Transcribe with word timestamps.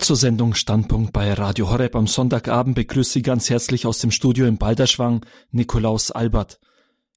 Zur 0.00 0.16
Sendung 0.16 0.54
Standpunkt 0.54 1.12
bei 1.12 1.32
Radio 1.34 1.70
Horeb 1.70 1.94
am 1.94 2.06
Sonntagabend 2.06 2.74
begrüßt 2.74 3.12
Sie 3.12 3.20
ganz 3.22 3.50
herzlich 3.50 3.84
aus 3.86 3.98
dem 3.98 4.10
Studio 4.10 4.46
in 4.46 4.56
Balderschwang 4.56 5.26
Nikolaus 5.50 6.10
Albert. 6.10 6.58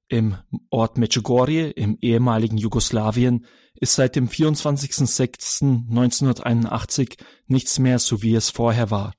Im 0.10 0.36
Ort 0.70 0.98
Medjugorje 0.98 1.70
im 1.70 1.98
ehemaligen 2.02 2.58
Jugoslawien 2.58 3.46
ist 3.80 3.96
seit 3.96 4.18
dem 4.18 4.28
24.06.1981 4.28 7.18
nichts 7.48 7.80
mehr 7.80 8.00
so 8.00 8.22
wie 8.22 8.36
es 8.36 8.50
vorher 8.50 8.92
war. 8.92 9.14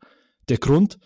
Der 0.51 0.59
Grund? 0.59 0.99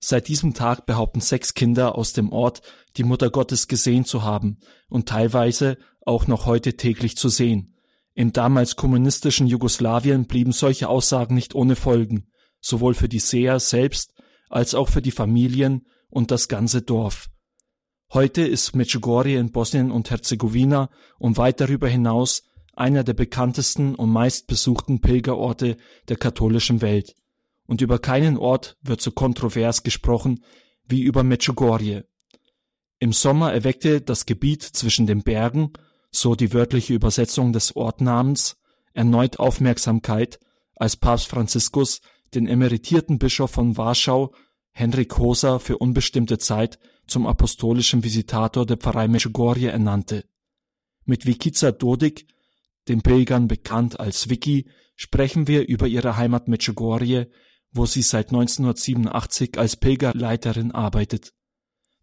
Seit 0.00 0.28
diesem 0.28 0.54
Tag 0.54 0.86
behaupten 0.86 1.20
sechs 1.20 1.52
Kinder 1.52 1.96
aus 1.96 2.14
dem 2.14 2.32
Ort, 2.32 2.62
die 2.96 3.04
Mutter 3.04 3.28
Gottes 3.30 3.68
gesehen 3.68 4.06
zu 4.06 4.22
haben 4.22 4.58
und 4.88 5.06
teilweise 5.08 5.76
auch 6.00 6.26
noch 6.26 6.46
heute 6.46 6.76
täglich 6.76 7.16
zu 7.16 7.28
sehen. 7.28 7.75
Im 8.18 8.32
damals 8.32 8.76
kommunistischen 8.76 9.46
Jugoslawien 9.46 10.24
blieben 10.24 10.52
solche 10.52 10.88
Aussagen 10.88 11.34
nicht 11.34 11.54
ohne 11.54 11.76
Folgen, 11.76 12.28
sowohl 12.62 12.94
für 12.94 13.10
die 13.10 13.18
Seher 13.18 13.60
selbst 13.60 14.14
als 14.48 14.74
auch 14.74 14.88
für 14.88 15.02
die 15.02 15.10
Familien 15.10 15.86
und 16.08 16.30
das 16.30 16.48
ganze 16.48 16.80
Dorf. 16.80 17.28
Heute 18.14 18.40
ist 18.40 18.74
Medjugorje 18.74 19.38
in 19.38 19.52
Bosnien 19.52 19.90
und 19.90 20.08
Herzegowina 20.08 20.88
und 21.18 21.36
weit 21.36 21.60
darüber 21.60 21.88
hinaus 21.88 22.42
einer 22.72 23.04
der 23.04 23.12
bekanntesten 23.12 23.94
und 23.94 24.10
meistbesuchten 24.10 25.02
Pilgerorte 25.02 25.76
der 26.08 26.16
katholischen 26.16 26.80
Welt. 26.80 27.14
Und 27.66 27.82
über 27.82 27.98
keinen 27.98 28.38
Ort 28.38 28.78
wird 28.80 29.02
so 29.02 29.10
kontrovers 29.10 29.82
gesprochen 29.82 30.42
wie 30.86 31.02
über 31.02 31.22
Medjugorje. 31.22 32.08
Im 32.98 33.12
Sommer 33.12 33.52
erweckte 33.52 34.00
das 34.00 34.24
Gebiet 34.24 34.62
zwischen 34.62 35.06
den 35.06 35.22
Bergen 35.22 35.74
so 36.10 36.34
die 36.34 36.52
wörtliche 36.52 36.94
Übersetzung 36.94 37.52
des 37.52 37.76
Ortnamens, 37.76 38.56
erneut 38.92 39.38
Aufmerksamkeit, 39.38 40.38
als 40.74 40.96
Papst 40.96 41.28
Franziskus 41.28 42.00
den 42.34 42.46
emeritierten 42.46 43.18
Bischof 43.18 43.50
von 43.50 43.76
Warschau, 43.76 44.34
Henrik 44.72 45.18
Hoser, 45.18 45.60
für 45.60 45.78
unbestimmte 45.78 46.38
Zeit 46.38 46.78
zum 47.06 47.26
apostolischen 47.26 48.04
Visitator 48.04 48.66
der 48.66 48.76
Pfarrei 48.76 49.08
Medjugorje 49.08 49.70
ernannte. 49.70 50.24
Mit 51.04 51.24
Vikica 51.24 51.72
Dodik, 51.72 52.26
den 52.88 53.02
Pilgern 53.02 53.48
bekannt 53.48 54.00
als 54.00 54.28
Vicky, 54.28 54.68
sprechen 54.96 55.46
wir 55.46 55.66
über 55.68 55.86
ihre 55.86 56.16
Heimat 56.16 56.48
Medjugorje, 56.48 57.30
wo 57.72 57.86
sie 57.86 58.02
seit 58.02 58.28
1987 58.28 59.58
als 59.58 59.76
Pilgerleiterin 59.76 60.72
arbeitet. 60.72 61.32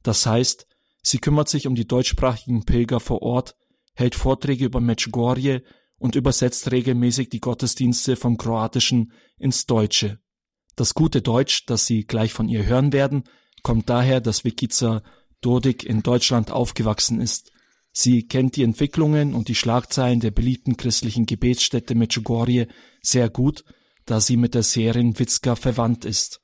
Das 0.04 0.26
heißt, 0.26 0.67
sie 1.02 1.17
kümmert 1.17 1.50
sich 1.50 1.67
um 1.67 1.76
die 1.76 1.88
deutschsprachigen 1.88 2.66
Pilger 2.66 3.00
vor 3.00 3.22
Ort 3.22 3.56
hält 3.94 4.16
Vorträge 4.16 4.66
über 4.66 4.81
Medjugorje 4.81 5.63
und 5.97 6.16
übersetzt 6.16 6.72
regelmäßig 6.72 7.30
die 7.30 7.39
Gottesdienste 7.39 8.16
vom 8.16 8.38
Kroatischen 8.38 9.13
ins 9.38 9.66
Deutsche. 9.66 10.19
Das 10.75 10.94
gute 10.94 11.22
Deutsch, 11.22 11.66
das 11.66 11.86
Sie 11.86 12.05
gleich 12.05 12.33
von 12.33 12.49
ihr 12.49 12.66
hören 12.66 12.94
werden, 12.94 13.23
kommt 13.61 13.89
daher, 13.89 14.19
dass 14.19 14.44
Vikica 14.44 15.03
Dodik 15.41 15.83
in 15.83 16.03
Deutschland 16.03 16.52
aufgewachsen 16.52 17.21
ist. 17.21 17.52
Sie 17.91 18.27
kennt 18.27 18.55
die 18.55 18.64
Entwicklungen 18.64 19.36
und 19.36 19.49
die 19.49 19.55
Schlagzeilen 19.55 20.19
der 20.19 20.31
beliebten 20.31 20.77
christlichen 20.77 21.25
Gebetsstätte 21.25 21.94
Medjugorje 21.94 22.67
sehr 23.02 23.30
gut, 23.30 23.64
da 24.05 24.19
sie 24.19 24.36
mit 24.36 24.55
der 24.55 24.64
Seherin 24.64 25.17
Witzka 25.19 25.55
verwandt 25.55 26.03
ist. 26.03 26.41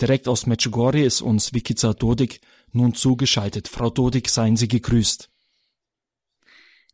Direkt 0.00 0.28
aus 0.28 0.46
Medjugorje 0.46 1.04
ist 1.04 1.20
uns 1.20 1.52
Vikica 1.52 1.92
Dodik 1.92 2.40
nun 2.72 2.94
zugeschaltet. 2.94 3.68
Frau 3.68 3.90
Dodik, 3.90 4.28
seien 4.28 4.56
Sie 4.56 4.68
gegrüßt. 4.68 5.30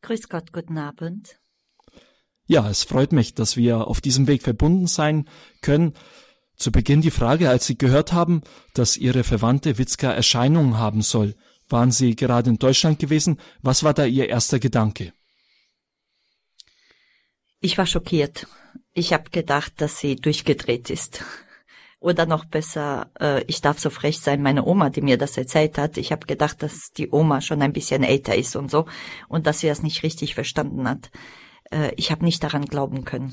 Grüß 0.04 0.28
Gott, 0.28 0.52
guten 0.52 0.76
Abend. 0.76 1.40
Ja, 2.46 2.68
es 2.68 2.84
freut 2.84 3.12
mich, 3.12 3.32
dass 3.32 3.56
wir 3.56 3.86
auf 3.88 4.02
diesem 4.02 4.26
Weg 4.26 4.42
verbunden 4.42 4.86
sein 4.86 5.26
können. 5.62 5.94
Zu 6.56 6.70
Beginn 6.72 7.00
die 7.00 7.10
Frage, 7.10 7.48
als 7.48 7.64
Sie 7.64 7.78
gehört 7.78 8.12
haben, 8.12 8.42
dass 8.74 8.98
Ihre 8.98 9.24
Verwandte 9.24 9.78
Witzka 9.78 10.12
Erscheinungen 10.12 10.76
haben 10.76 11.00
soll. 11.00 11.34
Waren 11.70 11.90
Sie 11.90 12.16
gerade 12.16 12.50
in 12.50 12.58
Deutschland 12.58 12.98
gewesen? 12.98 13.40
Was 13.62 13.82
war 13.82 13.94
da 13.94 14.04
Ihr 14.04 14.28
erster 14.28 14.58
Gedanke? 14.58 15.14
Ich 17.60 17.78
war 17.78 17.86
schockiert. 17.86 18.46
Ich 18.92 19.14
habe 19.14 19.30
gedacht, 19.30 19.72
dass 19.78 19.98
sie 19.98 20.16
durchgedreht 20.16 20.90
ist. 20.90 21.24
Oder 22.04 22.26
noch 22.26 22.44
besser, 22.44 23.10
äh, 23.18 23.42
ich 23.44 23.62
darf 23.62 23.78
so 23.78 23.88
frech 23.88 24.20
sein, 24.20 24.42
meine 24.42 24.66
Oma, 24.66 24.90
die 24.90 25.00
mir 25.00 25.16
das 25.16 25.38
erzählt 25.38 25.78
hat. 25.78 25.96
Ich 25.96 26.12
habe 26.12 26.26
gedacht, 26.26 26.62
dass 26.62 26.90
die 26.94 27.08
Oma 27.10 27.40
schon 27.40 27.62
ein 27.62 27.72
bisschen 27.72 28.02
älter 28.02 28.36
ist 28.36 28.56
und 28.56 28.70
so 28.70 28.84
und 29.26 29.46
dass 29.46 29.60
sie 29.60 29.68
das 29.68 29.82
nicht 29.82 30.02
richtig 30.02 30.34
verstanden 30.34 30.86
hat. 30.86 31.10
Äh, 31.70 31.92
ich 31.96 32.10
habe 32.10 32.22
nicht 32.22 32.44
daran 32.44 32.66
glauben 32.66 33.06
können. 33.06 33.32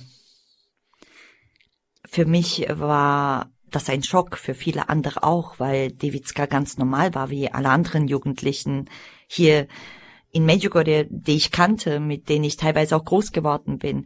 Für 2.07 2.23
mich 2.23 2.65
war 2.69 3.51
das 3.69 3.89
ein 3.89 4.03
Schock, 4.03 4.37
für 4.37 4.53
viele 4.53 4.87
andere 4.87 5.23
auch, 5.23 5.59
weil 5.59 5.91
Dewitzka 5.91 6.45
ganz 6.45 6.77
normal 6.77 7.13
war, 7.13 7.29
wie 7.29 7.51
alle 7.51 7.71
anderen 7.71 8.07
Jugendlichen 8.07 8.89
hier 9.27 9.67
in 10.31 10.45
Medjugorje, 10.45 11.07
die 11.09 11.35
ich 11.35 11.51
kannte, 11.51 11.99
mit 11.99 12.29
denen 12.29 12.45
ich 12.45 12.55
teilweise 12.55 12.95
auch 12.95 13.03
groß 13.03 13.33
geworden 13.33 13.79
bin 13.79 14.05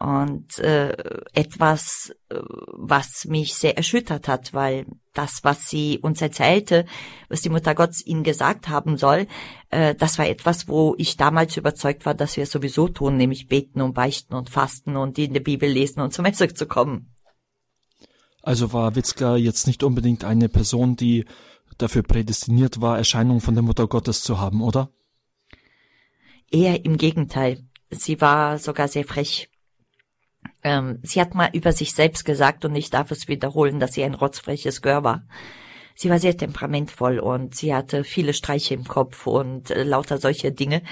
und 0.00 0.58
äh, 0.60 0.96
etwas, 1.34 2.10
äh, 2.30 2.36
was 2.72 3.26
mich 3.26 3.54
sehr 3.54 3.76
erschüttert 3.76 4.28
hat, 4.28 4.54
weil 4.54 4.86
das, 5.12 5.44
was 5.44 5.68
sie 5.68 5.98
uns 5.98 6.22
erzählte, 6.22 6.86
was 7.28 7.42
die 7.42 7.50
Mutter 7.50 7.74
Gottes 7.74 8.06
ihnen 8.06 8.24
gesagt 8.24 8.70
haben 8.70 8.96
soll, 8.96 9.26
äh, 9.68 9.94
das 9.94 10.18
war 10.18 10.26
etwas, 10.26 10.68
wo 10.68 10.94
ich 10.96 11.18
damals 11.18 11.58
überzeugt 11.58 12.06
war, 12.06 12.14
dass 12.14 12.38
wir 12.38 12.44
es 12.44 12.50
sowieso 12.50 12.88
tun, 12.88 13.18
nämlich 13.18 13.48
beten 13.48 13.82
und 13.82 13.92
beichten 13.92 14.34
und 14.34 14.48
fasten 14.48 14.96
und 14.96 15.18
in 15.18 15.34
der 15.34 15.40
Bibel 15.40 15.68
lesen 15.68 16.00
und 16.00 16.14
zum 16.14 16.22
Messe 16.22 16.48
zu 16.48 16.66
kommen. 16.66 17.14
Also 18.42 18.72
war 18.72 18.96
Witzka 18.96 19.36
jetzt 19.36 19.66
nicht 19.66 19.82
unbedingt 19.82 20.24
eine 20.24 20.48
Person, 20.48 20.96
die 20.96 21.26
dafür 21.76 22.02
prädestiniert 22.02 22.80
war, 22.80 22.96
Erscheinungen 22.96 23.42
von 23.42 23.54
der 23.54 23.62
Mutter 23.62 23.86
Gottes 23.86 24.22
zu 24.22 24.40
haben, 24.40 24.62
oder? 24.62 24.88
Eher 26.50 26.86
im 26.86 26.96
Gegenteil. 26.96 27.66
Sie 27.90 28.20
war 28.22 28.58
sogar 28.58 28.88
sehr 28.88 29.04
frech 29.04 29.49
ähm, 30.62 30.98
sie 31.02 31.20
hat 31.20 31.34
mal 31.34 31.50
über 31.52 31.72
sich 31.72 31.92
selbst 31.92 32.24
gesagt, 32.24 32.64
und 32.64 32.74
ich 32.74 32.90
darf 32.90 33.10
es 33.10 33.28
wiederholen, 33.28 33.80
dass 33.80 33.92
sie 33.92 34.04
ein 34.04 34.14
rotzfreches 34.14 34.82
Gör 34.82 35.04
war. 35.04 35.22
Sie 35.94 36.08
war 36.08 36.18
sehr 36.18 36.34
temperamentvoll 36.34 37.18
und 37.18 37.54
sie 37.54 37.74
hatte 37.74 38.04
viele 38.04 38.32
Streiche 38.32 38.72
im 38.72 38.84
Kopf 38.84 39.26
und 39.26 39.70
äh, 39.70 39.82
lauter 39.82 40.16
solche 40.16 40.50
Dinge. 40.50 40.82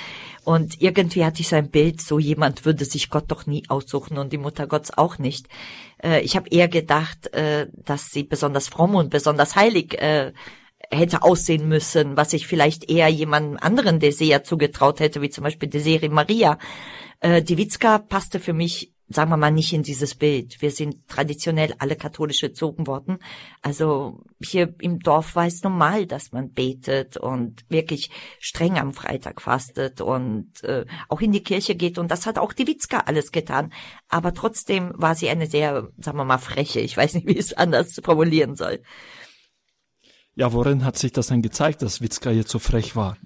Und 0.44 0.82
irgendwie 0.82 1.24
hatte 1.24 1.40
ich 1.40 1.48
so 1.48 1.56
ein 1.56 1.70
Bild, 1.70 2.02
so 2.02 2.18
jemand 2.18 2.66
würde 2.66 2.84
sich 2.84 3.08
Gott 3.08 3.24
doch 3.28 3.46
nie 3.46 3.62
aussuchen 3.68 4.18
und 4.18 4.34
die 4.34 4.38
Mutter 4.38 4.66
Gottes 4.66 4.96
auch 4.96 5.16
nicht. 5.16 5.48
Äh, 6.02 6.20
ich 6.20 6.36
habe 6.36 6.50
eher 6.50 6.68
gedacht, 6.68 7.32
äh, 7.32 7.68
dass 7.72 8.10
sie 8.10 8.22
besonders 8.22 8.68
fromm 8.68 8.96
und 8.96 9.08
besonders 9.08 9.56
heilig 9.56 9.98
äh, 9.98 10.34
hätte 10.90 11.22
aussehen 11.22 11.68
müssen, 11.68 12.16
was 12.18 12.34
ich 12.34 12.46
vielleicht 12.46 12.90
eher 12.90 13.08
jemandem 13.08 13.58
anderen 13.60 14.00
Desea 14.00 14.42
zugetraut 14.42 15.00
hätte, 15.00 15.22
wie 15.22 15.30
zum 15.30 15.44
Beispiel 15.44 15.70
Deseri 15.70 16.10
Maria. 16.10 16.58
Äh, 17.20 17.42
die 17.42 17.56
Witzka 17.56 17.98
passte 17.98 18.40
für 18.40 18.52
mich 18.52 18.92
sagen 19.10 19.30
wir 19.30 19.36
mal, 19.36 19.50
nicht 19.50 19.72
in 19.72 19.82
dieses 19.82 20.14
Bild. 20.14 20.60
Wir 20.60 20.70
sind 20.70 21.08
traditionell 21.08 21.74
alle 21.78 21.96
katholisch 21.96 22.42
erzogen 22.42 22.86
worden. 22.86 23.19
Also 23.62 24.20
hier 24.42 24.74
im 24.80 24.98
Dorf 24.98 25.34
war 25.34 25.46
es 25.46 25.62
normal, 25.62 26.06
dass 26.06 26.32
man 26.32 26.52
betet 26.52 27.16
und 27.16 27.64
wirklich 27.70 28.10
streng 28.38 28.78
am 28.78 28.92
Freitag 28.92 29.41
fastet 29.41 30.00
und 30.00 30.62
äh, 30.64 30.84
auch 31.08 31.20
in 31.20 31.32
die 31.32 31.42
Kirche 31.42 31.74
geht. 31.74 31.98
Und 31.98 32.10
das 32.10 32.26
hat 32.26 32.38
auch 32.38 32.52
die 32.52 32.66
Witzka 32.66 33.00
alles 33.00 33.32
getan. 33.32 33.72
Aber 34.08 34.34
trotzdem 34.34 34.92
war 34.94 35.14
sie 35.14 35.30
eine 35.30 35.47
sehr, 35.47 35.88
sagen 35.98 36.18
wir 36.18 36.24
mal, 36.24 36.38
freche. 36.38 36.80
Ich 36.80 36.97
weiß 36.97 37.14
nicht, 37.14 37.26
wie 37.26 37.32
ich 37.32 37.38
es 37.38 37.52
anders 37.54 38.00
formulieren 38.04 38.56
soll. 38.56 38.82
Ja, 40.34 40.52
worin 40.52 40.84
hat 40.84 40.98
sich 40.98 41.12
das 41.12 41.28
denn 41.28 41.42
gezeigt, 41.42 41.82
dass 41.82 42.00
Witzka 42.00 42.30
jetzt 42.30 42.50
so 42.50 42.58
frech 42.58 42.94
war? 42.94 43.16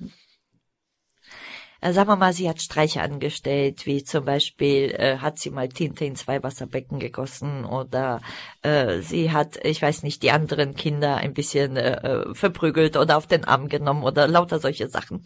Äh, 1.82 1.92
sagen 1.92 2.08
wir 2.08 2.16
mal, 2.16 2.32
sie 2.32 2.48
hat 2.48 2.62
Streiche 2.62 3.02
angestellt, 3.02 3.86
wie 3.86 4.04
zum 4.04 4.24
Beispiel 4.24 4.94
äh, 4.96 5.18
hat 5.18 5.38
sie 5.38 5.50
mal 5.50 5.68
Tinte 5.68 6.04
in 6.04 6.14
zwei 6.14 6.42
Wasserbecken 6.42 7.00
gegossen 7.00 7.64
oder 7.64 8.20
äh, 8.62 9.00
sie 9.00 9.32
hat, 9.32 9.62
ich 9.64 9.82
weiß 9.82 10.04
nicht, 10.04 10.22
die 10.22 10.30
anderen 10.30 10.74
Kinder 10.74 11.16
ein 11.16 11.34
bisschen 11.34 11.76
äh, 11.76 11.94
äh 11.94 12.34
verprügelt 12.34 12.96
oder 12.96 13.16
auf 13.16 13.26
den 13.26 13.44
Arm 13.44 13.68
genommen 13.68 14.04
oder 14.04 14.28
lauter 14.28 14.60
solche 14.60 14.88
Sachen. 14.88 15.24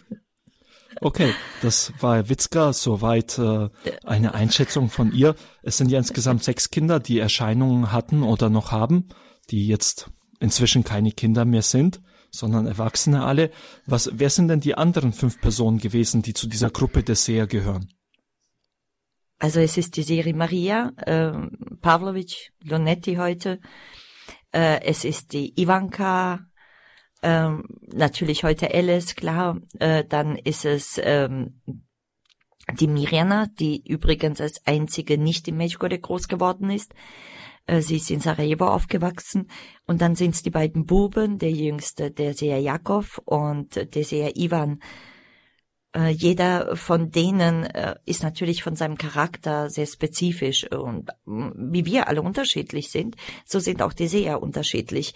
Okay, 1.03 1.35
das 1.61 1.93
war 2.01 2.31
Witzka, 2.31 2.73
soweit 2.73 3.39
äh, 3.39 3.69
eine 4.05 4.33
Einschätzung 4.33 4.89
von 4.89 5.13
ihr. 5.13 5.35
Es 5.63 5.77
sind 5.77 5.91
ja 5.91 5.99
insgesamt 5.99 6.43
sechs 6.43 6.71
Kinder, 6.71 7.01
die 7.01 7.19
Erscheinungen 7.19 7.93
hatten 7.93 8.23
oder 8.23 8.49
noch 8.49 8.73
haben, 8.73 9.11
die 9.51 9.67
jetzt 9.67 10.11
inzwischen 10.41 10.85
keine 10.85 11.13
Kinder 11.13 11.45
mehr 11.45 11.63
sind 11.63 12.01
sondern 12.37 12.67
Erwachsene 12.67 13.25
alle. 13.25 13.51
Was, 13.87 14.11
wer 14.13 14.31
sind 14.31 14.49
denn 14.49 14.61
die 14.61 14.75
anderen 14.75 15.13
fünf 15.13 15.41
Personen 15.41 15.79
gewesen, 15.79 16.23
die 16.23 16.35
zu 16.35 16.47
dieser 16.47 16.71
Gruppe 16.71 17.03
der 17.03 17.17
Seher 17.17 17.47
gehören? 17.47 17.89
Also 19.39 19.61
es 19.61 19.77
ist 19.77 19.97
die 19.97 20.03
Serie 20.03 20.35
Maria, 20.35 20.93
äh, 20.97 21.33
Pavlovic, 21.81 22.53
Lonetti 22.63 23.17
heute. 23.17 23.61
Äh, 24.53 24.83
es 24.83 25.05
ist 25.05 25.33
die 25.33 25.53
Ivanka, 25.61 26.47
äh, 27.23 27.51
natürlich 27.93 28.45
heute 28.45 28.73
Alice, 28.73 29.15
klar. 29.15 29.61
Äh, 29.79 30.05
dann 30.05 30.37
ist 30.37 30.65
es 30.65 30.99
ähm, 31.03 31.61
die 32.81 32.89
Mirjana, 32.89 33.47
die 33.59 33.83
übrigens 33.87 34.41
als 34.41 34.67
einzige 34.67 35.19
nicht 35.19 35.49
in 35.49 35.57
Medjugorje 35.57 35.99
groß 35.99 36.29
geworden 36.29 36.71
ist. 36.71 36.95
Äh, 37.67 37.81
sie 37.81 37.97
ist 37.97 38.11
in 38.11 38.21
Sarajevo 38.21 38.67
aufgewachsen 38.67 39.51
und 39.87 40.01
dann 40.01 40.15
sind 40.15 40.35
es 40.35 40.43
die 40.43 40.51
beiden 40.51 40.87
Buben, 40.87 41.39
der 41.39 41.51
jüngste, 41.51 42.11
der 42.11 42.35
Seher 42.35 42.61
Jakov 42.61 43.21
und 43.25 43.95
der 43.95 44.05
Seher 44.05 44.37
Ivan. 44.37 44.81
Äh, 45.95 46.11
jeder 46.11 46.77
von 46.77 47.11
denen 47.11 47.65
äh, 47.65 47.97
ist 48.05 48.23
natürlich 48.23 48.63
von 48.63 48.77
seinem 48.77 48.97
Charakter 48.97 49.69
sehr 49.69 49.87
spezifisch 49.87 50.71
und 50.71 51.11
wie 51.25 51.85
wir 51.87 52.09
alle 52.09 52.23
unterschiedlich 52.23 52.91
sind, 52.91 53.17
so 53.45 53.59
sind 53.59 53.83
auch 53.83 53.93
die 53.93 54.09
Seher 54.09 54.43
unterschiedlich. 54.43 55.15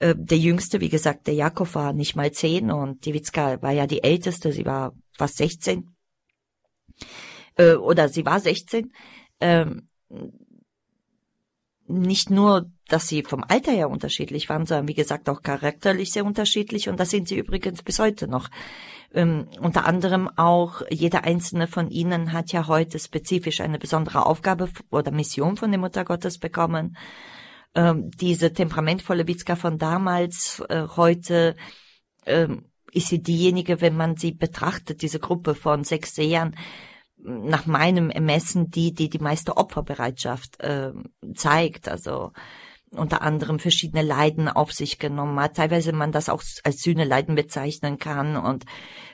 Der 0.00 0.38
jüngste, 0.38 0.80
wie 0.80 0.90
gesagt, 0.90 1.26
der 1.26 1.34
Jakov 1.34 1.74
war 1.74 1.92
nicht 1.92 2.14
mal 2.14 2.30
zehn 2.30 2.70
und 2.70 3.04
die 3.04 3.14
Witzka 3.14 3.60
war 3.62 3.72
ja 3.72 3.88
die 3.88 4.04
älteste, 4.04 4.52
sie 4.52 4.64
war 4.64 4.94
fast 5.16 5.38
16. 5.38 5.90
Oder 7.58 8.08
sie 8.08 8.24
war 8.24 8.38
16 8.38 8.92
nicht 11.88 12.30
nur, 12.30 12.70
dass 12.86 13.08
sie 13.08 13.22
vom 13.22 13.44
Alter 13.46 13.72
her 13.72 13.90
unterschiedlich 13.90 14.48
waren, 14.48 14.66
sondern 14.66 14.88
wie 14.88 14.94
gesagt 14.94 15.28
auch 15.28 15.42
charakterlich 15.42 16.12
sehr 16.12 16.24
unterschiedlich 16.24 16.88
und 16.88 17.00
das 17.00 17.10
sind 17.10 17.28
sie 17.28 17.38
übrigens 17.38 17.82
bis 17.82 17.98
heute 17.98 18.28
noch. 18.28 18.48
Ähm, 19.12 19.48
unter 19.60 19.86
anderem 19.86 20.28
auch 20.36 20.82
jeder 20.90 21.24
einzelne 21.24 21.66
von 21.66 21.90
ihnen 21.90 22.32
hat 22.32 22.52
ja 22.52 22.66
heute 22.66 22.98
spezifisch 22.98 23.60
eine 23.60 23.78
besondere 23.78 24.26
Aufgabe 24.26 24.68
oder 24.90 25.10
Mission 25.10 25.56
von 25.56 25.70
der 25.70 25.80
Mutter 25.80 26.04
Gottes 26.04 26.38
bekommen. 26.38 26.96
Ähm, 27.74 28.10
diese 28.10 28.52
temperamentvolle 28.52 29.26
Witzka 29.26 29.56
von 29.56 29.78
damals, 29.78 30.62
äh, 30.68 30.86
heute 30.96 31.56
ähm, 32.26 32.66
ist 32.92 33.08
sie 33.08 33.22
diejenige, 33.22 33.80
wenn 33.80 33.96
man 33.96 34.16
sie 34.16 34.32
betrachtet, 34.32 35.02
diese 35.02 35.20
Gruppe 35.20 35.54
von 35.54 35.84
sechs 35.84 36.14
Sehern, 36.14 36.54
nach 37.22 37.66
meinem 37.66 38.10
Ermessen 38.10 38.70
die, 38.70 38.94
die 38.94 39.08
die 39.08 39.18
meiste 39.18 39.56
Opferbereitschaft 39.56 40.60
äh, 40.60 40.92
zeigt. 41.34 41.88
Also 41.88 42.32
unter 42.90 43.22
anderem 43.22 43.58
verschiedene 43.58 44.02
Leiden 44.02 44.48
auf 44.48 44.72
sich 44.72 44.98
genommen 44.98 45.38
hat. 45.40 45.56
Teilweise 45.56 45.92
man 45.92 46.12
das 46.12 46.28
auch 46.28 46.42
als 46.64 46.82
Sühneleiden 46.82 47.34
bezeichnen 47.34 47.98
kann 47.98 48.36
und 48.36 48.64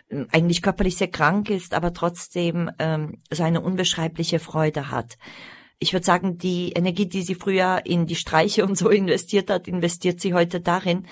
äh, 0.08 0.24
eigentlich 0.30 0.62
körperlich 0.62 0.96
sehr 0.96 1.10
krank 1.10 1.50
ist, 1.50 1.74
aber 1.74 1.92
trotzdem 1.92 2.70
ähm, 2.78 3.18
so 3.30 3.42
eine 3.42 3.60
unbeschreibliche 3.60 4.38
Freude 4.38 4.90
hat. 4.90 5.16
Ich 5.78 5.92
würde 5.92 6.06
sagen, 6.06 6.38
die 6.38 6.72
Energie, 6.72 7.06
die 7.06 7.22
sie 7.22 7.34
früher 7.34 7.82
in 7.84 8.06
die 8.06 8.16
Streiche 8.16 8.64
und 8.66 8.78
so 8.78 8.88
investiert 8.88 9.50
hat, 9.50 9.68
investiert 9.68 10.20
sie 10.20 10.34
heute 10.34 10.60
darin, 10.60 11.06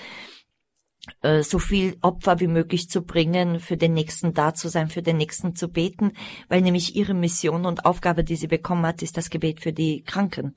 so 1.41 1.59
viel 1.59 1.97
Opfer 2.01 2.39
wie 2.39 2.47
möglich 2.47 2.89
zu 2.89 3.01
bringen, 3.01 3.59
für 3.59 3.75
den 3.75 3.93
Nächsten 3.93 4.33
da 4.33 4.53
zu 4.53 4.69
sein, 4.69 4.87
für 4.87 5.01
den 5.01 5.17
Nächsten 5.17 5.53
zu 5.53 5.67
beten, 5.67 6.13
weil 6.47 6.61
nämlich 6.61 6.95
ihre 6.95 7.13
Mission 7.13 7.65
und 7.65 7.85
Aufgabe, 7.85 8.23
die 8.23 8.37
sie 8.37 8.47
bekommen 8.47 8.85
hat, 8.85 9.01
ist 9.01 9.17
das 9.17 9.29
Gebet 9.29 9.59
für 9.59 9.73
die 9.73 10.03
Kranken. 10.03 10.55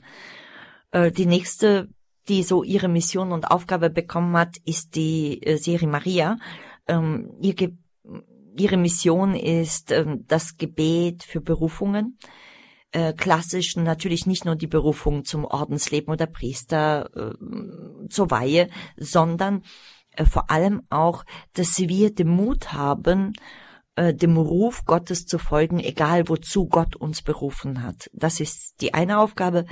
Äh, 0.93 1.11
die 1.11 1.27
nächste, 1.27 1.89
die 2.29 2.43
so 2.43 2.63
ihre 2.63 2.89
Mission 2.89 3.33
und 3.33 3.51
Aufgabe 3.51 3.91
bekommen 3.91 4.37
hat, 4.37 4.57
ist 4.65 4.95
die 4.95 5.43
äh, 5.43 5.57
Serie 5.57 5.89
Maria. 5.89 6.39
Ähm, 6.87 7.31
ihre 7.41 8.77
Mission 8.77 9.35
ist 9.35 9.91
ähm, 9.91 10.25
das 10.29 10.57
Gebet 10.57 11.23
für 11.25 11.41
Berufungen 11.41 12.19
klassisch 13.19 13.77
natürlich 13.77 14.27
nicht 14.27 14.47
nur 14.47 14.57
die 14.57 14.69
Berufung 14.69 15.27
zum 15.27 15.45
Ordensleben 15.45 16.11
oder 16.11 16.25
Priester 16.25 17.11
äh, 17.15 18.09
zur 18.09 18.31
Weihe, 18.31 18.71
sondern 18.97 19.59
äh, 19.59 19.63
vor 20.25 20.51
allem 20.51 20.83
auch, 20.91 21.25
dass 21.53 21.79
wir 21.79 22.15
den 22.15 22.29
Mut 22.29 22.73
haben, 22.73 23.35
äh, 23.97 24.15
dem 24.15 24.37
Ruf 24.37 24.85
Gottes 24.85 25.27
zu 25.27 25.39
folgen, 25.39 25.81
egal 25.81 26.29
wozu 26.29 26.67
Gott 26.67 26.97
uns 26.97 27.23
berufen 27.23 27.83
hat. 27.83 28.11
Das 28.13 28.41
ist 28.41 28.81
die 28.81 28.95
eine 28.95 29.19
Aufgabe. 29.19 29.67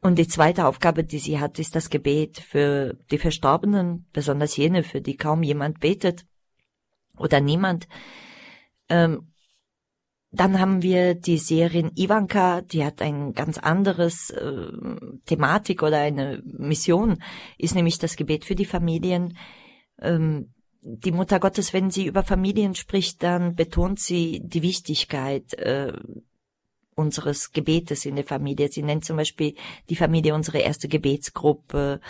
Und 0.00 0.18
die 0.18 0.28
zweite 0.28 0.66
Aufgabe, 0.66 1.04
die 1.04 1.18
sie 1.18 1.40
hat, 1.40 1.58
ist 1.58 1.74
das 1.74 1.90
Gebet 1.90 2.38
für 2.38 2.94
die 3.10 3.18
Verstorbenen, 3.18 4.06
besonders 4.12 4.56
jene, 4.56 4.82
für 4.82 5.00
die 5.00 5.16
kaum 5.16 5.42
jemand 5.42 5.80
betet 5.80 6.26
oder 7.18 7.40
niemand. 7.40 7.88
Ähm, 8.88 9.32
dann 10.30 10.60
haben 10.60 10.82
wir 10.82 11.14
die 11.14 11.38
Serien 11.38 11.92
Ivanka, 11.96 12.60
die 12.60 12.84
hat 12.84 13.00
ein 13.00 13.32
ganz 13.32 13.56
anderes 13.56 14.30
äh, 14.30 14.66
Thematik 15.24 15.82
oder 15.82 15.98
eine 15.98 16.42
Mission, 16.44 17.22
ist 17.56 17.74
nämlich 17.74 17.98
das 17.98 18.16
Gebet 18.16 18.44
für 18.44 18.54
die 18.54 18.66
Familien 18.66 19.36
ähm, 20.00 20.52
die 20.82 21.12
Mutter 21.12 21.40
Gottes, 21.40 21.72
wenn 21.72 21.90
sie 21.90 22.06
über 22.06 22.22
Familien 22.22 22.74
spricht, 22.74 23.22
dann 23.22 23.56
betont 23.56 23.98
sie 23.98 24.40
die 24.44 24.62
Wichtigkeit 24.62 25.54
äh, 25.54 25.92
unseres 26.94 27.52
Gebetes 27.52 28.06
in 28.06 28.14
der 28.14 28.24
Familie. 28.24 28.68
Sie 28.68 28.82
nennt 28.82 29.04
zum 29.04 29.16
Beispiel 29.16 29.54
die 29.90 29.96
Familie 29.96 30.34
unsere 30.34 30.58
erste 30.58 30.88
Gebetsgruppe. 30.88 32.00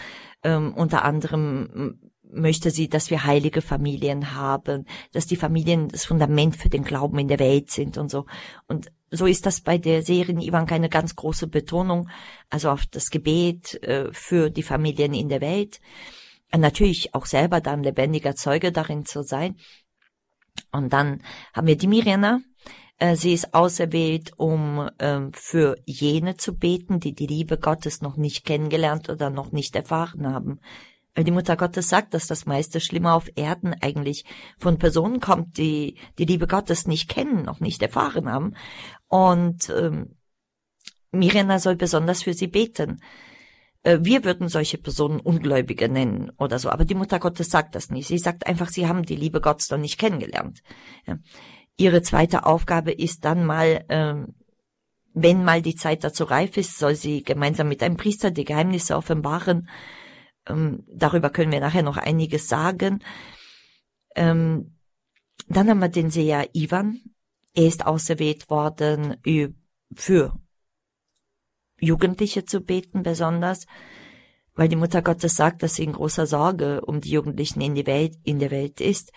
Ähm, 0.43 0.75
unter 0.75 1.05
anderem 1.05 1.99
möchte 2.23 2.71
sie, 2.71 2.89
dass 2.89 3.11
wir 3.11 3.25
heilige 3.25 3.63
Familien 3.63 4.35
haben, 4.35 4.87
dass 5.13 5.27
die 5.27 5.37
Familien 5.37 5.89
das 5.89 6.05
Fundament 6.05 6.57
für 6.57 6.69
den 6.69 6.85
Glauben 6.85 7.19
in 7.19 7.29
der 7.29 7.39
Welt 7.39 7.71
sind 7.71 7.99
und 7.99 8.11
so. 8.11 8.27
Und 8.69 8.93
so 9.11 9.27
ist 9.27 9.47
das 9.47 9.61
bei 9.61 9.79
der 9.79 10.03
Serie 10.03 10.39
Ivan 10.41 10.67
keine 10.67 10.89
ganz 10.89 11.17
große 11.17 11.47
Betonung, 11.47 12.09
also 12.51 12.71
auf 12.71 12.85
das 12.87 13.11
Gebet 13.11 13.83
äh, 13.83 14.13
für 14.13 14.51
die 14.51 14.63
Familien 14.63 15.15
in 15.15 15.29
der 15.29 15.41
Welt 15.41 15.81
natürlich 16.55 17.15
auch 17.15 17.27
selber 17.27 17.61
dann 17.61 17.83
lebendiger 17.83 18.35
Zeuge 18.35 18.73
darin 18.73 19.05
zu 19.05 19.23
sein. 19.23 19.57
Und 20.73 20.93
dann 20.93 21.23
haben 21.53 21.67
wir 21.67 21.77
die 21.77 21.87
Mirjana. 21.89 22.41
Äh, 22.99 23.17
sie 23.17 23.33
ist 23.33 23.55
auserwählt, 23.55 24.33
um 24.37 24.89
ähm, 24.99 25.33
für 25.35 25.77
jene 25.85 26.37
zu 26.37 26.57
beten, 26.57 27.01
die 27.01 27.15
die 27.15 27.27
Liebe 27.27 27.59
Gottes 27.59 28.01
noch 28.01 28.17
nicht 28.17 28.45
kennengelernt 28.45 29.11
oder 29.11 29.31
noch 29.31 29.53
nicht 29.53 29.77
erfahren 29.77 30.27
haben. 30.33 30.61
Weil 31.15 31.25
die 31.25 31.31
Mutter 31.31 31.57
Gottes 31.57 31.89
sagt, 31.89 32.15
dass 32.15 32.27
das 32.27 32.45
meiste 32.45 32.81
Schlimme 32.81 33.13
auf 33.13 33.31
Erden 33.37 33.75
eigentlich 33.81 34.25
von 34.59 34.79
Personen 34.79 35.21
kommt, 35.21 35.57
die 35.57 35.97
die 36.19 36.27
Liebe 36.27 36.47
Gottes 36.47 36.87
nicht 36.87 37.09
kennen, 37.09 37.43
noch 37.43 37.61
nicht 37.61 37.83
erfahren 37.83 38.31
haben. 38.31 38.55
Und 39.09 39.71
ähm, 39.71 40.17
Mirjana 41.13 41.59
soll 41.59 41.77
besonders 41.77 42.23
für 42.23 42.35
sie 42.35 42.49
beten. 42.49 43.01
Äh, 43.87 44.01
wir 44.03 44.25
würden 44.25 44.49
solche 44.49 44.79
Personen 44.79 45.21
Ungläubige 45.21 45.89
nennen 45.89 46.33
oder 46.39 46.59
so, 46.59 46.71
aber 46.71 46.85
die 46.85 46.97
Mutter 46.97 47.21
Gottes 47.21 47.51
sagt 47.51 47.77
das 47.77 47.89
nicht. 47.91 48.09
Sie 48.09 48.19
sagt 48.19 48.47
einfach, 48.47 48.69
sie 48.69 48.89
haben 48.89 49.05
die 49.05 49.15
Liebe 49.15 49.41
Gottes 49.41 49.71
noch 49.71 49.79
nicht 49.79 49.99
kennengelernt. 49.99 50.63
Ihre 51.77 52.03
zweite 52.03 52.47
Aufgabe 52.47 52.91
ist 52.91 53.25
dann 53.25 53.47
mal, 53.47 53.85
ähm, 53.89 54.35
wenn 55.15 55.45
mal 55.45 55.63
die 55.63 55.77
Zeit 55.77 56.03
dazu 56.03 56.25
reif 56.25 56.57
ist, 56.57 56.79
soll 56.79 56.97
sie 56.97 57.23
gemeinsam 57.23 57.69
mit 57.69 57.83
einem 57.83 57.97
Priester 57.97 58.33
die 58.33 58.45
Geheimnisse 58.45 58.97
offenbaren. 58.97 59.69
Ähm, 60.49 60.85
darüber 60.93 61.31
können 61.31 61.53
wir 61.53 61.61
nachher 61.61 61.85
noch 61.85 61.97
einiges 61.97 62.49
sagen. 62.49 63.05
Ähm, 64.17 64.79
dann 65.49 65.71
haben 65.71 65.79
wir 65.79 65.89
den 65.89 66.11
Seher 66.11 66.49
Ivan. 66.55 67.03
Er 67.55 67.67
ist 67.69 67.87
auserwählt 67.87 68.51
worden 68.51 69.17
für 69.95 70.35
Jugendliche 71.81 72.45
zu 72.45 72.61
beten 72.61 73.03
besonders, 73.03 73.67
weil 74.55 74.69
die 74.69 74.77
Mutter 74.77 75.03
Gottes 75.03 75.37
sagt, 75.37 75.63
dass 75.63 75.75
sie 75.75 75.85
in 75.85 75.93
großer 75.93 76.27
Sorge 76.27 76.81
um 76.81 77.01
die 77.01 77.11
Jugendlichen 77.11 77.61
in, 77.61 77.75
die 77.75 77.87
Welt, 77.87 78.15
in 78.25 78.39
der 78.39 78.51
Welt 78.51 78.81
ist. 78.81 79.13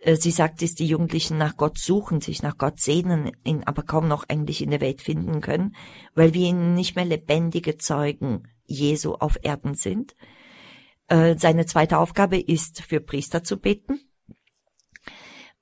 Äh, 0.00 0.16
sie 0.16 0.30
sagt, 0.30 0.62
dass 0.62 0.74
die 0.74 0.86
Jugendlichen 0.86 1.36
nach 1.38 1.56
Gott 1.56 1.78
suchen, 1.78 2.20
sich 2.20 2.42
nach 2.42 2.56
Gott 2.56 2.80
sehnen, 2.80 3.32
ihn 3.44 3.64
aber 3.64 3.82
kaum 3.82 4.08
noch 4.08 4.24
eigentlich 4.28 4.62
in 4.62 4.70
der 4.70 4.80
Welt 4.80 5.02
finden 5.02 5.40
können, 5.40 5.76
weil 6.14 6.34
wir 6.34 6.48
ihnen 6.48 6.74
nicht 6.74 6.96
mehr 6.96 7.04
lebendige 7.04 7.76
Zeugen 7.76 8.48
Jesu 8.66 9.14
auf 9.14 9.38
Erden 9.42 9.74
sind. 9.74 10.14
Äh, 11.08 11.36
seine 11.36 11.66
zweite 11.66 11.98
Aufgabe 11.98 12.38
ist, 12.38 12.82
für 12.82 13.00
Priester 13.00 13.44
zu 13.44 13.58
beten. 13.58 14.00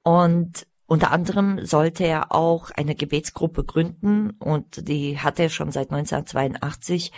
Und 0.02 0.66
unter 0.88 1.10
anderem 1.10 1.66
sollte 1.66 2.04
er 2.04 2.32
auch 2.34 2.70
eine 2.70 2.94
Gebetsgruppe 2.94 3.62
gründen 3.62 4.30
und 4.30 4.88
die 4.88 5.18
hat 5.18 5.38
er 5.38 5.50
schon 5.50 5.70
seit 5.70 5.90
1982. 5.90 7.12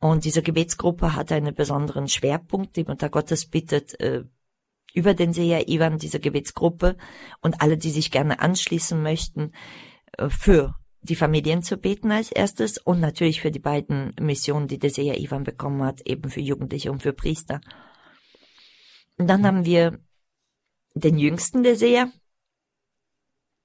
Und 0.00 0.24
diese 0.24 0.42
Gebetsgruppe 0.42 1.14
hat 1.14 1.30
einen 1.30 1.54
besonderen 1.54 2.08
Schwerpunkt. 2.08 2.76
Die 2.76 2.84
Mutter 2.84 3.10
Gottes 3.10 3.44
bittet 3.44 4.00
äh, 4.00 4.24
über 4.94 5.12
den 5.12 5.34
Seher 5.34 5.68
Ivan 5.68 5.98
diese 5.98 6.18
Gebetsgruppe 6.18 6.96
und 7.42 7.60
alle, 7.60 7.76
die 7.76 7.90
sich 7.90 8.10
gerne 8.10 8.40
anschließen 8.40 9.02
möchten, 9.02 9.52
äh, 10.16 10.30
für 10.30 10.76
die 11.02 11.16
Familien 11.16 11.62
zu 11.62 11.76
beten 11.76 12.10
als 12.12 12.32
erstes 12.32 12.78
und 12.78 13.00
natürlich 13.00 13.42
für 13.42 13.50
die 13.50 13.58
beiden 13.58 14.14
Missionen, 14.18 14.66
die 14.66 14.78
der 14.78 14.90
Seher 14.90 15.20
Ivan 15.20 15.44
bekommen 15.44 15.82
hat, 15.82 16.00
eben 16.06 16.30
für 16.30 16.40
Jugendliche 16.40 16.90
und 16.90 17.02
für 17.02 17.12
Priester. 17.12 17.60
Und 19.18 19.26
dann 19.26 19.46
haben 19.46 19.66
wir 19.66 20.00
den 20.94 21.18
jüngsten 21.18 21.62
der 21.62 21.76
Seher, 21.76 22.10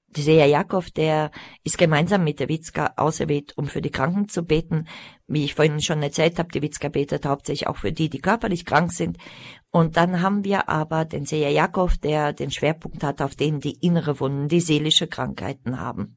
dieser 0.08 0.46
Jakob, 0.46 0.92
der 0.94 1.30
ist 1.64 1.78
gemeinsam 1.78 2.24
mit 2.24 2.40
der 2.40 2.48
Witzka 2.48 2.94
auserwählt, 2.96 3.56
um 3.56 3.66
für 3.66 3.82
die 3.82 3.90
Kranken 3.90 4.28
zu 4.28 4.44
beten. 4.44 4.86
Wie 5.26 5.44
ich 5.44 5.54
vorhin 5.54 5.80
schon 5.80 6.02
erzählt 6.02 6.38
habe, 6.38 6.48
die 6.50 6.62
Witzka 6.62 6.88
betet 6.88 7.26
hauptsächlich 7.26 7.66
auch 7.66 7.76
für 7.76 7.92
die, 7.92 8.08
die 8.08 8.20
körperlich 8.20 8.64
krank 8.64 8.92
sind. 8.92 9.18
Und 9.70 9.96
dann 9.96 10.22
haben 10.22 10.44
wir 10.44 10.68
aber 10.68 11.04
den 11.04 11.26
Seher 11.26 11.50
Jakob, 11.50 12.00
der 12.00 12.32
den 12.32 12.50
Schwerpunkt 12.50 13.02
hat 13.02 13.20
auf 13.20 13.34
denen, 13.34 13.60
die 13.60 13.78
innere 13.80 14.20
Wunden, 14.20 14.48
die 14.48 14.60
seelische 14.60 15.06
Krankheiten 15.06 15.80
haben. 15.80 16.16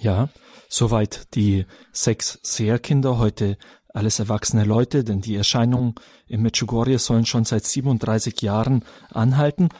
Ja, 0.00 0.30
Soweit 0.72 1.34
die 1.34 1.66
sechs 1.90 2.38
Seherkinder, 2.44 3.18
heute 3.18 3.58
alles 3.92 4.20
erwachsene 4.20 4.62
Leute, 4.62 5.02
denn 5.02 5.20
die 5.20 5.34
Erscheinungen 5.34 5.96
im 6.28 6.42
Medjugorje 6.42 7.00
sollen 7.00 7.26
schon 7.26 7.44
seit 7.44 7.64
37 7.64 8.40
Jahren 8.40 8.84
anhalten. 9.10 9.70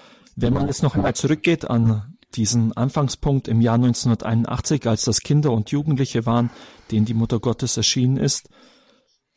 Wenn 0.40 0.54
man 0.54 0.68
jetzt 0.68 0.82
noch 0.82 0.94
einmal 0.94 1.14
zurückgeht 1.14 1.68
an 1.68 2.16
diesen 2.34 2.74
Anfangspunkt 2.74 3.46
im 3.46 3.60
Jahr 3.60 3.74
1981, 3.74 4.86
als 4.86 5.04
das 5.04 5.20
Kinder 5.20 5.52
und 5.52 5.70
Jugendliche 5.70 6.24
waren, 6.24 6.48
denen 6.90 7.04
die 7.04 7.12
Mutter 7.12 7.40
Gottes 7.40 7.76
erschienen 7.76 8.16
ist, 8.16 8.48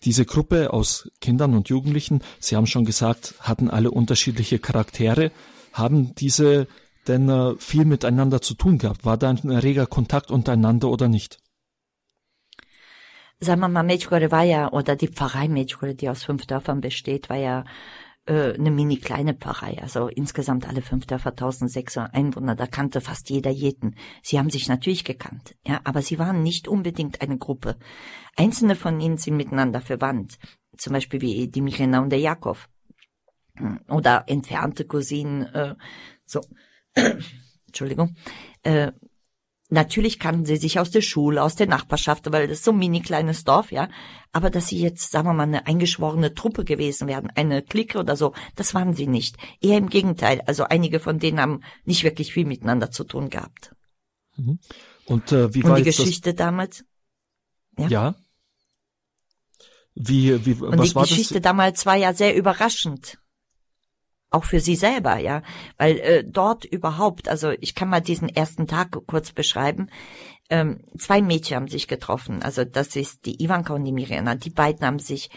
diese 0.06 0.26
Gruppe 0.26 0.72
aus 0.72 1.10
Kindern 1.20 1.56
und 1.56 1.68
Jugendlichen, 1.68 2.22
Sie 2.40 2.56
haben 2.56 2.68
schon 2.68 2.86
gesagt, 2.86 3.36
hatten 3.42 3.70
alle 3.70 3.92
unterschiedliche 3.92 4.60
Charaktere. 4.60 5.32
Haben 5.74 6.16
diese 6.16 6.68
denn 7.08 7.28
äh, 7.28 7.56
viel 7.58 7.84
miteinander 7.84 8.42
zu 8.42 8.54
tun 8.54 8.78
gehabt? 8.78 9.04
War 9.04 9.18
da 9.18 9.30
ein 9.30 9.50
reger 9.50 9.88
Kontakt 9.88 10.32
untereinander 10.32 10.88
oder 10.90 11.10
nicht? 11.10 11.40
Sagen 13.42 13.60
wir 13.60 13.68
mal, 13.68 13.84
Medjugorje 13.84 14.32
war 14.32 14.44
ja, 14.44 14.72
oder 14.72 14.96
die 14.96 15.10
Pfarrei 15.10 15.50
Medjugorje, 15.50 15.96
die 15.96 16.10
aus 16.10 16.24
fünf 16.24 16.46
Dörfern 16.46 16.80
besteht, 16.80 17.30
war 17.30 17.38
ja 17.38 17.66
äh, 18.26 18.54
eine 18.54 18.72
mini 18.72 18.98
kleine 18.98 19.34
Pfarrei, 19.34 19.82
also 19.82 20.08
insgesamt 20.08 20.68
alle 20.68 20.82
fünf 20.82 21.06
Dörfer 21.06 21.32
1600 21.32 22.14
Einwohner, 22.14 22.56
da 22.56 22.68
kannte 22.68 23.02
fast 23.02 23.30
jeder 23.30 23.52
jeden. 23.52 23.96
Sie 24.22 24.40
haben 24.40 24.50
sich 24.50 24.68
natürlich 24.68 25.04
gekannt, 25.04 25.56
ja, 25.66 25.82
aber 25.84 26.02
sie 26.02 26.20
waren 26.20 26.44
nicht 26.44 26.68
unbedingt 26.68 27.22
eine 27.22 27.38
Gruppe. 27.38 27.78
Einzelne 28.36 28.76
von 28.76 29.00
ihnen 29.00 29.18
sind 29.18 29.38
miteinander 29.38 29.82
verwandt, 29.82 30.38
zum 30.78 30.94
Beispiel 30.94 31.22
wie 31.22 31.48
die 31.48 31.62
Mirena 31.62 32.00
und 32.00 32.10
der 32.10 32.20
Jakob 32.20 32.58
oder 33.90 34.24
entfernte 34.28 34.86
Cousinen, 34.86 35.44
äh, 35.48 35.76
so, 36.26 36.42
Entschuldigung, 37.68 38.16
äh, 38.64 38.92
Natürlich 39.74 40.20
kannten 40.20 40.46
sie 40.46 40.58
sich 40.58 40.80
aus 40.80 40.92
der 40.92 41.02
Schule, 41.02 41.42
aus 41.42 41.56
der 41.56 41.66
Nachbarschaft, 41.66 42.32
weil 42.32 42.48
das 42.48 42.60
ist 42.60 42.64
so 42.64 42.72
ein 42.72 42.78
mini 42.78 43.02
kleines 43.02 43.44
Dorf, 43.44 43.72
ja. 43.72 43.90
Aber 44.32 44.52
dass 44.52 44.68
sie 44.68 44.80
jetzt, 44.80 45.10
sagen 45.10 45.28
wir 45.28 45.34
mal, 45.34 45.44
eine 45.44 45.66
eingeschworene 45.66 46.36
Truppe 46.36 46.64
gewesen 46.64 47.08
wären, 47.08 47.32
eine 47.32 47.64
Clique 47.64 47.98
oder 47.98 48.16
so, 48.16 48.34
das 48.56 48.76
waren 48.76 48.94
sie 48.94 49.08
nicht. 49.08 49.36
Eher 49.62 49.80
im 49.80 49.90
Gegenteil. 49.90 50.42
Also 50.46 50.66
einige 50.66 51.00
von 51.00 51.18
denen 51.18 51.40
haben 51.40 51.64
nicht 51.86 52.04
wirklich 52.04 52.34
viel 52.34 52.46
miteinander 52.46 52.92
zu 52.92 53.04
tun 53.04 53.32
gehabt. 53.32 53.76
Mhm. 54.36 54.60
Und 55.06 55.32
äh, 55.32 55.52
wie 55.56 55.64
war 55.64 55.72
Und 55.72 55.78
die 55.80 55.84
Geschichte 55.86 56.36
das? 56.36 56.38
damals? 56.38 56.86
Ja. 57.80 57.88
ja. 57.88 58.16
Wie, 59.96 60.46
wie, 60.46 60.54
Und 60.54 60.78
was 60.78 60.90
die 60.90 60.96
war 60.96 61.04
Geschichte 61.08 61.36
das? 61.36 61.42
damals 61.42 61.86
war 61.88 61.96
ja 61.96 62.14
sehr 62.14 62.36
überraschend 62.36 63.18
auch 64.34 64.46
für 64.46 64.60
sie 64.60 64.76
selber, 64.76 65.18
ja, 65.18 65.44
weil 65.78 66.00
äh, 66.00 66.24
dort 66.26 66.66
überhaupt, 66.66 67.30
also 67.30 67.52
ich 67.62 67.76
kann 67.76 67.90
mal 67.90 68.02
diesen 68.02 68.30
ersten 68.30 68.68
Tag 68.68 68.98
kurz 69.06 69.32
beschreiben. 69.32 69.90
Ähm, 70.50 70.82
zwei 70.98 71.22
Mädchen 71.22 71.56
haben 71.56 71.68
sich 71.68 71.88
getroffen, 71.88 72.42
also 72.42 72.66
das 72.66 72.96
ist 72.96 73.26
die 73.26 73.44
Ivanka 73.44 73.74
und 73.74 73.86
die 73.86 73.92
Mirena. 73.92 74.36
Die 74.36 74.50
beiden 74.50 74.86
haben 74.86 75.00
sich 75.00 75.30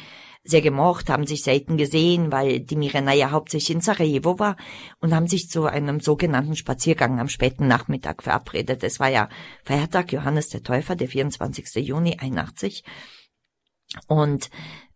sehr 0.46 0.62
gemocht, 0.62 1.10
haben 1.10 1.26
sich 1.26 1.42
selten 1.42 1.76
gesehen, 1.76 2.32
weil 2.32 2.60
die 2.60 2.76
Mirena 2.76 3.12
ja 3.12 3.32
hauptsächlich 3.32 3.76
in 3.76 3.80
Sarajevo 3.80 4.38
war 4.38 4.56
und 5.00 5.14
haben 5.14 5.26
sich 5.26 5.50
zu 5.50 5.66
einem 5.66 6.00
sogenannten 6.00 6.56
Spaziergang 6.56 7.20
am 7.20 7.28
späten 7.28 7.66
Nachmittag 7.66 8.22
verabredet. 8.22 8.82
Es 8.84 9.00
war 9.00 9.08
ja 9.08 9.28
Feiertag 9.64 10.12
Johannes 10.12 10.48
der 10.48 10.62
Täufer, 10.62 10.94
der 10.94 11.08
24. 11.08 11.74
Juni 11.86 12.16
81. 12.18 12.84
Und 14.06 14.50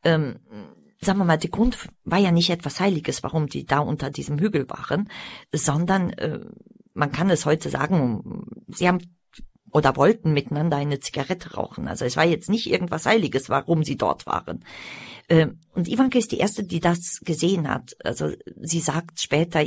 ähm, 0.04 0.38
sagen 1.02 1.18
wir 1.18 1.24
mal, 1.24 1.38
der 1.38 1.50
Grund 1.50 1.78
war 2.04 2.18
ja 2.18 2.30
nicht 2.30 2.50
etwas 2.50 2.80
Heiliges, 2.80 3.22
warum 3.22 3.46
die 3.46 3.64
da 3.64 3.78
unter 3.78 4.10
diesem 4.10 4.38
Hügel 4.38 4.68
waren, 4.68 5.08
sondern 5.54 6.10
äh, 6.10 6.40
man 6.92 7.12
kann 7.12 7.30
es 7.30 7.46
heute 7.46 7.70
sagen, 7.70 8.44
sie 8.68 8.86
haben 8.88 8.98
oder 9.72 9.96
wollten 9.96 10.32
miteinander 10.32 10.76
eine 10.76 11.00
Zigarette 11.00 11.54
rauchen. 11.54 11.88
Also 11.88 12.04
es 12.04 12.16
war 12.16 12.24
jetzt 12.24 12.48
nicht 12.48 12.70
irgendwas 12.70 13.06
Heiliges, 13.06 13.48
warum 13.48 13.84
sie 13.84 13.96
dort 13.96 14.26
waren. 14.26 14.64
Ähm, 15.30 15.60
und 15.72 15.86
Ivanka 15.86 16.18
ist 16.18 16.32
die 16.32 16.38
erste, 16.38 16.64
die 16.64 16.80
das 16.80 17.20
gesehen 17.24 17.68
hat. 17.68 17.96
Also 18.04 18.32
sie 18.60 18.80
sagt 18.80 19.20
später, 19.20 19.64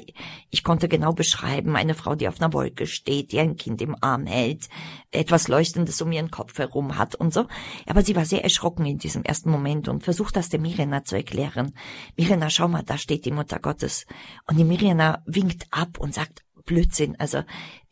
ich 0.50 0.63
konnte 0.63 0.89
genau 0.89 1.13
beschreiben, 1.13 1.77
eine 1.77 1.95
Frau, 1.95 2.15
die 2.15 2.27
auf 2.27 2.41
einer 2.41 2.51
Wolke 2.51 2.86
steht, 2.86 3.31
die 3.31 3.39
ein 3.39 3.55
Kind 3.55 3.81
im 3.81 3.95
Arm 4.01 4.25
hält, 4.25 4.67
etwas 5.12 5.48
Leuchtendes 5.48 6.01
um 6.01 6.12
ihren 6.12 6.31
Kopf 6.31 6.57
herum 6.60 6.98
hat 6.98 7.15
und 7.15 7.33
so. 7.33 7.48
Aber 7.88 8.03
sie 8.03 8.17
war 8.17 8.25
sehr 8.25 8.43
erschrocken 8.43 8.86
in 8.86 8.98
diesem 8.98 9.24
ersten 9.24 9.50
Moment 9.50 9.88
und 9.88 10.03
versucht 10.03 10.36
das 10.36 10.50
der 10.50 10.60
Mirena 10.60 11.05
zu 11.05 11.15
erklären. 11.15 11.74
Mirena, 12.17 12.50
schau 12.50 12.67
mal, 12.67 12.83
da 12.83 12.98
steht 12.98 13.24
die 13.24 13.31
Mutter 13.31 13.60
Gottes. 13.60 14.05
Und 14.45 14.57
die 14.57 14.65
Mirena 14.65 15.24
winkt 15.25 15.67
ab 15.72 15.98
und 15.98 16.13
sagt, 16.13 16.43
Blödsinn. 16.65 17.15
Also 17.20 17.43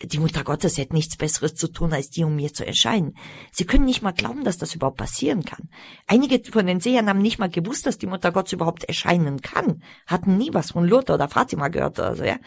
die 0.02 0.20
Mutter 0.20 0.44
Gottes 0.44 0.78
hätte 0.78 0.96
nichts 0.96 1.18
Besseres 1.18 1.56
zu 1.56 1.68
tun, 1.68 1.94
als 1.94 2.10
die 2.10 2.24
um 2.24 2.36
mir 2.36 2.54
zu 2.54 2.66
erscheinen. 2.66 3.16
Sie 3.52 3.66
können 3.66 3.86
nicht 3.86 4.02
mal 4.02 4.14
glauben, 4.14 4.44
dass 4.44 4.58
das 4.58 4.76
überhaupt 4.76 4.98
passieren 4.98 5.44
kann. 5.44 5.70
Einige 6.08 6.42
von 6.52 6.66
den 6.66 6.80
Sehern 6.80 7.10
haben 7.10 7.22
nicht 7.22 7.40
mal 7.40 7.50
gewusst, 7.50 7.86
dass 7.86 7.98
die 7.98 8.08
Mutter 8.08 8.32
Gottes 8.32 8.54
überhaupt 8.54 8.84
erscheinen 8.86 9.42
kann, 9.42 9.84
hatten 10.08 10.38
nie 10.38 10.54
was 10.54 10.72
von 10.72 10.86
Lothar 10.86 11.16
oder 11.16 11.30
Fatima 11.30 11.68
gehört 11.68 12.00
oder 12.00 12.16
so, 12.16 12.24
ja. 12.24 12.38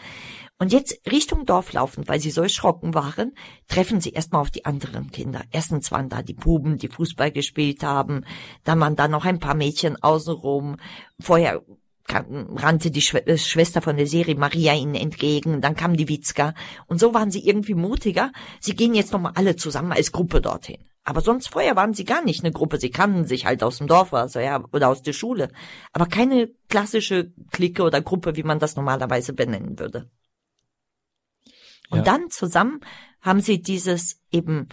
Und 0.57 0.71
jetzt 0.71 1.01
Richtung 1.11 1.45
Dorf 1.45 1.73
laufen, 1.73 2.07
weil 2.07 2.21
sie 2.21 2.31
so 2.31 2.41
erschrocken 2.41 2.93
waren, 2.93 3.33
treffen 3.67 3.99
sie 3.99 4.11
erstmal 4.11 4.41
auf 4.41 4.51
die 4.51 4.63
anderen 4.63 5.11
Kinder. 5.11 5.43
Erstens 5.51 5.91
waren 5.91 6.07
da 6.07 6.21
die 6.21 6.33
Buben, 6.33 6.77
die 6.77 6.87
Fußball 6.87 7.31
gespielt 7.31 7.83
haben, 7.83 8.23
dann 8.63 8.79
waren 8.79 8.95
da 8.95 9.09
noch 9.09 9.25
ein 9.25 9.39
paar 9.39 9.55
Mädchen 9.55 10.01
außenrum. 10.01 10.77
Vorher 11.19 11.61
rannte 12.07 12.91
die 12.91 13.03
äh, 13.15 13.37
Schwester 13.37 13.81
von 13.81 13.97
der 13.97 14.07
Serie 14.07 14.35
Maria 14.35 14.73
ihnen 14.73 14.95
entgegen, 14.95 15.61
dann 15.61 15.75
kam 15.75 15.97
die 15.97 16.07
Witzka 16.07 16.53
und 16.87 16.99
so 16.99 17.13
waren 17.13 17.31
sie 17.31 17.47
irgendwie 17.47 17.73
mutiger. 17.73 18.31
Sie 18.59 18.75
gehen 18.75 18.93
jetzt 18.93 19.11
nochmal 19.11 19.33
alle 19.35 19.55
zusammen 19.55 19.91
als 19.91 20.11
Gruppe 20.11 20.41
dorthin. 20.41 20.77
Aber 21.03 21.21
sonst 21.21 21.49
vorher 21.49 21.75
waren 21.75 21.93
sie 21.93 22.03
gar 22.03 22.23
nicht 22.23 22.43
eine 22.43 22.51
Gruppe. 22.51 22.79
Sie 22.79 22.89
kannten 22.89 23.25
sich 23.25 23.45
halt 23.45 23.61
aus 23.63 23.77
dem 23.77 23.87
Dorf 23.87 24.13
also, 24.13 24.39
ja, 24.39 24.63
oder 24.71 24.89
aus 24.89 25.03
der 25.03 25.13
Schule. 25.13 25.51
Aber 25.93 26.07
keine 26.07 26.49
klassische 26.67 27.31
Clique 27.51 27.83
oder 27.83 28.01
Gruppe, 28.01 28.35
wie 28.35 28.43
man 28.43 28.57
das 28.57 28.75
normalerweise 28.75 29.33
benennen 29.33 29.77
würde. 29.77 30.09
Und 31.91 31.99
ja. 31.99 32.03
dann 32.03 32.31
zusammen 32.31 32.81
haben 33.21 33.39
sie 33.39 33.61
dieses 33.61 34.19
eben 34.31 34.67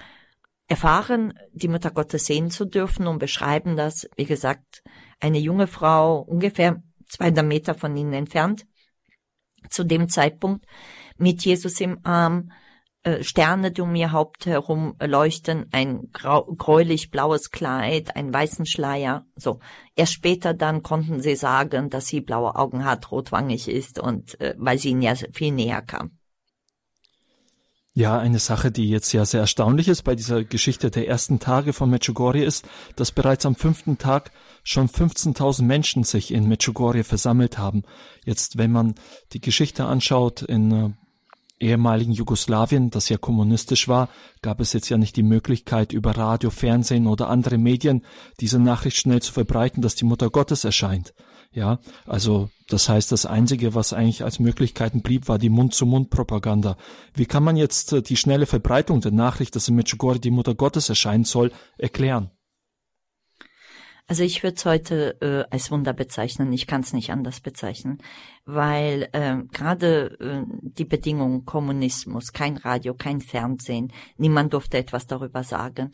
erfahren, 0.68 1.34
die 1.52 1.68
Mutter 1.68 1.90
Gottes 1.90 2.24
sehen 2.24 2.50
zu 2.50 2.64
dürfen 2.64 3.06
und 3.06 3.18
beschreiben 3.18 3.76
das, 3.76 4.08
wie 4.16 4.24
gesagt, 4.24 4.82
eine 5.20 5.38
junge 5.38 5.66
Frau, 5.66 6.20
ungefähr 6.20 6.82
200 7.12 7.44
Meter 7.44 7.74
von 7.74 7.96
ihnen 7.96 8.12
entfernt, 8.12 8.66
zu 9.70 9.84
dem 9.84 10.08
Zeitpunkt 10.08 10.66
mit 11.16 11.44
Jesus 11.44 11.80
im 11.80 11.98
Arm, 12.04 12.50
äh, 13.04 13.22
Sterne, 13.22 13.72
die 13.72 13.80
um 13.80 13.94
ihr 13.94 14.12
Haupt 14.12 14.46
herum 14.46 14.96
leuchten, 15.00 15.66
ein 15.72 16.10
grau, 16.12 16.44
gräulich 16.44 17.10
blaues 17.10 17.50
Kleid, 17.50 18.16
einen 18.16 18.32
weißen 18.32 18.64
Schleier. 18.66 19.26
So. 19.34 19.60
Erst 19.96 20.12
später 20.12 20.54
dann 20.54 20.82
konnten 20.82 21.20
sie 21.20 21.36
sagen, 21.36 21.90
dass 21.90 22.06
sie 22.06 22.20
blaue 22.20 22.54
Augen 22.56 22.84
hat, 22.84 23.10
rotwangig 23.10 23.68
ist 23.68 23.98
und 23.98 24.40
äh, 24.40 24.54
weil 24.56 24.78
sie 24.78 24.90
ihnen 24.90 25.02
ja 25.02 25.14
viel 25.32 25.52
näher 25.52 25.82
kam. 25.82 26.18
Ja, 27.94 28.18
eine 28.18 28.38
Sache, 28.38 28.72
die 28.72 28.88
jetzt 28.88 29.12
ja 29.12 29.26
sehr 29.26 29.40
erstaunlich 29.40 29.86
ist 29.86 30.02
bei 30.02 30.14
dieser 30.14 30.44
Geschichte 30.44 30.90
der 30.90 31.08
ersten 31.08 31.40
Tage 31.40 31.74
von 31.74 31.90
Medjugorje 31.90 32.42
ist, 32.42 32.66
dass 32.96 33.12
bereits 33.12 33.44
am 33.44 33.54
fünften 33.54 33.98
Tag 33.98 34.30
schon 34.64 34.88
15.000 34.88 35.62
Menschen 35.62 36.02
sich 36.02 36.32
in 36.32 36.48
Medjugorje 36.48 37.04
versammelt 37.04 37.58
haben. 37.58 37.82
Jetzt, 38.24 38.56
wenn 38.56 38.72
man 38.72 38.94
die 39.34 39.42
Geschichte 39.42 39.84
anschaut 39.84 40.40
in 40.40 40.70
äh, 40.72 40.90
ehemaligen 41.62 42.12
Jugoslawien, 42.12 42.88
das 42.88 43.10
ja 43.10 43.18
kommunistisch 43.18 43.88
war, 43.88 44.08
gab 44.40 44.60
es 44.60 44.72
jetzt 44.72 44.88
ja 44.88 44.96
nicht 44.96 45.16
die 45.16 45.22
Möglichkeit, 45.22 45.92
über 45.92 46.16
Radio, 46.16 46.48
Fernsehen 46.48 47.06
oder 47.06 47.28
andere 47.28 47.58
Medien 47.58 48.06
diese 48.40 48.58
Nachricht 48.58 48.96
schnell 48.96 49.20
zu 49.20 49.34
verbreiten, 49.34 49.82
dass 49.82 49.96
die 49.96 50.06
Mutter 50.06 50.30
Gottes 50.30 50.64
erscheint. 50.64 51.12
Ja, 51.52 51.80
also 52.06 52.48
das 52.68 52.88
heißt, 52.88 53.12
das 53.12 53.26
Einzige, 53.26 53.74
was 53.74 53.92
eigentlich 53.92 54.24
als 54.24 54.38
Möglichkeiten 54.38 55.02
blieb, 55.02 55.28
war 55.28 55.38
die 55.38 55.50
Mund-zu-Mund-Propaganda. 55.50 56.78
Wie 57.12 57.26
kann 57.26 57.44
man 57.44 57.56
jetzt 57.56 57.92
äh, 57.92 58.02
die 58.02 58.16
schnelle 58.16 58.46
Verbreitung 58.46 59.02
der 59.02 59.12
Nachricht, 59.12 59.54
dass 59.54 59.68
in 59.68 59.74
Medjugorje 59.74 60.20
die 60.20 60.30
Mutter 60.30 60.54
Gottes 60.54 60.88
erscheinen 60.88 61.24
soll, 61.24 61.52
erklären? 61.76 62.30
Also 64.08 64.24
ich 64.24 64.42
würde 64.42 64.56
es 64.56 64.64
heute 64.64 65.20
äh, 65.20 65.54
als 65.54 65.70
Wunder 65.70 65.92
bezeichnen. 65.92 66.52
Ich 66.52 66.66
kann 66.66 66.80
es 66.80 66.92
nicht 66.92 67.10
anders 67.10 67.40
bezeichnen, 67.40 67.98
weil 68.44 69.08
äh, 69.12 69.36
gerade 69.52 70.18
äh, 70.20 70.42
die 70.62 70.84
Bedingungen 70.84 71.44
Kommunismus, 71.44 72.32
kein 72.32 72.56
Radio, 72.56 72.94
kein 72.94 73.20
Fernsehen, 73.20 73.92
niemand 74.16 74.52
durfte 74.54 74.78
etwas 74.78 75.06
darüber 75.06 75.44
sagen. 75.44 75.92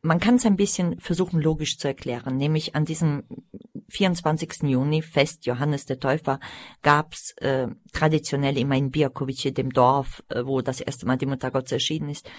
Man 0.00 0.20
kann 0.20 0.36
es 0.36 0.46
ein 0.46 0.56
bisschen 0.56 1.00
versuchen 1.00 1.40
logisch 1.40 1.76
zu 1.76 1.88
erklären, 1.88 2.36
nämlich 2.36 2.76
an 2.76 2.84
diesem 2.84 3.24
24. 3.90 4.62
Juni, 4.62 5.02
Fest 5.02 5.46
Johannes 5.46 5.86
der 5.86 5.98
Täufer, 5.98 6.38
gab's 6.82 7.32
äh, 7.38 7.68
traditionell 7.92 8.56
immer 8.58 8.76
in 8.76 8.90
Biakovice, 8.90 9.52
dem 9.52 9.70
Dorf, 9.70 10.22
äh, 10.28 10.44
wo 10.44 10.60
das 10.60 10.80
erste 10.80 11.06
Mal 11.06 11.16
die 11.16 11.26
Mutter 11.26 11.50
Gottes 11.50 11.72
erschienen 11.72 12.10
ist, 12.10 12.30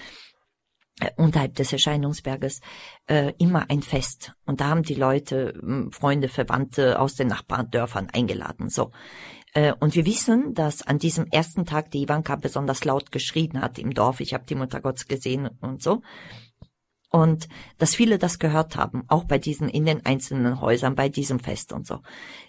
äh, 1.00 1.10
unterhalb 1.16 1.54
des 1.56 1.72
Erscheinungsberges 1.72 2.60
äh, 3.08 3.32
immer 3.38 3.68
ein 3.68 3.82
Fest. 3.82 4.32
Und 4.46 4.60
da 4.60 4.68
haben 4.68 4.82
die 4.82 4.94
Leute, 4.94 5.60
Freunde, 5.90 6.28
Verwandte 6.28 6.98
aus 7.00 7.14
den 7.14 7.28
Nachbardörfern 7.28 8.08
eingeladen. 8.10 8.70
So. 8.70 8.92
Äh, 9.52 9.72
und 9.80 9.94
wir 9.94 10.06
wissen, 10.06 10.54
dass 10.54 10.82
an 10.82 10.98
diesem 10.98 11.26
ersten 11.26 11.66
Tag 11.66 11.90
die 11.90 12.02
Ivanka 12.02 12.36
besonders 12.36 12.84
laut 12.84 13.10
geschrien 13.12 13.60
hat 13.60 13.78
im 13.78 13.92
Dorf. 13.92 14.20
Ich 14.20 14.34
habe 14.34 14.44
die 14.44 14.54
Mutter 14.54 14.80
Gottes 14.80 15.08
gesehen 15.08 15.48
und 15.60 15.82
so. 15.82 16.02
Und 17.10 17.48
dass 17.78 17.96
viele 17.96 18.18
das 18.18 18.38
gehört 18.38 18.76
haben, 18.76 19.02
auch 19.08 19.24
bei 19.24 19.38
diesen 19.38 19.68
in 19.68 19.84
den 19.84 20.06
einzelnen 20.06 20.60
Häusern, 20.60 20.94
bei 20.94 21.08
diesem 21.08 21.40
Fest 21.40 21.72
und 21.72 21.86
so. 21.86 22.00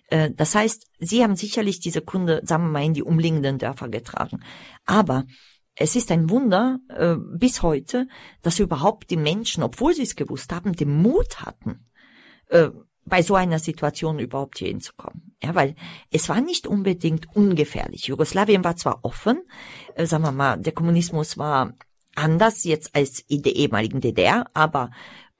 Äh, 0.07 0.29
das 0.31 0.53
heißt, 0.53 0.87
sie 0.99 1.23
haben 1.23 1.35
sicherlich 1.35 1.79
diese 1.79 2.01
Kunde, 2.01 2.41
sagen 2.43 2.65
wir 2.65 2.69
mal, 2.69 2.85
in 2.85 2.93
die 2.93 3.03
umliegenden 3.03 3.57
Dörfer 3.57 3.89
getragen. 3.89 4.41
Aber 4.85 5.25
es 5.75 5.95
ist 5.95 6.11
ein 6.11 6.29
Wunder 6.29 6.79
äh, 6.89 7.15
bis 7.15 7.63
heute, 7.63 8.07
dass 8.43 8.59
überhaupt 8.59 9.09
die 9.09 9.17
Menschen, 9.17 9.63
obwohl 9.63 9.95
sie 9.95 10.03
es 10.03 10.15
gewusst 10.15 10.53
haben, 10.53 10.73
den 10.73 11.01
Mut 11.01 11.41
hatten, 11.41 11.87
äh, 12.49 12.69
bei 13.03 13.23
so 13.23 13.33
einer 13.33 13.57
Situation 13.57 14.19
überhaupt 14.19 14.59
hier 14.59 14.67
hinzukommen. 14.67 15.35
Ja, 15.41 15.55
weil 15.55 15.75
es 16.11 16.29
war 16.29 16.39
nicht 16.39 16.67
unbedingt 16.67 17.35
ungefährlich. 17.35 18.05
Jugoslawien 18.05 18.63
war 18.63 18.75
zwar 18.75 18.99
offen, 19.03 19.41
sagen 19.97 20.23
wir 20.23 20.31
mal, 20.31 20.57
der 20.57 20.73
Kommunismus 20.73 21.39
war 21.39 21.73
anders 22.15 22.63
jetzt 22.63 22.95
als 22.95 23.19
in 23.27 23.41
der 23.41 23.55
ehemaligen 23.55 24.01
DDR, 24.01 24.45
aber 24.53 24.91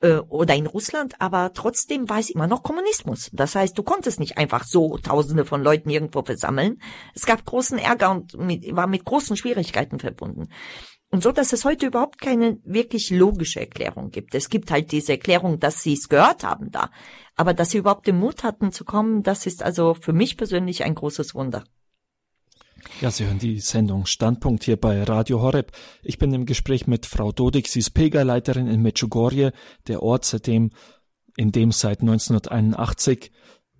äh, 0.02 0.18
oder 0.30 0.56
in 0.56 0.68
Russland, 0.68 1.16
aber 1.20 1.54
trotzdem 1.54 2.10
war 2.10 2.20
es 2.20 2.30
immer 2.30 2.48
noch 2.48 2.64
Kommunismus. 2.64 3.30
Das 3.34 3.56
heißt, 3.56 3.78
du 3.78 3.84
konntest 3.84 4.20
nicht 4.20 4.38
einfach 4.38 4.64
so 4.64 4.98
Tausende 4.98 5.46
von 5.46 5.64
Leuten 5.64 5.90
irgendwo 5.90 6.24
versammeln. 6.24 6.82
Es 7.14 7.26
gab 7.26 7.46
großen 7.46 7.78
Ärger 7.78 8.12
und 8.12 8.38
mit, 8.38 8.76
war 8.76 8.88
mit 8.88 9.06
großen 9.06 9.38
Schwierigkeiten 9.38 10.00
verbunden. 10.00 10.50
Und 11.12 11.22
so, 11.22 11.34
dass 11.34 11.52
es 11.52 11.66
heute 11.66 11.88
überhaupt 11.88 12.22
keine 12.22 12.58
wirklich 12.64 13.10
logische 13.10 13.60
Erklärung 13.60 14.12
gibt. 14.12 14.34
Es 14.34 14.50
gibt 14.50 14.72
halt 14.72 14.94
diese 14.94 15.12
Erklärung, 15.12 15.60
dass 15.60 15.84
sie 15.84 15.94
es 15.94 16.08
gehört 16.08 16.46
haben 16.46 16.72
da. 16.72 16.90
Aber 17.36 17.54
dass 17.54 17.72
sie 17.72 17.80
überhaupt 17.80 18.08
den 18.08 18.18
Mut 18.18 18.44
hatten 18.44 18.72
zu 18.72 18.86
kommen, 18.86 19.22
das 19.22 19.46
ist 19.46 19.62
also 19.62 19.94
für 19.94 20.14
mich 20.14 20.38
persönlich 20.38 20.86
ein 20.86 20.96
großes 20.96 21.36
Wunder. 21.36 21.66
Ja, 23.02 23.12
Sie 23.12 23.26
hören 23.26 23.40
die 23.40 23.60
Sendung 23.60 24.06
Standpunkt 24.06 24.64
hier 24.64 24.78
bei 24.78 25.04
Radio 25.04 25.42
Horeb. 25.42 25.72
Ich 26.04 26.18
bin 26.18 26.34
im 26.34 26.46
Gespräch 26.46 26.88
mit 26.88 27.06
Frau 27.06 27.32
Dodik, 27.32 27.68
sie 27.68 27.80
ist 27.80 27.92
Pilgerleiterin 27.92 28.68
in 28.68 28.82
Medjugorje, 28.82 29.54
der 29.88 30.04
Ort, 30.04 30.26
seitdem, 30.26 30.72
in 31.36 31.52
dem 31.52 31.72
seit 31.72 32.02
1981 32.02 33.32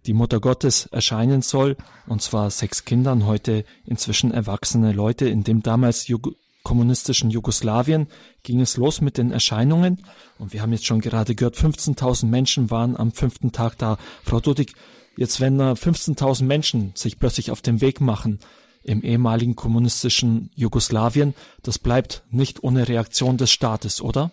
die 0.06 0.14
Mutter 0.14 0.40
Gottes 0.40 0.88
erscheinen 0.88 1.42
soll, 1.42 1.78
und 2.08 2.22
zwar 2.22 2.50
sechs 2.50 2.86
Kindern, 2.86 3.26
heute 3.26 3.66
inzwischen 3.86 4.32
erwachsene 4.32 4.92
Leute. 4.92 5.30
In 5.30 5.44
dem 5.44 5.62
damals 5.62 6.08
Jug 6.08 6.36
kommunistischen 6.64 7.30
Jugoslawien 7.30 8.08
ging 8.44 8.62
es 8.62 8.78
los 8.78 9.02
mit 9.02 9.18
den 9.18 9.32
Erscheinungen, 9.32 10.04
und 10.40 10.54
wir 10.54 10.62
haben 10.62 10.74
jetzt 10.74 10.86
schon 10.86 11.02
gerade 11.02 11.36
gehört, 11.36 11.56
15.000 11.56 12.26
Menschen 12.26 12.72
waren 12.72 12.98
am 12.98 13.12
fünften 13.12 13.52
Tag 13.52 13.78
da. 13.78 13.98
Frau 14.24 14.40
Dodik, 14.40 14.74
jetzt 15.18 15.40
wenn 15.40 15.60
15.000 15.60 16.44
Menschen 16.44 16.92
sich 16.96 17.20
plötzlich 17.20 17.52
auf 17.52 17.62
den 17.62 17.82
Weg 17.82 18.02
machen, 18.02 18.40
im 18.84 19.04
ehemaligen 19.04 19.56
kommunistischen 19.56 20.52
Jugoslawien, 20.56 21.34
das 21.64 21.80
bleibt 21.80 22.24
nicht 22.30 22.64
ohne 22.64 22.88
Reaktion 22.88 23.38
des 23.38 23.52
Staates, 23.52 24.02
oder? 24.02 24.32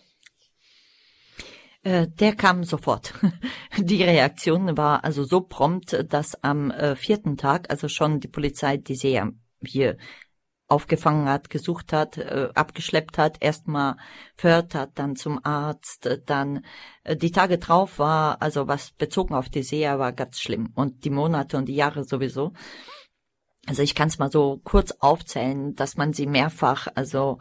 Äh, 1.83 2.09
der 2.09 2.35
kam 2.35 2.65
sofort. 2.65 3.15
Die 3.79 4.03
Reaktion 4.03 4.77
war 4.77 5.05
also 5.05 5.25
so 5.25 5.41
prompt, 5.41 6.05
dass 6.09 6.43
am 6.43 6.71
äh, 6.71 6.97
vierten 6.97 7.37
Tag, 7.37 7.71
also 7.71 7.89
schon 7.89 8.21
die 8.21 8.29
Polizei, 8.29 8.77
die 8.77 8.95
ja 8.95 9.31
hier 9.65 9.97
aufgefangen 10.67 11.29
hat, 11.29 11.49
gesucht 11.49 11.93
hat, 11.93 12.19
äh, 12.19 12.51
abgeschleppt 12.55 13.17
hat, 13.17 13.39
erstmal 13.41 13.97
verhört 14.35 14.75
hat, 14.75 14.99
dann 14.99 15.17
zum 15.17 15.43
Arzt, 15.43 16.11
dann 16.27 16.63
die 17.11 17.31
Tage 17.31 17.57
drauf 17.57 17.99
war, 17.99 18.43
also 18.43 18.69
was 18.69 18.91
bezogen 18.91 19.35
auf 19.35 19.49
die 19.49 19.63
Seher 19.63 19.99
war 19.99 20.13
ganz 20.13 20.41
schlimm 20.41 20.73
und 20.75 21.07
die 21.07 21.11
Monate 21.11 21.57
und 21.57 21.67
die 21.67 21.75
Jahre 21.75 22.05
sowieso. 22.05 22.53
Also 23.69 23.83
ich 23.83 23.95
kann 23.95 24.09
es 24.09 24.19
mal 24.19 24.33
so 24.33 24.61
kurz 24.65 24.93
aufzählen, 24.99 25.75
dass 25.75 25.97
man 25.97 26.15
sie 26.15 26.27
mehrfach, 26.27 26.89
also 26.95 27.39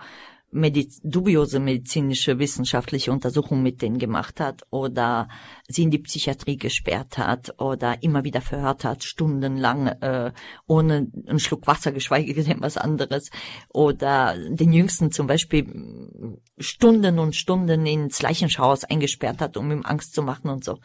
Mediz 0.50 1.02
dubiose 1.04 1.60
medizinische 1.60 2.40
wissenschaftliche 2.40 3.12
Untersuchungen 3.12 3.64
mit 3.64 3.82
denen 3.82 3.98
gemacht 3.98 4.40
hat 4.40 4.64
oder 4.70 5.28
sie 5.68 5.84
in 5.84 5.92
die 5.92 6.00
Psychiatrie 6.00 6.58
gesperrt 6.58 7.18
hat 7.18 7.60
oder 7.60 8.02
immer 8.02 8.24
wieder 8.24 8.42
verhört 8.42 8.84
hat, 8.86 9.04
stundenlang 9.04 9.88
äh, 9.88 10.32
ohne 10.66 11.08
einen 11.28 11.40
Schluck 11.40 11.68
Wasser, 11.68 11.92
geschweige 11.92 12.34
denn 12.34 12.62
was 12.62 12.78
anderes. 12.78 13.30
Oder 13.70 14.36
den 14.38 14.72
Jüngsten 14.72 15.12
zum 15.12 15.28
Beispiel 15.28 16.40
Stunden 16.58 17.20
und 17.20 17.36
Stunden 17.36 17.86
ins 17.86 18.22
Leichenschauhaus 18.22 18.86
eingesperrt 18.86 19.42
hat, 19.42 19.58
um 19.58 19.72
ihm 19.72 19.86
Angst 19.86 20.14
zu 20.14 20.24
machen 20.24 20.50
und 20.50 20.64
so. 20.64 20.80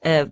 Äh, 0.00 0.26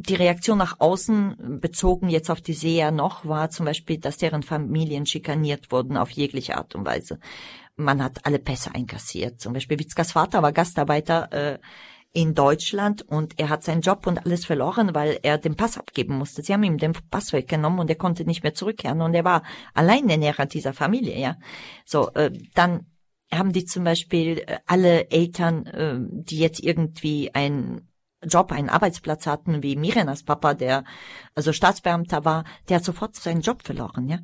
die 0.00 0.14
Reaktion 0.14 0.58
nach 0.58 0.80
außen 0.80 1.60
bezogen 1.60 2.08
jetzt 2.08 2.30
auf 2.30 2.40
die 2.40 2.54
Seher 2.54 2.90
noch 2.90 3.26
war 3.26 3.50
zum 3.50 3.66
Beispiel, 3.66 3.98
dass 3.98 4.16
deren 4.16 4.42
Familien 4.42 5.04
schikaniert 5.06 5.70
wurden 5.70 5.96
auf 5.96 6.10
jegliche 6.10 6.56
Art 6.56 6.74
und 6.74 6.86
Weise. 6.86 7.18
Man 7.76 8.02
hat 8.02 8.24
alle 8.24 8.38
Pässe 8.38 8.74
einkassiert. 8.74 9.40
Zum 9.40 9.52
Beispiel 9.52 9.78
Witzkas 9.78 10.12
Vater 10.12 10.42
war 10.42 10.52
Gastarbeiter 10.52 11.32
äh, 11.32 11.58
in 12.12 12.34
Deutschland 12.34 13.02
und 13.02 13.38
er 13.38 13.50
hat 13.50 13.62
seinen 13.62 13.82
Job 13.82 14.06
und 14.06 14.24
alles 14.24 14.44
verloren, 14.44 14.94
weil 14.94 15.18
er 15.22 15.38
den 15.38 15.54
Pass 15.56 15.78
abgeben 15.78 16.16
musste. 16.16 16.42
Sie 16.42 16.52
haben 16.52 16.62
ihm 16.62 16.78
den 16.78 16.92
Pass 17.10 17.32
weggenommen 17.32 17.78
und 17.78 17.90
er 17.90 17.96
konnte 17.96 18.24
nicht 18.24 18.42
mehr 18.42 18.54
zurückkehren 18.54 19.00
und 19.00 19.14
er 19.14 19.24
war 19.24 19.42
allein 19.74 20.08
der 20.08 20.18
Näher 20.18 20.46
dieser 20.46 20.72
Familie, 20.72 21.18
ja. 21.18 21.36
So, 21.84 22.10
äh, 22.14 22.32
dann 22.54 22.86
haben 23.32 23.52
die 23.52 23.64
zum 23.64 23.84
Beispiel 23.84 24.38
äh, 24.38 24.58
alle 24.66 25.10
Eltern, 25.10 25.66
äh, 25.66 25.98
die 26.00 26.38
jetzt 26.38 26.60
irgendwie 26.60 27.32
ein 27.34 27.89
Job, 28.22 28.52
einen 28.52 28.68
Arbeitsplatz 28.68 29.26
hatten, 29.26 29.62
wie 29.62 29.76
Mirenas 29.76 30.22
Papa, 30.22 30.54
der 30.54 30.84
also 31.34 31.52
Staatsbeamter 31.52 32.24
war, 32.24 32.44
der 32.68 32.76
hat 32.76 32.84
sofort 32.84 33.16
seinen 33.16 33.40
Job 33.40 33.62
verloren, 33.62 34.08
ja. 34.08 34.18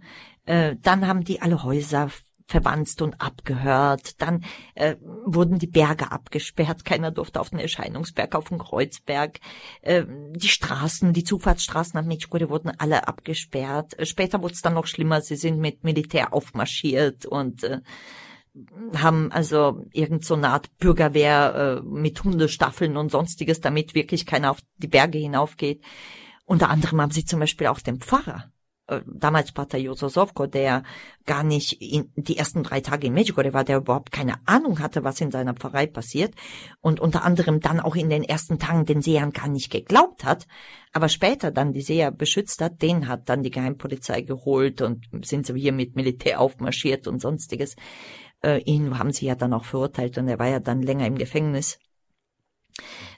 Äh, 0.44 0.76
dann 0.80 1.06
haben 1.06 1.24
die 1.24 1.42
alle 1.42 1.62
Häuser 1.62 2.10
verwanzt 2.46 3.02
und 3.02 3.20
abgehört. 3.20 4.20
Dann 4.22 4.44
äh, 4.74 4.96
wurden 5.24 5.58
die 5.58 5.66
Berge 5.66 6.12
abgesperrt. 6.12 6.84
Keiner 6.84 7.10
durfte 7.10 7.40
auf 7.40 7.50
den 7.50 7.58
Erscheinungsberg, 7.58 8.34
auf 8.34 8.48
den 8.48 8.58
Kreuzberg. 8.58 9.40
Äh, 9.82 10.04
die 10.34 10.48
Straßen, 10.48 11.12
die 11.12 11.24
Zufahrtsstraßen 11.24 11.98
am 11.98 12.06
Medjugorje 12.06 12.48
wurden 12.48 12.72
alle 12.78 13.08
abgesperrt. 13.08 13.96
Später 14.06 14.42
wurde 14.42 14.54
es 14.54 14.62
dann 14.62 14.74
noch 14.74 14.86
schlimmer. 14.86 15.20
Sie 15.20 15.36
sind 15.36 15.58
mit 15.58 15.82
Militär 15.82 16.32
aufmarschiert 16.32 17.26
und 17.26 17.64
äh, 17.64 17.80
haben 18.96 19.32
also 19.32 19.84
irgend 19.92 20.24
so 20.24 20.34
eine 20.34 20.50
Art 20.50 20.76
Bürgerwehr 20.78 21.80
äh, 21.82 21.86
mit 21.86 22.22
Hundestaffeln 22.22 22.96
und 22.96 23.10
sonstiges, 23.10 23.60
damit 23.60 23.94
wirklich 23.94 24.26
keiner 24.26 24.50
auf 24.50 24.58
die 24.78 24.88
Berge 24.88 25.18
hinaufgeht. 25.18 25.82
Unter 26.44 26.70
anderem 26.70 27.00
haben 27.00 27.10
sie 27.10 27.24
zum 27.24 27.40
Beispiel 27.40 27.66
auch 27.66 27.80
den 27.80 28.00
Pfarrer, 28.00 28.50
äh, 28.88 29.00
damals 29.06 29.50
Pater 29.50 29.78
Jososovko, 29.78 30.46
der 30.46 30.84
gar 31.24 31.42
nicht 31.42 31.82
in 31.82 32.12
die 32.14 32.36
ersten 32.36 32.62
drei 32.62 32.80
Tage 32.80 33.08
in 33.08 33.14
Medjugorje 33.14 33.52
war, 33.52 33.64
der 33.64 33.78
überhaupt 33.78 34.12
keine 34.12 34.34
Ahnung 34.46 34.78
hatte, 34.78 35.02
was 35.02 35.20
in 35.20 35.32
seiner 35.32 35.54
Pfarrei 35.54 35.86
passiert 35.86 36.34
und 36.80 37.00
unter 37.00 37.24
anderem 37.24 37.58
dann 37.58 37.80
auch 37.80 37.96
in 37.96 38.10
den 38.10 38.22
ersten 38.22 38.60
Tagen 38.60 38.84
den 38.84 39.02
Sehern 39.02 39.32
gar 39.32 39.48
nicht 39.48 39.70
geglaubt 39.70 40.24
hat, 40.24 40.46
aber 40.92 41.08
später 41.08 41.50
dann 41.50 41.72
die 41.72 41.82
Seher 41.82 42.12
beschützt 42.12 42.60
hat, 42.62 42.80
den 42.80 43.08
hat 43.08 43.28
dann 43.28 43.42
die 43.42 43.50
Geheimpolizei 43.50 44.20
geholt 44.20 44.80
und 44.80 45.04
sind 45.22 45.46
sie 45.46 45.58
hier 45.58 45.72
mit 45.72 45.96
Militär 45.96 46.40
aufmarschiert 46.40 47.08
und 47.08 47.20
sonstiges. 47.20 47.74
Äh, 48.46 48.58
ihn 48.58 48.96
haben 48.96 49.12
sie 49.12 49.26
ja 49.26 49.34
dann 49.34 49.52
auch 49.52 49.64
verurteilt 49.64 50.18
und 50.18 50.28
er 50.28 50.38
war 50.38 50.46
ja 50.46 50.60
dann 50.60 50.80
länger 50.80 51.06
im 51.06 51.18
Gefängnis. 51.18 51.80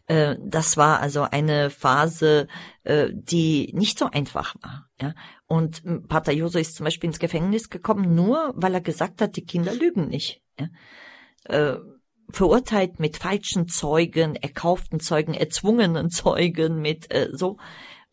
Äh, 0.06 0.36
das 0.42 0.78
war 0.78 1.00
also 1.00 1.22
eine 1.22 1.68
Phase, 1.68 2.48
äh, 2.84 3.10
die 3.12 3.70
nicht 3.74 3.98
so 3.98 4.06
einfach 4.06 4.54
war. 4.62 4.88
Und 5.46 6.08
Pater 6.08 6.32
Joso 6.32 6.58
ist 6.58 6.76
zum 6.76 6.84
Beispiel 6.84 7.08
ins 7.08 7.18
Gefängnis 7.18 7.68
gekommen, 7.68 8.14
nur 8.14 8.54
weil 8.56 8.72
er 8.72 8.80
gesagt 8.80 9.20
hat, 9.20 9.36
die 9.36 9.44
Kinder 9.44 9.74
lügen 9.74 10.08
nicht. 10.08 10.42
Äh, 11.44 11.76
verurteilt 12.30 12.98
mit 12.98 13.18
falschen 13.18 13.68
Zeugen, 13.68 14.34
erkauften 14.34 14.98
Zeugen, 14.98 15.34
erzwungenen 15.34 16.10
Zeugen, 16.10 16.80
mit 16.80 17.08
so 17.32 17.58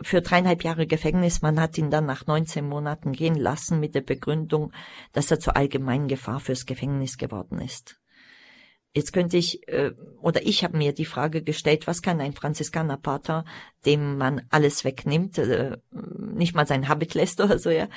für 0.01 0.21
dreieinhalb 0.21 0.63
Jahre 0.63 0.87
Gefängnis. 0.87 1.41
Man 1.41 1.59
hat 1.59 1.77
ihn 1.77 1.89
dann 1.89 2.05
nach 2.05 2.25
19 2.25 2.67
Monaten 2.67 3.11
gehen 3.11 3.35
lassen 3.35 3.79
mit 3.79 3.95
der 3.95 4.01
Begründung, 4.01 4.71
dass 5.13 5.31
er 5.31 5.39
zur 5.39 5.55
allgemeinen 5.55 6.07
Gefahr 6.07 6.39
fürs 6.39 6.65
Gefängnis 6.65 7.17
geworden 7.17 7.59
ist. 7.59 7.99
Jetzt 8.93 9.11
könnte 9.11 9.35
ich, 9.35 9.67
äh, 9.67 9.91
oder 10.21 10.45
ich 10.45 10.63
habe 10.63 10.77
mir 10.77 10.93
die 10.93 11.03
Frage 11.03 11.43
gestellt, 11.43 11.85
was 11.85 12.01
kann 12.01 12.21
ein 12.21 12.31
Franziskanerpater, 12.31 13.43
dem 13.85 14.17
man 14.17 14.43
alles 14.51 14.85
wegnimmt, 14.85 15.37
äh, 15.37 15.77
nicht 15.91 16.55
mal 16.55 16.65
sein 16.65 16.87
Habit 16.87 17.13
lässt 17.13 17.41
oder 17.41 17.59
so, 17.59 17.69
ja, 17.69 17.89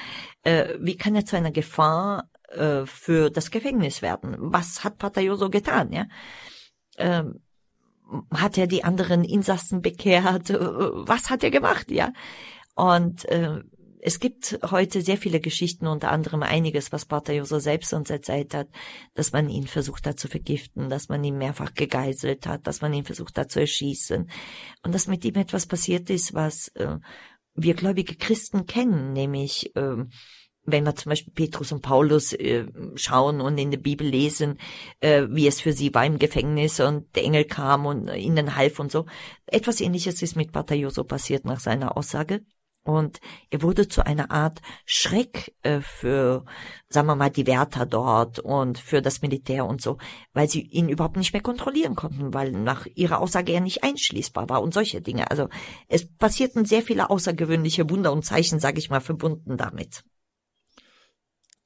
äh, 0.43 0.75
wie 0.81 0.97
kann 0.97 1.15
er 1.15 1.25
zu 1.25 1.37
einer 1.37 1.53
Gefahr 1.53 2.31
für 2.87 3.29
das 3.29 3.51
Gefängnis 3.51 4.01
werden? 4.01 4.35
Was 4.39 4.83
hat 4.83 4.97
Pater 4.97 5.21
Joso 5.21 5.51
getan, 5.51 5.93
ja? 5.93 6.07
Ähm, 6.97 7.43
hat 8.33 8.59
er 8.59 8.67
die 8.67 8.85
anderen 8.85 9.25
Insassen 9.25 9.83
bekehrt? 9.83 10.51
Was 10.51 11.31
hat 11.31 11.43
er 11.43 11.51
gemacht, 11.51 11.91
ja? 11.91 12.13
Und 12.75 13.25
äh, 13.27 13.61
es 14.01 14.21
gibt 14.21 14.59
heute 14.71 15.03
sehr 15.03 15.17
viele 15.17 15.41
Geschichten, 15.41 15.87
unter 15.87 16.11
anderem 16.11 16.43
einiges, 16.43 16.93
was 16.93 17.05
Pater 17.05 17.35
Joso 17.35 17.59
selbst 17.59 17.93
uns 17.93 18.11
erzählt 18.11 18.55
hat, 18.55 18.69
dass 19.15 19.33
man 19.33 19.49
ihn 19.49 19.67
versucht 19.67 20.07
hat 20.07 20.19
zu 20.19 20.29
vergiften, 20.29 20.89
dass 20.89 21.09
man 21.09 21.23
ihn 21.25 21.39
mehrfach 21.39 21.75
gegeißelt 21.75 22.47
hat, 22.47 22.67
dass 22.67 22.81
man 22.81 22.93
ihn 22.93 23.05
versucht 23.05 23.37
hat 23.39 23.51
zu 23.51 23.61
erschießen 23.61 24.31
und 24.83 24.95
dass 24.95 25.09
mit 25.09 25.25
ihm 25.25 25.35
etwas 25.35 25.67
passiert 25.67 26.11
ist, 26.11 26.35
was 26.35 26.69
äh, 26.77 26.97
wir 27.55 27.75
gläubige 27.75 28.15
Christen 28.15 28.67
kennen, 28.67 29.13
nämlich 29.13 29.75
äh, 29.75 30.05
wenn 30.71 30.85
wir 30.85 30.95
zum 30.95 31.11
Beispiel 31.11 31.33
Petrus 31.33 31.73
und 31.73 31.83
Paulus 31.83 32.33
äh, 32.33 32.67
schauen 32.95 33.41
und 33.41 33.59
in 33.59 33.71
der 33.71 33.79
Bibel 33.79 34.07
lesen, 34.07 34.59
äh, 35.01 35.27
wie 35.31 35.47
es 35.47 35.61
für 35.61 35.73
sie 35.73 35.95
war 35.95 36.07
im 36.07 36.19
Gefängnis 36.19 36.81
und 36.81 37.15
der 37.17 37.25
Engel 37.25 37.45
kam 37.45 37.87
und 37.87 38.09
ihnen 38.15 38.57
half 38.57 38.79
und 38.79 38.93
so. 38.93 39.07
Etwas 39.47 39.81
ähnliches 39.81 40.23
ist 40.23 40.37
mit 40.37 40.53
Pater 40.53 40.75
Joso 40.75 41.05
passiert 41.05 41.45
nach 41.45 41.61
seiner 41.61 41.97
Aussage. 41.97 42.43
Und 42.89 43.21
er 43.51 43.61
wurde 43.61 43.87
zu 43.87 44.07
einer 44.07 44.31
Art 44.31 44.63
Schreck 44.87 45.55
äh, 45.63 45.83
für, 45.83 46.47
sagen 46.89 47.07
wir 47.07 47.17
mal, 47.17 47.29
die 47.29 47.47
Wärter 47.47 47.85
dort 47.85 48.39
und 48.39 48.79
für 48.79 49.03
das 49.03 49.21
Militär 49.21 49.67
und 49.67 49.83
so, 49.83 49.99
weil 50.33 50.49
sie 50.49 50.63
ihn 50.63 50.89
überhaupt 50.89 51.19
nicht 51.19 51.35
mehr 51.35 51.43
kontrollieren 51.43 51.97
konnten, 51.97 52.33
weil 52.33 52.51
nach 52.51 52.87
ihrer 52.95 53.21
Aussage 53.21 53.53
er 53.53 53.61
nicht 53.61 53.85
einschließbar 53.85 54.49
war 54.49 54.63
und 54.63 54.73
solche 54.73 55.03
Dinge. 55.03 55.31
Also 55.31 55.51
es 55.89 56.11
passierten 56.11 56.65
sehr 56.65 56.81
viele 56.81 57.11
außergewöhnliche 57.11 57.91
Wunder 57.91 58.11
und 58.11 58.25
Zeichen, 58.25 58.59
sage 58.59 58.79
ich 58.79 58.89
mal, 58.89 59.03
verbunden 59.03 59.59
damit. 59.59 60.03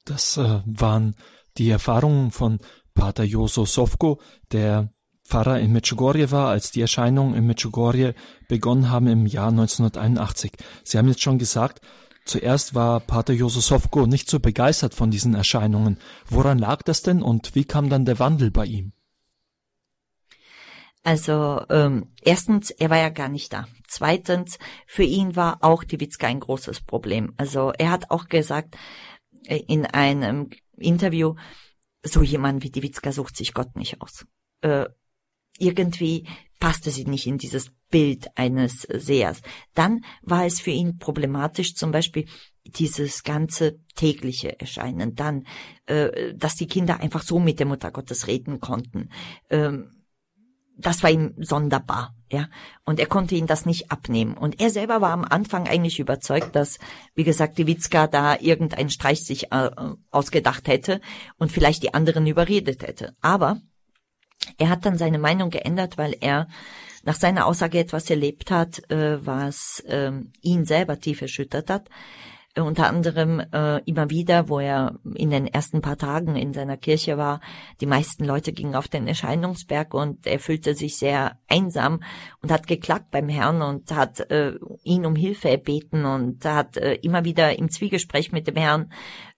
Das 0.05 0.37
äh, 0.37 0.61
waren 0.65 1.15
die 1.57 1.69
Erfahrungen 1.69 2.31
von 2.31 2.59
Pater 2.93 3.23
Joso 3.23 3.65
Sovko, 3.65 4.19
der 4.51 4.93
Pfarrer 5.25 5.59
in 5.59 5.71
Medjugorje 5.71 6.31
war, 6.31 6.49
als 6.49 6.71
die 6.71 6.81
Erscheinungen 6.81 7.35
in 7.35 7.45
Medjugorje 7.45 8.13
begonnen 8.47 8.89
haben 8.89 9.07
im 9.07 9.25
Jahr 9.25 9.49
1981. 9.49 10.51
Sie 10.83 10.97
haben 10.97 11.07
jetzt 11.07 11.21
schon 11.21 11.39
gesagt, 11.39 11.79
zuerst 12.25 12.75
war 12.75 12.99
Pater 12.99 13.33
Joso 13.33 13.61
Sovko 13.61 14.05
nicht 14.05 14.29
so 14.29 14.39
begeistert 14.39 14.93
von 14.93 15.11
diesen 15.11 15.33
Erscheinungen. 15.33 15.97
Woran 16.29 16.59
lag 16.59 16.81
das 16.83 17.01
denn 17.01 17.21
und 17.21 17.55
wie 17.55 17.63
kam 17.63 17.89
dann 17.89 18.05
der 18.05 18.19
Wandel 18.19 18.51
bei 18.51 18.65
ihm? 18.65 18.91
Also 21.05 21.65
ähm, 21.69 22.13
erstens, 22.21 22.71
er 22.71 22.89
war 22.89 22.97
ja 22.97 23.09
gar 23.09 23.27
nicht 23.27 23.51
da. 23.51 23.67
Zweitens, 23.87 24.57
für 24.87 25.03
ihn 25.03 25.35
war 25.35 25.57
auch 25.61 25.83
die 25.83 25.99
Witzka 25.99 26.27
ein 26.27 26.39
großes 26.39 26.81
Problem. 26.81 27.33
Also 27.35 27.73
er 27.77 27.91
hat 27.91 28.09
auch 28.09 28.29
gesagt, 28.29 28.77
in 29.47 29.85
einem 29.85 30.49
Interview, 30.77 31.35
so 32.03 32.21
jemand 32.21 32.63
wie 32.63 32.71
die 32.71 32.83
Witzka 32.83 33.11
sucht 33.11 33.37
sich 33.37 33.53
Gott 33.53 33.75
nicht 33.75 34.01
aus. 34.01 34.25
Äh, 34.61 34.85
irgendwie 35.57 36.27
passte 36.59 36.91
sie 36.91 37.05
nicht 37.05 37.27
in 37.27 37.37
dieses 37.37 37.71
Bild 37.89 38.27
eines 38.35 38.87
Sehers. 38.89 39.41
Dann 39.73 40.03
war 40.21 40.45
es 40.45 40.59
für 40.59 40.71
ihn 40.71 40.97
problematisch, 40.97 41.75
zum 41.75 41.91
Beispiel 41.91 42.25
dieses 42.65 43.23
ganze 43.23 43.79
tägliche 43.95 44.59
Erscheinen. 44.59 45.15
Dann, 45.15 45.45
äh, 45.85 46.33
dass 46.33 46.55
die 46.55 46.67
Kinder 46.67 46.99
einfach 46.99 47.21
so 47.21 47.39
mit 47.39 47.59
der 47.59 47.67
Mutter 47.67 47.91
Gottes 47.91 48.27
reden 48.27 48.59
konnten. 48.59 49.09
Ähm, 49.49 50.02
das 50.75 51.03
war 51.03 51.11
ihm 51.11 51.33
sonderbar, 51.37 52.15
ja. 52.31 52.47
Und 52.83 52.99
er 52.99 53.05
konnte 53.05 53.35
ihn 53.35 53.47
das 53.47 53.65
nicht 53.65 53.91
abnehmen. 53.91 54.35
Und 54.35 54.59
er 54.59 54.69
selber 54.69 55.01
war 55.01 55.11
am 55.11 55.23
Anfang 55.23 55.67
eigentlich 55.67 55.99
überzeugt, 55.99 56.55
dass, 56.55 56.79
wie 57.15 57.23
gesagt, 57.23 57.57
die 57.57 57.67
Witzka 57.67 58.07
da 58.07 58.37
irgendeinen 58.39 58.89
Streich 58.89 59.23
sich 59.23 59.51
äh, 59.51 59.69
ausgedacht 60.11 60.67
hätte 60.67 60.99
und 61.37 61.51
vielleicht 61.51 61.83
die 61.83 61.93
anderen 61.93 62.25
überredet 62.25 62.83
hätte. 62.83 63.15
Aber 63.21 63.61
er 64.57 64.69
hat 64.69 64.85
dann 64.85 64.97
seine 64.97 65.19
Meinung 65.19 65.51
geändert, 65.51 65.97
weil 65.97 66.15
er 66.19 66.47
nach 67.03 67.15
seiner 67.15 67.45
Aussage 67.45 67.79
etwas 67.79 68.09
erlebt 68.09 68.49
hat, 68.49 68.89
äh, 68.89 69.25
was 69.25 69.79
äh, 69.81 70.11
ihn 70.41 70.65
selber 70.65 70.99
tief 70.99 71.21
erschüttert 71.21 71.69
hat 71.69 71.89
unter 72.61 72.87
anderem 72.87 73.41
äh, 73.51 73.81
immer 73.85 74.09
wieder, 74.11 74.47
wo 74.47 74.59
er 74.59 74.99
in 75.15 75.31
den 75.31 75.47
ersten 75.47 75.81
paar 75.81 75.97
Tagen 75.97 76.35
in 76.35 76.53
seiner 76.53 76.77
Kirche 76.77 77.17
war, 77.17 77.41
die 77.81 77.87
meisten 77.87 78.25
Leute 78.25 78.53
gingen 78.53 78.75
auf 78.75 78.87
den 78.87 79.07
Erscheinungsberg 79.07 79.93
und 79.93 80.27
er 80.27 80.39
fühlte 80.39 80.75
sich 80.75 80.97
sehr 80.97 81.39
einsam 81.47 82.03
und 82.41 82.51
hat 82.51 82.67
geklagt 82.67 83.09
beim 83.09 83.27
Herrn 83.27 83.63
und 83.63 83.91
hat 83.91 84.19
äh, 84.31 84.53
ihn 84.83 85.05
um 85.05 85.15
Hilfe 85.15 85.49
erbeten 85.49 86.05
und 86.05 86.45
hat 86.45 86.77
äh, 86.77 86.93
immer 86.95 87.25
wieder 87.25 87.57
im 87.57 87.71
Zwiegespräch 87.71 88.31
mit 88.31 88.47
dem 88.47 88.55
Herrn 88.55 88.91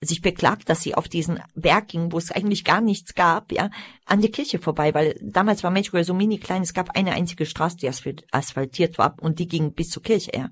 sich 0.06 0.22
beklagt, 0.22 0.70
dass 0.70 0.82
sie 0.82 0.96
auf 0.96 1.08
diesen 1.08 1.40
Berg 1.56 1.90
ging, 1.90 2.12
wo 2.12 2.18
es 2.18 2.32
eigentlich 2.32 2.64
gar 2.64 2.82
nichts 2.82 3.16
gab, 3.16 3.52
ja, 3.52 3.70
an 4.06 4.22
der 4.22 4.32
Kirche 4.32 4.60
vorbei, 4.60 4.94
weil 4.94 5.20
damals 5.22 5.64
war 5.64 5.72
Medjugorje 5.72 6.06
so 6.06 6.14
mini 6.14 6.38
klein, 6.38 6.62
es 6.62 6.74
gab 6.74 6.96
eine 6.96 7.14
einzige 7.14 7.46
Straße, 7.46 7.78
die 7.78 7.90
asphaltiert 8.32 8.98
war 8.98 9.16
und 9.20 9.40
die 9.40 9.48
ging 9.48 9.74
bis 9.74 9.90
zur 9.90 10.04
Kirche, 10.04 10.32
ja. 10.34 10.50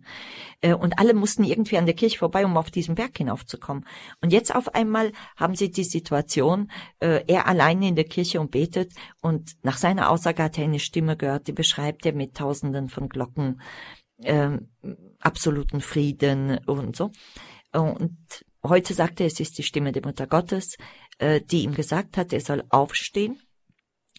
Äh, 0.61 0.73
und 0.73 0.99
alle 0.99 1.13
mussten 1.13 1.43
irgendwie 1.43 1.77
an 1.77 1.85
der 1.85 1.95
Kirche 1.95 2.17
vorbei, 2.17 2.45
um 2.45 2.57
auf 2.57 2.71
diesen 2.71 2.95
Berg 2.95 3.17
hinaufzukommen. 3.17 3.85
Und 4.21 4.33
jetzt 4.33 4.55
auf 4.55 4.73
einmal 4.73 5.11
haben 5.35 5.55
sie 5.55 5.69
die 5.71 5.83
Situation, 5.83 6.71
äh, 6.99 7.23
er 7.27 7.47
alleine 7.47 7.87
in 7.87 7.95
der 7.95 8.05
Kirche 8.05 8.41
und 8.41 8.51
betet 8.51 8.93
und 9.21 9.51
nach 9.63 9.77
seiner 9.77 10.09
Aussage 10.09 10.43
hat 10.43 10.57
er 10.57 10.65
eine 10.65 10.79
Stimme 10.79 11.17
gehört, 11.17 11.47
die 11.47 11.53
beschreibt 11.53 12.05
er 12.05 12.13
mit 12.13 12.35
tausenden 12.35 12.89
von 12.89 13.09
Glocken, 13.09 13.61
äh, 14.23 14.57
absoluten 15.19 15.81
Frieden 15.81 16.59
und 16.65 16.95
so. 16.95 17.11
Und 17.73 18.45
heute 18.65 18.93
sagt 18.93 19.19
er, 19.19 19.27
es 19.27 19.39
ist 19.39 19.57
die 19.57 19.63
Stimme 19.63 19.91
der 19.91 20.05
Mutter 20.05 20.27
Gottes, 20.27 20.77
äh, 21.17 21.41
die 21.41 21.63
ihm 21.63 21.73
gesagt 21.73 22.17
hat, 22.17 22.33
er 22.33 22.41
soll 22.41 22.63
aufstehen, 22.69 23.39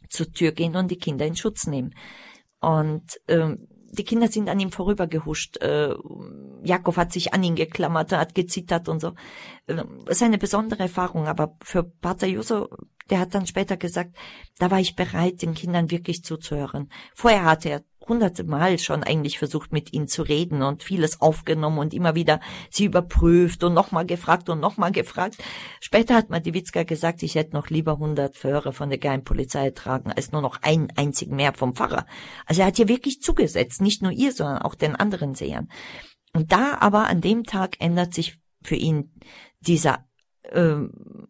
zur 0.09 0.33
Tür 0.33 0.53
gehen 0.53 0.77
und 0.77 0.91
die 0.91 0.99
Kinder 0.99 1.27
in 1.27 1.37
Schutz 1.37 1.67
nehmen. 1.67 1.95
Und 2.61 3.21
ähm, 3.29 3.69
die 3.95 4.05
Kinder 4.05 4.29
sind 4.29 4.49
an 4.49 4.61
ihm 4.61 4.73
vorübergehuscht. 4.73 5.59
Äh, 5.59 5.95
Jakob 6.65 6.97
hat 6.97 7.13
sich 7.13 7.33
an 7.33 7.43
ihn 7.43 7.55
geklammert, 7.55 8.13
hat 8.13 8.35
gezittert 8.35 8.89
und 8.89 9.01
so. 9.01 9.15
Ähm, 9.69 10.05
ist 10.09 10.23
eine 10.23 10.39
besondere 10.39 10.85
Erfahrung, 10.85 11.27
aber 11.27 11.57
für 11.63 11.85
Pater 11.85 12.27
Juso, 12.27 12.69
der 13.11 13.19
hat 13.21 13.35
dann 13.35 13.47
später 13.47 13.77
gesagt, 13.77 14.17
da 14.59 14.71
war 14.71 14.81
ich 14.81 14.97
bereit, 14.97 15.43
den 15.43 15.55
Kindern 15.55 15.91
wirklich 15.91 16.23
zuzuhören. 16.25 16.91
Vorher 17.15 17.45
hatte 17.45 17.69
er 17.69 17.85
hunderte 18.09 18.45
Mal 18.45 18.79
schon 18.79 19.03
eigentlich 19.03 19.39
versucht, 19.39 19.73
mit 19.73 19.93
ihnen 19.93 20.09
zu 20.09 20.23
reden 20.23 20.63
und 20.63 20.83
vieles 20.83 21.21
aufgenommen 21.21 21.79
und 21.79 21.95
immer 21.95 22.15
wieder 22.15 22.41
sie 22.71 22.85
überprüft 22.85 23.65
und 23.65 23.75
nochmal 23.75 24.07
gefragt 24.07 24.49
und 24.49 24.61
nochmal 24.61 24.93
gefragt. 24.93 25.37
Später 25.81 26.15
hat 26.15 26.31
Madiwitzka 26.31 26.83
gesagt, 26.83 27.23
ich 27.23 27.35
hätte 27.35 27.55
noch 27.55 27.71
lieber 27.71 27.99
hundert 27.99 28.37
Föhre 28.37 28.73
von 28.73 28.89
der 28.89 28.99
Geheimpolizei 28.99 29.71
tragen, 29.71 30.13
als 30.13 30.33
nur 30.33 30.43
noch 30.43 30.63
einen 30.63 30.89
einzigen 30.97 31.37
mehr 31.37 31.53
vom 31.55 31.75
Pfarrer. 31.75 32.07
Also 32.47 32.63
er 32.63 32.69
hat 32.69 32.77
hier 32.77 32.89
wirklich 32.89 33.21
zugesetzt, 33.21 33.81
nicht 33.81 34.03
nur 34.03 34.13
ihr, 34.13 34.33
sondern 34.33 34.63
auch 34.63 34.75
den 34.75 34.97
anderen 34.97 35.35
Sehern. 35.35 35.69
Und 36.33 36.53
da 36.53 36.79
aber 36.81 37.07
an 37.07 37.21
dem 37.21 37.45
Tag 37.45 37.77
ändert 37.81 38.13
sich 38.13 38.39
für 38.63 38.77
ihn 38.77 39.13
dieser 39.61 40.05
äh, 40.51 40.77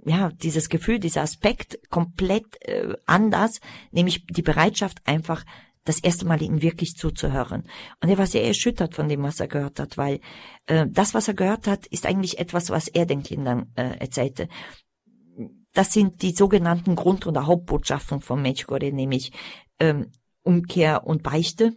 ja, 0.05 0.31
dieses 0.31 0.69
Gefühl, 0.69 0.99
dieser 0.99 1.23
Aspekt 1.23 1.79
komplett 1.91 2.61
äh, 2.63 2.95
anders, 3.07 3.61
nämlich 3.91 4.27
die 4.27 4.43
Bereitschaft 4.43 4.99
einfach 5.05 5.45
das 5.85 6.01
erste 6.01 6.25
Mal 6.27 6.43
ihnen 6.43 6.63
wirklich 6.63 6.97
zuzuhören. 6.97 7.65
Und 8.03 8.09
er 8.09 8.19
war 8.19 8.27
sehr 8.27 8.45
erschüttert 8.45 8.95
von 8.95 9.09
dem, 9.09 9.23
was 9.23 9.41
er 9.41 9.49
gehört 9.49 9.79
hat, 9.79 9.99
weil 9.99 10.21
äh, 10.67 10.87
das, 10.89 11.15
was 11.15 11.29
er 11.29 11.35
gehört 11.35 11.67
hat, 11.67 11.87
ist 11.87 12.07
eigentlich 12.07 12.39
etwas, 12.39 12.71
was 12.71 12.89
er 12.89 13.07
den 13.07 13.23
Kindern 13.23 13.71
äh, 13.77 13.99
erzählte. 13.99 14.49
Das 15.73 15.93
sind 15.93 16.23
die 16.23 16.33
sogenannten 16.33 16.95
Grund- 16.95 17.27
oder 17.27 17.47
Hauptbotschaften 17.47 18.21
von 18.21 18.41
Medjugorje, 18.41 18.93
nämlich 18.93 19.33
ähm, 19.79 20.11
Umkehr 20.43 21.07
und 21.07 21.23
Beichte. 21.23 21.77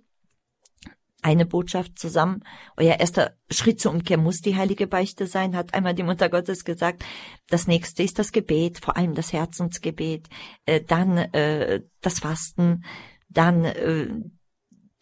Eine 1.24 1.46
Botschaft 1.46 1.98
zusammen. 1.98 2.44
Euer 2.78 3.00
erster 3.00 3.34
Schritt 3.50 3.82
zur 3.82 3.92
Umkehr 3.92 4.18
muss 4.18 4.42
die 4.42 4.56
heilige 4.56 4.88
Beichte 4.88 5.26
sein, 5.26 5.56
hat 5.56 5.74
einmal 5.74 5.96
die 5.96 6.04
Mutter 6.04 6.30
Gottes 6.30 6.64
gesagt. 6.64 7.04
Das 7.50 7.68
nächste 7.68 8.04
ist 8.04 8.20
das 8.20 8.32
Gebet, 8.32 8.80
vor 8.80 8.98
allem 8.98 9.16
das 9.16 9.34
Herzensgebet, 9.34 10.28
äh, 10.66 10.82
dann 10.82 11.18
äh, 11.18 11.82
das 12.02 12.20
Fasten, 12.20 12.84
dann 13.30 13.66
äh, 13.66 14.08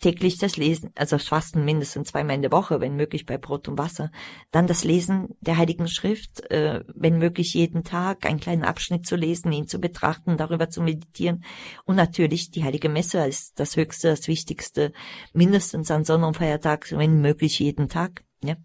täglich 0.05 0.37
das 0.37 0.55
Lesen, 0.55 0.91
also 0.93 1.15
das 1.15 1.27
Fasten 1.27 1.65
mindestens 1.65 2.09
zweimal 2.09 2.35
in 2.35 2.43
der 2.43 2.51
Woche, 2.51 2.79
wenn 2.79 2.95
möglich 2.95 3.25
bei 3.25 3.39
Brot 3.39 3.67
und 3.67 3.79
Wasser. 3.79 4.11
Dann 4.51 4.67
das 4.67 4.83
Lesen 4.83 5.29
der 5.41 5.57
Heiligen 5.57 5.87
Schrift, 5.87 6.47
äh, 6.51 6.83
wenn 6.93 7.17
möglich 7.17 7.55
jeden 7.55 7.83
Tag 7.83 8.27
einen 8.27 8.39
kleinen 8.39 8.65
Abschnitt 8.65 9.07
zu 9.07 9.15
lesen, 9.15 9.51
ihn 9.51 9.67
zu 9.67 9.79
betrachten, 9.79 10.37
darüber 10.37 10.69
zu 10.69 10.83
meditieren. 10.83 11.43
Und 11.85 11.95
natürlich 11.95 12.51
die 12.51 12.63
Heilige 12.63 12.87
Messe 12.87 13.19
als 13.19 13.55
das 13.55 13.77
Höchste, 13.77 14.09
das 14.09 14.27
Wichtigste, 14.27 14.93
mindestens 15.33 15.89
an 15.89 16.05
Sonn- 16.05 16.23
und 16.23 16.37
Feiertag, 16.37 16.91
wenn 16.91 17.19
möglich 17.19 17.57
jeden 17.57 17.89
Tag. 17.89 18.23
Ja. 18.43 18.57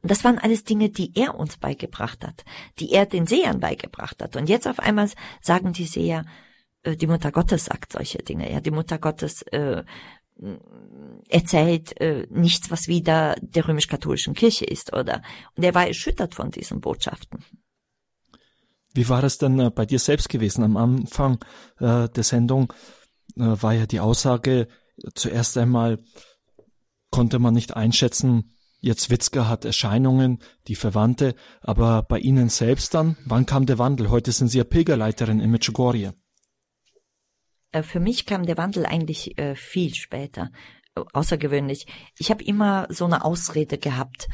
Und 0.00 0.10
das 0.10 0.24
waren 0.24 0.40
alles 0.40 0.64
Dinge, 0.64 0.90
die 0.90 1.12
er 1.14 1.36
uns 1.36 1.58
beigebracht 1.58 2.26
hat, 2.26 2.44
die 2.80 2.90
er 2.90 3.06
den 3.06 3.28
Sehern 3.28 3.60
beigebracht 3.60 4.20
hat. 4.20 4.34
Und 4.34 4.48
jetzt 4.48 4.66
auf 4.66 4.80
einmal 4.80 5.08
sagen 5.40 5.72
die 5.72 5.86
Seher, 5.86 6.24
die 6.84 7.06
Mutter 7.06 7.30
Gottes 7.30 7.66
sagt 7.66 7.92
solche 7.92 8.18
Dinge. 8.18 8.50
Ja, 8.50 8.60
die 8.60 8.70
Mutter 8.70 8.98
Gottes 8.98 9.42
äh, 9.42 9.84
erzählt 11.28 12.00
äh, 12.00 12.26
nichts, 12.30 12.70
was 12.70 12.88
wieder 12.88 13.36
der 13.40 13.68
römisch-katholischen 13.68 14.34
Kirche 14.34 14.64
ist, 14.64 14.92
oder? 14.92 15.22
Und 15.56 15.62
er 15.64 15.74
war 15.74 15.86
erschüttert 15.86 16.34
von 16.34 16.50
diesen 16.50 16.80
Botschaften. 16.80 17.44
Wie 18.94 19.08
war 19.08 19.22
es 19.24 19.38
denn 19.38 19.58
äh, 19.58 19.70
bei 19.70 19.86
dir 19.86 19.98
selbst 19.98 20.28
gewesen? 20.28 20.64
Am 20.64 20.76
Anfang 20.76 21.38
äh, 21.78 22.08
der 22.08 22.24
Sendung 22.24 22.72
äh, 23.36 23.42
war 23.42 23.72
ja 23.72 23.86
die 23.86 24.00
Aussage, 24.00 24.68
zuerst 25.14 25.56
einmal 25.56 25.98
konnte 27.10 27.38
man 27.38 27.54
nicht 27.54 27.76
einschätzen, 27.76 28.54
jetzt 28.80 29.10
Witzka 29.10 29.48
hat 29.48 29.64
Erscheinungen, 29.64 30.42
die 30.66 30.74
Verwandte, 30.74 31.34
aber 31.60 32.02
bei 32.02 32.18
Ihnen 32.18 32.48
selbst 32.48 32.94
dann, 32.94 33.16
wann 33.26 33.46
kam 33.46 33.66
der 33.66 33.78
Wandel? 33.78 34.10
Heute 34.10 34.32
sind 34.32 34.48
Sie 34.48 34.58
ja 34.58 34.64
Pilgerleiterin 34.64 35.40
in 35.40 35.50
Medjugorje. 35.50 36.14
Äh, 37.72 37.82
für 37.82 38.00
mich 38.00 38.26
kam 38.26 38.46
der 38.46 38.58
Wandel 38.58 38.86
eigentlich 38.86 39.38
äh, 39.38 39.54
viel 39.56 39.94
später, 39.94 40.50
außergewöhnlich. 41.12 41.86
Ich 42.18 42.30
habe 42.30 42.44
immer 42.44 42.86
so 42.90 43.06
eine 43.06 43.24
Ausrede 43.24 43.78
gehabt. 43.78 44.28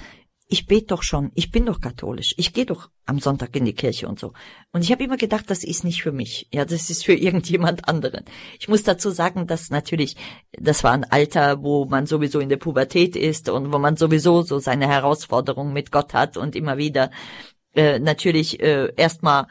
ich 0.51 0.66
bete 0.66 0.87
doch 0.87 1.03
schon, 1.03 1.31
ich 1.35 1.51
bin 1.51 1.66
doch 1.66 1.81
katholisch, 1.81 2.35
ich 2.38 2.55
gehe 2.55 2.64
doch 2.64 2.88
am 3.05 3.18
Sonntag 3.20 3.55
in 3.55 3.66
die 3.66 3.74
Kirche 3.74 4.09
und 4.09 4.18
so. 4.18 4.33
Und 4.72 4.83
ich 4.83 4.90
habe 4.90 5.05
immer 5.05 5.18
gedacht, 5.18 5.44
das 5.51 5.62
ist 5.62 5.85
nicht 5.85 6.03
für 6.03 6.11
mich, 6.11 6.48
ja, 6.51 6.64
das 6.64 6.88
ist 6.88 7.05
für 7.05 7.12
irgendjemand 7.27 7.87
anderen. 7.87 8.24
Ich 8.59 8.66
muss 8.66 8.83
dazu 8.83 9.11
sagen, 9.11 9.46
dass 9.46 9.68
natürlich, 9.68 10.16
das 10.53 10.85
war 10.85 10.92
ein 10.92 11.05
Alter, 11.05 11.62
wo 11.62 11.85
man 11.85 12.07
sowieso 12.07 12.40
in 12.40 12.48
der 12.48 12.57
Pubertät 12.57 13.14
ist 13.14 13.51
und 13.51 13.72
wo 13.72 13.79
man 13.79 13.96
sowieso 13.96 14.42
so 14.42 14.59
seine 14.59 14.88
Herausforderungen 14.88 15.74
mit 15.74 15.92
Gott 15.92 16.14
hat 16.14 16.38
und 16.38 16.57
immer 16.57 16.79
wieder 16.79 17.11
äh, 17.74 17.98
natürlich 17.98 18.61
äh, 18.61 18.90
erstmal 18.96 19.48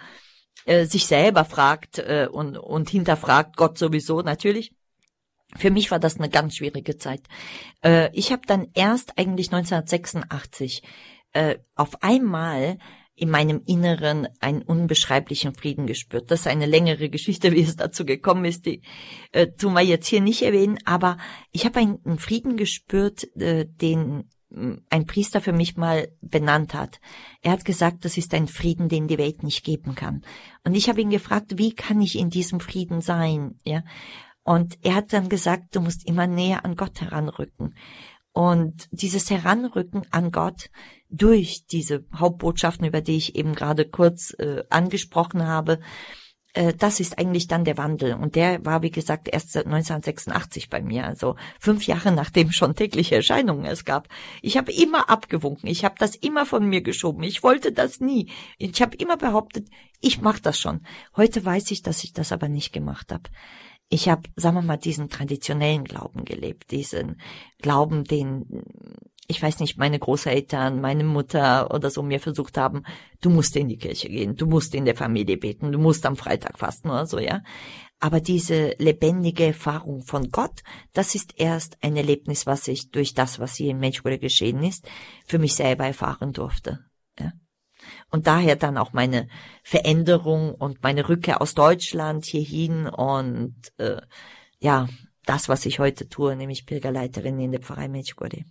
äh, 0.68 0.86
sich 0.86 1.06
selber 1.06 1.46
fragt 1.46 2.00
äh, 2.00 2.28
und, 2.32 2.58
und 2.58 2.90
hinterfragt 2.90 3.56
Gott 3.58 3.78
sowieso 3.78 4.22
natürlich. 4.22 4.74
Für 5.56 5.72
mich 5.72 5.92
war 5.92 6.00
das 6.00 6.18
eine 6.18 6.30
ganz 6.30 6.58
schwierige 6.58 6.98
Zeit. 6.98 7.22
Äh, 7.84 8.10
ich 8.14 8.32
habe 8.32 8.42
dann 8.46 8.68
erst 8.74 9.18
eigentlich 9.18 9.48
1986 9.52 10.84
äh, 11.32 11.58
auf 11.76 12.04
einmal 12.04 12.78
in 13.16 13.32
meinem 13.32 13.64
Inneren 13.66 14.28
einen 14.42 14.62
unbeschreiblichen 14.62 15.56
Frieden 15.56 15.88
gespürt. 15.88 16.30
Das 16.30 16.42
ist 16.42 16.48
eine 16.48 16.68
längere 16.68 17.10
Geschichte, 17.10 17.52
wie 17.54 17.62
es 17.62 17.76
dazu 17.76 18.06
gekommen 18.06 18.46
ist, 18.46 18.66
die 18.66 18.82
äh, 19.32 19.48
tun 19.48 19.74
wir 19.74 19.82
jetzt 19.82 20.08
hier 20.08 20.22
nicht 20.22 20.44
erwähnen, 20.44 20.78
aber 20.86 21.18
ich 21.52 21.66
habe 21.66 21.80
einen, 21.80 22.00
einen, 22.06 22.20
Frieden 22.20 22.58
gespürt, 22.58 23.24
äh, 23.38 23.66
den 23.66 24.30
ein 24.50 25.06
Priester 25.06 25.42
für 25.42 25.52
mich 25.52 25.76
mal 25.76 26.08
benannt 26.22 26.74
hat. 26.74 27.00
Er 27.42 27.52
hat 27.52 27.66
gesagt, 27.66 28.06
das 28.06 28.18
ist 28.18 28.34
ein 28.34 28.48
Frieden, 28.48 28.88
den 28.88 29.08
die 29.08 29.18
Welt 29.18 29.44
nicht 29.44 29.64
geben 29.66 29.96
kann. 29.96 30.24
Und 30.64 30.76
ich 30.76 30.88
habe 30.90 31.02
ihn 31.02 31.10
gefragt, 31.10 31.58
wie 31.58 31.74
kann 31.74 32.02
ich 32.02 32.18
in 32.18 32.30
diesem 32.30 32.60
Frieden 32.60 33.02
sein? 33.02 33.60
Ja, 33.64 33.84
und 34.44 34.78
er 34.82 34.96
hat 34.96 35.12
dann 35.12 35.28
gesagt, 35.28 35.76
du 35.76 35.82
musst 35.82 36.08
immer 36.08 36.26
näher 36.28 36.64
an 36.64 36.78
Gott 36.78 37.02
heranrücken. 37.02 37.76
Und 38.32 38.88
dieses 38.92 39.30
Heranrücken 39.30 40.04
an 40.12 40.32
Gott 40.32 40.70
durch 41.10 41.66
diese 41.66 42.06
Hauptbotschaften, 42.16 42.86
über 42.86 43.02
die 43.02 43.18
ich 43.18 43.36
eben 43.36 43.56
gerade 43.56 43.90
kurz 43.90 44.34
äh, 44.38 44.64
angesprochen 44.70 45.46
habe, 45.46 45.80
äh, 46.58 46.74
das 46.74 47.00
ist 47.00 47.20
eigentlich 47.20 47.48
dann 47.48 47.66
der 47.66 47.78
Wandel. 47.78 48.16
Und 48.16 48.36
der 48.36 48.66
war, 48.66 48.82
wie 48.82 48.90
gesagt, 48.90 49.30
erst 49.32 49.56
1986 49.56 50.70
bei 50.70 50.82
mir, 50.82 51.06
also 51.06 51.36
fünf 51.60 51.86
Jahre 51.86 52.12
nachdem 52.12 52.52
schon 52.52 52.76
tägliche 52.76 53.16
Erscheinungen 53.16 53.66
es 53.66 53.86
gab. 53.86 54.08
Ich 54.42 54.58
habe 54.58 54.72
immer 54.72 55.10
abgewunken, 55.10 55.70
ich 55.70 55.86
habe 55.86 55.96
das 56.00 56.16
immer 56.16 56.46
von 56.46 56.68
mir 56.68 56.82
geschoben, 56.82 57.24
ich 57.24 57.44
wollte 57.44 57.72
das 57.72 58.00
nie. 58.00 58.32
Ich 58.58 58.82
habe 58.82 58.98
immer 58.98 59.18
behauptet, 59.18 59.70
ich 60.02 60.22
mache 60.22 60.42
das 60.42 60.60
schon. 60.60 60.82
Heute 61.16 61.46
weiß 61.46 61.70
ich, 61.72 61.84
dass 61.84 62.04
ich 62.04 62.14
das 62.14 62.32
aber 62.32 62.50
nicht 62.50 62.74
gemacht 62.74 63.12
habe 63.12 63.30
ich 63.90 64.10
habe, 64.10 64.24
sagen 64.36 64.58
wir 64.58 64.62
mal, 64.62 64.78
diesen 64.78 65.08
traditionellen 65.08 65.86
Glauben 65.86 66.26
gelebt, 66.26 66.72
diesen 66.72 67.22
Glauben, 67.62 68.04
den, 68.04 68.46
ich 69.30 69.42
weiß 69.42 69.60
nicht, 69.60 69.78
meine 69.78 70.00
Großeltern, 70.00 70.80
meine 70.80 71.04
Mutter 71.04 71.74
oder 71.74 71.90
so 71.90 72.02
mir 72.02 72.22
versucht 72.22 72.58
haben, 72.58 72.84
du 73.20 73.30
musst 73.30 73.58
in 73.58 73.68
die 73.68 73.78
Kirche 73.78 74.08
gehen, 74.08 74.38
du 74.38 74.46
musst 74.46 74.74
in 74.74 74.86
der 74.86 74.96
Familie 74.96 75.38
beten, 75.38 75.74
du 75.74 75.80
musst 75.80 76.06
am 76.06 76.16
Freitag 76.16 76.58
fasten 76.58 76.90
oder 76.90 77.06
so, 77.06 77.20
ja. 77.20 77.44
Aber 78.00 78.22
diese 78.22 78.76
lebendige 78.78 79.48
Erfahrung 79.48 80.04
von 80.04 80.30
Gott, 80.30 80.62
das 80.94 81.14
ist 81.14 81.34
erst 81.38 81.78
ein 81.82 81.98
Erlebnis, 81.98 82.46
was 82.46 82.68
ich 82.70 82.92
durch 82.92 83.16
das, 83.16 83.40
was 83.40 83.56
hier 83.56 83.72
in 83.72 83.80
Menschwürde 83.80 84.20
geschehen 84.20 84.64
ist, 84.64 84.88
für 85.26 85.40
mich 85.40 85.56
selber 85.56 85.86
erfahren 85.86 86.32
durfte. 86.32 86.80
Ja. 87.20 87.34
Und 88.10 88.28
daher 88.28 88.56
dann 88.56 88.78
auch 88.78 88.94
meine 88.94 89.28
Veränderung 89.62 90.54
und 90.54 90.84
meine 90.84 91.10
Rückkehr 91.10 91.42
aus 91.42 91.54
Deutschland 91.54 92.24
hierhin 92.24 92.88
und 92.88 93.56
äh, 93.78 94.02
ja, 94.60 94.88
das, 95.26 95.50
was 95.50 95.66
ich 95.66 95.80
heute 95.80 96.08
tue, 96.08 96.36
nämlich 96.38 96.66
Pilgerleiterin 96.66 97.40
in 97.40 97.52
der 97.52 97.62
Pfarrei 97.62 97.90
Medjugorje. 97.90 98.46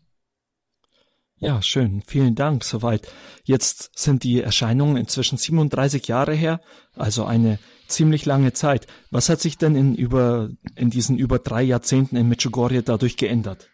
Ja, 1.38 1.60
schön. 1.60 2.02
Vielen 2.06 2.34
Dank. 2.34 2.64
Soweit. 2.64 3.08
Jetzt 3.44 3.90
sind 3.98 4.24
die 4.24 4.40
Erscheinungen 4.40 4.96
inzwischen 4.96 5.36
37 5.36 6.08
Jahre 6.08 6.34
her, 6.34 6.60
also 6.94 7.24
eine 7.24 7.58
ziemlich 7.88 8.24
lange 8.24 8.52
Zeit. 8.52 8.86
Was 9.10 9.28
hat 9.28 9.40
sich 9.40 9.58
denn 9.58 9.76
in 9.76 9.94
über, 9.94 10.48
in 10.74 10.90
diesen 10.90 11.18
über 11.18 11.38
drei 11.38 11.62
Jahrzehnten 11.62 12.16
in 12.16 12.28
Medjugorje 12.28 12.82
dadurch 12.82 13.16
geändert? 13.16 13.68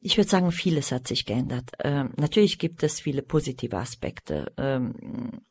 Ich 0.00 0.16
würde 0.16 0.30
sagen, 0.30 0.50
vieles 0.50 0.90
hat 0.90 1.06
sich 1.06 1.26
geändert. 1.26 1.70
Ähm, 1.82 2.12
natürlich 2.16 2.58
gibt 2.58 2.82
es 2.82 3.00
viele 3.00 3.22
positive 3.22 3.76
Aspekte. 3.76 4.52
Ähm, 4.56 5.42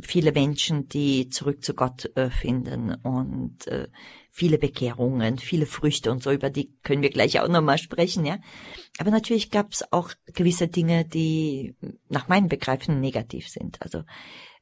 viele 0.00 0.32
Menschen, 0.32 0.88
die 0.88 1.28
zurück 1.30 1.64
zu 1.64 1.74
Gott 1.74 2.10
äh, 2.16 2.30
finden 2.30 2.94
und 2.94 3.66
äh, 3.66 3.88
viele 4.34 4.58
Bekehrungen, 4.58 5.38
viele 5.38 5.66
Früchte 5.66 6.10
und 6.10 6.22
so, 6.22 6.32
über 6.32 6.48
die 6.48 6.72
können 6.82 7.02
wir 7.02 7.10
gleich 7.10 7.38
auch 7.38 7.48
nochmal 7.48 7.76
sprechen, 7.76 8.24
ja. 8.24 8.38
Aber 8.98 9.10
natürlich 9.10 9.50
gab 9.50 9.72
es 9.72 9.92
auch 9.92 10.10
gewisse 10.32 10.68
Dinge, 10.68 11.04
die 11.04 11.76
nach 12.08 12.28
meinem 12.28 12.48
Begreifen 12.48 12.98
negativ 12.98 13.48
sind. 13.48 13.80
Also 13.82 14.02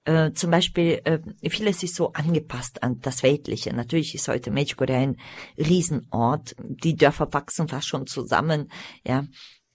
äh, 0.04 0.33
zum 0.33 0.50
Beispiel, 0.50 1.00
äh, 1.04 1.20
vieles 1.48 1.85
ist 1.85 1.94
so 1.94 2.12
angepasst 2.12 2.83
an 2.83 2.98
das 3.00 3.22
Weltliche. 3.22 3.72
Natürlich 3.72 4.14
ist 4.14 4.26
heute 4.26 4.50
Medjugorje 4.50 4.96
ein 4.96 5.16
Riesenort. 5.56 6.56
Die 6.59 6.96
Dörfer 6.96 7.33
wachsen 7.33 7.68
fast 7.68 7.87
schon 7.87 8.09
zusammen. 8.09 8.72
Ja, 9.06 9.24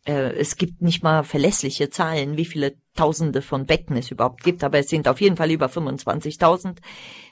äh, 0.06 0.34
es 0.36 0.58
gibt 0.58 0.82
nicht 0.82 1.04
mal 1.04 1.24
verlässliche 1.24 1.90
Zahlen, 1.90 2.36
wie 2.38 2.46
viele 2.46 2.76
Tausende 2.96 3.42
von 3.42 3.66
Betten 3.66 3.98
es 3.98 4.12
überhaupt 4.12 4.44
gibt, 4.44 4.64
aber 4.64 4.80
es 4.80 4.88
sind 4.88 5.08
auf 5.08 5.22
jeden 5.22 5.38
Fall 5.38 5.52
über 5.52 5.68
25.000. 5.68 6.78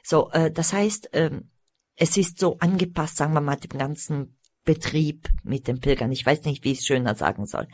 So, 0.04 0.30
äh, 0.32 0.52
das 0.52 0.71
heißt, 0.71 1.13
äh, 1.13 1.41
es 1.95 2.17
ist 2.17 2.39
so 2.39 2.58
angepasst, 2.60 3.17
sagen 3.17 3.34
wir 3.34 3.41
mal, 3.41 3.56
dem 3.56 3.77
ganzen 3.77 4.38
Betrieb 4.65 5.29
mit 5.43 5.67
den 5.67 5.79
Pilgern. 5.79 6.12
Ich 6.12 6.25
weiß 6.25 6.43
nicht, 6.45 6.63
wie 6.63 6.71
ich 6.71 6.79
es 6.79 6.86
schöner 6.86 7.15
sagen 7.15 7.45
soll. 7.45 7.67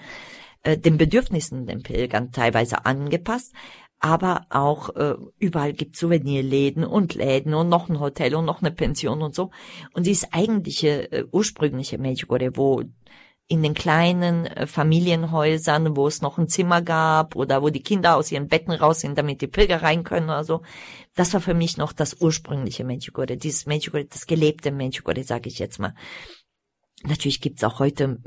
Äh, 0.64 0.78
den 0.78 0.98
Bedürfnissen 0.98 1.68
den 1.68 1.84
Pilgern 1.84 2.32
teilweise 2.32 2.86
angepasst, 2.86 3.54
aber 4.00 4.46
auch 4.50 4.96
äh, 4.96 5.16
überall 5.38 5.74
gibt 5.74 5.96
Souvenirläden 5.96 6.84
und 6.84 7.16
Läden 7.16 7.54
und 7.54 7.70
noch 7.70 7.90
ein 7.90 8.00
Hotel 8.00 8.36
und 8.36 8.46
noch 8.46 8.62
eine 8.62 8.72
Pension 8.72 9.22
und 9.22 9.36
so. 9.36 9.52
Und 9.94 10.06
dieses 10.06 10.32
eigentliche, 10.32 11.12
äh, 11.12 11.26
ursprüngliche 11.32 11.98
Medjugorje, 11.98 12.56
wo 12.56 12.84
in 13.50 13.64
den 13.64 13.74
kleinen 13.74 14.46
äh, 14.46 14.68
Familienhäusern, 14.68 15.98
wo 15.98 16.08
es 16.08 16.22
noch 16.22 16.38
ein 16.38 16.48
Zimmer 16.48 16.84
gab 16.84 17.36
oder 17.36 17.62
wo 17.64 17.70
die 17.70 17.82
Kinder 17.82 18.16
aus 18.16 18.32
ihren 18.32 18.48
Betten 18.48 18.72
raus 18.72 19.02
sind, 19.02 19.18
damit 19.18 19.42
die 19.42 19.48
Pilger 19.48 19.82
rein 19.82 20.04
können 20.04 20.30
oder 20.30 20.44
so. 20.44 20.62
Das 21.16 21.34
war 21.34 21.42
für 21.42 21.56
mich 21.56 21.76
noch 21.76 21.92
das 21.92 22.22
ursprüngliche 22.22 22.84
Medjugorje, 22.84 23.38
dieses 23.38 23.66
Medjugorje, 23.66 24.06
das 24.06 24.28
gelebte 24.28 24.72
Medjugorje, 24.72 25.24
sage 25.24 25.50
ich 25.50 25.58
jetzt 25.58 25.80
mal. 25.80 25.96
Natürlich 27.04 27.42
gibt's 27.42 27.64
auch 27.64 27.80
heute 27.80 28.20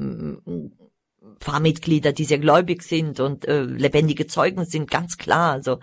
Pfarrmitglieder, 1.38 2.12
die 2.12 2.24
sehr 2.24 2.38
gläubig 2.38 2.82
sind 2.82 3.20
und 3.20 3.46
äh, 3.46 3.62
lebendige 3.62 4.26
Zeugen 4.26 4.64
sind, 4.64 4.90
ganz 4.90 5.18
klar. 5.18 5.52
Also 5.52 5.78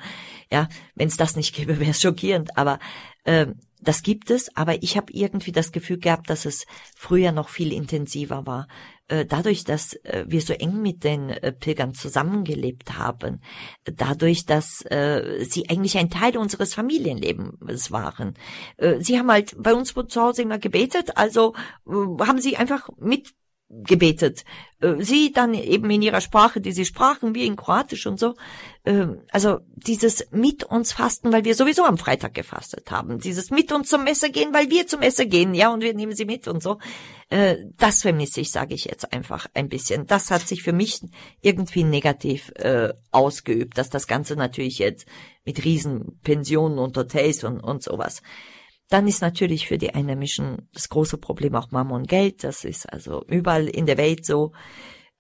ja, 0.52 0.68
wenn 0.96 1.08
es 1.08 1.16
das 1.16 1.38
nicht 1.38 1.56
gäbe, 1.56 1.80
wäre 1.80 1.92
es 1.92 2.02
schockierend. 2.02 2.58
Aber 2.58 2.80
äh, 3.24 3.48
das 3.80 4.04
gibt 4.04 4.32
es, 4.32 4.54
aber 4.58 4.84
ich 4.84 4.98
habe 4.98 5.14
irgendwie 5.14 5.54
das 5.54 5.72
Gefühl 5.72 6.00
gehabt, 6.00 6.30
dass 6.30 6.46
es 6.46 6.66
früher 6.96 7.32
noch 7.32 7.48
viel 7.48 7.72
intensiver 7.72 8.46
war. 8.46 8.68
Äh, 9.10 9.26
dadurch, 9.26 9.64
dass 9.64 9.94
äh, 10.04 10.24
wir 10.28 10.40
so 10.40 10.54
eng 10.54 10.84
mit 10.84 11.04
den 11.04 11.30
äh, 11.30 11.52
Pilgern 11.52 11.96
zusammengelebt 11.96 12.98
haben, 12.98 13.42
dadurch, 13.84 14.46
dass 14.46 14.80
sie 14.80 15.70
eigentlich 15.70 15.98
ein 15.98 16.10
Teil 16.10 16.38
unseres 16.38 16.74
Familienlebens 16.74 17.92
waren. 17.92 18.36
Sie 19.00 19.18
haben 19.18 19.32
halt 19.32 19.56
bei 19.58 19.74
uns 19.74 19.94
zu 19.94 20.22
Hause 20.22 20.44
immer 20.44 20.60
gebetet, 20.60 21.18
also 21.18 21.56
haben 21.88 22.40
sie 22.40 22.58
einfach 22.58 22.90
mit 22.98 23.34
gebetet. 23.70 24.44
Äh, 24.82 24.96
sie 25.00 25.32
dann 25.32 25.54
eben 25.54 25.90
in 25.92 26.02
ihrer 26.02 26.22
Sprache, 26.22 26.60
die 26.60 26.72
sie 26.72 26.86
sprachen, 26.86 27.36
wie 27.36 27.46
in 27.46 27.56
Kroatisch 27.56 28.08
und 28.08 28.20
so. 28.20 28.34
Ähm, 28.84 29.22
also 29.32 29.60
dieses 29.76 30.28
mit 30.32 30.64
uns 30.64 30.92
fasten, 30.92 31.32
weil 31.32 31.46
wir 31.46 31.56
sowieso 31.56 31.84
am 31.86 31.98
Freitag 31.98 32.34
gefastet 32.34 32.90
haben. 32.90 33.20
Dieses 33.20 33.52
mit 33.52 33.72
uns 33.72 33.90
zum 33.90 34.04
Messer 34.04 34.30
gehen, 34.30 34.54
weil 34.54 34.70
wir 34.70 34.88
zum 34.88 35.02
Messer 35.02 35.26
gehen, 35.26 35.54
ja, 35.54 35.72
und 35.72 35.82
wir 35.82 35.94
nehmen 35.94 36.16
sie 36.16 36.26
mit 36.26 36.48
und 36.48 36.64
so. 36.64 36.80
Äh, 37.30 37.58
das 37.78 38.02
vermisse 38.02 38.42
ich, 38.42 38.52
sage 38.52 38.74
ich 38.74 38.86
jetzt 38.86 39.14
einfach 39.14 39.48
ein 39.54 39.70
bisschen. 39.70 40.08
Das 40.08 40.32
hat 40.32 40.48
sich 40.48 40.64
für 40.64 40.74
mich 40.74 41.02
irgendwie 41.42 41.84
negativ 41.84 42.52
äh, 42.56 42.94
ausgeübt, 43.12 43.78
dass 43.78 43.90
das 43.90 44.08
Ganze 44.08 44.36
natürlich 44.36 44.80
jetzt 44.80 45.08
mit 45.46 45.64
Riesenpensionen 45.64 46.80
und 46.80 46.98
Hotels 46.98 47.44
und, 47.44 47.60
und 47.60 47.84
sowas 47.84 48.22
dann 48.90 49.08
ist 49.08 49.22
natürlich 49.22 49.68
für 49.68 49.78
die 49.78 49.94
Einheimischen 49.94 50.68
das 50.74 50.90
große 50.90 51.20
Problem 51.20 51.56
auch 51.56 51.72
Mammon 51.72 52.06
Geld. 52.06 52.44
Das 52.44 52.66
ist 52.66 52.92
also 52.92 53.24
überall 53.28 53.68
in 53.68 53.86
der 53.86 53.98
Welt 53.98 54.26
so, 54.26 54.52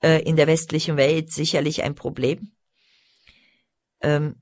äh, 0.01 0.21
in 0.23 0.35
der 0.35 0.47
westlichen 0.47 0.97
Welt 0.97 1.31
sicherlich 1.31 1.83
ein 1.83 1.93
Problem. 1.93 2.51
Ähm, 4.01 4.41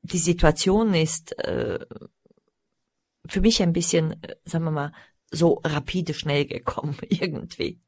die 0.00 0.18
Situation 0.18 0.94
ist 0.94 1.38
äh, 1.38 1.84
für 3.28 3.40
mich 3.42 3.62
ein 3.62 3.74
bisschen, 3.74 4.22
äh, 4.22 4.36
sagen 4.44 4.64
wir 4.64 4.70
mal, 4.70 4.92
so 5.32 5.60
rapide 5.64 6.14
schnell 6.14 6.44
gekommen 6.44 6.96
irgendwie. 7.08 7.80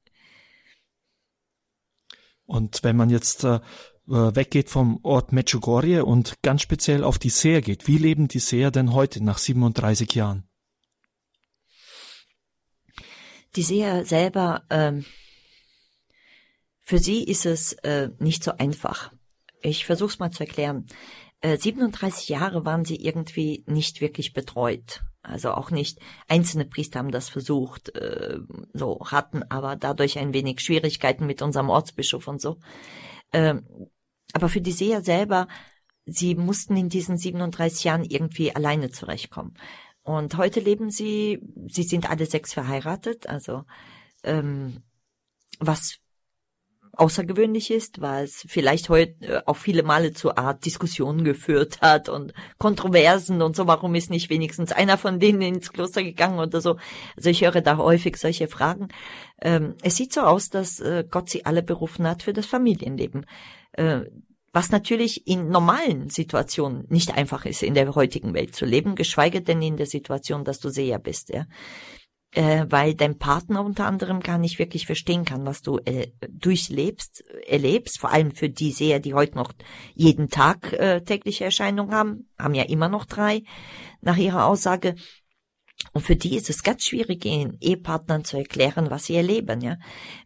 Und 2.46 2.82
wenn 2.82 2.96
man 2.96 3.08
jetzt 3.08 3.44
äh, 3.44 3.60
weggeht 4.06 4.68
vom 4.68 4.98
Ort 5.02 5.32
Medjugorje 5.32 6.04
und 6.04 6.42
ganz 6.42 6.62
speziell 6.62 7.04
auf 7.04 7.18
die 7.18 7.30
Seer 7.30 7.62
geht, 7.62 7.86
wie 7.86 7.98
leben 7.98 8.28
die 8.28 8.40
Seer 8.40 8.70
denn 8.70 8.92
heute 8.92 9.22
nach 9.22 9.38
37 9.38 10.14
Jahren? 10.14 10.48
die 13.56 13.62
Seher 13.62 14.04
selber 14.04 14.64
ähm, 14.70 15.04
Für 16.80 16.98
sie 16.98 17.24
ist 17.24 17.46
es 17.46 17.72
äh, 17.84 18.10
nicht 18.18 18.44
so 18.44 18.52
einfach. 18.52 19.12
Ich 19.62 19.86
versuche 19.86 20.10
es 20.10 20.18
mal 20.18 20.30
zu 20.30 20.40
erklären. 20.40 20.86
Äh, 21.40 21.56
37 21.56 22.28
Jahre 22.28 22.64
waren 22.64 22.84
sie 22.84 22.96
irgendwie 22.96 23.64
nicht 23.66 24.00
wirklich 24.00 24.32
betreut. 24.32 25.02
Also 25.24 25.52
auch 25.52 25.70
nicht 25.70 25.98
einzelne 26.28 26.66
Priester 26.66 26.98
haben 26.98 27.10
das 27.10 27.28
versucht, 27.28 27.94
äh, 27.96 28.38
so 28.74 29.00
hatten 29.10 29.42
aber 29.50 29.74
dadurch 29.74 30.18
ein 30.18 30.34
wenig 30.34 30.60
Schwierigkeiten 30.60 31.26
mit 31.26 31.40
unserem 31.40 31.70
Ortsbischof 31.70 32.28
und 32.28 32.40
so. 32.40 32.58
Äh, 33.32 33.54
aber 34.34 34.48
für 34.48 34.60
die 34.60 34.72
Seher 34.72 35.02
selber, 35.02 35.48
sie 36.04 36.34
mussten 36.34 36.76
in 36.76 36.90
diesen 36.90 37.16
37 37.16 37.84
Jahren 37.84 38.04
irgendwie 38.04 38.54
alleine 38.54 38.90
zurechtkommen. 38.90 39.54
Und 40.02 40.36
heute 40.36 40.60
leben 40.60 40.90
sie, 40.90 41.40
sie 41.68 41.84
sind 41.84 42.10
alle 42.10 42.26
sechs 42.26 42.52
verheiratet, 42.52 43.26
also 43.26 43.64
ähm, 44.22 44.82
was 45.58 45.98
außergewöhnlich 46.96 47.70
ist, 47.70 48.00
weil 48.00 48.24
es 48.24 48.44
vielleicht 48.48 48.88
heute 48.88 49.14
äh, 49.26 49.42
auch 49.46 49.56
viele 49.56 49.82
Male 49.82 50.12
zu 50.12 50.36
Art 50.36 50.64
Diskussionen 50.64 51.24
geführt 51.24 51.80
hat 51.80 52.08
und 52.08 52.32
Kontroversen 52.58 53.42
und 53.42 53.56
so, 53.56 53.66
warum 53.66 53.94
ist 53.94 54.10
nicht 54.10 54.30
wenigstens 54.30 54.72
einer 54.72 54.98
von 54.98 55.20
denen 55.20 55.42
ins 55.42 55.72
Kloster 55.72 56.02
gegangen 56.02 56.38
oder 56.38 56.60
so. 56.60 56.76
Also 57.16 57.30
ich 57.30 57.42
höre 57.42 57.60
da 57.60 57.76
häufig 57.76 58.16
solche 58.16 58.48
Fragen. 58.48 58.88
Ähm, 59.40 59.74
es 59.82 59.96
sieht 59.96 60.12
so 60.12 60.22
aus, 60.22 60.50
dass 60.50 60.80
äh, 60.80 61.04
Gott 61.08 61.28
sie 61.28 61.44
alle 61.46 61.62
berufen 61.62 62.06
hat 62.06 62.22
für 62.22 62.32
das 62.32 62.46
Familienleben. 62.46 63.26
Äh, 63.72 64.02
was 64.52 64.70
natürlich 64.70 65.26
in 65.26 65.48
normalen 65.48 66.10
Situationen 66.10 66.86
nicht 66.88 67.16
einfach 67.16 67.44
ist, 67.44 67.64
in 67.64 67.74
der 67.74 67.92
heutigen 67.96 68.34
Welt 68.34 68.54
zu 68.54 68.64
leben, 68.64 68.94
geschweige 68.94 69.42
denn 69.42 69.60
in 69.60 69.76
der 69.76 69.86
Situation, 69.86 70.44
dass 70.44 70.60
du 70.60 70.68
Seher 70.68 71.00
bist, 71.00 71.30
ja 71.30 71.46
äh, 72.34 72.66
weil 72.68 72.94
dein 72.94 73.18
Partner 73.18 73.64
unter 73.64 73.86
anderem 73.86 74.20
gar 74.20 74.38
nicht 74.38 74.58
wirklich 74.58 74.86
verstehen 74.86 75.24
kann, 75.24 75.46
was 75.46 75.62
du 75.62 75.78
äh, 75.84 76.08
durchlebst, 76.28 77.24
erlebst, 77.46 78.00
vor 78.00 78.10
allem 78.10 78.32
für 78.32 78.48
die 78.48 78.72
Seher, 78.72 79.00
die 79.00 79.14
heute 79.14 79.36
noch 79.36 79.52
jeden 79.94 80.28
Tag 80.28 80.72
äh, 80.72 81.00
tägliche 81.00 81.44
Erscheinungen 81.44 81.94
haben, 81.94 82.28
haben 82.38 82.54
ja 82.54 82.64
immer 82.64 82.88
noch 82.88 83.04
drei 83.04 83.42
nach 84.00 84.16
ihrer 84.16 84.46
Aussage. 84.46 84.96
Und 85.92 86.02
für 86.02 86.16
die 86.16 86.36
ist 86.36 86.50
es 86.50 86.62
ganz 86.62 86.84
schwierig, 86.84 87.24
ihren 87.24 87.56
Ehepartnern 87.60 88.24
zu 88.24 88.36
erklären, 88.36 88.90
was 88.90 89.04
sie 89.04 89.14
erleben, 89.14 89.60
ja. 89.60 89.76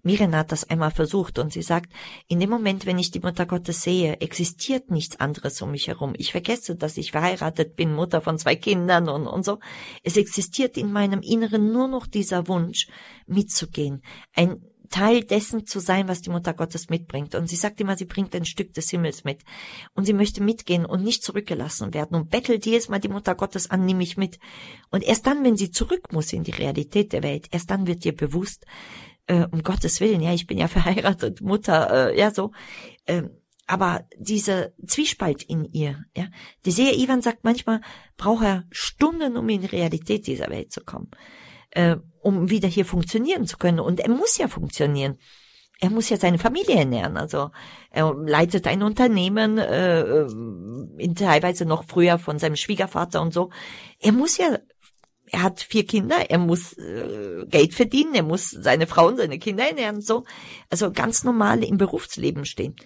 Miriam 0.03 0.35
hat 0.35 0.53
das 0.53 0.69
einmal 0.69 0.91
versucht 0.91 1.39
und 1.39 1.53
sie 1.53 1.63
sagt, 1.63 1.93
in 2.27 2.41
dem 2.41 2.49
Moment, 2.49 2.87
wenn 2.87 2.99
ich 2.99 3.11
die 3.11 3.21
Mutter 3.21 3.45
Gottes 3.45 3.83
sehe, 3.83 4.21
existiert 4.21 4.91
nichts 4.91 5.21
anderes 5.21 5.61
um 5.61 5.73
mich 5.73 5.89
herum. 5.89 6.15
Ich 6.17 6.33
vergesse, 6.33 6.77
dass 6.77 6.97
ich 6.97 7.13
verheiratet 7.13 7.77
bin, 7.77 7.95
Mutter 7.95 8.21
von 8.21 8.39
zwei 8.39 8.57
Kindern 8.57 9.09
und, 9.09 9.27
und 9.27 9.45
so. 9.45 9.59
Es 10.03 10.17
existiert 10.17 10.77
in 10.77 10.93
meinem 10.93 11.21
Inneren 11.21 11.73
nur 11.73 11.89
noch 11.89 12.07
dieser 12.07 12.49
Wunsch, 12.49 12.87
mitzugehen. 13.27 14.03
Ein 14.35 14.63
Teil 14.89 15.25
dessen 15.25 15.67
zu 15.67 15.81
sein, 15.81 16.09
was 16.09 16.23
die 16.23 16.31
Mutter 16.31 16.55
Gottes 16.55 16.89
mitbringt. 16.89 17.35
Und 17.35 17.49
sie 17.49 17.57
sagt 17.57 17.81
immer, 17.81 17.97
sie 17.97 18.05
bringt 18.05 18.35
ein 18.35 18.45
Stück 18.45 18.75
des 18.75 18.91
Himmels 18.91 19.25
mit. 19.25 19.43
Und 19.95 20.05
sie 20.05 20.13
möchte 20.13 20.43
mitgehen 20.43 20.85
und 20.85 21.03
nicht 21.03 21.23
zurückgelassen 21.23 21.95
werden 21.95 22.17
und 22.17 22.31
bettelt 22.31 22.67
jedes 22.67 22.89
Mal 22.89 23.01
die 23.01 23.09
Mutter 23.09 23.35
Gottes 23.35 23.71
an, 23.71 23.85
nimm 23.85 23.99
mich 23.99 24.17
mit. 24.17 24.39
Und 24.91 25.05
erst 25.05 25.27
dann, 25.27 25.45
wenn 25.45 25.57
sie 25.57 25.71
zurück 25.71 26.13
muss 26.13 26.33
in 26.33 26.45
die 26.45 26.53
Realität 26.53 27.13
der 27.13 27.23
Welt, 27.23 27.49
erst 27.51 27.71
dann 27.71 27.87
wird 27.87 28.05
ihr 28.05 28.17
bewusst, 28.17 28.67
äh, 29.27 29.47
um 29.51 29.63
Gottes 29.63 30.01
Willen, 30.01 30.21
ja, 30.21 30.33
ich 30.33 30.47
bin 30.47 30.59
ja 30.59 30.69
verheiratet, 30.69 31.41
Mutter, 31.41 32.11
äh, 32.11 32.19
ja, 32.19 32.31
so, 32.31 32.53
äh, 33.05 33.23
aber 33.67 34.07
diese 34.17 34.73
Zwiespalt 34.87 35.43
in 35.43 35.67
ihr, 35.67 36.05
ja, 36.17 36.29
die 36.65 36.71
Seher 36.71 36.97
Ivan 36.97 37.21
sagt 37.21 37.45
manchmal, 37.45 37.83
braucht 38.17 38.45
er 38.45 38.65
Stunden, 38.71 39.37
um 39.37 39.47
in 39.51 39.61
die 39.61 39.67
Realität 39.67 40.27
dieser 40.27 40.49
Welt 40.49 40.73
zu 40.73 40.83
kommen 40.83 41.11
äh, 41.71 41.97
um 42.21 42.51
wieder 42.51 42.69
hier 42.69 42.85
funktionieren 42.85 43.47
zu 43.47 43.57
können. 43.57 43.81
Und 43.81 44.01
er 44.01 44.11
muss 44.11 44.39
ja 44.39 44.49
funktionieren. 44.49 45.19
Er 45.81 45.91
muss 45.91 46.09
ja 46.09 46.17
seine 46.17 46.39
Familie 46.39 46.77
ernähren. 46.77 47.17
Also 47.17 47.51
er 47.91 48.13
leitet 48.13 48.67
ein 48.67 48.83
Unternehmen, 48.83 49.59
äh, 49.59 50.23
in 50.99 51.15
teilweise 51.15 51.65
noch 51.65 51.85
früher 51.85 52.19
von 52.19 52.39
seinem 52.39 52.57
Schwiegervater 52.57 53.23
und 53.23 53.33
so. 53.33 53.51
Er 54.01 54.13
muss 54.13 54.39
ja 54.39 54.59
er 55.31 55.43
hat 55.43 55.61
vier 55.61 55.87
Kinder, 55.87 56.31
er 56.31 56.39
muss 56.39 56.73
äh, 56.79 57.45
Geld 57.49 57.75
verdienen, 57.75 58.15
er 58.15 58.23
muss 58.23 58.51
seine 58.51 58.87
Frau 58.87 59.09
und 59.09 59.19
seine 59.19 59.39
Kinder 59.39 59.69
ernähren, 59.69 60.01
so. 60.01 60.25
Also 60.71 60.91
ganz 60.93 61.25
normal 61.25 61.63
im 61.65 61.77
Berufsleben 61.77 62.45
stehen. 62.45 62.77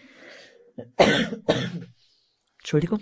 Entschuldigung. 2.59 3.01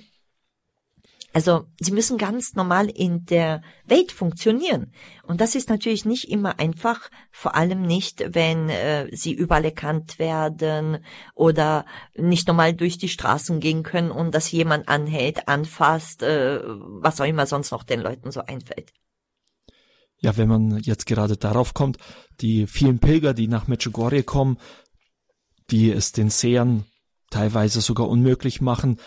Also 1.33 1.67
sie 1.79 1.93
müssen 1.93 2.19
ganz 2.19 2.55
normal 2.55 2.89
in 2.89 3.25
der 3.25 3.63
Welt 3.85 4.11
funktionieren. 4.11 4.93
Und 5.23 5.41
das 5.41 5.55
ist 5.55 5.69
natürlich 5.69 6.05
nicht 6.05 6.29
immer 6.29 6.59
einfach, 6.59 7.09
vor 7.31 7.55
allem 7.55 7.83
nicht, 7.83 8.35
wenn 8.35 8.69
äh, 8.69 9.09
sie 9.15 9.33
überall 9.33 9.65
erkannt 9.65 10.19
werden 10.19 10.99
oder 11.35 11.87
nicht 12.17 12.49
normal 12.49 12.75
durch 12.75 12.99
die 12.99 13.09
Straßen 13.09 13.61
gehen 13.61 13.85
können 13.85 14.11
und 14.11 14.35
dass 14.35 14.51
jemand 14.51 14.89
anhält, 14.89 15.47
anfasst, 15.47 16.23
äh, 16.23 16.61
was 16.65 17.21
auch 17.21 17.27
immer 17.27 17.47
sonst 17.47 17.71
noch 17.71 17.85
den 17.85 18.01
Leuten 18.01 18.33
so 18.33 18.41
einfällt. 18.41 18.93
Ja, 20.19 20.37
wenn 20.37 20.49
man 20.49 20.79
jetzt 20.81 21.07
gerade 21.07 21.37
darauf 21.37 21.75
kommt, 21.75 21.97
die 22.41 22.67
vielen 22.67 22.99
Pilger, 22.99 23.35
die 23.35 23.49
nach 23.49 23.69
Medjugorje 23.69 24.25
kommen, 24.25 24.59
die 25.71 25.91
es 25.93 26.11
den 26.13 26.29
Sehern 26.29 26.85
teilweise 27.31 27.81
sogar 27.81 28.09
unmöglich 28.09 28.61
machen, 28.61 28.99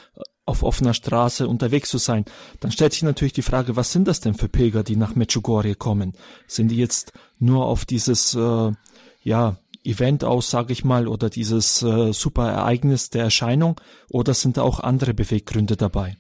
auf 0.46 0.64
offener 0.64 0.94
Straße 0.94 1.48
unterwegs 1.48 1.90
zu 1.90 1.98
sein, 1.98 2.26
dann 2.60 2.72
stellt 2.72 2.94
sich 2.94 3.04
natürlich 3.04 3.34
die 3.34 3.42
Frage, 3.42 3.76
was 3.76 3.92
sind 3.92 4.08
das 4.08 4.20
denn 4.20 4.34
für 4.34 4.50
Pilger, 4.50 4.84
die 4.84 4.96
nach 4.96 5.16
Medjugorje 5.16 5.76
kommen? 5.76 6.14
Sind 6.48 6.70
die 6.70 6.78
jetzt 6.78 7.14
nur 7.40 7.66
auf 7.66 7.86
dieses 7.86 8.34
äh, 8.36 8.72
ja 9.22 9.58
Event 9.86 10.24
aus, 10.24 10.50
sage 10.50 10.74
ich 10.74 10.84
mal, 10.84 11.08
oder 11.08 11.30
dieses 11.30 11.82
äh, 11.82 12.14
super 12.14 12.50
Ereignis 12.50 13.10
der 13.10 13.24
Erscheinung, 13.24 13.80
oder 14.10 14.34
sind 14.34 14.58
da 14.58 14.64
auch 14.64 14.80
andere 14.80 15.14
Beweggründe 15.14 15.76
dabei? 15.76 16.18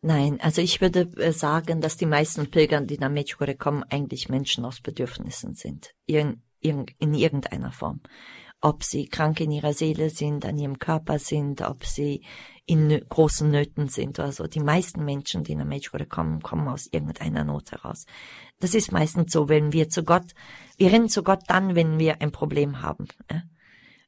Nein, 0.00 0.40
also 0.40 0.62
ich 0.62 0.80
würde 0.80 1.10
äh, 1.16 1.32
sagen, 1.32 1.80
dass 1.80 1.96
die 1.96 2.06
meisten 2.06 2.50
Pilger, 2.50 2.80
die 2.80 2.98
nach 2.98 3.10
Medjugorje 3.10 3.56
kommen, 3.56 3.82
eigentlich 3.82 4.28
Menschen 4.28 4.64
aus 4.64 4.80
Bedürfnissen 4.80 5.54
sind, 5.54 5.94
in, 6.06 6.42
in, 6.60 6.86
in 6.98 7.14
irgendeiner 7.14 7.72
Form 7.72 8.00
ob 8.60 8.82
sie 8.82 9.06
krank 9.06 9.40
in 9.40 9.50
ihrer 9.50 9.72
Seele 9.72 10.10
sind, 10.10 10.44
an 10.44 10.58
ihrem 10.58 10.78
Körper 10.78 11.18
sind, 11.18 11.62
ob 11.62 11.84
sie 11.84 12.24
in 12.66 13.00
großen 13.08 13.50
Nöten 13.50 13.88
sind 13.88 14.18
oder 14.18 14.32
so. 14.32 14.46
Die 14.46 14.60
meisten 14.60 15.04
Menschen, 15.04 15.42
die 15.42 15.54
nach 15.54 15.64
Medjugorje 15.64 16.06
kommen, 16.06 16.42
kommen 16.42 16.68
aus 16.68 16.86
irgendeiner 16.90 17.44
Not 17.44 17.72
heraus. 17.72 18.04
Das 18.60 18.74
ist 18.74 18.92
meistens 18.92 19.32
so, 19.32 19.48
wenn 19.48 19.72
wir 19.72 19.88
zu 19.88 20.04
Gott, 20.04 20.34
wir 20.76 20.92
rennen 20.92 21.08
zu 21.08 21.22
Gott 21.22 21.44
dann, 21.46 21.76
wenn 21.76 21.98
wir 21.98 22.20
ein 22.20 22.32
Problem 22.32 22.82
haben. 22.82 23.08
Ja? 23.30 23.42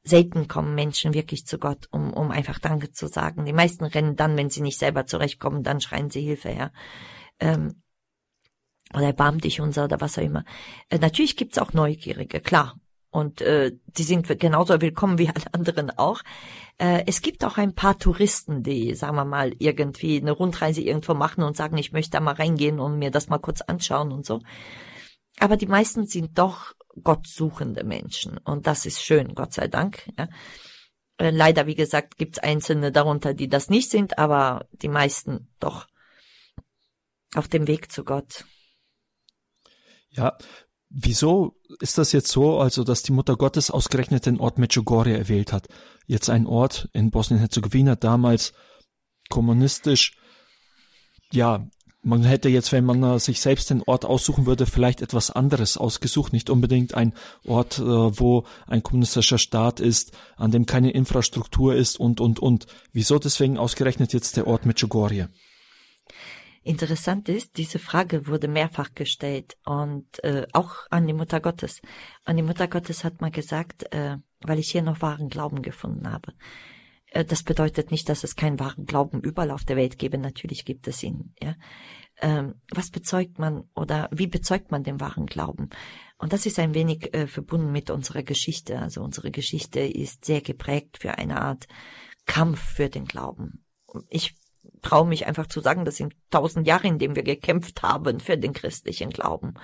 Selten 0.03 0.47
kommen 0.47 0.75
Menschen 0.75 1.13
wirklich 1.13 1.45
zu 1.45 1.57
Gott, 1.57 1.87
um, 1.91 2.11
um 2.13 2.31
einfach 2.31 2.59
Danke 2.59 2.91
zu 2.91 3.07
sagen. 3.07 3.45
Die 3.45 3.53
meisten 3.53 3.85
rennen 3.85 4.15
dann, 4.15 4.35
wenn 4.35 4.49
sie 4.49 4.61
nicht 4.61 4.79
selber 4.79 5.05
zurechtkommen, 5.05 5.63
dann 5.63 5.79
schreien 5.79 6.09
sie 6.09 6.21
Hilfe 6.21 6.49
her. 6.49 6.71
Ähm, 7.39 7.81
oder 8.93 9.05
erbarm 9.05 9.39
dich 9.39 9.61
unser 9.61 9.85
oder 9.85 10.01
was 10.01 10.17
auch 10.17 10.23
immer. 10.23 10.43
Äh, 10.89 10.99
natürlich 10.99 11.37
gibt's 11.37 11.57
auch 11.57 11.73
Neugierige, 11.73 12.41
klar. 12.41 12.75
Und 13.11 13.41
äh, 13.41 13.73
die 13.85 14.03
sind 14.03 14.27
genauso 14.39 14.79
willkommen 14.79 15.19
wie 15.19 15.27
alle 15.27 15.53
anderen 15.53 15.91
auch. 15.91 16.21
Äh, 16.77 17.03
es 17.07 17.21
gibt 17.21 17.43
auch 17.43 17.57
ein 17.57 17.75
paar 17.75 17.99
Touristen, 17.99 18.63
die, 18.63 18.95
sagen 18.95 19.17
wir 19.17 19.25
mal, 19.25 19.53
irgendwie 19.59 20.19
eine 20.19 20.31
Rundreise 20.31 20.81
irgendwo 20.81 21.13
machen 21.13 21.43
und 21.43 21.57
sagen, 21.57 21.77
ich 21.77 21.91
möchte 21.91 22.11
da 22.11 22.19
mal 22.21 22.35
reingehen 22.35 22.79
und 22.79 22.97
mir 22.97 23.11
das 23.11 23.27
mal 23.27 23.37
kurz 23.37 23.61
anschauen 23.61 24.13
und 24.13 24.25
so. 24.25 24.41
Aber 25.39 25.57
die 25.57 25.67
meisten 25.67 26.07
sind 26.07 26.37
doch 26.37 26.73
gottsuchende 27.03 27.83
Menschen. 27.83 28.37
Und 28.37 28.65
das 28.65 28.85
ist 28.85 29.01
schön, 29.01 29.35
Gott 29.35 29.53
sei 29.53 29.67
Dank. 29.67 30.09
Ja. 30.17 30.29
Äh, 31.17 31.31
leider, 31.31 31.67
wie 31.67 31.75
gesagt, 31.75 32.17
gibt's 32.17 32.39
Einzelne 32.39 32.93
darunter, 32.93 33.33
die 33.33 33.49
das 33.49 33.69
nicht 33.69 33.91
sind, 33.91 34.17
aber 34.17 34.67
die 34.71 34.87
meisten 34.87 35.49
doch 35.59 35.87
auf 37.35 37.49
dem 37.49 37.67
Weg 37.67 37.91
zu 37.91 38.05
Gott. 38.05 38.45
Ja, 40.09 40.37
Wieso 40.93 41.55
ist 41.79 41.97
das 41.97 42.11
jetzt 42.11 42.29
so, 42.29 42.59
also 42.59 42.83
dass 42.83 43.01
die 43.01 43.13
Mutter 43.13 43.37
Gottes 43.37 43.71
ausgerechnet 43.71 44.25
den 44.25 44.41
Ort 44.41 44.57
Medjugorje 44.57 45.17
erwählt 45.17 45.53
hat? 45.53 45.69
Jetzt 46.05 46.29
ein 46.29 46.45
Ort 46.45 46.89
in 46.91 47.11
Bosnien-Herzegowina, 47.11 47.95
damals 47.95 48.51
kommunistisch. 49.29 50.17
Ja, 51.31 51.65
man 52.03 52.23
hätte 52.23 52.49
jetzt, 52.49 52.73
wenn 52.73 52.83
man 52.83 53.19
sich 53.19 53.39
selbst 53.39 53.69
den 53.69 53.83
Ort 53.83 54.03
aussuchen 54.03 54.45
würde, 54.45 54.65
vielleicht 54.65 55.01
etwas 55.01 55.31
anderes 55.31 55.77
ausgesucht, 55.77 56.33
nicht 56.33 56.49
unbedingt 56.49 56.93
ein 56.93 57.13
Ort, 57.45 57.79
äh, 57.79 57.83
wo 57.83 58.43
ein 58.67 58.83
kommunistischer 58.83 59.37
Staat 59.37 59.79
ist, 59.79 60.11
an 60.35 60.51
dem 60.51 60.65
keine 60.65 60.91
Infrastruktur 60.91 61.73
ist 61.73 61.99
und, 61.99 62.19
und, 62.19 62.39
und. 62.39 62.65
Wieso 62.91 63.17
deswegen 63.17 63.57
ausgerechnet 63.57 64.11
jetzt 64.11 64.35
der 64.35 64.47
Ort 64.47 64.65
Medjugorje? 64.65 65.29
Interessant 66.63 67.27
ist, 67.27 67.57
diese 67.57 67.79
Frage 67.79 68.27
wurde 68.27 68.47
mehrfach 68.47 68.93
gestellt 68.93 69.57
und 69.65 70.23
äh, 70.23 70.45
auch 70.53 70.85
an 70.91 71.07
die 71.07 71.13
Mutter 71.13 71.39
Gottes. 71.39 71.81
Und 72.25 72.37
die 72.37 72.43
Mutter 72.43 72.67
Gottes 72.67 73.03
hat 73.03 73.19
mal 73.19 73.31
gesagt, 73.31 73.91
äh, 73.93 74.17
weil 74.41 74.59
ich 74.59 74.69
hier 74.69 74.83
noch 74.83 75.01
wahren 75.01 75.29
Glauben 75.29 75.63
gefunden 75.63 76.11
habe. 76.11 76.33
Äh, 77.07 77.25
das 77.25 77.43
bedeutet 77.43 77.89
nicht, 77.89 78.09
dass 78.09 78.23
es 78.23 78.35
keinen 78.35 78.59
wahren 78.59 78.85
Glauben 78.85 79.21
überall 79.21 79.49
auf 79.49 79.65
der 79.65 79.75
Welt 79.75 79.97
gäbe. 79.97 80.19
Natürlich 80.19 80.63
gibt 80.63 80.87
es 80.87 81.01
ihn. 81.01 81.33
Ja? 81.41 81.55
Ähm, 82.21 82.55
was 82.69 82.91
bezeugt 82.91 83.39
man 83.39 83.63
oder 83.75 84.07
wie 84.11 84.27
bezeugt 84.27 84.69
man 84.69 84.83
den 84.83 84.99
wahren 84.99 85.25
Glauben? 85.25 85.69
Und 86.19 86.33
das 86.33 86.45
ist 86.45 86.59
ein 86.59 86.75
wenig 86.75 87.13
äh, 87.15 87.25
verbunden 87.25 87.71
mit 87.71 87.89
unserer 87.89 88.21
Geschichte. 88.21 88.77
Also 88.79 89.01
unsere 89.01 89.31
Geschichte 89.31 89.79
ist 89.79 90.25
sehr 90.25 90.41
geprägt 90.41 90.99
für 90.99 91.17
eine 91.17 91.41
Art 91.41 91.67
Kampf 92.27 92.61
für 92.61 92.89
den 92.89 93.05
Glauben. 93.05 93.65
Ich 94.09 94.35
traue 94.81 95.07
mich 95.07 95.27
einfach 95.27 95.47
zu 95.47 95.61
sagen, 95.61 95.85
das 95.85 95.97
sind 95.97 96.15
tausend 96.29 96.67
Jahre, 96.67 96.87
in 96.87 96.99
denen 96.99 97.15
wir 97.15 97.23
gekämpft 97.23 97.81
haben 97.81 98.19
für 98.19 98.37
den 98.37 98.53
christlichen 98.53 99.09
Glauben. 99.09 99.55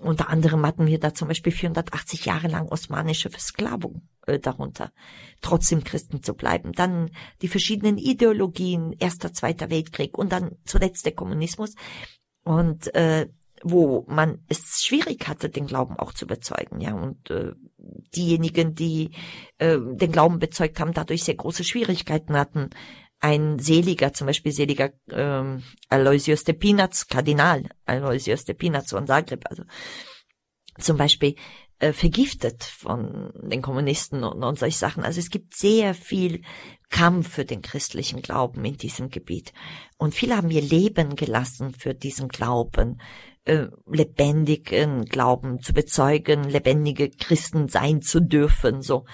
Unter 0.00 0.28
anderem 0.28 0.64
hatten 0.64 0.86
wir 0.86 1.00
da 1.00 1.12
zum 1.12 1.28
Beispiel 1.28 1.52
480 1.52 2.24
Jahre 2.24 2.48
lang 2.48 2.68
osmanische 2.68 3.30
Versklavung 3.30 4.08
äh, 4.26 4.38
darunter, 4.38 4.92
trotzdem 5.40 5.82
Christen 5.82 6.22
zu 6.22 6.34
bleiben. 6.34 6.72
Dann 6.72 7.10
die 7.42 7.48
verschiedenen 7.48 7.98
Ideologien, 7.98 8.92
erster, 8.92 9.32
zweiter 9.32 9.70
Weltkrieg 9.70 10.16
und 10.16 10.30
dann 10.30 10.56
zuletzt 10.64 11.04
der 11.04 11.14
Kommunismus. 11.14 11.74
Und 12.44 12.94
äh, 12.94 13.28
wo 13.64 14.04
man 14.08 14.44
es 14.48 14.84
schwierig 14.84 15.26
hatte, 15.26 15.48
den 15.48 15.66
Glauben 15.66 15.96
auch 15.96 16.12
zu 16.12 16.28
bezeugen, 16.28 16.80
ja, 16.80 16.94
und 16.94 17.28
äh, 17.30 17.52
diejenigen, 18.14 18.76
die 18.76 19.10
äh, 19.58 19.78
den 19.78 20.12
Glauben 20.12 20.38
bezeugt 20.38 20.78
haben, 20.78 20.92
dadurch 20.92 21.24
sehr 21.24 21.34
große 21.34 21.64
Schwierigkeiten 21.64 22.36
hatten, 22.36 22.70
ein 23.20 23.58
Seliger, 23.58 24.12
zum 24.12 24.26
Beispiel 24.26 24.52
Seliger 24.52 24.90
ähm, 25.10 25.62
Aloysius 25.88 26.44
de 26.44 26.54
Pinaz, 26.54 27.06
Kardinal 27.06 27.64
Aloysius 27.84 28.44
de 28.44 28.54
Pinaz 28.54 28.90
von 28.90 29.06
Zagreb, 29.06 29.44
also 29.48 29.64
zum 30.78 30.96
Beispiel 30.96 31.34
äh, 31.80 31.92
vergiftet 31.92 32.62
von 32.64 33.32
den 33.34 33.62
Kommunisten 33.62 34.24
und, 34.24 34.42
und 34.42 34.58
solche 34.58 34.78
Sachen. 34.78 35.04
Also 35.04 35.20
es 35.20 35.30
gibt 35.30 35.56
sehr 35.56 35.94
viel 35.94 36.42
Kampf 36.90 37.28
für 37.28 37.44
den 37.44 37.62
christlichen 37.62 38.22
Glauben 38.22 38.64
in 38.64 38.76
diesem 38.76 39.10
Gebiet. 39.10 39.52
Und 39.96 40.14
viele 40.14 40.36
haben 40.36 40.50
ihr 40.50 40.62
Leben 40.62 41.16
gelassen 41.16 41.74
für 41.74 41.94
diesen 41.94 42.28
Glauben, 42.28 43.00
äh, 43.48 43.68
lebendigen 43.86 45.06
Glauben 45.06 45.60
zu 45.60 45.72
bezeugen, 45.72 46.44
lebendige 46.44 47.08
Christen 47.08 47.68
sein 47.68 48.02
zu 48.02 48.20
dürfen, 48.20 48.82
so. 48.82 49.06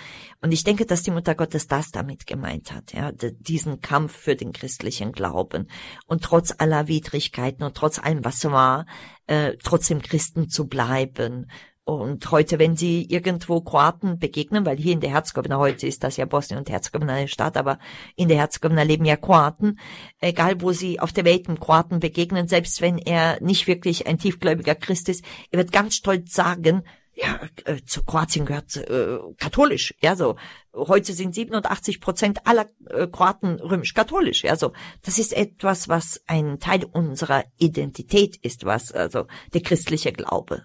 Und 0.42 0.52
ich 0.52 0.64
denke, 0.64 0.86
dass 0.86 1.04
die 1.04 1.12
Mutter 1.12 1.36
Gottes 1.36 1.68
das 1.68 1.92
damit 1.92 2.26
gemeint 2.26 2.72
hat, 2.72 2.92
ja, 2.92 3.12
diesen 3.12 3.80
Kampf 3.80 4.14
für 4.16 4.34
den 4.34 4.52
christlichen 4.52 5.12
Glauben 5.12 5.68
und 6.06 6.22
trotz 6.24 6.52
aller 6.58 6.88
Widrigkeiten 6.88 7.62
und 7.62 7.76
trotz 7.76 7.98
allem, 8.00 8.24
was 8.24 8.40
war, 8.50 8.86
äh, 9.26 9.52
trotzdem 9.62 10.02
Christen 10.02 10.48
zu 10.48 10.66
bleiben 10.66 11.46
und 11.84 12.30
heute, 12.30 12.58
wenn 12.58 12.76
Sie 12.76 13.04
irgendwo 13.04 13.60
Kroaten 13.60 14.18
begegnen, 14.18 14.64
weil 14.64 14.78
hier 14.78 14.94
in 14.94 15.00
der 15.00 15.10
Herzegowina, 15.10 15.58
heute 15.58 15.86
ist 15.86 16.02
das 16.02 16.16
ja 16.16 16.24
Bosnien 16.24 16.58
und 16.58 16.70
Herzegowina 16.70 17.12
eine 17.12 17.28
Stadt, 17.28 17.58
aber 17.58 17.78
in 18.16 18.28
der 18.28 18.38
Herzegowina 18.38 18.82
leben 18.82 19.04
ja 19.04 19.16
Kroaten, 19.16 19.78
egal 20.18 20.62
wo 20.62 20.72
Sie 20.72 20.98
auf 20.98 21.12
der 21.12 21.26
Welt 21.26 21.46
einem 21.46 21.60
Kroaten 21.60 22.00
begegnen, 22.00 22.48
selbst 22.48 22.80
wenn 22.80 22.96
er 22.96 23.38
nicht 23.42 23.66
wirklich 23.66 24.06
ein 24.06 24.18
tiefgläubiger 24.18 24.74
Christ 24.74 25.10
ist, 25.10 25.24
er 25.50 25.58
wird 25.58 25.72
ganz 25.72 25.94
stolz 25.96 26.32
sagen, 26.32 26.84
ja, 27.16 27.38
äh, 27.66 27.82
zu 27.84 28.02
Kroatien 28.02 28.46
gehört 28.46 28.76
äh, 28.76 29.18
katholisch, 29.38 29.94
ja, 30.00 30.16
so. 30.16 30.36
Heute 30.72 31.12
sind 31.12 31.34
87 31.34 32.00
Prozent 32.00 32.46
aller 32.46 32.70
äh, 32.88 33.06
Kroaten 33.06 33.60
römisch-katholisch, 33.60 34.42
ja, 34.44 34.56
so. 34.56 34.72
Das 35.02 35.18
ist 35.18 35.32
etwas, 35.32 35.88
was 35.88 36.22
ein 36.26 36.58
Teil 36.58 36.84
unserer 36.84 37.44
Identität 37.58 38.36
ist, 38.36 38.64
was, 38.64 38.90
also, 38.90 39.26
der 39.52 39.60
christliche 39.60 40.12
Glaube. 40.12 40.64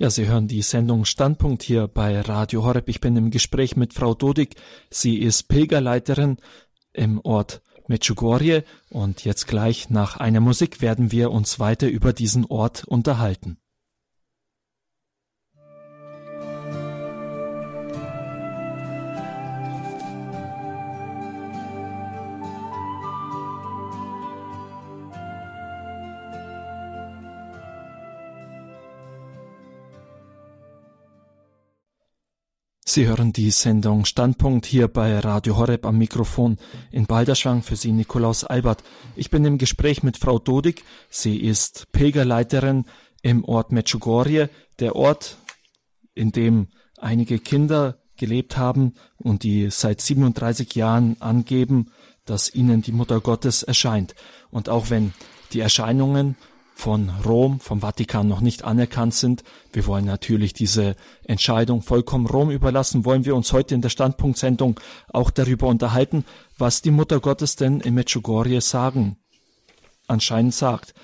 Ja. 0.00 0.08
Sie 0.08 0.26
hören 0.26 0.48
die 0.48 0.62
Sendung 0.62 1.04
Standpunkt 1.04 1.62
hier 1.62 1.86
bei 1.86 2.22
Radio 2.22 2.64
Horeb. 2.64 2.88
Ich 2.88 3.02
bin 3.02 3.16
im 3.16 3.30
Gespräch 3.30 3.76
mit 3.76 3.92
Frau 3.92 4.14
Dodig. 4.14 4.56
Sie 4.88 5.18
ist 5.18 5.48
Pilgerleiterin 5.48 6.38
im 6.94 7.20
Ort 7.22 7.60
Medjugorje 7.86 8.64
und 8.88 9.26
jetzt 9.26 9.46
gleich 9.46 9.90
nach 9.90 10.16
einer 10.16 10.40
Musik 10.40 10.80
werden 10.80 11.12
wir 11.12 11.30
uns 11.30 11.60
weiter 11.60 11.86
über 11.86 12.14
diesen 12.14 12.46
Ort 12.46 12.84
unterhalten. 12.84 13.58
Sie 32.92 33.06
hören 33.06 33.32
die 33.32 33.52
Sendung 33.52 34.04
Standpunkt 34.04 34.66
hier 34.66 34.88
bei 34.88 35.16
Radio 35.20 35.56
Horeb 35.56 35.86
am 35.86 35.96
Mikrofon 35.96 36.56
in 36.90 37.06
Balderschwang 37.06 37.62
für 37.62 37.76
Sie 37.76 37.92
Nikolaus 37.92 38.42
Albert. 38.42 38.82
Ich 39.14 39.30
bin 39.30 39.44
im 39.44 39.58
Gespräch 39.58 40.02
mit 40.02 40.16
Frau 40.16 40.40
Dodig. 40.40 40.82
Sie 41.08 41.36
ist 41.36 41.86
Pilgerleiterin 41.92 42.86
im 43.22 43.44
Ort 43.44 43.70
Medjugorje, 43.70 44.50
der 44.80 44.96
Ort, 44.96 45.36
in 46.16 46.32
dem 46.32 46.66
einige 46.98 47.38
Kinder 47.38 48.00
gelebt 48.16 48.56
haben 48.56 48.94
und 49.18 49.44
die 49.44 49.70
seit 49.70 50.00
37 50.00 50.74
Jahren 50.74 51.16
angeben, 51.20 51.92
dass 52.24 52.52
ihnen 52.52 52.82
die 52.82 52.90
Mutter 52.90 53.20
Gottes 53.20 53.62
erscheint. 53.62 54.16
Und 54.50 54.68
auch 54.68 54.90
wenn 54.90 55.14
die 55.52 55.60
Erscheinungen 55.60 56.34
von 56.80 57.10
Rom, 57.26 57.60
vom 57.60 57.82
Vatikan 57.82 58.26
noch 58.26 58.40
nicht 58.40 58.64
anerkannt 58.64 59.12
sind. 59.12 59.44
Wir 59.70 59.86
wollen 59.86 60.06
natürlich 60.06 60.54
diese 60.54 60.96
Entscheidung 61.24 61.82
vollkommen 61.82 62.26
Rom 62.26 62.50
überlassen. 62.50 63.04
Wollen 63.04 63.26
wir 63.26 63.36
uns 63.36 63.52
heute 63.52 63.74
in 63.74 63.82
der 63.82 63.90
Standpunktsendung 63.90 64.80
auch 65.12 65.30
darüber 65.30 65.66
unterhalten, 65.68 66.24
was 66.56 66.80
die 66.80 66.90
Mutter 66.90 67.20
Gottes 67.20 67.56
denn 67.56 67.80
in 67.80 67.94
Medjugorje 67.94 68.62
sagen, 68.62 69.18
anscheinend 70.06 70.54
sagt. 70.54 70.94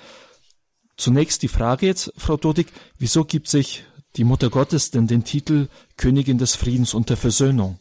Zunächst 0.97 1.43
die 1.43 1.47
Frage 1.47 1.85
jetzt, 1.85 2.11
Frau 2.17 2.37
Dodig, 2.37 2.67
wieso 2.97 3.23
gibt 3.23 3.47
sich 3.47 3.85
die 4.15 4.23
Mutter 4.23 4.49
Gottes 4.49 4.89
denn 4.89 5.05
den 5.05 5.23
Titel 5.25 5.67
Königin 5.95 6.39
des 6.39 6.55
Friedens 6.55 6.95
und 6.95 7.11
der 7.11 7.17
Versöhnung? 7.17 7.79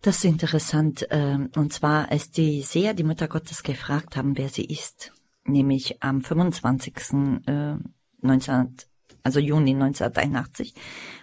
Das 0.00 0.16
ist 0.16 0.24
interessant. 0.24 1.06
Ähm, 1.10 1.50
und 1.56 1.74
zwar, 1.74 2.10
als 2.10 2.30
die 2.30 2.62
Seher 2.62 2.94
die 2.94 3.04
Mutter 3.04 3.28
Gottes 3.28 3.62
gefragt 3.62 4.16
haben, 4.16 4.38
wer 4.38 4.48
sie 4.48 4.64
ist, 4.64 5.12
nämlich 5.48 6.02
am 6.02 6.22
25. 6.22 6.94
Äh, 7.46 7.76
19, 8.20 8.76
also 9.22 9.40
Juni 9.40 9.70
1981, 9.70 10.74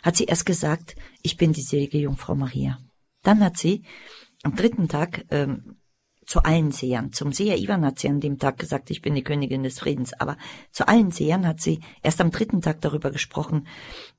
hat 0.04 0.16
sie 0.16 0.26
erst 0.26 0.46
gesagt, 0.46 0.96
ich 1.22 1.38
bin 1.38 1.54
die 1.54 1.62
selige 1.62 1.98
Jungfrau 1.98 2.36
Maria. 2.36 2.80
Dann 3.24 3.44
hat 3.44 3.58
sie 3.58 3.84
am 4.44 4.56
dritten 4.56 4.88
Tag 4.88 5.26
ähm, 5.32 5.78
zu 6.26 6.42
allen 6.44 6.72
Sehern, 6.72 7.14
zum 7.14 7.32
Seher 7.32 7.58
Ivan 7.58 7.86
hat 7.86 8.00
sie 8.00 8.10
an 8.10 8.20
dem 8.20 8.40
Tag 8.40 8.58
gesagt, 8.58 8.90
ich 8.90 9.02
bin 9.02 9.14
die 9.14 9.24
Königin 9.24 9.64
des 9.64 9.80
Friedens, 9.80 10.14
aber 10.14 10.38
zu 10.72 10.88
allen 10.88 11.12
Sehern 11.12 11.46
hat 11.46 11.62
sie 11.62 11.82
erst 12.02 12.20
am 12.20 12.32
dritten 12.32 12.62
Tag 12.62 12.82
darüber 12.82 13.12
gesprochen 13.12 13.68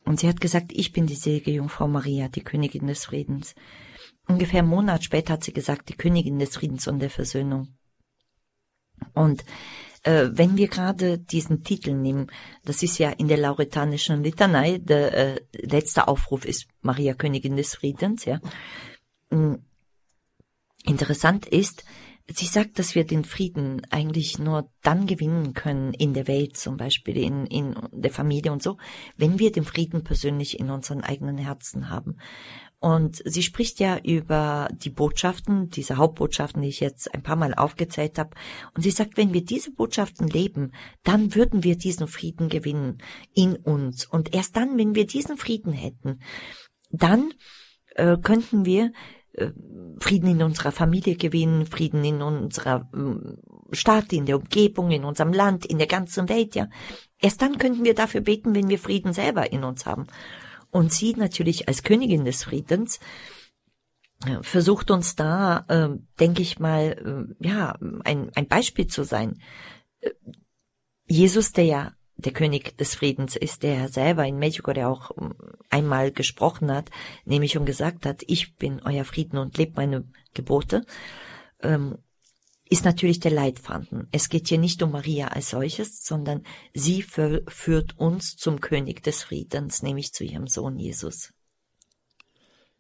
und 0.04 0.20
sie 0.20 0.28
hat 0.28 0.40
gesagt, 0.40 0.72
ich 0.72 0.92
bin 0.92 1.06
die 1.06 1.16
selige 1.16 1.50
Jungfrau 1.50 1.88
Maria, 1.88 2.28
die 2.28 2.42
Königin 2.42 2.86
des 2.86 3.04
Friedens. 3.04 3.54
Ungefähr 4.28 4.60
einen 4.60 4.68
Monat 4.68 5.04
später 5.04 5.34
hat 5.34 5.44
sie 5.44 5.52
gesagt, 5.52 5.88
die 5.88 5.96
Königin 5.96 6.38
des 6.38 6.56
Friedens 6.56 6.86
und 6.86 7.00
der 7.00 7.10
Versöhnung. 7.10 7.76
Und 9.14 9.44
äh, 10.06 10.30
wenn 10.32 10.56
wir 10.56 10.68
gerade 10.68 11.18
diesen 11.18 11.64
Titel 11.64 11.92
nehmen, 11.92 12.28
das 12.64 12.82
ist 12.82 12.98
ja 12.98 13.10
in 13.10 13.26
der 13.26 13.38
lauretanischen 13.38 14.22
Litanei, 14.22 14.78
der 14.78 15.12
äh, 15.12 15.40
letzte 15.52 16.06
Aufruf 16.06 16.44
ist 16.44 16.68
Maria 16.80 17.14
Königin 17.14 17.56
des 17.56 17.74
Friedens, 17.74 18.24
ja. 18.24 18.40
Mm. 19.30 19.56
Interessant 20.84 21.46
ist, 21.46 21.82
sie 22.28 22.46
sagt, 22.46 22.78
dass 22.78 22.94
wir 22.94 23.04
den 23.04 23.24
Frieden 23.24 23.82
eigentlich 23.90 24.38
nur 24.38 24.70
dann 24.82 25.08
gewinnen 25.08 25.52
können 25.52 25.92
in 25.92 26.14
der 26.14 26.28
Welt, 26.28 26.56
zum 26.56 26.76
Beispiel 26.76 27.16
in, 27.16 27.46
in 27.46 27.74
der 27.90 28.12
Familie 28.12 28.52
und 28.52 28.62
so, 28.62 28.76
wenn 29.16 29.40
wir 29.40 29.50
den 29.50 29.64
Frieden 29.64 30.04
persönlich 30.04 30.60
in 30.60 30.70
unseren 30.70 31.00
eigenen 31.00 31.38
Herzen 31.38 31.90
haben. 31.90 32.18
Und 32.86 33.20
sie 33.24 33.42
spricht 33.42 33.80
ja 33.80 33.98
über 33.98 34.68
die 34.70 34.90
Botschaften, 34.90 35.70
diese 35.70 35.96
Hauptbotschaften, 35.96 36.62
die 36.62 36.68
ich 36.68 36.78
jetzt 36.78 37.12
ein 37.12 37.24
paar 37.24 37.34
Mal 37.34 37.52
aufgezählt 37.52 38.16
habe. 38.16 38.30
Und 38.76 38.82
sie 38.82 38.92
sagt, 38.92 39.16
wenn 39.16 39.32
wir 39.32 39.44
diese 39.44 39.72
Botschaften 39.72 40.28
leben, 40.28 40.70
dann 41.02 41.34
würden 41.34 41.64
wir 41.64 41.76
diesen 41.76 42.06
Frieden 42.06 42.48
gewinnen 42.48 42.98
in 43.34 43.56
uns. 43.56 44.06
Und 44.06 44.32
erst 44.32 44.54
dann, 44.56 44.78
wenn 44.78 44.94
wir 44.94 45.04
diesen 45.04 45.36
Frieden 45.36 45.72
hätten, 45.72 46.20
dann 46.92 47.32
äh, 47.96 48.18
könnten 48.18 48.64
wir 48.64 48.92
äh, 49.32 49.50
Frieden 49.98 50.30
in 50.30 50.42
unserer 50.44 50.70
Familie 50.70 51.16
gewinnen, 51.16 51.66
Frieden 51.66 52.04
in 52.04 52.22
unserer 52.22 52.88
äh, 52.94 53.74
Stadt, 53.74 54.12
in 54.12 54.26
der 54.26 54.36
Umgebung, 54.36 54.92
in 54.92 55.02
unserem 55.02 55.32
Land, 55.32 55.66
in 55.66 55.78
der 55.78 55.88
ganzen 55.88 56.28
Welt, 56.28 56.54
ja. 56.54 56.68
Erst 57.20 57.42
dann 57.42 57.58
könnten 57.58 57.84
wir 57.84 57.94
dafür 57.94 58.20
beten, 58.20 58.54
wenn 58.54 58.68
wir 58.68 58.78
Frieden 58.78 59.12
selber 59.12 59.50
in 59.50 59.64
uns 59.64 59.86
haben. 59.86 60.06
Und 60.76 60.92
sie 60.92 61.14
natürlich 61.14 61.68
als 61.68 61.82
Königin 61.84 62.26
des 62.26 62.44
Friedens 62.44 63.00
äh, 64.26 64.42
versucht 64.42 64.90
uns 64.90 65.16
da, 65.16 65.64
äh, 65.68 65.88
denke 66.20 66.42
ich 66.42 66.58
mal, 66.58 67.34
äh, 67.40 67.46
ja, 67.46 67.78
ein, 68.04 68.30
ein 68.34 68.46
Beispiel 68.46 68.86
zu 68.86 69.02
sein. 69.02 69.40
Äh, 70.00 70.10
Jesus, 71.06 71.52
der 71.52 71.64
ja 71.64 71.92
der 72.16 72.32
König 72.34 72.76
des 72.76 72.94
Friedens 72.94 73.36
ist, 73.36 73.62
der 73.62 73.88
selber 73.88 74.26
in 74.26 74.38
Medjugorje 74.38 74.86
auch 74.86 75.12
ähm, 75.16 75.34
einmal 75.70 76.12
gesprochen 76.12 76.70
hat, 76.70 76.90
nämlich 77.24 77.56
und 77.56 77.64
gesagt 77.64 78.04
hat, 78.04 78.22
ich 78.26 78.56
bin 78.56 78.82
euer 78.84 79.06
Frieden 79.06 79.38
und 79.38 79.56
lebt 79.56 79.78
meine 79.78 80.04
Gebote. 80.34 80.84
Ähm, 81.62 81.96
ist 82.68 82.84
natürlich 82.84 83.20
der 83.20 83.30
Leitfaden. 83.30 84.08
Es 84.12 84.28
geht 84.28 84.48
hier 84.48 84.58
nicht 84.58 84.82
um 84.82 84.90
Maria 84.90 85.28
als 85.28 85.50
solches, 85.50 86.04
sondern 86.04 86.42
sie 86.74 87.02
führt 87.02 87.98
uns 87.98 88.36
zum 88.36 88.60
König 88.60 89.02
des 89.02 89.22
Friedens, 89.22 89.82
nämlich 89.82 90.12
zu 90.12 90.24
ihrem 90.24 90.48
Sohn 90.48 90.78
Jesus. 90.78 91.32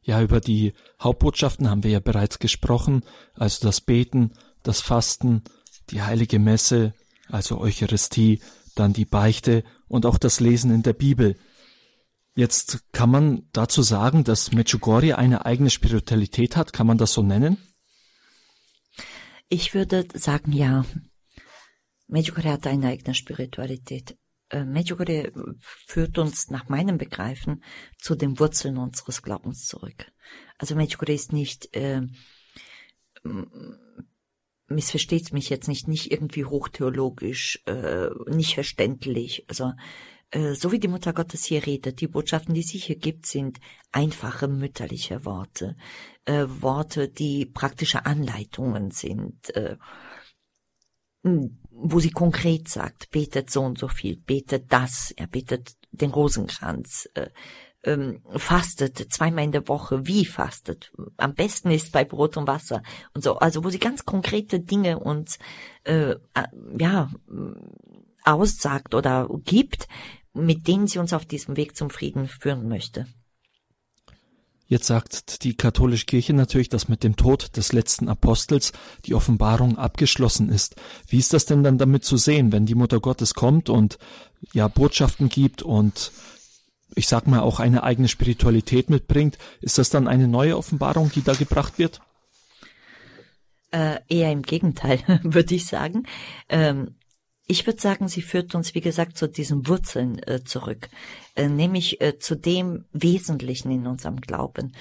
Ja, 0.02 0.22
über 0.22 0.40
die 0.40 0.72
Hauptbotschaften 1.00 1.68
haben 1.68 1.82
wir 1.82 1.90
ja 1.90 2.00
bereits 2.00 2.38
gesprochen, 2.38 3.02
also 3.34 3.66
das 3.66 3.80
Beten, 3.80 4.32
das 4.62 4.80
Fasten, 4.80 5.42
die 5.90 6.02
heilige 6.02 6.38
Messe, 6.38 6.94
also 7.28 7.58
Eucharistie, 7.58 8.40
dann 8.74 8.92
die 8.92 9.04
Beichte 9.04 9.64
und 9.88 10.06
auch 10.06 10.18
das 10.18 10.38
Lesen 10.38 10.70
in 10.70 10.82
der 10.82 10.92
Bibel. 10.92 11.36
Jetzt 12.36 12.84
kann 12.92 13.10
man 13.10 13.48
dazu 13.52 13.82
sagen, 13.82 14.22
dass 14.22 14.52
Medjugorje 14.52 15.16
eine 15.16 15.46
eigene 15.46 15.70
Spiritualität 15.70 16.56
hat, 16.56 16.72
kann 16.72 16.86
man 16.86 16.98
das 16.98 17.12
so 17.12 17.22
nennen? 17.22 17.56
Ich 19.48 19.74
würde 19.74 20.06
sagen, 20.14 20.52
ja. 20.52 20.84
Medjugorje 22.08 22.52
hat 22.52 22.66
eine 22.66 22.88
eigene 22.88 23.14
Spiritualität. 23.14 24.18
Äh, 24.50 24.64
Medjugorje 24.64 25.32
führt 25.60 26.18
uns 26.18 26.50
nach 26.50 26.68
meinem 26.68 26.98
Begreifen 26.98 27.62
zu 27.98 28.14
den 28.16 28.38
Wurzeln 28.38 28.76
unseres 28.76 29.22
Glaubens 29.22 29.66
zurück. 29.66 30.10
Also 30.58 30.74
Medjugorje 30.74 31.14
ist 31.14 31.32
nicht, 31.32 31.74
äh, 31.76 32.02
missversteht 34.68 35.32
mich 35.32 35.48
jetzt 35.48 35.68
nicht, 35.68 35.86
nicht 35.86 36.10
irgendwie 36.10 36.44
hochtheologisch, 36.44 37.62
äh, 37.66 38.08
nicht 38.28 38.54
verständlich. 38.54 39.44
Also 39.48 39.72
äh, 40.30 40.54
so 40.54 40.72
wie 40.72 40.80
die 40.80 40.88
Mutter 40.88 41.12
Gottes 41.12 41.44
hier 41.44 41.64
redet, 41.66 42.00
die 42.00 42.08
Botschaften, 42.08 42.54
die 42.54 42.62
sie 42.62 42.78
hier 42.78 42.96
gibt, 42.96 43.26
sind 43.26 43.58
einfache 43.92 44.48
mütterliche 44.48 45.24
Worte, 45.24 45.76
äh, 46.26 46.44
Worte, 46.46 47.08
die 47.08 47.46
praktische 47.46 48.04
Anleitungen 48.04 48.90
sind, 48.90 49.54
äh, 49.56 49.76
wo 51.22 51.98
sie 51.98 52.10
konkret 52.10 52.68
sagt, 52.68 53.10
betet 53.10 53.50
so 53.50 53.62
und 53.62 53.78
so 53.78 53.88
viel, 53.88 54.16
betet 54.16 54.72
das, 54.72 55.12
er 55.16 55.26
betet 55.26 55.72
den 55.90 56.10
Rosenkranz, 56.10 57.08
äh, 57.14 57.30
ähm, 57.84 58.22
fastet 58.36 59.12
zweimal 59.12 59.44
in 59.44 59.52
der 59.52 59.68
Woche, 59.68 60.06
wie 60.06 60.24
fastet, 60.24 60.92
am 61.16 61.34
besten 61.34 61.70
ist 61.70 61.92
bei 61.92 62.04
Brot 62.04 62.36
und 62.36 62.46
Wasser 62.46 62.82
und 63.14 63.22
so, 63.22 63.36
also 63.36 63.64
wo 63.64 63.70
sie 63.70 63.78
ganz 63.78 64.04
konkrete 64.04 64.60
Dinge 64.60 64.98
uns 64.98 65.38
äh, 65.84 66.16
ja 66.78 67.10
aussagt 68.24 68.94
oder 68.94 69.28
gibt, 69.44 69.88
mit 70.34 70.66
denen 70.66 70.86
sie 70.86 70.98
uns 70.98 71.12
auf 71.12 71.24
diesem 71.24 71.56
Weg 71.56 71.76
zum 71.76 71.90
Frieden 71.90 72.26
führen 72.28 72.68
möchte. 72.68 73.06
Jetzt 74.68 74.86
sagt 74.86 75.44
die 75.44 75.56
katholische 75.56 76.06
Kirche 76.06 76.32
natürlich, 76.32 76.68
dass 76.68 76.88
mit 76.88 77.04
dem 77.04 77.14
Tod 77.14 77.56
des 77.56 77.72
letzten 77.72 78.08
Apostels 78.08 78.72
die 79.04 79.14
Offenbarung 79.14 79.78
abgeschlossen 79.78 80.48
ist. 80.48 80.74
Wie 81.06 81.18
ist 81.18 81.32
das 81.32 81.46
denn 81.46 81.62
dann 81.62 81.78
damit 81.78 82.04
zu 82.04 82.16
sehen, 82.16 82.50
wenn 82.50 82.66
die 82.66 82.74
Mutter 82.74 82.98
Gottes 82.98 83.34
kommt 83.34 83.68
und 83.68 83.98
ja 84.52 84.66
Botschaften 84.66 85.28
gibt 85.28 85.62
und 85.62 86.10
ich 86.96 87.06
sag 87.06 87.28
mal 87.28 87.40
auch 87.40 87.60
eine 87.60 87.84
eigene 87.84 88.08
Spiritualität 88.08 88.90
mitbringt? 88.90 89.38
Ist 89.60 89.78
das 89.78 89.88
dann 89.90 90.08
eine 90.08 90.26
neue 90.26 90.56
Offenbarung, 90.56 91.12
die 91.14 91.22
da 91.22 91.34
gebracht 91.34 91.78
wird? 91.78 92.00
Äh, 93.70 94.00
eher 94.08 94.32
im 94.32 94.42
Gegenteil, 94.42 95.00
würde 95.22 95.54
ich 95.54 95.66
sagen. 95.66 96.08
Ähm, 96.48 96.95
ich 97.46 97.66
würde 97.66 97.80
sagen, 97.80 98.08
sie 98.08 98.22
führt 98.22 98.54
uns, 98.54 98.74
wie 98.74 98.80
gesagt, 98.80 99.16
zu 99.16 99.28
diesen 99.28 99.68
Wurzeln 99.68 100.18
äh, 100.24 100.42
zurück, 100.44 100.88
äh, 101.36 101.48
nämlich 101.48 102.00
äh, 102.00 102.18
zu 102.18 102.36
dem 102.36 102.86
Wesentlichen 102.92 103.70
in 103.70 103.86
unserem 103.86 104.20
Glauben. 104.20 104.74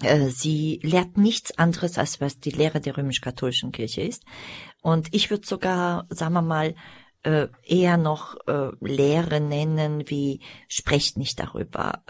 Äh, 0.00 0.28
sie 0.28 0.80
lehrt 0.82 1.16
nichts 1.16 1.58
anderes, 1.58 1.98
als 1.98 2.20
was 2.20 2.38
die 2.38 2.50
Lehre 2.50 2.80
der 2.80 2.96
römisch-katholischen 2.96 3.72
Kirche 3.72 4.02
ist. 4.02 4.24
Und 4.82 5.08
ich 5.12 5.30
würde 5.30 5.46
sogar, 5.46 6.06
sagen 6.10 6.34
wir 6.34 6.42
mal, 6.42 6.76
äh, 7.24 7.48
eher 7.64 7.96
noch 7.96 8.36
äh, 8.46 8.70
Lehre 8.80 9.40
nennen 9.40 10.04
wie 10.08 10.40
sprecht 10.68 11.16
nicht 11.16 11.40
darüber, 11.40 12.02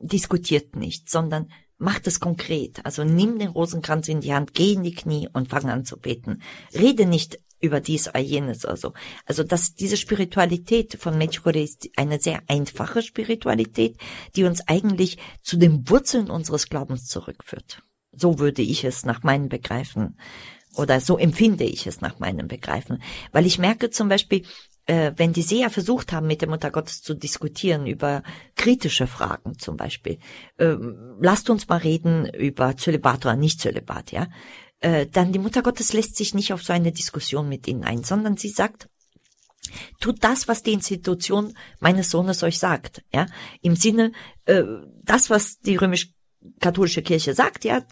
diskutiert 0.00 0.74
nicht, 0.74 1.08
sondern 1.08 1.50
macht 1.78 2.06
es 2.06 2.20
konkret. 2.20 2.84
Also 2.84 3.04
nimm 3.04 3.38
den 3.38 3.48
Rosenkranz 3.48 4.08
in 4.08 4.20
die 4.20 4.34
Hand, 4.34 4.54
geh 4.54 4.74
in 4.74 4.82
die 4.82 4.94
Knie 4.94 5.28
und 5.32 5.48
fang 5.48 5.70
an 5.70 5.84
zu 5.84 5.96
beten. 5.98 6.42
Rede 6.74 7.06
nicht 7.06 7.38
über 7.60 7.80
dies 7.80 8.08
oder 8.08 8.20
jenes 8.20 8.64
oder 8.64 8.76
so. 8.76 8.92
Also 9.26 9.42
dass 9.42 9.74
diese 9.74 9.96
Spiritualität 9.96 10.96
von 11.00 11.18
Medjugorje 11.18 11.62
ist 11.62 11.88
eine 11.96 12.20
sehr 12.20 12.42
einfache 12.46 13.02
Spiritualität, 13.02 13.96
die 14.36 14.44
uns 14.44 14.66
eigentlich 14.68 15.18
zu 15.42 15.56
den 15.56 15.88
Wurzeln 15.88 16.30
unseres 16.30 16.68
Glaubens 16.68 17.06
zurückführt. 17.06 17.82
So 18.12 18.38
würde 18.38 18.62
ich 18.62 18.84
es 18.84 19.04
nach 19.04 19.22
meinem 19.22 19.48
Begreifen 19.48 20.16
oder 20.76 21.00
so 21.00 21.18
empfinde 21.18 21.64
ich 21.64 21.86
es 21.86 22.00
nach 22.00 22.18
meinem 22.18 22.46
Begreifen. 22.46 23.02
Weil 23.32 23.46
ich 23.46 23.58
merke 23.58 23.90
zum 23.90 24.08
Beispiel, 24.08 24.44
äh, 24.88 25.12
wenn 25.16 25.34
die 25.34 25.42
Seher 25.42 25.68
versucht 25.68 26.12
haben, 26.12 26.26
mit 26.26 26.40
der 26.40 26.48
Mutter 26.48 26.70
Gottes 26.70 27.02
zu 27.02 27.14
diskutieren 27.14 27.86
über 27.86 28.22
kritische 28.56 29.06
Fragen 29.06 29.58
zum 29.58 29.76
Beispiel, 29.76 30.18
äh, 30.56 30.76
lasst 31.20 31.50
uns 31.50 31.68
mal 31.68 31.76
reden 31.76 32.26
über 32.26 32.76
Zölibat 32.76 33.26
oder 33.26 33.36
nicht 33.36 33.60
Zölibat, 33.60 34.12
ja, 34.12 34.28
äh, 34.80 35.06
dann 35.06 35.32
die 35.32 35.38
Mutter 35.38 35.62
Gottes 35.62 35.92
lässt 35.92 36.16
sich 36.16 36.34
nicht 36.34 36.52
auf 36.54 36.62
so 36.62 36.72
eine 36.72 36.90
Diskussion 36.90 37.48
mit 37.48 37.68
ihnen 37.68 37.84
ein, 37.84 38.02
sondern 38.02 38.38
sie 38.38 38.48
sagt, 38.48 38.88
tut 40.00 40.24
das, 40.24 40.48
was 40.48 40.62
die 40.62 40.72
Institution 40.72 41.52
meines 41.80 42.10
Sohnes 42.10 42.42
euch 42.42 42.58
sagt, 42.58 43.02
ja, 43.12 43.26
im 43.60 43.76
Sinne, 43.76 44.12
äh, 44.46 44.62
das, 45.02 45.28
was 45.28 45.58
die 45.58 45.76
römisch-katholische 45.76 47.02
Kirche 47.02 47.34
sagt, 47.34 47.66
ja, 47.66 47.82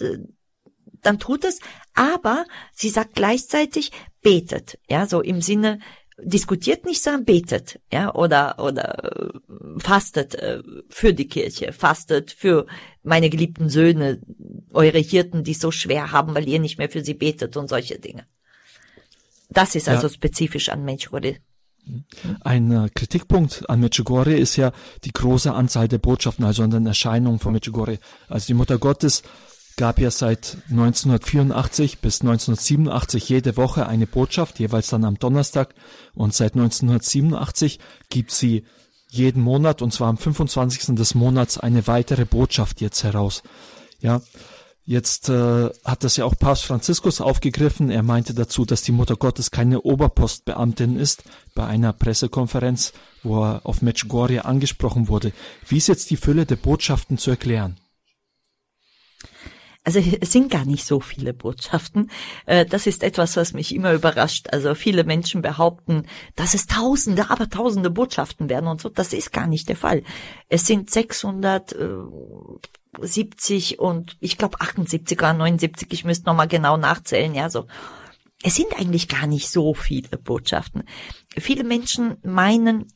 dann 1.03 1.19
tut 1.19 1.45
es, 1.45 1.61
aber 1.93 2.47
sie 2.73 2.89
sagt 2.89 3.15
gleichzeitig, 3.15 3.93
betet, 4.23 4.79
ja, 4.89 5.07
so 5.07 5.21
im 5.21 5.43
Sinne, 5.43 5.79
diskutiert 6.19 6.85
nicht, 6.85 7.03
sondern 7.03 7.25
betet, 7.25 7.81
ja, 7.93 8.15
oder, 8.15 8.59
oder 8.59 9.33
äh, 9.35 9.81
fastet 9.81 10.35
äh, 10.35 10.63
für 10.89 11.13
die 11.13 11.29
Kirche, 11.29 11.73
fastet 11.73 12.31
für 12.33 12.67
meine 13.03 13.29
geliebten 13.29 13.69
Söhne, 13.69 14.21
eure 14.73 14.99
Hirten, 14.99 15.45
die 15.45 15.55
so 15.55 15.71
schwer 15.71 16.13
haben, 16.13 16.35
weil 16.35 16.49
ihr 16.49 16.59
nicht 16.59 16.79
mehr 16.79 16.89
für 16.89 17.05
sie 17.05 17.15
betet 17.15 17.57
und 17.57 17.69
solche 17.69 17.99
Dinge. 17.99 18.27
Das 19.51 19.75
ist 19.75 19.89
also 19.89 20.09
spezifisch 20.09 20.71
an 20.71 20.85
Medjugorje. 20.85 21.37
Ein 22.41 22.73
äh, 22.73 22.89
Kritikpunkt 22.93 23.69
an 23.71 23.81
Medjugorje 23.81 24.37
ist 24.37 24.57
ja 24.57 24.73
die 25.05 25.13
große 25.13 25.53
Anzahl 25.53 25.87
der 25.87 25.99
Botschaften, 25.99 26.45
also 26.45 26.65
an 26.65 26.71
den 26.71 26.87
Erscheinungen 26.87 27.39
von 27.39 27.53
Medjugorje. 27.53 28.01
Also 28.29 28.49
die 28.49 28.55
Mutter 28.55 28.79
Gottes 28.79 29.23
gab 29.77 29.99
ja 29.99 30.11
seit 30.11 30.57
1984 30.71 31.99
bis 31.99 32.23
1987 32.23 33.29
jede 33.29 33.57
Woche 33.57 33.87
eine 33.87 34.07
Botschaft, 34.07 34.59
jeweils 34.59 34.89
dann 34.89 35.05
am 35.05 35.19
Donnerstag. 35.19 35.75
Und 36.15 36.35
seit 36.35 36.55
1987 36.55 37.79
gibt 38.09 38.31
sie 38.31 38.65
jeden 39.09 39.43
Monat, 39.43 39.83
und 39.83 39.93
zwar 39.93 40.09
am 40.09 40.19
25. 40.19 40.97
des 40.97 41.15
Monats, 41.15 41.59
eine 41.59 41.87
weitere 41.87 42.25
Botschaft 42.25 42.81
jetzt 42.81 43.05
heraus. 43.05 43.43
Ja, 44.01 44.23
jetzt 44.85 45.29
äh, 45.29 45.71
hat 45.85 46.05
das 46.05 46.17
ja 46.17 46.25
auch 46.25 46.37
Papst 46.39 46.65
Franziskus 46.65 47.21
aufgegriffen. 47.21 47.91
Er 47.91 48.03
meinte 48.03 48.35
dazu, 48.35 48.65
dass 48.65 48.83
die 48.83 48.93
Mutter 48.93 49.17
Gottes 49.17 49.51
keine 49.51 49.83
Oberpostbeamtin 49.83 50.99
ist, 50.99 51.25
bei 51.55 51.67
einer 51.67 51.93
Pressekonferenz, 51.93 52.93
wo 53.23 53.45
er 53.45 53.61
auf 53.65 53.83
Medjugorje 53.83 54.45
angesprochen 54.45 55.09
wurde. 55.09 55.33
Wie 55.69 55.77
ist 55.77 55.89
jetzt 55.89 56.11
die 56.11 56.17
Fülle 56.17 56.47
der 56.47 56.57
Botschaften 56.57 57.19
zu 57.19 57.31
erklären? 57.31 57.77
Also 59.87 60.03
es 60.21 60.33
sind 60.33 60.51
gar 60.51 60.65
nicht 60.65 60.85
so 60.85 60.99
viele 60.99 61.33
Botschaften. 61.33 62.11
Äh, 62.45 62.67
das 62.67 62.89
ist 62.89 63.05
etwas, 63.05 63.37
was 63.37 63.53
mich 63.53 63.73
immer 63.73 63.93
überrascht. 63.93 64.49
Also 64.51 64.75
viele 64.75 65.05
Menschen 65.05 65.43
behaupten, 65.43 66.09
dass 66.35 66.55
es 66.55 66.67
tausende, 66.67 67.31
aber 67.31 67.49
tausende 67.49 67.89
Botschaften 67.89 68.49
werden 68.49 68.67
und 68.67 68.81
so. 68.81 68.89
Das 68.89 69.13
ist 69.13 69.33
gar 69.33 69.47
nicht 69.47 69.69
der 69.69 69.77
Fall. 69.77 70.03
Es 70.49 70.67
sind 70.67 70.91
670 70.91 73.79
und 73.79 74.17
ich 74.19 74.39
glaube 74.39 74.61
78 74.61 75.21
oder 75.21 75.35
79. 75.35 75.87
Ich 75.93 76.05
müsste 76.05 76.27
nochmal 76.27 76.49
genau 76.49 76.77
nachzählen. 76.77 77.33
Ja, 77.33 77.49
so. 77.49 77.69
Es 78.43 78.57
sind 78.57 78.77
eigentlich 78.77 79.07
gar 79.07 79.29
nicht 79.29 79.49
so 79.49 79.73
viele 79.73 80.19
Botschaften. 80.19 80.83
Viele 81.39 81.63
Menschen 81.63 82.17
meinen, 82.25 82.93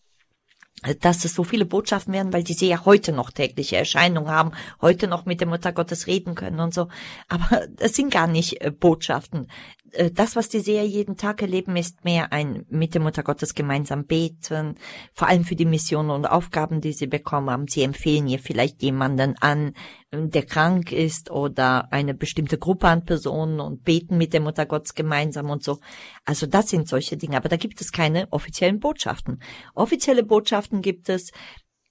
dass 1.00 1.24
es 1.24 1.34
so 1.34 1.44
viele 1.44 1.66
Botschaften 1.66 2.14
werden, 2.14 2.32
weil 2.32 2.42
die 2.42 2.54
sie 2.54 2.68
ja 2.68 2.84
heute 2.84 3.12
noch 3.12 3.30
tägliche 3.30 3.76
Erscheinungen 3.76 4.30
haben, 4.30 4.52
heute 4.80 5.08
noch 5.08 5.26
mit 5.26 5.40
der 5.40 5.48
Mutter 5.48 5.72
Gottes 5.72 6.06
reden 6.06 6.34
können 6.34 6.60
und 6.60 6.72
so. 6.72 6.88
Aber 7.28 7.66
das 7.76 7.94
sind 7.94 8.12
gar 8.12 8.26
nicht 8.26 8.62
äh, 8.62 8.70
Botschaften. 8.70 9.48
Äh, 9.92 10.10
das, 10.10 10.36
was 10.36 10.48
die 10.48 10.60
Seher 10.60 10.86
jeden 10.86 11.16
Tag 11.16 11.42
erleben, 11.42 11.76
ist 11.76 12.04
mehr 12.04 12.32
ein 12.32 12.64
mit 12.68 12.94
der 12.94 13.00
Mutter 13.00 13.22
Gottes 13.22 13.54
gemeinsam 13.54 14.04
beten, 14.04 14.76
vor 15.12 15.28
allem 15.28 15.44
für 15.44 15.56
die 15.56 15.64
Missionen 15.64 16.10
und 16.10 16.26
Aufgaben, 16.26 16.80
die 16.80 16.92
sie 16.92 17.06
bekommen 17.06 17.50
haben. 17.50 17.68
Sie 17.68 17.82
empfehlen 17.82 18.28
ihr 18.28 18.38
vielleicht 18.38 18.82
jemanden 18.82 19.36
an, 19.40 19.74
der 20.12 20.44
krank 20.44 20.90
ist 20.90 21.30
oder 21.30 21.92
eine 21.92 22.14
bestimmte 22.14 22.58
Gruppe 22.58 22.88
an 22.88 23.04
Personen 23.04 23.60
und 23.60 23.84
beten 23.84 24.18
mit 24.18 24.32
der 24.32 24.40
Mutter 24.40 24.66
Gottes 24.66 24.94
gemeinsam 24.94 25.50
und 25.50 25.62
so. 25.62 25.78
Also 26.24 26.46
das 26.46 26.68
sind 26.68 26.88
solche 26.88 27.16
Dinge. 27.16 27.36
Aber 27.36 27.48
da 27.48 27.56
gibt 27.56 27.80
es 27.80 27.92
keine 27.92 28.26
offiziellen 28.32 28.80
Botschaften. 28.80 29.40
Offizielle 29.74 30.24
Botschaften 30.24 30.82
gibt 30.82 31.08
es 31.08 31.30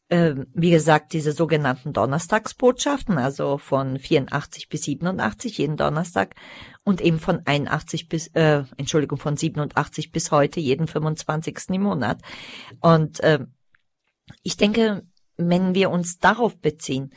wie 0.10 0.72
gesagt, 0.72 1.14
diese 1.14 1.34
sogenannten 1.34 1.94
Donnerstagsbotschaften, 1.94 3.20
also 3.20 3.60
von 3.60 4.00
84 4.00 4.68
bis 4.68 4.84
87 4.84 5.58
jeden 5.60 5.78
Donnerstag 5.78 6.34
und 6.84 7.00
eben 7.00 7.20
von 7.20 7.42
81 7.46 8.10
bis, 8.10 8.28
äh, 8.34 8.64
Entschuldigung, 8.78 9.20
von 9.20 9.38
87 9.38 10.12
bis 10.12 10.32
heute 10.32 10.60
jeden 10.60 10.88
25. 10.88 11.70
im 11.70 11.84
Monat. 11.84 12.22
Und 12.82 13.20
äh, 13.20 13.46
ich 14.42 14.58
denke, 14.58 15.04
wenn 15.38 15.76
wir 15.76 15.92
uns 15.92 16.18
darauf 16.18 16.58
beziehen, 16.58 17.14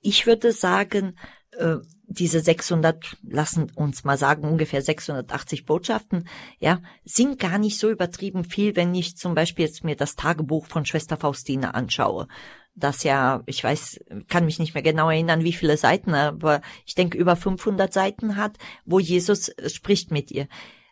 ich 0.00 0.26
würde 0.26 0.52
sagen, 0.52 1.16
äh, 1.52 1.76
diese 2.08 2.40
600, 2.40 3.16
lassen 3.22 3.70
uns 3.74 4.02
mal 4.04 4.16
sagen, 4.16 4.48
ungefähr 4.48 4.80
680 4.80 5.66
Botschaften, 5.66 6.26
ja, 6.58 6.80
sind 7.04 7.38
gar 7.38 7.58
nicht 7.58 7.78
so 7.78 7.90
übertrieben 7.90 8.44
viel, 8.44 8.76
wenn 8.76 8.94
ich 8.94 9.16
zum 9.16 9.34
Beispiel 9.34 9.66
jetzt 9.66 9.84
mir 9.84 9.94
das 9.94 10.16
Tagebuch 10.16 10.66
von 10.66 10.86
Schwester 10.86 11.18
Faustine 11.18 11.74
anschaue. 11.74 12.26
Das 12.74 13.02
ja, 13.02 13.42
ich 13.46 13.62
weiß, 13.62 14.00
kann 14.28 14.46
mich 14.46 14.58
nicht 14.58 14.72
mehr 14.74 14.82
genau 14.82 15.10
erinnern, 15.10 15.44
wie 15.44 15.52
viele 15.52 15.76
Seiten, 15.76 16.14
aber 16.14 16.62
ich 16.86 16.94
denke 16.94 17.18
über 17.18 17.36
500 17.36 17.92
Seiten 17.92 18.36
hat, 18.36 18.56
wo 18.86 18.98
Jesus 18.98 19.50
spricht 19.66 20.10
mit 20.10 20.30
ihr. 20.30 20.48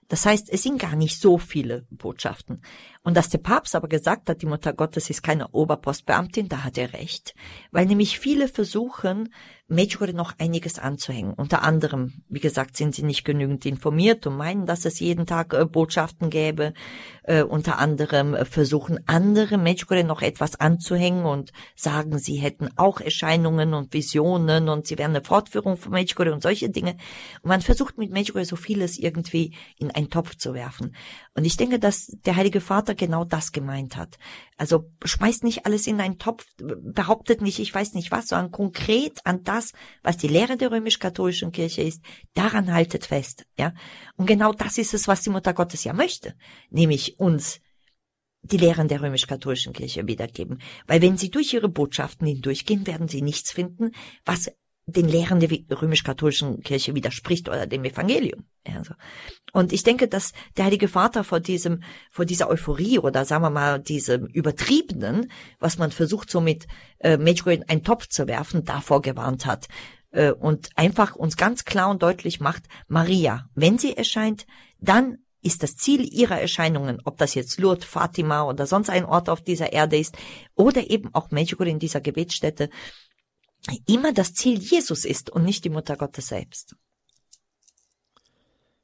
Das 0.09 0.25
heißt, 0.25 0.51
es 0.51 0.63
sind 0.63 0.79
gar 0.79 0.95
nicht 0.95 1.21
so 1.21 1.39
viele 1.39 1.87
Botschaften. 1.91 2.63
Und 3.07 3.17
dass 3.17 3.29
der 3.29 3.39
Papst 3.39 3.77
aber 3.77 3.87
gesagt 3.87 4.29
hat, 4.29 4.43
die 4.43 4.47
Mutter 4.47 4.73
Gottes 4.73 5.11
ist 5.11 5.23
keine 5.23 5.47
Oberpostbeamtin, 5.51 6.49
da 6.49 6.65
hat 6.65 6.77
er 6.77 6.93
recht. 6.93 7.37
Weil 7.71 7.87
nämlich 7.87 8.19
viele 8.19 8.49
versuchen, 8.49 9.29
Medjugorje 9.69 10.15
noch 10.15 10.35
einiges 10.39 10.79
anzuhängen. 10.79 11.35
Unter 11.35 11.63
anderem, 11.63 12.23
wie 12.29 12.39
gesagt, 12.39 12.77
sind 12.77 12.95
sie 12.95 13.03
nicht 13.03 13.25
genügend 13.25 13.67
informiert 13.67 14.25
und 14.27 14.37
meinen, 14.37 14.65
dass 14.65 14.85
es 14.85 15.01
jeden 15.01 15.27
Tag 15.27 15.55
äh, 15.55 15.65
Botschaften 15.65 16.31
gäbe. 16.31 16.73
Äh, 17.25 17.43
unter 17.43 17.79
anderem 17.79 18.35
äh, 18.35 18.45
versuchen 18.45 19.01
andere 19.07 19.59
Medjugorje 19.59 20.05
noch 20.05 20.23
etwas 20.23 20.61
anzuhängen 20.61 21.25
und 21.25 21.53
sagen, 21.75 22.19
sie 22.19 22.37
hätten 22.37 22.71
auch 22.77 23.01
Erscheinungen 23.01 23.75
und 23.75 23.93
Visionen 23.93 24.69
und 24.69 24.87
sie 24.87 24.99
wären 24.99 25.11
eine 25.11 25.25
Fortführung 25.25 25.77
von 25.77 25.91
Medjugorje 25.93 26.33
und 26.33 26.45
solche 26.45 26.71
Dinge. 26.71 26.97
Und 27.43 27.49
man 27.49 27.61
versucht 27.61 27.99
mit 27.99 28.13
Medjugorje 28.13 28.47
so 28.47 28.55
vieles 28.55 28.99
irgendwie 28.99 29.53
in 29.79 29.91
einen 29.91 30.11
Topf 30.11 30.37
zu 30.37 30.55
werfen. 30.55 30.95
Und 31.35 31.45
ich 31.45 31.57
denke, 31.57 31.81
dass 31.81 32.07
der 32.25 32.37
Heilige 32.37 32.61
Vater 32.61 32.95
genau 32.97 33.25
das 33.25 33.53
gemeint 33.53 33.97
hat. 33.97 34.19
Also 34.57 34.91
schmeißt 35.05 35.45
nicht 35.45 35.67
alles 35.67 35.87
in 35.87 36.01
einen 36.01 36.19
Topf, 36.19 36.47
behauptet 36.59 37.41
nicht, 37.43 37.59
ich 37.59 37.75
weiß 37.75 37.95
nicht 37.95 38.11
was, 38.11 38.29
sondern 38.29 38.51
konkret 38.51 39.21
an 39.25 39.45
das, 39.45 39.73
was 40.03 40.17
die 40.17 40.29
Lehre 40.29 40.57
der 40.57 40.71
römisch-katholischen 40.71 41.53
Kirche 41.53 41.83
ist, 41.83 42.03
daran 42.35 42.73
haltet 42.73 43.07
fest, 43.07 43.47
ja. 43.59 43.73
Und 44.17 44.27
genau 44.27 44.53
das 44.53 44.79
ist 44.79 44.95
es, 44.95 45.09
was 45.09 45.23
die 45.23 45.31
Mutter 45.31 45.55
Gottes 45.55 45.85
ja 45.85 45.93
möchte, 45.93 46.35
nämlich 46.71 47.19
uns 47.19 47.61
die 48.43 48.59
Lehren 48.59 48.89
der 48.89 49.03
römisch-katholischen 49.03 49.73
Kirche 49.73 50.07
wiedergeben. 50.07 50.61
Weil 50.87 51.03
wenn 51.03 51.17
sie 51.17 51.31
durch 51.31 51.53
ihre 51.53 51.69
Botschaften 51.69 52.27
hindurchgehen, 52.27 52.87
werden 52.87 53.09
sie 53.09 53.23
nichts 53.23 53.51
finden, 53.51 53.91
was 54.25 54.51
den 54.87 55.09
Lehren 55.09 55.41
der 55.41 55.51
römisch-katholischen 55.83 56.63
Kirche 56.63 56.95
widerspricht 56.95 57.49
oder 57.49 57.67
dem 57.67 57.85
Evangelium. 57.85 58.45
Also. 58.65 58.95
Und 59.53 59.73
ich 59.73 59.83
denke, 59.83 60.07
dass 60.07 60.33
der 60.57 60.67
Heilige 60.67 60.87
Vater 60.87 61.25
vor 61.25 61.41
diesem, 61.41 61.83
vor 62.11 62.25
dieser 62.25 62.49
Euphorie 62.49 63.01
oder 63.01 63.25
sagen 63.25 63.43
wir 63.43 63.51
mal 63.51 63.81
diesem 63.81 64.27
übertriebenen, 64.27 65.31
was 65.59 65.79
man 65.79 65.91
versucht 65.91 66.31
so 66.31 66.41
mit 66.41 66.67
äh, 67.01 67.17
Medjugorje 67.17 67.59
in 67.59 67.69
einen 67.69 67.83
Topf 67.83 68.09
zu 68.09 68.29
werfen, 68.29 68.65
davor 68.65 69.03
gewarnt 69.03 69.45
hat 69.45 69.67
äh, 70.13 70.31
und 70.31 70.71
einfach 70.77 71.17
uns 71.17 71.37
ganz 71.37 71.65
klar 71.65 71.91
und 71.91 72.03
deutlich 72.03 72.41
macht, 72.41 72.65
Maria, 72.87 73.49
wenn 73.55 73.79
sie 73.79 73.97
erscheint, 73.97 74.47
dann 74.79 75.19
ist 75.43 75.63
das 75.63 75.77
Ziel 75.77 76.03
ihrer 76.13 76.41
Erscheinungen, 76.41 77.01
ob 77.05 77.19
das 77.19 77.35
jetzt 77.35 77.61
Lourdes, 77.61 77.85
Fatima 77.85 78.43
oder 78.45 78.67
sonst 78.67 78.91
ein 78.91 79.05
Ort 79.05 79.29
auf 79.29 79.43
dieser 79.43 79.73
Erde 79.73 79.97
ist 79.97 80.17
oder 80.55 80.91
eben 80.91 81.15
auch 81.15 81.31
Medjugorje 81.31 81.73
in 81.73 81.79
dieser 81.79 82.01
Gebetsstätte, 82.01 82.69
immer 83.87 84.13
das 84.13 84.35
Ziel 84.35 84.59
Jesus 84.59 85.05
ist 85.05 85.31
und 85.31 85.45
nicht 85.45 85.65
die 85.65 85.71
Mutter 85.71 85.97
Gottes 85.97 86.29
selbst. 86.29 86.77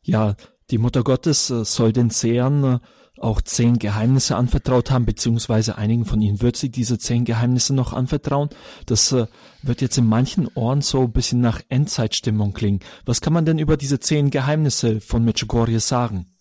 Ja, 0.02 0.36
die 0.70 0.78
Mutter 0.78 1.04
Gottes 1.04 1.50
äh, 1.50 1.64
soll 1.64 1.92
den 1.92 2.10
Sehern 2.10 2.64
äh, 2.64 2.78
auch 3.18 3.40
zehn 3.40 3.78
Geheimnisse 3.78 4.36
anvertraut 4.36 4.90
haben, 4.90 5.04
beziehungsweise 5.04 5.78
einigen 5.78 6.04
von 6.04 6.20
ihnen 6.20 6.42
wird 6.42 6.56
sie 6.56 6.70
diese 6.70 6.98
zehn 6.98 7.24
Geheimnisse 7.24 7.74
noch 7.74 7.92
anvertrauen. 7.92 8.48
Das 8.86 9.12
äh, 9.12 9.26
wird 9.62 9.80
jetzt 9.80 9.98
in 9.98 10.06
manchen 10.06 10.48
Ohren 10.54 10.80
so 10.80 11.02
ein 11.02 11.12
bisschen 11.12 11.40
nach 11.40 11.60
Endzeitstimmung 11.68 12.52
klingen. 12.52 12.80
Was 13.04 13.20
kann 13.20 13.32
man 13.32 13.44
denn 13.44 13.58
über 13.58 13.76
diese 13.76 14.00
zehn 14.00 14.30
Geheimnisse 14.30 15.00
von 15.00 15.24
Medjugorje 15.24 15.78
sagen? 15.78 16.31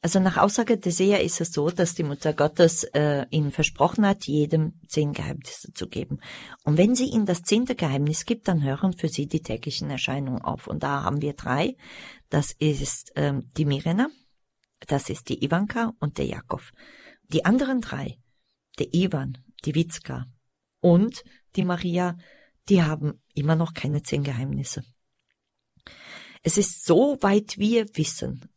Also 0.00 0.20
nach 0.20 0.36
Aussage 0.36 0.78
der 0.78 0.92
Seher 0.92 1.24
ist 1.24 1.40
es 1.40 1.50
so, 1.50 1.70
dass 1.70 1.94
die 1.96 2.04
Mutter 2.04 2.32
Gottes 2.32 2.84
äh, 2.84 3.26
ihnen 3.30 3.50
versprochen 3.50 4.06
hat, 4.06 4.26
jedem 4.26 4.80
zehn 4.86 5.12
Geheimnisse 5.12 5.72
zu 5.72 5.88
geben. 5.88 6.20
Und 6.62 6.78
wenn 6.78 6.94
sie 6.94 7.06
ihnen 7.06 7.26
das 7.26 7.42
zehnte 7.42 7.74
Geheimnis 7.74 8.24
gibt, 8.24 8.46
dann 8.46 8.62
hören 8.62 8.92
für 8.92 9.08
sie 9.08 9.26
die 9.26 9.42
täglichen 9.42 9.90
Erscheinungen 9.90 10.40
auf. 10.40 10.68
Und 10.68 10.84
da 10.84 11.02
haben 11.02 11.20
wir 11.20 11.32
drei. 11.32 11.76
Das 12.28 12.52
ist 12.52 13.12
ähm, 13.16 13.50
die 13.56 13.64
Mirena, 13.64 14.08
das 14.86 15.10
ist 15.10 15.28
die 15.30 15.44
Ivanka 15.44 15.92
und 15.98 16.18
der 16.18 16.26
Jakov. 16.26 16.70
Die 17.24 17.44
anderen 17.44 17.80
drei, 17.80 18.18
der 18.78 18.94
Ivan, 18.94 19.38
die 19.64 19.74
Witzka 19.74 20.26
und 20.80 21.24
die 21.56 21.64
Maria, 21.64 22.16
die 22.68 22.84
haben 22.84 23.20
immer 23.34 23.56
noch 23.56 23.74
keine 23.74 24.02
zehn 24.04 24.22
Geheimnisse. 24.22 24.84
Es 26.44 26.56
ist 26.56 26.84
so 26.84 27.18
weit 27.20 27.58
wir 27.58 27.86
wissen. 27.94 28.48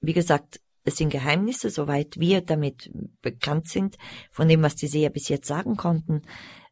Wie 0.00 0.12
gesagt, 0.12 0.60
es 0.84 0.96
sind 0.96 1.10
Geheimnisse, 1.10 1.70
soweit 1.70 2.18
wir 2.18 2.40
damit 2.40 2.90
bekannt 3.20 3.68
sind, 3.68 3.96
von 4.30 4.48
dem, 4.48 4.62
was 4.62 4.74
die 4.74 4.88
Seher 4.88 5.10
bis 5.10 5.28
jetzt 5.28 5.46
sagen 5.46 5.76
konnten, 5.76 6.22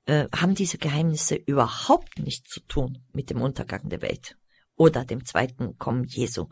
äh, 0.07 0.27
haben 0.35 0.55
diese 0.55 0.79
Geheimnisse 0.79 1.37
überhaupt 1.37 2.19
nichts 2.19 2.51
zu 2.51 2.61
tun 2.61 3.05
mit 3.13 3.31
dem 3.31 3.41
Untergang 3.41 3.89
der 3.89 4.03
Welt 4.03 4.37
oder 4.77 5.05
dem 5.05 5.25
zweiten 5.25 5.79
Kommen 5.79 6.05
Jesu. 6.05 6.49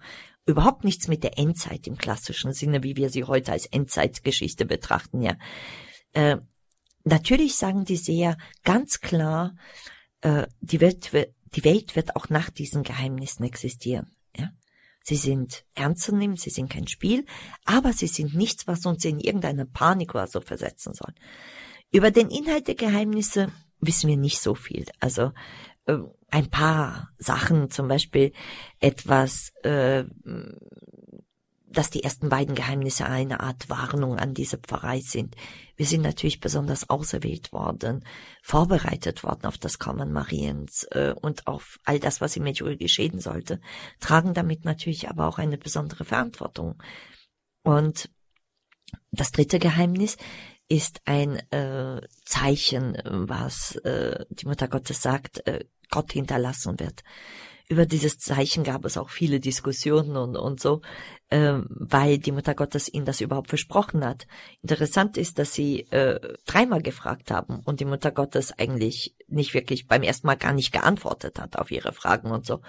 Überhaupt 0.46 0.84
nichts 0.84 1.08
mit 1.08 1.24
der 1.24 1.38
Endzeit 1.38 1.86
im 1.86 1.98
klassischen 1.98 2.52
Sinne, 2.52 2.82
wie 2.82 2.96
wir 2.96 3.10
sie 3.10 3.24
heute 3.24 3.52
als 3.52 3.66
Endzeitgeschichte 3.66 4.64
betrachten, 4.64 5.20
ja. 5.22 5.36
Äh, 6.12 6.36
natürlich 7.04 7.56
sagen 7.56 7.84
die 7.84 7.96
Seher 7.96 8.38
ganz 8.64 9.00
klar, 9.00 9.56
äh, 10.20 10.46
die, 10.60 10.80
Welt, 10.80 11.12
die 11.12 11.64
Welt 11.64 11.96
wird 11.96 12.16
auch 12.16 12.28
nach 12.28 12.50
diesen 12.50 12.82
Geheimnissen 12.82 13.44
existieren. 13.44 14.14
Sie 15.08 15.16
sind 15.16 15.64
ernst 15.74 16.02
zu 16.02 16.14
nehmen, 16.14 16.36
sie 16.36 16.50
sind 16.50 16.68
kein 16.68 16.86
Spiel, 16.86 17.24
aber 17.64 17.94
sie 17.94 18.08
sind 18.08 18.34
nichts, 18.34 18.66
was 18.66 18.84
uns 18.84 19.02
in 19.06 19.20
irgendeine 19.20 19.64
Panik 19.64 20.14
oder 20.14 20.26
so 20.26 20.42
versetzen 20.42 20.92
soll. 20.92 21.14
Über 21.90 22.10
den 22.10 22.28
Inhalt 22.28 22.68
der 22.68 22.74
Geheimnisse 22.74 23.50
wissen 23.80 24.10
wir 24.10 24.18
nicht 24.18 24.38
so 24.38 24.54
viel. 24.54 24.84
Also 25.00 25.32
äh, 25.86 25.96
ein 26.30 26.50
paar 26.50 27.08
Sachen, 27.16 27.70
zum 27.70 27.88
Beispiel 27.88 28.34
etwas, 28.80 29.54
äh, 29.62 30.04
dass 31.70 31.90
die 31.90 32.02
ersten 32.02 32.28
beiden 32.28 32.54
Geheimnisse 32.54 33.06
eine 33.06 33.40
Art 33.40 33.68
Warnung 33.68 34.16
an 34.16 34.34
diese 34.34 34.58
Pfarrei 34.58 35.00
sind. 35.00 35.36
Wir 35.76 35.86
sind 35.86 36.02
natürlich 36.02 36.40
besonders 36.40 36.88
auserwählt 36.88 37.52
worden, 37.52 38.04
vorbereitet 38.42 39.22
worden 39.22 39.46
auf 39.46 39.58
das 39.58 39.78
Kommen 39.78 40.12
Mariens 40.12 40.84
äh, 40.90 41.14
und 41.20 41.46
auf 41.46 41.78
all 41.84 42.00
das, 42.00 42.20
was 42.20 42.36
im 42.36 42.44
Medjugorje 42.44 42.78
geschehen 42.78 43.20
sollte, 43.20 43.60
tragen 44.00 44.34
damit 44.34 44.64
natürlich 44.64 45.08
aber 45.08 45.28
auch 45.28 45.38
eine 45.38 45.58
besondere 45.58 46.04
Verantwortung. 46.04 46.82
Und 47.62 48.10
das 49.10 49.32
dritte 49.32 49.58
Geheimnis 49.58 50.16
ist 50.68 51.00
ein 51.04 51.36
äh, 51.50 52.00
Zeichen, 52.24 52.98
was 53.04 53.76
äh, 53.76 54.24
die 54.30 54.46
Mutter 54.46 54.68
Gottes 54.68 55.02
sagt, 55.02 55.46
äh, 55.46 55.64
Gott 55.90 56.12
hinterlassen 56.12 56.78
wird 56.78 57.02
über 57.68 57.84
dieses 57.84 58.18
Zeichen 58.18 58.64
gab 58.64 58.84
es 58.86 58.96
auch 58.96 59.10
viele 59.10 59.40
Diskussionen 59.40 60.16
und, 60.16 60.36
und 60.36 60.58
so, 60.58 60.80
äh, 61.28 61.58
weil 61.68 62.18
die 62.18 62.32
Mutter 62.32 62.54
Gottes 62.54 62.92
ihnen 62.92 63.04
das 63.04 63.20
überhaupt 63.20 63.50
versprochen 63.50 64.04
hat. 64.04 64.26
Interessant 64.62 65.18
ist, 65.18 65.38
dass 65.38 65.52
sie 65.52 65.80
äh, 65.90 66.18
dreimal 66.46 66.80
gefragt 66.80 67.30
haben 67.30 67.60
und 67.60 67.80
die 67.80 67.84
Mutter 67.84 68.10
Gottes 68.10 68.58
eigentlich 68.58 69.14
nicht 69.28 69.52
wirklich 69.52 69.86
beim 69.86 70.02
ersten 70.02 70.26
Mal 70.26 70.36
gar 70.36 70.54
nicht 70.54 70.72
geantwortet 70.72 71.38
hat 71.38 71.56
auf 71.56 71.70
ihre 71.70 71.92
Fragen 71.92 72.30
und 72.30 72.46
so. 72.46 72.62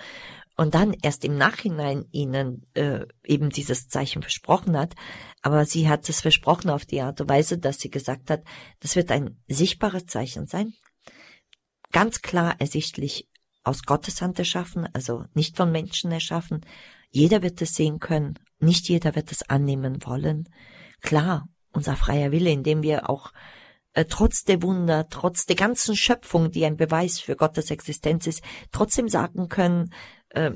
Und 0.57 0.75
dann 0.75 0.93
erst 1.01 1.23
im 1.23 1.37
Nachhinein 1.37 2.03
ihnen 2.11 2.65
äh, 2.73 3.05
eben 3.23 3.49
dieses 3.49 3.87
Zeichen 3.87 4.21
versprochen 4.21 4.77
hat. 4.77 4.93
Aber 5.41 5.63
sie 5.63 5.87
hat 5.87 6.09
es 6.09 6.19
versprochen 6.19 6.69
auf 6.69 6.85
die 6.85 6.99
Art 6.99 7.21
und 7.21 7.29
Weise, 7.29 7.57
dass 7.57 7.79
sie 7.79 7.89
gesagt 7.89 8.29
hat, 8.29 8.43
das 8.81 8.97
wird 8.97 9.09
ein 9.09 9.41
sichtbares 9.47 10.05
Zeichen 10.07 10.47
sein, 10.47 10.73
ganz 11.93 12.21
klar 12.21 12.55
ersichtlich 12.59 13.28
aus 13.63 13.83
Gottes 13.83 14.21
Hand 14.21 14.39
erschaffen, 14.39 14.87
also 14.93 15.25
nicht 15.33 15.57
von 15.57 15.71
Menschen 15.71 16.11
erschaffen. 16.11 16.65
Jeder 17.09 17.41
wird 17.41 17.61
es 17.61 17.75
sehen 17.75 17.99
können, 17.99 18.39
nicht 18.59 18.87
jeder 18.89 19.15
wird 19.15 19.31
es 19.31 19.49
annehmen 19.49 20.05
wollen. 20.05 20.49
Klar, 21.01 21.47
unser 21.71 21.95
freier 21.95 22.31
Wille, 22.31 22.51
indem 22.51 22.83
wir 22.83 23.09
auch 23.09 23.31
äh, 23.93 24.05
trotz 24.05 24.43
der 24.43 24.61
Wunder, 24.61 25.07
trotz 25.09 25.45
der 25.45 25.55
ganzen 25.55 25.95
Schöpfung, 25.95 26.51
die 26.51 26.65
ein 26.65 26.77
Beweis 26.77 27.19
für 27.19 27.35
Gottes 27.35 27.71
Existenz 27.71 28.27
ist, 28.27 28.43
trotzdem 28.71 29.07
sagen 29.09 29.47
können, 29.49 29.93
äh, 30.29 30.51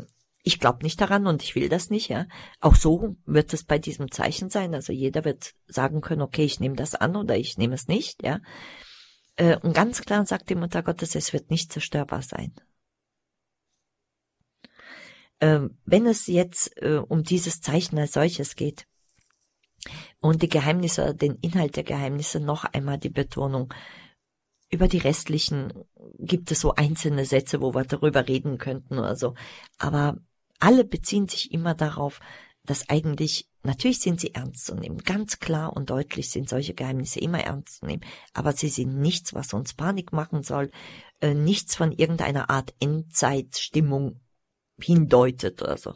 Ich 0.46 0.60
glaube 0.60 0.84
nicht 0.84 1.00
daran 1.00 1.26
und 1.26 1.42
ich 1.42 1.56
will 1.56 1.70
das 1.70 1.90
nicht, 1.90 2.10
ja. 2.10 2.26
Auch 2.60 2.76
so 2.76 3.16
wird 3.26 3.54
es 3.54 3.64
bei 3.64 3.80
diesem 3.80 4.12
Zeichen 4.12 4.50
sein. 4.50 4.74
Also 4.76 4.92
jeder 4.92 5.24
wird 5.24 5.54
sagen 5.68 6.02
können, 6.02 6.22
okay, 6.22 6.44
ich 6.44 6.60
nehme 6.60 6.76
das 6.76 6.96
an 6.96 7.16
oder 7.16 7.38
ich 7.38 7.58
nehme 7.58 7.76
es 7.76 7.88
nicht, 7.88 8.24
ja. 8.24 8.40
Äh, 9.38 9.58
und 9.60 9.74
ganz 9.74 10.02
klar 10.02 10.26
sagt 10.26 10.50
die 10.50 10.56
Mutter 10.56 10.84
Gottes, 10.84 11.16
es 11.16 11.32
wird 11.32 11.50
nicht 11.50 11.72
zerstörbar 11.72 12.22
sein. 12.22 12.54
Ähm, 15.44 15.78
wenn 15.84 16.06
es 16.06 16.28
jetzt 16.28 16.72
äh, 16.82 17.02
um 17.06 17.24
dieses 17.24 17.60
Zeichen 17.60 18.00
als 18.00 18.14
solches 18.14 18.56
geht 18.56 18.88
und 20.22 20.42
die 20.42 20.48
Geheimnisse, 20.48 21.14
den 21.14 21.36
Inhalt 21.42 21.76
der 21.76 21.84
Geheimnisse, 21.84 22.40
noch 22.40 22.64
einmal 22.64 22.98
die 22.98 23.10
Betonung. 23.10 23.74
Über 24.70 24.88
die 24.88 25.00
restlichen 25.00 25.74
gibt 26.18 26.50
es 26.50 26.62
so 26.62 26.76
einzelne 26.76 27.26
Sätze, 27.26 27.60
wo 27.60 27.74
wir 27.76 27.84
darüber 27.84 28.26
reden 28.26 28.58
könnten 28.58 28.98
oder 28.98 29.18
so. 29.18 29.36
Aber 29.78 30.18
alle 30.60 30.86
beziehen 30.86 31.28
sich 31.28 31.52
immer 31.52 31.76
darauf, 31.76 32.22
dass 32.66 32.88
eigentlich, 32.88 33.50
natürlich 33.64 34.00
sind 34.00 34.22
sie 34.22 34.34
ernst 34.34 34.68
zu 34.68 34.76
nehmen. 34.76 35.00
Ganz 35.00 35.40
klar 35.40 35.76
und 35.76 35.90
deutlich 35.90 36.32
sind 36.32 36.48
solche 36.48 36.74
Geheimnisse 36.74 37.20
immer 37.20 37.42
ernst 37.42 37.80
zu 37.80 37.86
nehmen. 37.86 38.06
Aber 38.34 38.54
sie 38.54 38.70
sind 38.70 38.98
nichts, 38.98 39.34
was 39.34 39.54
uns 39.54 39.74
Panik 39.74 40.14
machen 40.14 40.42
soll, 40.42 40.72
äh, 41.20 41.34
nichts 41.34 41.76
von 41.76 41.92
irgendeiner 41.92 42.50
Art 42.50 42.74
Endzeitstimmung 42.80 44.22
hindeutet 44.82 45.62
oder 45.62 45.78
so. 45.78 45.94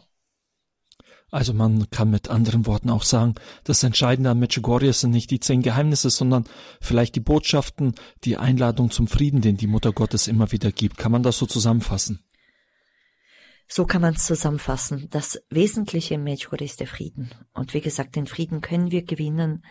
Also 1.29 1.53
man 1.53 1.89
kann 1.89 2.09
mit 2.09 2.29
anderen 2.29 2.65
Worten 2.65 2.89
auch 2.89 3.03
sagen, 3.03 3.35
das 3.65 3.83
Entscheidende 3.83 4.29
an 4.29 4.39
Medjugorje 4.39 4.93
sind 4.93 5.11
nicht 5.11 5.29
die 5.29 5.41
zehn 5.41 5.61
Geheimnisse, 5.61 6.09
sondern 6.09 6.45
vielleicht 6.79 7.15
die 7.15 7.19
Botschaften, 7.19 7.95
die 8.23 8.37
Einladung 8.37 8.91
zum 8.91 9.07
Frieden, 9.07 9.41
den 9.41 9.57
die 9.57 9.67
Mutter 9.67 9.91
Gottes 9.91 10.27
immer 10.27 10.53
wieder 10.53 10.71
gibt. 10.71 10.97
Kann 10.97 11.11
man 11.11 11.23
das 11.23 11.37
so 11.37 11.45
zusammenfassen? 11.45 12.21
So 13.67 13.85
kann 13.85 14.01
man 14.01 14.13
es 14.13 14.25
zusammenfassen. 14.25 15.09
Das 15.09 15.41
Wesentliche 15.49 16.13
im 16.13 16.23
Medjugorje 16.23 16.65
ist 16.65 16.79
der 16.79 16.87
Frieden. 16.87 17.31
Und 17.53 17.73
wie 17.73 17.81
gesagt, 17.81 18.15
den 18.15 18.25
Frieden 18.25 18.61
können 18.61 18.91
wir 18.91 19.03
gewinnen, 19.03 19.65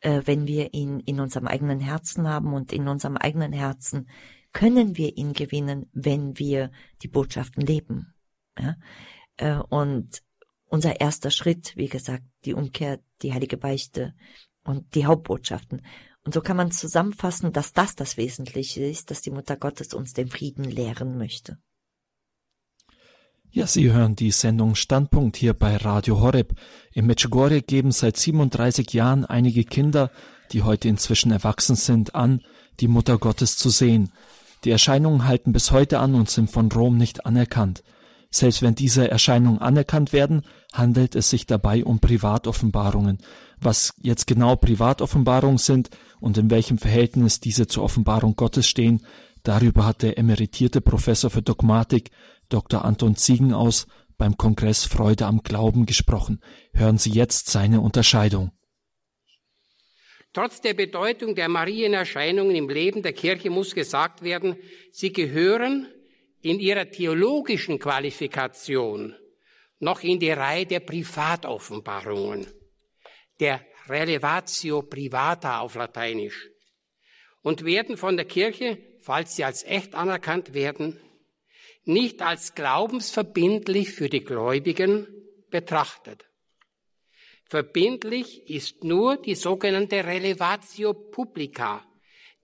äh, 0.00 0.20
wenn 0.26 0.46
wir 0.46 0.74
ihn 0.74 1.00
in 1.00 1.20
unserem 1.20 1.46
eigenen 1.46 1.80
Herzen 1.80 2.28
haben. 2.28 2.52
Und 2.52 2.74
in 2.74 2.86
unserem 2.86 3.16
eigenen 3.16 3.54
Herzen 3.54 4.10
können 4.52 4.98
wir 4.98 5.16
ihn 5.16 5.32
gewinnen, 5.32 5.86
wenn 5.94 6.38
wir 6.38 6.70
die 7.00 7.08
Botschaften 7.08 7.64
leben. 7.64 8.12
Ja? 8.58 8.76
Äh, 9.36 9.62
und 9.68 10.22
unser 10.66 11.00
erster 11.00 11.30
Schritt, 11.30 11.76
wie 11.76 11.88
gesagt, 11.88 12.24
die 12.44 12.54
Umkehr, 12.54 13.00
die 13.22 13.32
heilige 13.32 13.56
Beichte 13.56 14.14
und 14.64 14.94
die 14.94 15.06
Hauptbotschaften. 15.06 15.82
Und 16.24 16.34
so 16.34 16.40
kann 16.40 16.56
man 16.56 16.70
zusammenfassen, 16.70 17.52
dass 17.52 17.72
das 17.72 17.94
das 17.94 18.16
Wesentliche 18.16 18.84
ist, 18.84 19.10
dass 19.10 19.22
die 19.22 19.30
Mutter 19.30 19.56
Gottes 19.56 19.94
uns 19.94 20.12
den 20.12 20.28
Frieden 20.28 20.64
lehren 20.64 21.16
möchte. 21.16 21.58
Ja, 23.50 23.66
Sie 23.66 23.90
hören 23.90 24.14
die 24.14 24.30
Sendung 24.30 24.74
Standpunkt 24.74 25.38
hier 25.38 25.54
bei 25.54 25.76
Radio 25.76 26.20
Horeb. 26.20 26.54
Im 26.92 27.06
Medjugorje 27.06 27.62
geben 27.62 27.92
seit 27.92 28.18
37 28.18 28.92
Jahren 28.92 29.24
einige 29.24 29.64
Kinder, 29.64 30.10
die 30.52 30.62
heute 30.62 30.88
inzwischen 30.88 31.32
erwachsen 31.32 31.74
sind, 31.74 32.14
an, 32.14 32.42
die 32.80 32.88
Mutter 32.88 33.16
Gottes 33.16 33.56
zu 33.56 33.70
sehen. 33.70 34.12
Die 34.64 34.70
Erscheinungen 34.70 35.24
halten 35.26 35.52
bis 35.52 35.70
heute 35.70 35.98
an 35.98 36.14
und 36.14 36.28
sind 36.28 36.50
von 36.50 36.70
Rom 36.70 36.98
nicht 36.98 37.24
anerkannt. 37.24 37.82
Selbst 38.30 38.60
wenn 38.62 38.74
diese 38.74 39.10
Erscheinungen 39.10 39.60
anerkannt 39.60 40.12
werden, 40.12 40.42
handelt 40.72 41.14
es 41.14 41.30
sich 41.30 41.46
dabei 41.46 41.84
um 41.84 41.98
Privatoffenbarungen. 41.98 43.18
Was 43.58 43.94
jetzt 44.02 44.26
genau 44.26 44.56
Privatoffenbarungen 44.56 45.58
sind 45.58 45.90
und 46.20 46.36
in 46.36 46.50
welchem 46.50 46.78
Verhältnis 46.78 47.40
diese 47.40 47.66
zur 47.66 47.84
Offenbarung 47.84 48.36
Gottes 48.36 48.68
stehen, 48.68 49.06
darüber 49.42 49.86
hat 49.86 50.02
der 50.02 50.18
emeritierte 50.18 50.80
Professor 50.80 51.30
für 51.30 51.42
Dogmatik 51.42 52.10
Dr. 52.50 52.84
Anton 52.84 53.16
Ziegenaus 53.16 53.86
beim 54.18 54.36
Kongress 54.36 54.84
Freude 54.84 55.26
am 55.26 55.42
Glauben 55.42 55.86
gesprochen. 55.86 56.40
Hören 56.74 56.98
Sie 56.98 57.10
jetzt 57.10 57.48
seine 57.48 57.80
Unterscheidung. 57.80 58.50
Trotz 60.34 60.60
der 60.60 60.74
Bedeutung 60.74 61.34
der 61.34 61.48
Marienerscheinungen 61.48 62.54
im 62.54 62.68
Leben 62.68 63.02
der 63.02 63.14
Kirche 63.14 63.48
muss 63.48 63.74
gesagt 63.74 64.22
werden, 64.22 64.56
sie 64.92 65.12
gehören 65.12 65.86
in 66.42 66.60
ihrer 66.60 66.90
theologischen 66.90 67.78
Qualifikation 67.78 69.16
noch 69.80 70.02
in 70.02 70.18
die 70.18 70.30
Reihe 70.30 70.66
der 70.66 70.80
Privatoffenbarungen, 70.80 72.46
der 73.38 73.64
Relevatio 73.88 74.82
privata 74.82 75.60
auf 75.60 75.74
Lateinisch, 75.74 76.48
und 77.42 77.64
werden 77.64 77.96
von 77.96 78.16
der 78.16 78.26
Kirche, 78.26 78.78
falls 79.00 79.36
sie 79.36 79.44
als 79.44 79.64
echt 79.64 79.94
anerkannt 79.94 80.52
werden, 80.52 81.00
nicht 81.84 82.20
als 82.20 82.54
glaubensverbindlich 82.54 83.92
für 83.92 84.08
die 84.08 84.24
Gläubigen 84.24 85.06
betrachtet. 85.48 86.26
Verbindlich 87.44 88.50
ist 88.50 88.84
nur 88.84 89.16
die 89.16 89.34
sogenannte 89.34 90.04
Relevatio 90.04 90.92
publica, 90.92 91.86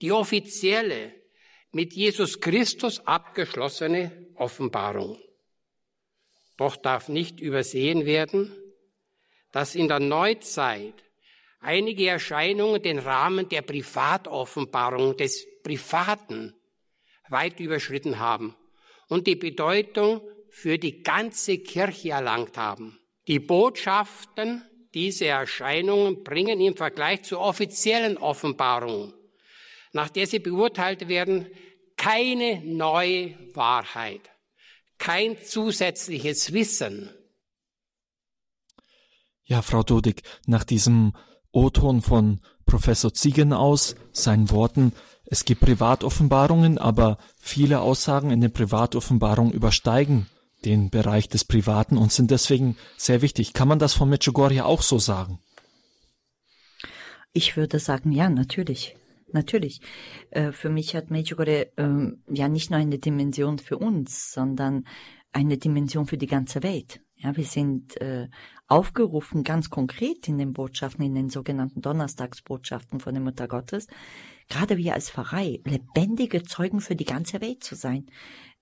die 0.01 0.11
offizielle, 0.11 1.13
mit 1.75 1.91
Jesus 1.91 2.39
Christus 2.39 3.05
abgeschlossene 3.05 4.29
Offenbarung. 4.35 5.19
Doch 6.55 6.77
darf 6.77 7.09
nicht 7.09 7.41
übersehen 7.41 8.05
werden, 8.05 8.55
dass 9.51 9.75
in 9.75 9.89
der 9.89 9.99
Neuzeit 9.99 10.93
einige 11.59 12.07
Erscheinungen 12.07 12.81
den 12.81 12.97
Rahmen 12.97 13.49
der 13.49 13.61
Privatoffenbarung 13.61 15.17
des 15.17 15.45
Privaten 15.63 16.55
weit 17.27 17.59
überschritten 17.59 18.19
haben 18.19 18.55
und 19.09 19.27
die 19.27 19.35
Bedeutung 19.35 20.21
für 20.51 20.77
die 20.77 21.03
ganze 21.03 21.57
Kirche 21.57 22.11
erlangt 22.11 22.57
haben. 22.57 22.97
Die 23.27 23.39
Botschaften 23.39 24.63
dieser 24.93 25.25
Erscheinungen 25.25 26.23
bringen 26.23 26.61
im 26.61 26.77
Vergleich 26.77 27.23
zur 27.23 27.41
offiziellen 27.41 28.17
Offenbarung, 28.17 29.13
nach 29.91 30.09
der 30.09 30.25
sie 30.25 30.39
beurteilt 30.39 31.09
werden, 31.09 31.49
keine 31.97 32.61
neue 32.63 33.35
Wahrheit, 33.55 34.21
kein 34.97 35.37
zusätzliches 35.43 36.53
Wissen. 36.53 37.09
Ja, 39.43 39.61
Frau 39.61 39.83
Dodig, 39.83 40.23
nach 40.47 40.63
diesem 40.63 41.13
O-Ton 41.51 42.01
von 42.01 42.41
Professor 42.65 43.13
Ziegen 43.13 43.53
aus, 43.53 43.95
seinen 44.11 44.49
Worten, 44.49 44.91
es 45.27 45.45
gibt 45.45 45.61
Privatoffenbarungen, 45.61 46.77
aber 46.77 47.17
viele 47.37 47.81
Aussagen 47.81 48.31
in 48.31 48.41
den 48.41 48.53
Privatoffenbarungen 48.53 49.53
übersteigen 49.53 50.27
den 50.65 50.89
Bereich 50.89 51.29
des 51.29 51.45
Privaten 51.45 51.97
und 51.97 52.11
sind 52.11 52.31
deswegen 52.31 52.75
sehr 52.97 53.21
wichtig. 53.21 53.53
Kann 53.53 53.67
man 53.67 53.79
das 53.79 53.93
von 53.93 54.09
Medjugorje 54.09 54.65
auch 54.65 54.81
so 54.81 54.99
sagen? 54.99 55.39
Ich 57.33 57.55
würde 57.55 57.79
sagen, 57.79 58.11
ja, 58.11 58.29
natürlich. 58.29 58.95
Natürlich. 59.35 59.81
Äh, 60.31 60.53
für 60.53 60.69
mich 60.69 60.95
hat 60.95 61.11
Medjugorje 61.11 61.73
ähm, 61.75 62.23
ja 62.29 62.47
nicht 62.47 62.71
nur 62.71 62.79
eine 62.79 62.99
Dimension 62.99 63.59
für 63.59 63.77
uns, 63.77 64.31
sondern 64.31 64.85
eine 65.33 65.57
Dimension 65.57 66.07
für 66.07 66.17
die 66.17 66.25
ganze 66.25 66.63
Welt. 66.63 67.01
Ja, 67.17 67.35
wir 67.35 67.43
sind 67.43 67.99
äh, 67.99 68.29
aufgerufen, 68.67 69.43
ganz 69.43 69.69
konkret 69.69 70.29
in 70.29 70.37
den 70.37 70.53
Botschaften, 70.53 71.03
in 71.03 71.15
den 71.15 71.29
sogenannten 71.29 71.81
Donnerstagsbotschaften 71.81 73.01
von 73.01 73.13
der 73.13 73.23
Mutter 73.23 73.49
Gottes, 73.49 73.87
gerade 74.47 74.77
wir 74.77 74.93
als 74.93 75.09
Pfarrei, 75.09 75.59
lebendige 75.65 76.43
Zeugen 76.43 76.79
für 76.79 76.95
die 76.95 77.05
ganze 77.05 77.41
Welt 77.41 77.61
zu 77.61 77.75
sein. 77.75 78.05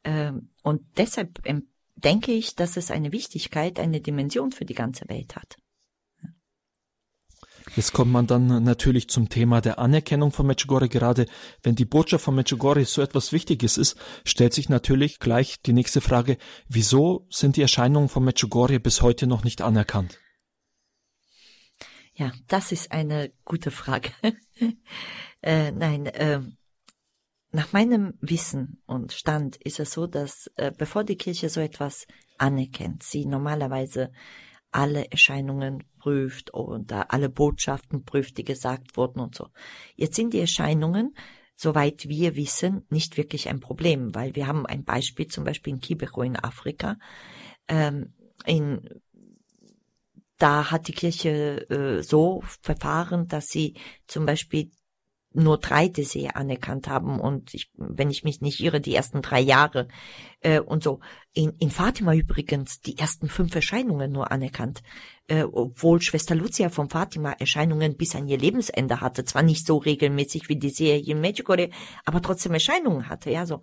Ähm, 0.03 0.49
und 0.63 0.81
deshalb 0.97 1.39
denke 1.95 2.31
ich, 2.31 2.55
dass 2.55 2.77
es 2.77 2.89
eine 2.89 3.11
Wichtigkeit, 3.11 3.79
eine 3.79 4.01
Dimension 4.01 4.51
für 4.51 4.65
die 4.65 4.73
ganze 4.73 5.07
Welt 5.07 5.35
hat. 5.35 5.57
Jetzt 7.75 7.91
kommt 7.91 8.11
man 8.11 8.27
dann 8.27 8.63
natürlich 8.63 9.09
zum 9.09 9.29
Thema 9.29 9.59
der 9.59 9.79
Anerkennung 9.79 10.31
von 10.31 10.45
Medjugorje. 10.45 10.89
Gerade 10.89 11.25
wenn 11.63 11.73
die 11.73 11.85
Botschaft 11.85 12.23
von 12.23 12.35
Medjugorje 12.35 12.85
so 12.85 13.01
etwas 13.01 13.31
Wichtiges 13.31 13.77
ist, 13.77 13.97
stellt 14.25 14.53
sich 14.53 14.69
natürlich 14.69 15.19
gleich 15.19 15.59
die 15.61 15.73
nächste 15.73 15.99
Frage, 15.99 16.37
wieso 16.67 17.25
sind 17.31 17.57
die 17.57 17.63
Erscheinungen 17.63 18.09
von 18.09 18.23
Medjugorje 18.23 18.79
bis 18.79 19.01
heute 19.01 19.25
noch 19.25 19.43
nicht 19.43 19.61
anerkannt? 19.61 20.19
Ja, 22.13 22.31
das 22.47 22.71
ist 22.71 22.91
eine 22.91 23.31
gute 23.43 23.71
Frage. 23.71 24.11
äh, 25.41 25.71
nein, 25.71 26.05
äh, 26.05 26.41
nach 27.51 27.73
meinem 27.73 28.13
Wissen 28.21 28.83
und 28.85 29.13
Stand 29.13 29.55
ist 29.55 29.79
es 29.79 29.93
so, 29.93 30.05
dass 30.05 30.51
äh, 30.57 30.71
bevor 30.71 31.03
die 31.03 31.17
Kirche 31.17 31.49
so 31.49 31.59
etwas 31.59 32.05
anerkennt, 32.37 33.01
sie 33.01 33.25
normalerweise 33.25 34.11
alle 34.73 35.11
Erscheinungen 35.11 35.83
prüft 35.99 36.53
oder 36.53 37.11
alle 37.13 37.29
Botschaften 37.29 38.03
prüft, 38.03 38.37
die 38.37 38.43
gesagt 38.43 38.97
wurden 38.97 39.19
und 39.19 39.35
so. 39.35 39.49
Jetzt 39.95 40.15
sind 40.15 40.33
die 40.33 40.39
Erscheinungen, 40.39 41.15
soweit 41.55 42.07
wir 42.07 42.35
wissen, 42.35 42.85
nicht 42.89 43.17
wirklich 43.17 43.49
ein 43.49 43.59
Problem, 43.59 44.13
weil 44.15 44.35
wir 44.35 44.47
haben 44.47 44.65
ein 44.65 44.83
Beispiel 44.83 45.27
zum 45.27 45.43
Beispiel 45.43 45.73
in 45.73 45.79
Kibeho 45.79 46.21
in 46.21 46.35
Afrika. 46.35 46.97
Ähm, 47.67 48.13
in, 48.45 49.01
da 50.37 50.71
hat 50.71 50.87
die 50.87 50.93
Kirche 50.93 51.69
äh, 51.69 52.03
so 52.03 52.41
verfahren, 52.61 53.27
dass 53.27 53.47
sie 53.47 53.75
zum 54.07 54.25
Beispiel 54.25 54.71
nur 55.33 55.57
drei 55.57 55.87
Dessert 55.87 56.35
anerkannt 56.35 56.87
haben 56.87 57.19
und 57.19 57.53
ich, 57.53 57.71
wenn 57.75 58.09
ich 58.09 58.23
mich 58.23 58.41
nicht 58.41 58.59
irre, 58.59 58.79
die 58.79 58.95
ersten 58.95 59.21
drei 59.21 59.39
Jahre 59.39 59.87
äh, 60.41 60.59
und 60.59 60.83
so. 60.83 60.99
In, 61.33 61.53
in 61.59 61.71
Fatima 61.71 62.13
übrigens 62.13 62.81
die 62.81 62.97
ersten 62.97 63.27
fünf 63.27 63.55
Erscheinungen 63.55 64.11
nur 64.11 64.31
anerkannt, 64.31 64.83
äh, 65.27 65.43
obwohl 65.43 66.01
Schwester 66.01 66.35
Lucia 66.35 66.69
von 66.69 66.89
Fatima 66.89 67.31
Erscheinungen 67.31 67.97
bis 67.97 68.15
an 68.15 68.27
ihr 68.27 68.37
Lebensende 68.37 69.01
hatte, 69.01 69.25
zwar 69.25 69.43
nicht 69.43 69.65
so 69.65 69.77
regelmäßig 69.77 70.49
wie 70.49 70.57
die 70.57 70.69
Serie 70.69 71.13
in 71.13 71.21
Medjugorje, 71.21 71.69
aber 72.05 72.21
trotzdem 72.21 72.53
Erscheinungen 72.53 73.09
hatte, 73.09 73.31
ja 73.31 73.45
so. 73.45 73.61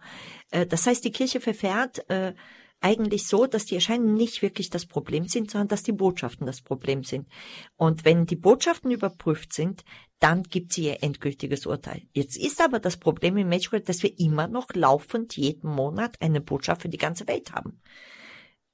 Äh, 0.51 0.67
das 0.67 0.87
heißt, 0.87 1.05
die 1.05 1.13
Kirche 1.13 1.41
verfährt 1.41 2.09
äh, 2.11 2.35
eigentlich 2.81 3.27
so, 3.27 3.47
dass 3.47 3.67
die 3.67 3.75
Erscheinungen 3.75 4.15
nicht 4.15 4.43
wirklich 4.43 4.71
das 4.71 4.87
Problem 4.87 5.29
sind, 5.29 5.51
sondern 5.51 5.69
dass 5.69 5.83
die 5.83 5.93
Botschaften 5.93 6.47
das 6.47 6.63
Problem 6.63 7.05
sind. 7.05 7.29
Und 7.77 8.05
wenn 8.05 8.27
die 8.27 8.37
Botschaften 8.37 8.91
überprüft 8.91 9.53
sind, 9.53 9.85
dann 10.19 10.43
gibt 10.43 10.73
sie 10.73 10.87
ihr 10.87 11.03
endgültiges 11.03 11.67
Urteil. 11.67 12.03
Jetzt 12.13 12.37
ist 12.37 12.61
aber 12.61 12.79
das 12.79 12.97
Problem 12.97 13.37
im 13.37 13.49
Medjugorje, 13.49 13.85
dass 13.85 14.03
wir 14.03 14.19
immer 14.19 14.49
noch 14.49 14.69
laufend 14.75 15.37
jeden 15.37 15.71
Monat 15.71 16.17
eine 16.21 16.41
Botschaft 16.41 16.83
für 16.83 16.89
die 16.89 16.99
ganze 16.99 17.29
Welt 17.29 17.53
haben. 17.53 17.81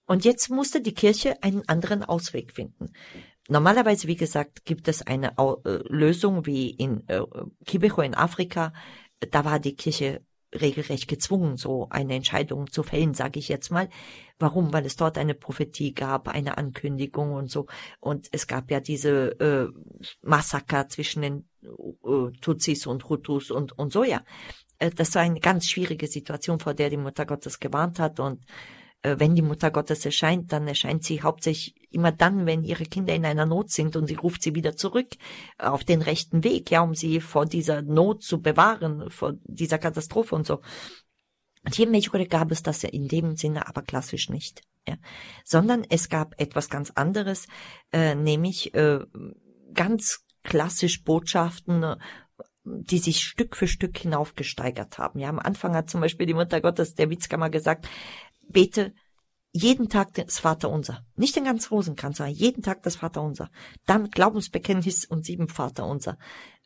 Und 0.07 0.25
jetzt 0.25 0.51
musste 0.51 0.81
die 0.81 0.95
Kirche 0.95 1.43
einen 1.43 1.69
anderen 1.69 2.05
Ausweg 2.05 2.53
finden. 2.53 2.93
Normalerweise, 3.49 4.07
wie 4.07 4.17
gesagt, 4.17 4.65
gibt 4.65 4.89
es 4.89 5.03
eine 5.03 5.37
äh, 5.37 5.79
Lösung 5.89 6.47
wie 6.47 6.71
in 6.71 7.07
äh, 7.09 7.23
Kibeho 7.65 8.03
in 8.03 8.15
Afrika. 8.15 8.73
Da 9.19 9.45
war 9.45 9.59
die 9.59 9.75
Kirche 9.75 10.25
regelrecht 10.61 11.09
gezwungen, 11.09 11.57
so 11.57 11.89
eine 11.91 12.15
Entscheidung 12.15 12.71
zu 12.71 12.83
fällen, 12.83 13.15
sage 13.15 13.39
ich 13.39 13.49
jetzt 13.49 13.71
mal. 13.71 13.89
Warum? 14.39 14.73
Weil 14.73 14.85
es 14.87 14.97
dort 14.97 15.19
eine 15.19 15.35
Prophetie 15.35 15.95
gab, 15.95 16.29
eine 16.29 16.59
Ankündigung 16.59 17.33
und 17.33 17.51
so. 17.51 17.67
Und 18.01 18.29
es 18.33 18.47
gab 18.47 18.71
ja 18.71 18.81
diese 18.81 19.41
äh, 19.41 19.69
Massaker 20.23 20.89
zwischen 20.89 21.23
den 21.23 21.49
äh, 21.63 22.31
Tutsis 22.41 22.87
und 22.87 23.09
Hutus 23.09 23.51
und, 23.51 23.79
und 23.79 23.93
so, 23.93 24.05
ja. 24.05 24.23
Äh, 24.79 24.91
das 24.91 25.15
war 25.15 25.23
eine 25.23 25.41
ganz 25.41 25.67
schwierige 25.67 26.07
Situation, 26.07 26.61
vor 26.61 26.75
der 26.75 26.91
die 26.91 26.97
Mutter 26.97 27.27
Gottes 27.27 27.61
gewarnt 27.61 27.99
hat 27.99 28.21
und 28.21 28.45
wenn 29.19 29.35
die 29.35 29.43
Mutter 29.43 29.71
Gottes 29.71 30.05
erscheint, 30.05 30.53
dann 30.53 30.67
erscheint 30.67 31.05
sie 31.05 31.23
hauptsächlich 31.23 31.75
immer 31.91 32.13
dann, 32.13 32.47
wenn 32.47 32.65
ihre 32.65 32.85
Kinder 32.85 33.15
in 33.15 33.25
einer 33.25 33.47
Not 33.47 33.71
sind 33.71 33.97
und 33.97 34.07
sie 34.07 34.15
ruft 34.15 34.43
sie 34.43 34.55
wieder 34.55 34.77
zurück 34.77 35.15
äh, 35.59 35.67
auf 35.67 35.85
den 35.85 36.03
rechten 36.03 36.45
Weg, 36.45 36.71
ja, 36.71 36.83
um 36.83 36.95
sie 36.95 37.21
vor 37.21 37.47
dieser 37.47 37.83
Not 37.83 38.23
zu 38.23 38.41
bewahren, 38.41 39.11
vor 39.11 39.35
dieser 39.45 39.79
Katastrophe 39.79 40.35
und 40.35 40.47
so. 40.47 40.61
Und 41.65 41.75
hier 41.75 41.87
in 41.87 41.93
Medjugorje 41.93 42.29
gab 42.29 42.53
es 42.53 42.63
das 42.63 42.83
ja 42.83 42.91
in 42.91 43.09
dem 43.09 43.37
Sinne 43.37 43.67
aber 43.67 43.83
klassisch 43.83 44.29
nicht, 44.29 44.63
ja, 44.87 44.97
sondern 45.45 45.85
es 45.89 46.09
gab 46.09 46.41
etwas 46.41 46.69
ganz 46.71 46.93
anderes, 46.93 47.49
äh, 47.93 48.15
nämlich 48.15 48.73
äh, 48.75 49.01
ganz 49.75 50.25
klassisch 50.45 51.03
Botschaften, 51.03 51.83
äh, 51.83 51.97
die 52.67 52.99
sich 52.99 53.23
Stück 53.23 53.57
für 53.57 53.69
Stück 53.69 53.97
hinaufgesteigert 53.97 54.99
haben. 54.99 55.21
Ja, 55.21 55.29
am 55.29 55.39
Anfang 55.39 55.75
hat 55.77 55.89
zum 55.89 56.01
Beispiel 56.01 56.27
die 56.27 56.35
Mutter 56.35 56.61
Gottes, 56.61 56.95
der 56.95 57.11
Witzkammer, 57.11 57.49
gesagt, 57.49 57.89
bete 58.49 58.93
jeden 59.57 59.89
Tag 59.89 60.13
das 60.13 60.39
Vaterunser. 60.39 61.03
Nicht 61.17 61.35
den 61.35 61.45
ganzen 61.45 61.71
Rosenkranz, 61.71 62.19
sondern 62.19 62.35
jeden 62.35 62.63
Tag 62.63 62.83
das 62.83 62.97
Vaterunser. 62.97 63.51
Dann 63.87 64.11
Glaubensbekenntnis 64.11 65.07
und 65.07 65.25
sieben 65.25 65.49
Vaterunser. 65.49 66.19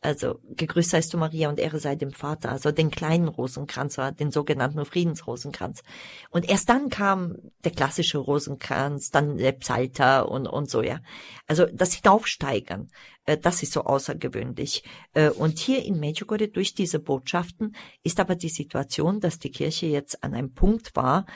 Also, 0.02 0.40
gegrüßt 0.56 0.90
seist 0.90 1.12
du 1.12 1.18
Maria 1.18 1.50
und 1.50 1.60
Ehre 1.60 1.78
sei 1.78 1.94
dem 1.94 2.12
Vater. 2.12 2.50
Also 2.50 2.72
den 2.72 2.90
kleinen 2.90 3.28
Rosenkranz, 3.28 3.96
den 4.18 4.32
sogenannten 4.32 4.84
Friedensrosenkranz. 4.84 5.82
Und 6.30 6.48
erst 6.48 6.68
dann 6.68 6.88
kam 6.88 7.36
der 7.64 7.72
klassische 7.72 8.18
Rosenkranz, 8.18 9.10
dann 9.10 9.36
der 9.36 9.52
Psalter 9.52 10.28
und, 10.28 10.48
und 10.48 10.68
so, 10.68 10.82
ja. 10.82 11.00
Also 11.46 11.66
das 11.66 11.92
Hinaufsteigern, 11.92 12.88
äh, 13.24 13.36
das 13.36 13.62
ist 13.62 13.72
so 13.72 13.82
außergewöhnlich. 13.82 14.82
Äh, 15.12 15.30
und 15.30 15.58
hier 15.58 15.84
in 15.84 16.00
Medjugorje 16.00 16.48
durch 16.48 16.74
diese 16.74 16.98
Botschaften 16.98 17.76
ist 18.02 18.18
aber 18.18 18.34
die 18.34 18.48
Situation, 18.48 19.20
dass 19.20 19.38
die 19.38 19.50
Kirche 19.50 19.86
jetzt 19.86 20.24
an 20.24 20.34
einem 20.34 20.54
Punkt 20.54 20.96
war, 20.96 21.26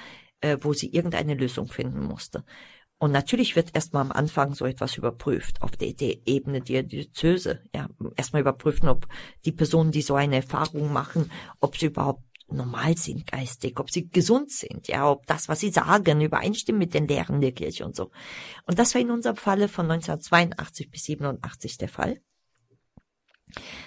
äh, 0.45 0.59
wo 0.61 0.74
sie 0.74 0.92
irgendeine 0.92 1.34
Lösung 1.34 1.68
finden 1.68 2.05
musste. 2.05 2.45
Und 2.99 3.12
natürlich 3.12 3.57
wird 3.57 3.74
erstmal 3.74 4.03
am 4.03 4.12
Anfang 4.12 4.55
so 4.55 4.66
etwas 4.66 4.97
überprüft, 4.97 5.62
auf 5.62 5.72
der, 5.72 5.95
der 5.95 6.26
Ebene 6.26 6.61
der 6.61 6.82
Diözese. 6.82 7.61
Ja, 7.74 7.88
erstmal 8.16 8.42
überprüfen, 8.42 8.88
ob 8.88 9.09
die 9.45 9.53
Personen, 9.53 9.90
die 9.90 10.03
so 10.03 10.14
eine 10.14 10.36
Erfahrung 10.36 10.92
machen, 10.92 11.30
ob 11.61 11.76
sie 11.76 11.86
überhaupt 11.86 12.22
normal 12.49 12.97
sind 12.99 13.26
geistig, 13.26 13.80
ob 13.80 13.90
sie 13.90 14.11
gesund 14.11 14.51
sind, 14.51 14.86
ja, 14.86 15.11
ob 15.11 15.26
das, 15.26 15.49
was 15.49 15.61
sie 15.61 15.70
sagen, 15.70 16.20
übereinstimmt 16.20 16.78
mit 16.78 16.92
den 16.92 17.09
Lehren 17.09 17.40
der 17.40 17.53
Kirche 17.53 17.86
und 17.86 17.97
so. 17.97 18.11
Und 18.66 18.78
das 18.78 18.95
war 18.95 19.01
in 19.01 19.11
unserem 19.11 19.36
Falle 19.36 19.68
von 19.68 19.90
1982 19.90 20.90
bis 20.90 21.05
87 21.05 21.78
der 21.78 21.88
Fall. 21.88 22.20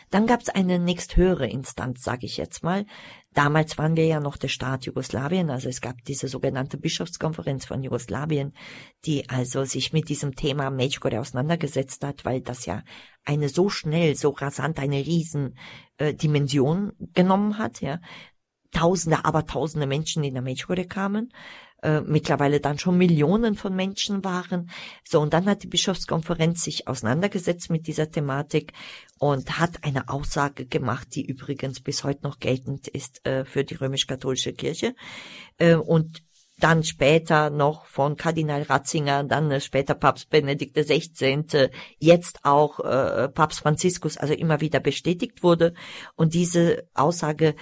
Dann 0.09 0.27
gab 0.27 0.41
es 0.41 0.49
eine 0.49 0.79
nächsthöhere 0.79 1.47
Instanz, 1.47 2.03
sage 2.03 2.25
ich 2.25 2.37
jetzt 2.37 2.63
mal. 2.63 2.85
Damals 3.33 3.77
waren 3.77 3.95
wir 3.95 4.05
ja 4.05 4.19
noch 4.19 4.37
der 4.37 4.47
Staat 4.47 4.85
Jugoslawien, 4.85 5.49
also 5.49 5.69
es 5.69 5.81
gab 5.81 6.03
diese 6.05 6.27
sogenannte 6.27 6.77
Bischofskonferenz 6.77 7.65
von 7.65 7.83
Jugoslawien, 7.83 8.53
die 9.05 9.29
also 9.29 9.63
sich 9.63 9.93
mit 9.93 10.09
diesem 10.09 10.35
Thema 10.35 10.69
Medjugorje 10.69 11.19
auseinandergesetzt 11.19 12.03
hat, 12.03 12.25
weil 12.25 12.41
das 12.41 12.65
ja 12.65 12.83
eine 13.25 13.49
so 13.49 13.69
schnell, 13.69 14.15
so 14.15 14.29
rasant 14.29 14.79
eine 14.79 15.05
riesen 15.05 15.57
äh, 15.97 16.13
genommen 16.13 17.57
hat, 17.57 17.81
ja. 17.81 17.99
Tausende, 18.71 19.23
aber 19.23 19.45
tausende 19.45 19.87
Menschen, 19.87 20.23
die 20.23 20.31
nach 20.31 20.41
Medjugorje 20.41 20.85
kamen 20.85 21.31
äh, 21.83 22.01
mittlerweile 22.01 22.59
dann 22.59 22.79
schon 22.79 22.97
Millionen 22.97 23.55
von 23.55 23.75
Menschen 23.75 24.23
waren. 24.23 24.69
So, 25.03 25.21
und 25.21 25.33
dann 25.33 25.45
hat 25.45 25.63
die 25.63 25.67
Bischofskonferenz 25.67 26.63
sich 26.63 26.87
auseinandergesetzt 26.87 27.69
mit 27.69 27.87
dieser 27.87 28.09
Thematik 28.09 28.73
und 29.19 29.59
hat 29.59 29.83
eine 29.83 30.09
Aussage 30.09 30.65
gemacht, 30.65 31.09
die 31.15 31.25
übrigens 31.25 31.79
bis 31.79 32.03
heute 32.03 32.23
noch 32.23 32.39
geltend 32.39 32.87
ist 32.87 33.25
äh, 33.25 33.45
für 33.45 33.63
die 33.63 33.75
römisch-katholische 33.75 34.53
Kirche. 34.53 34.95
Äh, 35.57 35.75
und 35.75 36.23
dann 36.59 36.83
später 36.83 37.49
noch 37.51 37.85
von 37.85 38.15
Kardinal 38.15 38.63
Ratzinger, 38.63 39.23
dann 39.23 39.51
äh, 39.51 39.61
später 39.61 39.93
Papst 39.93 40.29
Benedikt 40.29 40.75
XVI., 40.75 41.69
jetzt 41.99 42.39
auch 42.43 42.79
äh, 42.79 43.29
Papst 43.29 43.59
Franziskus, 43.59 44.17
also 44.17 44.33
immer 44.33 44.59
wieder 44.61 44.79
bestätigt 44.79 45.43
wurde. 45.43 45.73
Und 46.15 46.33
diese 46.33 46.87
Aussage 46.95 47.55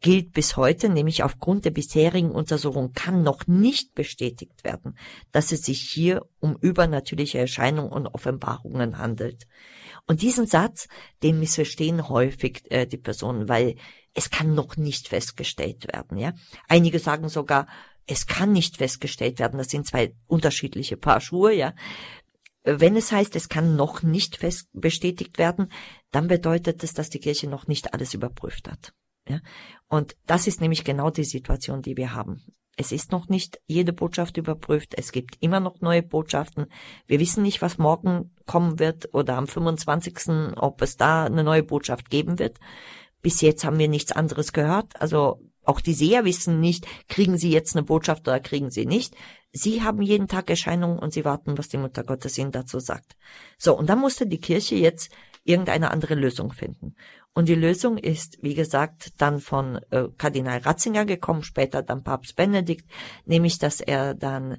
gilt 0.00 0.32
bis 0.32 0.56
heute, 0.56 0.88
nämlich 0.88 1.24
aufgrund 1.24 1.64
der 1.64 1.70
bisherigen 1.70 2.30
Untersuchung 2.30 2.92
kann 2.92 3.22
noch 3.22 3.46
nicht 3.46 3.94
bestätigt 3.94 4.62
werden, 4.62 4.96
dass 5.32 5.50
es 5.50 5.62
sich 5.62 5.80
hier 5.80 6.22
um 6.38 6.56
übernatürliche 6.60 7.38
Erscheinungen 7.38 7.90
und 7.90 8.06
Offenbarungen 8.06 8.98
handelt. 8.98 9.46
Und 10.06 10.22
diesen 10.22 10.46
Satz, 10.46 10.88
den 11.22 11.40
missverstehen 11.40 12.08
häufig 12.08 12.62
äh, 12.70 12.86
die 12.86 12.96
Personen, 12.96 13.48
weil 13.48 13.74
es 14.14 14.30
kann 14.30 14.54
noch 14.54 14.76
nicht 14.76 15.08
festgestellt 15.08 15.92
werden. 15.92 16.16
Ja, 16.16 16.32
einige 16.68 16.98
sagen 16.98 17.28
sogar, 17.28 17.66
es 18.06 18.26
kann 18.26 18.52
nicht 18.52 18.78
festgestellt 18.78 19.38
werden. 19.38 19.58
Das 19.58 19.68
sind 19.68 19.86
zwei 19.86 20.14
unterschiedliche 20.26 20.96
Paar 20.96 21.20
Schuhe. 21.20 21.52
Ja, 21.52 21.74
wenn 22.64 22.96
es 22.96 23.12
heißt, 23.12 23.34
es 23.36 23.48
kann 23.48 23.76
noch 23.76 24.02
nicht 24.02 24.36
fest 24.36 24.68
bestätigt 24.72 25.38
werden, 25.38 25.72
dann 26.10 26.28
bedeutet 26.28 26.82
es, 26.84 26.94
dass 26.94 27.10
die 27.10 27.20
Kirche 27.20 27.48
noch 27.48 27.66
nicht 27.66 27.94
alles 27.94 28.14
überprüft 28.14 28.68
hat. 28.68 28.92
Ja? 29.28 29.40
Und 29.88 30.16
das 30.26 30.46
ist 30.46 30.60
nämlich 30.60 30.84
genau 30.84 31.10
die 31.10 31.24
Situation, 31.24 31.82
die 31.82 31.96
wir 31.96 32.14
haben. 32.14 32.42
Es 32.76 32.92
ist 32.92 33.10
noch 33.10 33.28
nicht 33.28 33.60
jede 33.66 33.92
Botschaft 33.92 34.36
überprüft. 34.36 34.94
Es 34.96 35.10
gibt 35.10 35.36
immer 35.40 35.58
noch 35.58 35.80
neue 35.80 36.02
Botschaften. 36.02 36.66
Wir 37.06 37.18
wissen 37.18 37.42
nicht, 37.42 37.60
was 37.60 37.76
morgen 37.76 38.30
kommen 38.46 38.78
wird 38.78 39.12
oder 39.12 39.36
am 39.36 39.48
25. 39.48 40.56
ob 40.56 40.80
es 40.80 40.96
da 40.96 41.24
eine 41.24 41.42
neue 41.42 41.64
Botschaft 41.64 42.08
geben 42.08 42.38
wird. 42.38 42.58
Bis 43.20 43.40
jetzt 43.40 43.64
haben 43.64 43.80
wir 43.80 43.88
nichts 43.88 44.12
anderes 44.12 44.52
gehört. 44.52 45.00
Also 45.00 45.40
auch 45.64 45.80
die 45.80 45.92
Seher 45.92 46.24
wissen 46.24 46.60
nicht, 46.60 46.86
kriegen 47.08 47.36
sie 47.36 47.50
jetzt 47.50 47.74
eine 47.74 47.82
Botschaft 47.82 48.28
oder 48.28 48.38
kriegen 48.38 48.70
sie 48.70 48.86
nicht. 48.86 49.14
Sie 49.52 49.82
haben 49.82 50.00
jeden 50.00 50.28
Tag 50.28 50.48
Erscheinungen 50.48 50.98
und 51.00 51.12
sie 51.12 51.24
warten, 51.24 51.58
was 51.58 51.68
die 51.68 51.78
Mutter 51.78 52.04
Gottes 52.04 52.38
ihnen 52.38 52.52
dazu 52.52 52.78
sagt. 52.78 53.16
So, 53.58 53.76
und 53.76 53.88
dann 53.88 53.98
musste 53.98 54.26
die 54.26 54.40
Kirche 54.40 54.76
jetzt 54.76 55.10
irgendeine 55.48 55.90
andere 55.90 56.14
Lösung 56.14 56.52
finden. 56.52 56.94
Und 57.32 57.48
die 57.48 57.54
Lösung 57.54 57.96
ist, 57.96 58.38
wie 58.42 58.54
gesagt, 58.54 59.12
dann 59.18 59.40
von 59.40 59.80
äh, 59.90 60.08
Kardinal 60.18 60.58
Ratzinger 60.58 61.04
gekommen, 61.04 61.42
später 61.42 61.82
dann 61.82 62.04
Papst 62.04 62.36
Benedikt, 62.36 62.90
nämlich 63.24 63.58
dass 63.58 63.80
er 63.80 64.14
dann 64.14 64.58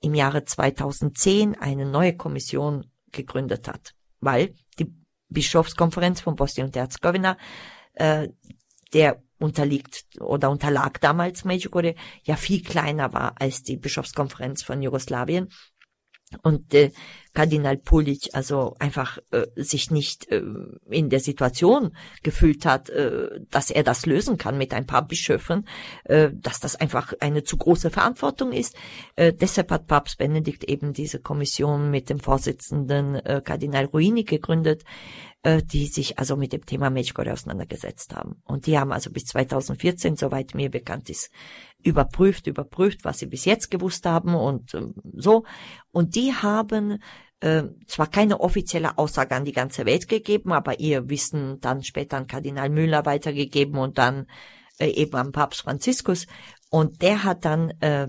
im 0.00 0.14
Jahre 0.14 0.44
2010 0.44 1.54
eine 1.54 1.86
neue 1.86 2.16
Kommission 2.16 2.90
gegründet 3.12 3.68
hat, 3.68 3.94
weil 4.20 4.54
die 4.78 4.92
Bischofskonferenz 5.28 6.20
von 6.20 6.34
Bosnien 6.34 6.66
und 6.66 6.76
Herzegowina, 6.76 7.36
äh, 7.94 8.28
der 8.92 9.22
unterliegt 9.38 10.04
oder 10.20 10.50
unterlag 10.50 11.00
damals 11.00 11.44
Medjugorje, 11.44 11.94
ja 12.22 12.36
viel 12.36 12.62
kleiner 12.62 13.12
war 13.12 13.34
als 13.40 13.62
die 13.62 13.76
Bischofskonferenz 13.76 14.62
von 14.62 14.82
Jugoslawien. 14.82 15.48
Und 16.42 16.72
äh, 16.74 16.90
Kardinal 17.34 17.76
Pulic 17.76 18.30
also 18.32 18.76
einfach 18.78 19.18
äh, 19.32 19.46
sich 19.56 19.90
nicht 19.90 20.30
äh, 20.30 20.42
in 20.88 21.10
der 21.10 21.20
Situation 21.20 21.94
gefühlt 22.22 22.64
hat, 22.64 22.88
äh, 22.90 23.40
dass 23.50 23.70
er 23.70 23.82
das 23.82 24.06
lösen 24.06 24.38
kann 24.38 24.56
mit 24.56 24.72
ein 24.72 24.86
paar 24.86 25.06
Bischöfen, 25.06 25.66
äh, 26.04 26.30
dass 26.32 26.60
das 26.60 26.76
einfach 26.76 27.12
eine 27.20 27.42
zu 27.42 27.56
große 27.56 27.90
Verantwortung 27.90 28.52
ist. 28.52 28.76
Äh, 29.16 29.32
deshalb 29.32 29.72
hat 29.72 29.88
Papst 29.88 30.18
Benedikt 30.18 30.64
eben 30.64 30.92
diese 30.92 31.18
Kommission 31.18 31.90
mit 31.90 32.08
dem 32.08 32.20
Vorsitzenden 32.20 33.16
äh, 33.16 33.42
Kardinal 33.44 33.86
Ruini 33.86 34.22
gegründet, 34.22 34.84
äh, 35.42 35.62
die 35.62 35.86
sich 35.88 36.18
also 36.18 36.36
mit 36.36 36.52
dem 36.52 36.64
Thema 36.64 36.88
Medjugorje 36.88 37.32
auseinandergesetzt 37.32 38.14
haben. 38.14 38.40
Und 38.44 38.66
die 38.66 38.78
haben 38.78 38.92
also 38.92 39.10
bis 39.10 39.24
2014, 39.24 40.16
soweit 40.16 40.54
mir 40.54 40.70
bekannt 40.70 41.10
ist, 41.10 41.30
überprüft, 41.84 42.46
überprüft, 42.46 43.04
was 43.04 43.18
sie 43.18 43.26
bis 43.26 43.44
jetzt 43.44 43.70
gewusst 43.70 44.06
haben 44.06 44.34
und 44.34 44.74
äh, 44.74 44.82
so. 45.14 45.44
Und 45.92 46.16
die 46.16 46.32
haben 46.32 46.98
äh, 47.40 47.64
zwar 47.86 48.06
keine 48.08 48.40
offizielle 48.40 48.98
Aussage 48.98 49.34
an 49.34 49.44
die 49.44 49.52
ganze 49.52 49.84
Welt 49.86 50.08
gegeben, 50.08 50.52
aber 50.52 50.80
ihr 50.80 51.08
Wissen 51.08 51.60
dann 51.60 51.82
später 51.82 52.16
an 52.16 52.26
Kardinal 52.26 52.70
Müller 52.70 53.04
weitergegeben 53.04 53.78
und 53.78 53.98
dann 53.98 54.26
äh, 54.78 54.88
eben 54.88 55.14
an 55.14 55.32
Papst 55.32 55.62
Franziskus. 55.62 56.26
Und 56.70 57.02
der 57.02 57.22
hat 57.22 57.44
dann 57.44 57.70
äh, 57.80 58.08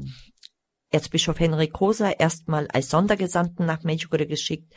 Erzbischof 0.90 1.40
Henrik 1.40 1.80
Rosa 1.82 2.10
erstmal 2.12 2.68
als 2.70 2.90
Sondergesandten 2.90 3.66
nach 3.66 3.84
Medjugorje 3.84 4.28
geschickt, 4.28 4.74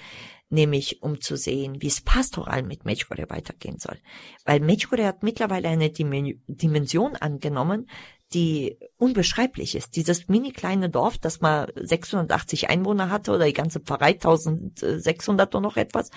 nämlich 0.49 1.03
um 1.03 1.20
zu 1.20 1.36
sehen, 1.36 1.80
wie 1.80 1.86
es 1.86 2.01
pastoral 2.01 2.64
mit 2.64 2.84
Medjugorje 2.84 3.30
weitergehen 3.30 3.78
soll. 3.78 3.99
Weil 4.44 4.59
Medjugorje 4.61 5.07
hat 5.07 5.22
mittlerweile 5.22 5.68
eine 5.68 5.90
Dimension 5.90 7.14
angenommen, 7.14 7.88
die 8.35 8.76
unbeschreiblich 8.99 9.74
ist. 9.74 9.97
Dieses 9.97 10.29
mini 10.29 10.53
kleine 10.53 10.91
Dorf, 10.91 11.18
das 11.18 11.41
mal 11.41 11.72
680 11.76 12.68
Einwohner 12.68 13.11
hatte 13.11 13.33
oder 13.33 13.47
die 13.47 13.55
ganze 13.55 13.81
Pfarrei 13.81 14.11
1600 14.11 15.55
und 15.55 15.62
noch 15.62 15.76
etwas. 15.76 16.11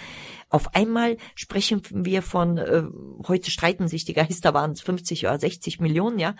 Auf 0.49 0.75
einmal 0.75 1.17
sprechen 1.35 1.81
wir 1.89 2.21
von, 2.21 2.57
äh, 2.57 2.83
heute 3.27 3.49
streiten 3.49 3.87
sich 3.87 4.03
die 4.03 4.13
Geister, 4.13 4.53
waren 4.53 4.71
es 4.71 4.81
50 4.81 5.25
oder 5.25 5.39
60 5.39 5.79
Millionen, 5.79 6.19
ja. 6.19 6.35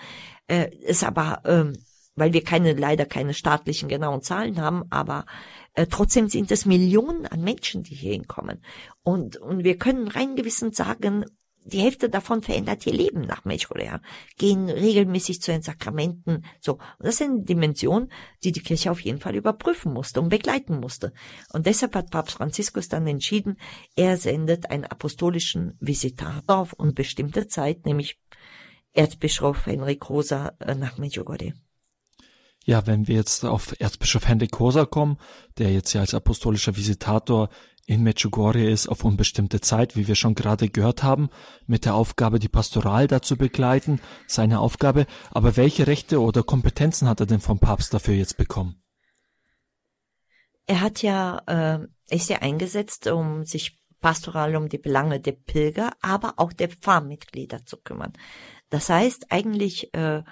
Äh, 0.48 0.76
ist 0.76 1.04
aber, 1.04 1.42
äh, 1.46 1.74
weil 2.16 2.34
wir 2.34 2.44
keine, 2.44 2.74
leider 2.74 3.06
keine 3.06 3.34
staatlichen 3.34 3.88
genauen 3.88 4.22
Zahlen 4.22 4.60
haben, 4.60 4.84
aber 4.90 5.26
äh, 5.74 5.88
trotzdem 5.88 6.28
sind 6.28 6.52
es 6.52 6.66
Millionen 6.66 7.26
an 7.26 7.42
Menschen, 7.42 7.84
die 7.84 7.96
hier 7.96 8.12
hinkommen. 8.12 8.62
Und, 9.04 9.38
und 9.38 9.64
wir 9.64 9.78
können 9.78 10.10
rein 10.10 10.36
gewissend 10.36 10.76
sagen, 10.76 11.26
die 11.64 11.80
Hälfte 11.80 12.10
davon 12.10 12.42
verändert 12.42 12.86
ihr 12.88 12.94
Leben 12.94 13.22
nach 13.22 13.46
Medjugorje, 13.46 14.02
gehen 14.38 14.70
regelmäßig 14.70 15.42
zu 15.42 15.52
den 15.52 15.62
Sakramenten, 15.62 16.46
so. 16.60 16.74
Und 16.74 17.06
das 17.06 17.16
ist 17.16 17.22
eine 17.22 17.44
Dimension, 17.44 18.10
die 18.44 18.52
die 18.52 18.62
Kirche 18.62 18.92
auf 18.92 19.00
jeden 19.02 19.20
Fall 19.20 19.36
überprüfen 19.36 19.94
musste 19.94 20.22
und 20.22 20.30
begleiten 20.30 20.80
musste. 20.80 21.14
Und 21.54 21.66
deshalb 21.66 21.96
hat 21.96 22.12
Papst 22.12 22.38
Franziskus 22.38 22.88
dann 22.88 23.08
entschieden, 23.08 23.58
er 23.96 24.18
sendet 24.18 24.72
einen 24.72 24.86
apostolischen 24.86 25.78
Visitator 25.80 26.58
auf 26.58 26.74
unbestimmte 26.74 27.48
Zeit, 27.48 27.86
nämlich 27.86 28.20
Erzbischof 28.94 29.66
Henrik 29.66 30.10
Rosa 30.10 30.54
äh, 30.60 30.76
nach 30.76 30.98
Medjugorje. 30.98 31.54
Ja, 32.64 32.86
wenn 32.86 33.08
wir 33.08 33.16
jetzt 33.16 33.44
auf 33.44 33.74
Erzbischof 33.80 34.28
Henrik 34.28 34.52
Kosa 34.52 34.86
kommen, 34.86 35.18
der 35.58 35.72
jetzt 35.72 35.94
ja 35.94 36.02
als 36.02 36.14
apostolischer 36.14 36.76
Visitator 36.76 37.50
in 37.86 38.04
Medjugorje 38.04 38.70
ist 38.70 38.88
auf 38.88 39.04
unbestimmte 39.04 39.60
Zeit, 39.60 39.96
wie 39.96 40.08
wir 40.08 40.16
schon 40.16 40.36
gerade 40.36 40.70
gehört 40.70 41.04
haben, 41.04 41.30
mit 41.66 41.86
der 41.86 41.96
Aufgabe, 41.96 42.40
die 42.40 42.48
Pastoral 42.48 43.08
dazu 43.08 43.38
begleiten, 43.38 44.00
seine 44.28 44.60
Aufgabe. 44.60 45.06
Aber 45.32 45.58
welche 45.58 45.88
Rechte 45.88 46.22
oder 46.22 46.44
Kompetenzen 46.44 47.08
hat 47.10 47.20
er 47.20 47.26
denn 47.26 47.42
vom 47.42 47.60
Papst 47.60 47.94
dafür 47.94 48.14
jetzt 48.14 48.38
bekommen? 48.38 48.82
Er 50.68 50.82
hat 50.82 51.02
ja, 51.02 51.42
äh, 51.48 52.16
ist 52.16 52.30
ja 52.30 52.38
eingesetzt, 52.38 53.08
um 53.08 53.46
sich 53.46 53.82
pastoral 54.00 54.56
um 54.56 54.70
die 54.70 54.78
Belange 54.78 55.20
der 55.20 55.34
Pilger, 55.34 55.92
aber 56.02 56.34
auch 56.38 56.54
der 56.54 56.70
Pfarrmitglieder 56.70 57.66
zu 57.66 57.78
kümmern. 57.78 58.14
Das 58.70 58.90
heißt 58.90 59.32
eigentlich 59.32 59.94
äh, 59.94 60.24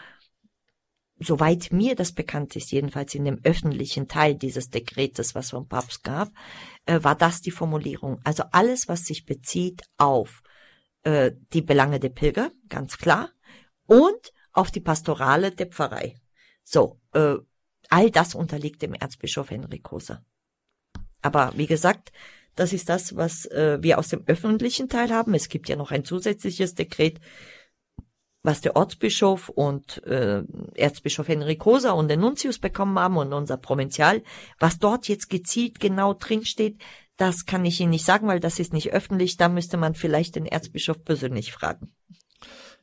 soweit 1.20 1.72
mir 1.72 1.96
das 1.96 2.12
bekannt 2.12 2.56
ist, 2.56 2.72
jedenfalls 2.72 3.14
in 3.14 3.26
dem 3.26 3.40
öffentlichen 3.44 4.08
Teil 4.08 4.36
dieses 4.36 4.70
Dekretes, 4.70 5.36
was 5.36 5.52
vom 5.52 5.68
Papst 5.68 6.04
gab, 6.04 6.30
äh, 6.86 7.04
war 7.04 7.16
das 7.16 7.42
die 7.42 7.52
Formulierung. 7.52 8.20
Also 8.24 8.44
alles, 8.52 8.88
was 8.88 9.06
sich 9.06 9.26
bezieht 9.26 9.84
auf 9.98 10.42
äh, 11.04 11.32
die 11.54 11.62
Belange 11.62 12.00
der 12.00 12.10
Pilger, 12.10 12.52
ganz 12.68 12.98
klar, 12.98 13.30
und 13.86 14.34
auf 14.54 14.72
die 14.72 14.82
Pastorale 14.82 15.52
der 15.52 15.68
Pfarrei. 15.68 16.16
So, 16.64 17.00
äh, 17.14 17.36
all 17.90 18.12
das 18.12 18.36
unterliegt 18.36 18.82
dem 18.82 18.94
Erzbischof 18.94 19.50
Henrik 19.50 19.90
Hoser. 19.92 20.24
Aber 21.22 21.54
wie 21.56 21.68
gesagt, 21.68 22.12
das 22.56 22.74
ist 22.74 22.90
das, 22.90 23.16
was 23.16 23.46
äh, 23.46 23.78
wir 23.82 24.00
aus 24.00 24.10
dem 24.10 24.24
öffentlichen 24.26 24.90
Teil 24.90 25.12
haben. 25.12 25.34
Es 25.34 25.50
gibt 25.50 25.70
ja 25.70 25.76
noch 25.76 25.92
ein 25.92 26.04
zusätzliches 26.04 26.76
Dekret, 26.76 27.20
was 28.44 28.62
der 28.62 28.76
Ortsbischof 28.76 29.50
und 29.50 30.04
äh, 30.06 30.44
Erzbischof 30.76 31.28
Henrik 31.28 31.66
Rosa 31.66 31.92
und 31.92 32.08
der 32.08 32.18
Nuntius 32.18 32.60
bekommen 32.60 32.98
haben 32.98 33.18
und 33.18 33.34
unser 33.34 33.58
Provinzial, 33.58 34.24
was 34.60 34.80
dort 34.80 35.08
jetzt 35.08 35.30
gezielt 35.30 35.80
genau 35.80 36.14
drinsteht, 36.14 36.80
das 37.18 37.46
kann 37.46 37.66
ich 37.66 37.82
Ihnen 37.82 37.90
nicht 37.90 38.06
sagen, 38.06 38.28
weil 38.28 38.40
das 38.40 38.60
ist 38.60 38.72
nicht 38.72 38.94
öffentlich. 38.94 39.36
Da 39.36 39.50
müsste 39.50 39.76
man 39.76 39.94
vielleicht 39.94 40.36
den 40.36 40.46
Erzbischof 40.46 41.04
persönlich 41.04 41.52
fragen. 41.52 41.92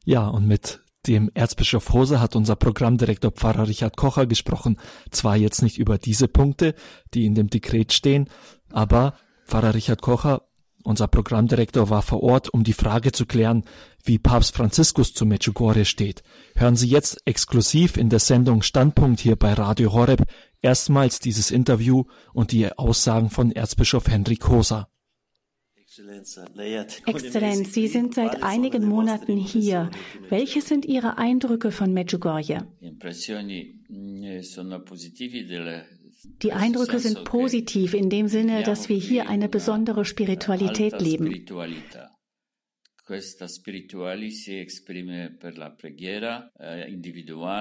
Ja, 0.05 0.29
und 0.29 0.47
mit 0.47 0.81
dem 1.07 1.31
Erzbischof 1.33 1.95
Rosa 1.95 2.21
hat 2.21 2.37
unser 2.37 2.55
Programmdirektor 2.55 3.31
Pfarrer 3.31 3.67
Richard 3.67 3.97
Kocher 3.97 4.27
gesprochen. 4.27 4.79
Zwar 5.11 5.37
jetzt 5.37 5.63
nicht 5.63 5.79
über 5.79 5.97
diese 5.97 6.29
Punkte, 6.29 6.75
die 7.15 7.25
in 7.25 7.35
dem 7.35 7.49
Dekret 7.49 7.95
stehen, 7.95 8.29
aber 8.71 9.15
Pfarrer 9.47 9.75
Richard 9.75 10.03
Kocher 10.03 10.43
unser 10.87 11.09
Programmdirektor 11.09 11.91
war 11.91 12.03
vor 12.03 12.23
Ort, 12.23 12.49
um 12.55 12.63
die 12.63 12.73
Frage 12.73 13.11
zu 13.11 13.27
klären, 13.27 13.65
wie 14.07 14.19
Papst 14.19 14.55
Franziskus 14.55 15.13
zu 15.15 15.27
Medjugorje 15.27 15.85
steht. 15.85 16.23
Hören 16.55 16.77
Sie 16.77 16.89
jetzt 16.89 17.21
exklusiv 17.25 17.97
in 17.97 18.09
der 18.09 18.19
Sendung 18.19 18.63
Standpunkt 18.63 19.21
hier 19.21 19.37
bei 19.37 19.53
Radio 19.53 19.93
Horeb 19.93 20.23
erstmals 20.63 21.21
dieses 21.21 21.51
Interview 21.51 22.05
und 22.33 22.53
die 22.53 22.71
Aussagen 22.73 23.31
von 23.31 23.53
Erzbischof 23.53 24.09
Henrik 24.09 24.49
Hosa. 24.49 24.89
Exzellenz, 27.07 27.73
Sie 27.73 27.89
sind 27.89 28.15
seit 28.15 28.43
einigen 28.43 28.87
Monaten 28.87 29.37
hier. 29.37 29.91
Welche 30.29 30.61
sind 30.61 30.85
Ihre 30.85 31.17
Eindrücke 31.17 31.71
von 31.73 31.93
Medjugorje? 31.93 32.67
Die 36.43 36.53
Eindrücke 36.53 36.99
sind 36.99 37.25
positiv 37.25 37.95
in 37.95 38.11
dem 38.11 38.29
Sinne, 38.29 38.63
dass 38.63 38.89
wir 38.89 38.97
hier 38.97 39.29
eine 39.29 39.49
besondere 39.49 40.05
Spiritualität 40.05 41.01
leben. 41.01 41.47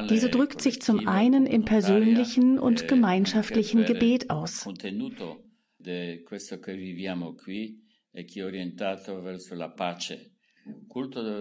Diese 0.10 0.30
drückt 0.30 0.62
sich 0.62 0.82
zum 0.82 1.08
einen 1.08 1.46
im 1.46 1.66
persönlichen 1.66 2.58
und 2.58 2.88
gemeinschaftlichen 2.88 3.86
Gebet 3.86 4.32
aus. 4.32 4.68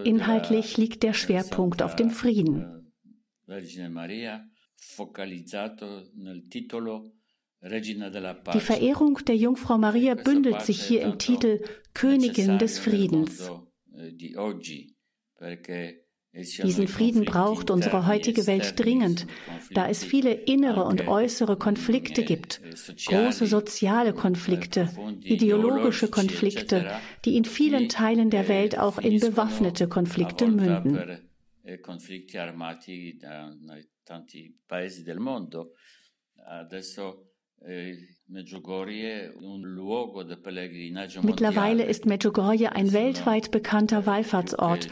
Inhaltlich 0.03 0.77
liegt 0.77 1.03
der 1.03 1.13
Schwerpunkt 1.13 1.81
auf 1.81 1.95
dem 1.95 2.09
Frieden. 2.11 2.91
Die 8.53 8.59
Verehrung 8.59 9.19
der 9.25 9.35
Jungfrau 9.35 9.77
Maria 9.79 10.13
bündelt 10.13 10.61
sich 10.61 10.81
hier 10.83 11.01
im 11.01 11.17
Titel 11.17 11.63
Königin 11.93 12.59
des 12.59 12.77
Friedens. 12.77 13.49
Diesen 16.63 16.87
Frieden 16.89 17.23
braucht 17.23 17.71
unsere 17.71 18.07
heutige 18.07 18.45
Welt 18.45 18.77
dringend, 18.77 19.25
da 19.71 19.87
es 19.87 20.03
viele 20.03 20.33
innere 20.33 20.83
und 20.83 21.07
äußere 21.07 21.57
Konflikte 21.57 22.23
gibt, 22.23 22.61
große 23.05 23.45
soziale 23.45 24.13
Konflikte, 24.13 24.89
ideologische 25.21 26.09
Konflikte, 26.09 26.91
die 27.23 27.37
in 27.37 27.45
vielen 27.45 27.87
Teilen 27.87 28.29
der 28.29 28.49
Welt 28.49 28.77
auch 28.77 28.97
in 28.97 29.19
bewaffnete 29.21 29.87
Konflikte 29.87 30.47
münden. 30.47 31.21
mondo. 35.19 35.73
Adesso 36.45 37.31
eh, 37.61 38.14
Mittlerweile 41.21 41.83
ist 41.83 42.05
Medjugorje 42.07 42.71
ein 42.71 42.91
weltweit 42.91 43.51
bekannter 43.51 44.05
Wallfahrtsort. 44.07 44.87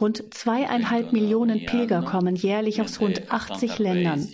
Rund 0.00 0.34
zweieinhalb 0.34 1.12
Millionen 1.12 1.66
Pilger 1.66 2.02
kommen 2.02 2.34
jährlich 2.34 2.80
aus 2.80 3.00
rund 3.00 3.30
80 3.30 3.78
Ländern. 3.78 4.26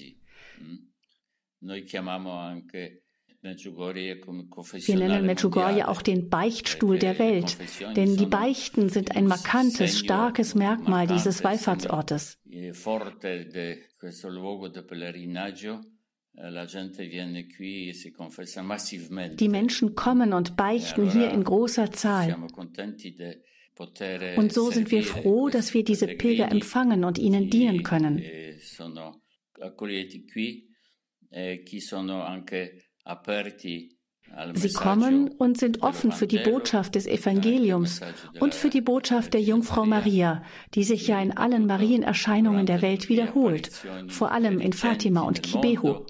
Wir 3.42 4.96
nennen 4.96 5.26
Medjugorje 5.26 5.88
auch 5.88 6.02
den 6.02 6.28
Beichtstuhl 6.28 6.98
der 6.98 7.18
Welt, 7.18 7.58
denn 7.96 8.16
die 8.16 8.26
Beichten 8.26 8.88
sind 8.88 9.14
ein 9.16 9.26
markantes, 9.26 9.98
starkes 9.98 10.54
Merkmal 10.54 11.06
dieses 11.06 11.44
Wallfahrtsortes. 11.44 12.38
Die 19.36 19.48
Menschen 19.48 19.94
kommen 19.94 20.32
und 20.32 20.56
beichten 20.56 21.10
hier 21.10 21.30
in 21.30 21.44
großer 21.44 21.90
Zahl. 21.92 22.36
Und 24.36 24.52
so 24.52 24.70
sind 24.70 24.90
wir 24.90 25.02
froh, 25.02 25.48
dass 25.48 25.74
wir 25.74 25.84
diese 25.84 26.06
Pilger 26.08 26.50
empfangen 26.50 27.04
und 27.04 27.18
ihnen 27.18 27.50
dienen 27.50 27.82
können. 27.82 28.22
Sie 34.54 34.72
kommen 34.72 35.28
und 35.28 35.58
sind 35.58 35.82
offen 35.82 36.12
für 36.12 36.26
die 36.26 36.38
Botschaft 36.38 36.94
des 36.94 37.06
Evangeliums 37.06 38.00
und 38.38 38.54
für 38.54 38.70
die 38.70 38.80
Botschaft 38.82 39.34
der 39.34 39.40
Jungfrau 39.40 39.86
Maria, 39.86 40.42
die 40.74 40.84
sich 40.84 41.06
ja 41.06 41.20
in 41.20 41.36
allen 41.36 41.66
Marienerscheinungen 41.66 42.66
der 42.66 42.82
Welt 42.82 43.08
wiederholt, 43.08 43.70
vor 44.08 44.32
allem 44.32 44.60
in 44.60 44.72
Fatima 44.72 45.22
und 45.22 45.42
Kibeho. 45.42 46.06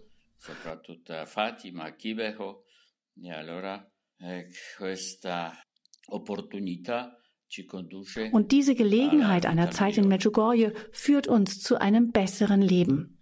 Und 8.33 8.53
diese 8.53 8.75
Gelegenheit 8.75 9.47
einer 9.47 9.71
Zeit 9.71 9.99
in 9.99 10.09
Medjugorje 10.09 10.75
führt 10.93 11.29
uns 11.29 11.61
zu 11.61 11.81
einem 11.81 12.11
besseren 12.11 12.63
Leben. 12.63 13.19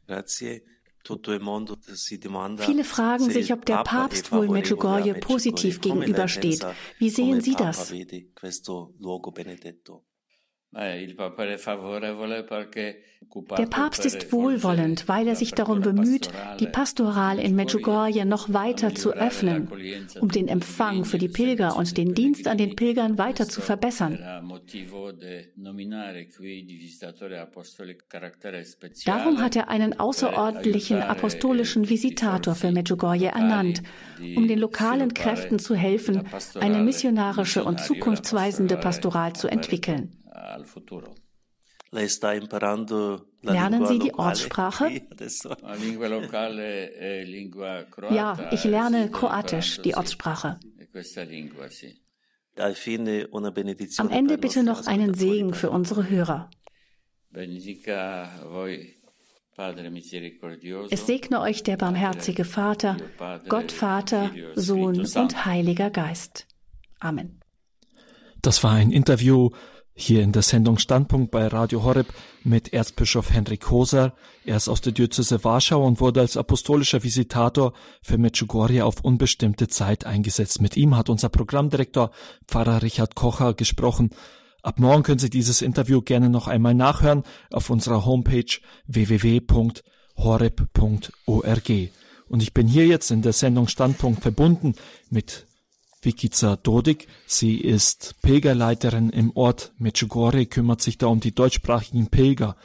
Viele 1.06 2.84
fragen 2.84 3.30
sich, 3.30 3.52
ob 3.52 3.66
der 3.66 3.82
Papst 3.82 4.32
wohl 4.32 4.48
Medjugorje 4.48 5.14
positiv 5.14 5.80
gegenübersteht. 5.80 6.66
Wie 6.98 7.10
sehen 7.10 7.40
Sie 7.40 7.54
das? 7.54 7.92
Der 13.58 13.66
Papst 13.66 14.04
ist 14.04 14.32
wohlwollend, 14.32 15.08
weil 15.08 15.28
er 15.28 15.36
sich 15.36 15.52
darum 15.52 15.80
bemüht, 15.80 16.30
die 16.60 16.66
Pastoral 16.66 17.38
in 17.38 17.54
Medjugorje 17.54 18.24
noch 18.24 18.52
weiter 18.52 18.94
zu 18.94 19.12
öffnen, 19.12 19.68
um 20.20 20.28
den 20.28 20.48
Empfang 20.48 21.04
für 21.04 21.18
die 21.18 21.28
Pilger 21.28 21.76
und 21.76 21.96
den 21.96 22.14
Dienst 22.14 22.48
an 22.48 22.58
den 22.58 22.76
Pilgern 22.76 23.18
weiter 23.18 23.48
zu 23.48 23.60
verbessern. 23.60 24.18
Darum 29.04 29.40
hat 29.40 29.56
er 29.56 29.68
einen 29.68 30.00
außerordentlichen 30.00 31.02
apostolischen 31.02 31.88
Visitator 31.88 32.54
für 32.54 32.72
Medjugorje 32.72 33.28
ernannt, 33.28 33.82
um 34.36 34.48
den 34.48 34.58
lokalen 34.58 35.14
Kräften 35.14 35.58
zu 35.58 35.74
helfen, 35.74 36.28
eine 36.60 36.78
missionarische 36.82 37.64
und 37.64 37.80
zukunftsweisende 37.80 38.76
Pastoral 38.76 39.34
zu 39.34 39.48
entwickeln. 39.48 40.23
Lernen 43.42 43.86
Sie 43.86 43.98
die 44.00 44.14
Ortssprache? 44.14 44.90
Ja, 48.10 48.50
ich 48.52 48.64
lerne 48.64 49.10
Kroatisch, 49.10 49.80
die 49.82 49.94
Ortssprache. 49.94 50.58
Am 53.98 54.10
Ende 54.10 54.38
bitte 54.38 54.62
noch 54.64 54.86
einen 54.86 55.14
Segen 55.14 55.54
für 55.54 55.70
unsere 55.70 56.08
Hörer. 56.08 56.50
Es 60.90 61.06
segne 61.06 61.40
euch 61.40 61.62
der 61.62 61.76
barmherzige 61.76 62.44
Vater, 62.44 62.96
Gott 63.48 63.72
Vater, 63.72 64.30
Sohn 64.56 65.00
und 65.14 65.44
Heiliger 65.44 65.90
Geist. 65.90 66.46
Amen. 66.98 67.40
Das 68.42 68.62
war 68.62 68.72
ein 68.72 68.90
Interview 68.90 69.50
hier 69.94 70.22
in 70.22 70.32
der 70.32 70.42
Sendung 70.42 70.78
Standpunkt 70.78 71.30
bei 71.30 71.46
Radio 71.46 71.84
Horeb 71.84 72.12
mit 72.42 72.72
Erzbischof 72.72 73.32
Henrik 73.32 73.70
Hoser. 73.70 74.12
Er 74.44 74.56
ist 74.56 74.68
aus 74.68 74.80
der 74.80 74.92
Diözese 74.92 75.44
Warschau 75.44 75.86
und 75.86 76.00
wurde 76.00 76.20
als 76.20 76.36
apostolischer 76.36 77.04
Visitator 77.04 77.72
für 78.02 78.18
Medjugorje 78.18 78.84
auf 78.84 79.00
unbestimmte 79.02 79.68
Zeit 79.68 80.04
eingesetzt. 80.04 80.60
Mit 80.60 80.76
ihm 80.76 80.96
hat 80.96 81.08
unser 81.08 81.28
Programmdirektor 81.28 82.10
Pfarrer 82.48 82.82
Richard 82.82 83.14
Kocher 83.14 83.54
gesprochen. 83.54 84.10
Ab 84.62 84.80
morgen 84.80 85.04
können 85.04 85.20
Sie 85.20 85.30
dieses 85.30 85.62
Interview 85.62 86.02
gerne 86.02 86.28
noch 86.28 86.48
einmal 86.48 86.74
nachhören 86.74 87.22
auf 87.52 87.70
unserer 87.70 88.04
Homepage 88.04 88.58
www.horeb.org. 88.86 89.82
Und 92.26 92.42
ich 92.42 92.52
bin 92.52 92.66
hier 92.66 92.86
jetzt 92.86 93.10
in 93.12 93.22
der 93.22 93.32
Sendung 93.32 93.68
Standpunkt 93.68 94.22
verbunden 94.22 94.74
mit 95.10 95.46
Vikica 96.04 96.56
Dodik. 96.56 97.08
Sie 97.26 97.58
ist 97.58 98.14
Pilgerleiterin 98.22 99.10
im 99.10 99.30
Ort 99.36 99.72
Medjugorje, 99.78 100.46
kümmert 100.46 100.82
sich 100.82 100.98
da 100.98 101.06
um 101.06 101.20
die 101.20 101.34
deutschsprachigen 101.34 102.08
Pilger. 102.08 102.56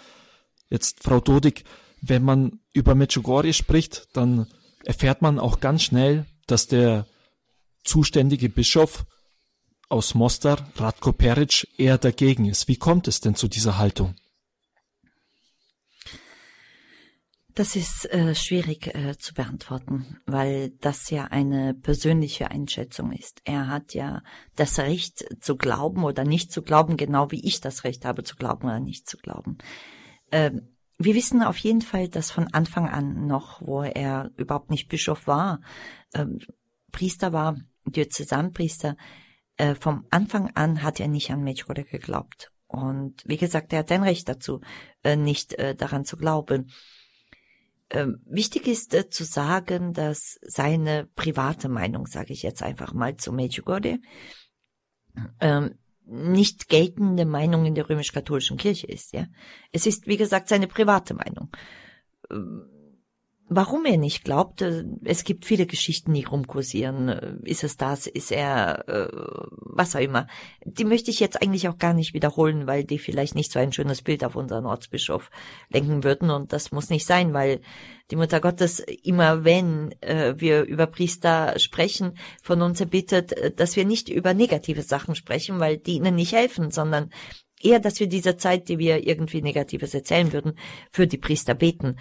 Jetzt, 0.70 1.04
Frau 1.04 1.20
Dodik, 1.20 1.64
wenn 2.02 2.24
man 2.24 2.60
über 2.74 2.96
Medjugorje 2.96 3.54
spricht, 3.54 4.08
dann 4.14 4.48
erfährt 4.84 5.22
man 5.22 5.40
auch 5.40 5.60
ganz 5.60 5.84
schnell, 5.84 6.26
dass 6.48 6.68
der 6.68 7.06
zuständige 7.84 8.50
Bischof 8.50 9.06
aus 9.90 10.14
Mostar, 10.14 10.70
Radko 10.76 11.12
Peric, 11.12 11.68
eher 11.78 11.98
dagegen 11.98 12.46
ist. 12.46 12.68
Wie 12.68 12.78
kommt 12.78 13.08
es 13.08 13.22
denn 13.22 13.36
zu 13.36 13.48
dieser 13.48 13.78
Haltung? 13.78 14.16
Das 17.60 17.76
ist 17.76 18.10
äh, 18.14 18.36
schwierig 18.36 18.96
äh, 18.96 19.18
zu 19.18 19.34
beantworten, 19.34 20.22
weil 20.26 20.70
das 20.80 21.10
ja 21.10 21.26
eine 21.26 21.74
persönliche 21.74 22.50
Einschätzung 22.52 23.12
ist. 23.12 23.42
Er 23.44 23.68
hat 23.68 23.94
ja 23.94 24.24
das 24.56 24.80
Recht 24.80 25.26
zu 25.42 25.58
glauben 25.58 26.06
oder 26.06 26.24
nicht 26.24 26.54
zu 26.54 26.62
glauben, 26.62 26.96
genau 26.96 27.32
wie 27.32 27.46
ich 27.46 27.60
das 27.60 27.84
Recht 27.84 28.06
habe 28.06 28.24
zu 28.24 28.38
glauben 28.38 28.68
oder 28.68 28.80
nicht 28.80 29.10
zu 29.10 29.18
glauben. 29.18 29.58
Ähm, 30.32 30.70
wir 30.98 31.16
wissen 31.16 31.44
auf 31.44 31.58
jeden 31.58 31.82
Fall, 31.82 32.08
dass 32.08 32.32
von 32.32 32.48
Anfang 32.54 32.88
an 32.88 33.28
noch, 33.28 33.60
wo 33.62 33.84
er 33.84 34.32
überhaupt 34.38 34.72
nicht 34.72 34.88
Bischof 34.88 35.28
war, 35.28 35.60
ähm, 36.14 36.40
Priester 36.94 37.34
war, 37.34 37.58
Diözesanpriester, 37.86 38.96
äh, 39.58 39.76
vom 39.76 40.06
Anfang 40.12 40.50
an 40.56 40.82
hat 40.82 41.02
er 41.02 41.10
nicht 41.10 41.30
an 41.30 41.44
Medjugorje 41.44 41.84
geglaubt. 41.84 42.54
Und 42.68 43.22
wie 43.26 43.36
gesagt, 43.36 43.74
er 43.74 43.80
hat 43.80 43.92
ein 43.92 44.04
Recht 44.04 44.30
dazu, 44.30 44.62
äh, 45.04 45.18
nicht 45.18 45.56
äh, 45.56 45.76
daran 45.76 46.06
zu 46.06 46.16
glauben. 46.16 46.72
Ähm, 47.92 48.22
wichtig 48.26 48.68
ist 48.68 48.94
äh, 48.94 49.10
zu 49.10 49.24
sagen, 49.24 49.94
dass 49.94 50.40
seine 50.42 51.08
private 51.16 51.70
Meinung, 51.70 52.06
sage 52.06 52.34
ich 52.34 52.44
jetzt 52.44 52.62
einfach 52.62 52.94
mal 52.94 53.18
zu 53.18 53.32
Medjugorje, 53.32 54.00
ähm, 55.40 55.76
nicht 56.06 56.70
geltende 56.70 57.26
Meinung 57.26 57.66
in 57.66 57.76
der 57.76 57.90
römisch-katholischen 57.90 58.58
Kirche 58.58 58.88
ist. 58.88 59.14
Ja, 59.14 59.28
es 59.72 59.86
ist 59.86 60.08
wie 60.08 60.18
gesagt 60.18 60.50
seine 60.50 60.68
private 60.68 61.14
Meinung. 61.14 61.50
Ähm, 62.32 62.79
warum 63.50 63.86
er 63.86 63.98
nicht 63.98 64.24
glaubt, 64.24 64.64
es 65.04 65.24
gibt 65.24 65.46
viele 65.46 65.66
Geschichten, 65.66 66.14
die 66.14 66.24
rumkursieren. 66.24 67.42
Ist 67.44 67.64
es 67.64 67.78
das? 67.78 68.08
Ist 68.08 68.32
er 68.32 68.88
äh, 68.88 69.10
was 69.52 69.96
auch 69.96 70.00
immer? 70.00 70.28
Die 70.64 70.86
möchte 70.86 71.12
ich 71.12 71.20
jetzt 71.20 71.42
eigentlich 71.42 71.68
auch 71.68 71.78
gar 71.78 71.94
nicht 71.94 72.14
wiederholen, 72.14 72.68
weil 72.68 72.84
die 72.84 73.00
vielleicht 73.00 73.36
nicht 73.36 73.52
so 73.52 73.60
ein 73.60 73.74
schönes 73.74 74.02
Bild 74.02 74.24
auf 74.24 74.36
unseren 74.36 74.66
Ortsbischof 74.66 75.32
lenken 75.70 76.04
würden. 76.04 76.30
Und 76.30 76.54
das 76.54 76.72
muss 76.72 76.90
nicht 76.90 77.06
sein, 77.06 77.34
weil 77.34 77.62
die 78.12 78.16
Mutter 78.16 78.40
Gottes 78.40 78.80
immer, 78.80 79.44
wenn 79.44 79.94
äh, 80.02 80.36
wir 80.38 80.64
über 80.64 80.88
Priester 80.88 81.58
sprechen, 81.58 82.18
von 82.42 82.62
uns 82.62 82.80
erbittet, 82.80 83.34
äh, 83.34 83.52
dass 83.52 83.76
wir 83.76 83.86
nicht 83.86 84.10
über 84.10 84.34
negative 84.34 84.84
Sachen 84.84 85.16
sprechen, 85.16 85.60
weil 85.60 85.78
die 85.78 85.96
ihnen 85.96 86.16
nicht 86.16 86.34
helfen, 86.34 86.72
sondern 86.72 87.10
eher, 87.62 87.80
dass 87.80 88.00
wir 88.00 88.08
diese 88.08 88.38
Zeit, 88.38 88.70
die 88.70 88.78
wir 88.78 89.06
irgendwie 89.08 89.42
Negatives 89.42 89.94
erzählen 89.94 90.32
würden, 90.34 90.54
für 90.92 91.08
die 91.08 91.18
Priester 91.18 91.54
beten. 91.54 91.98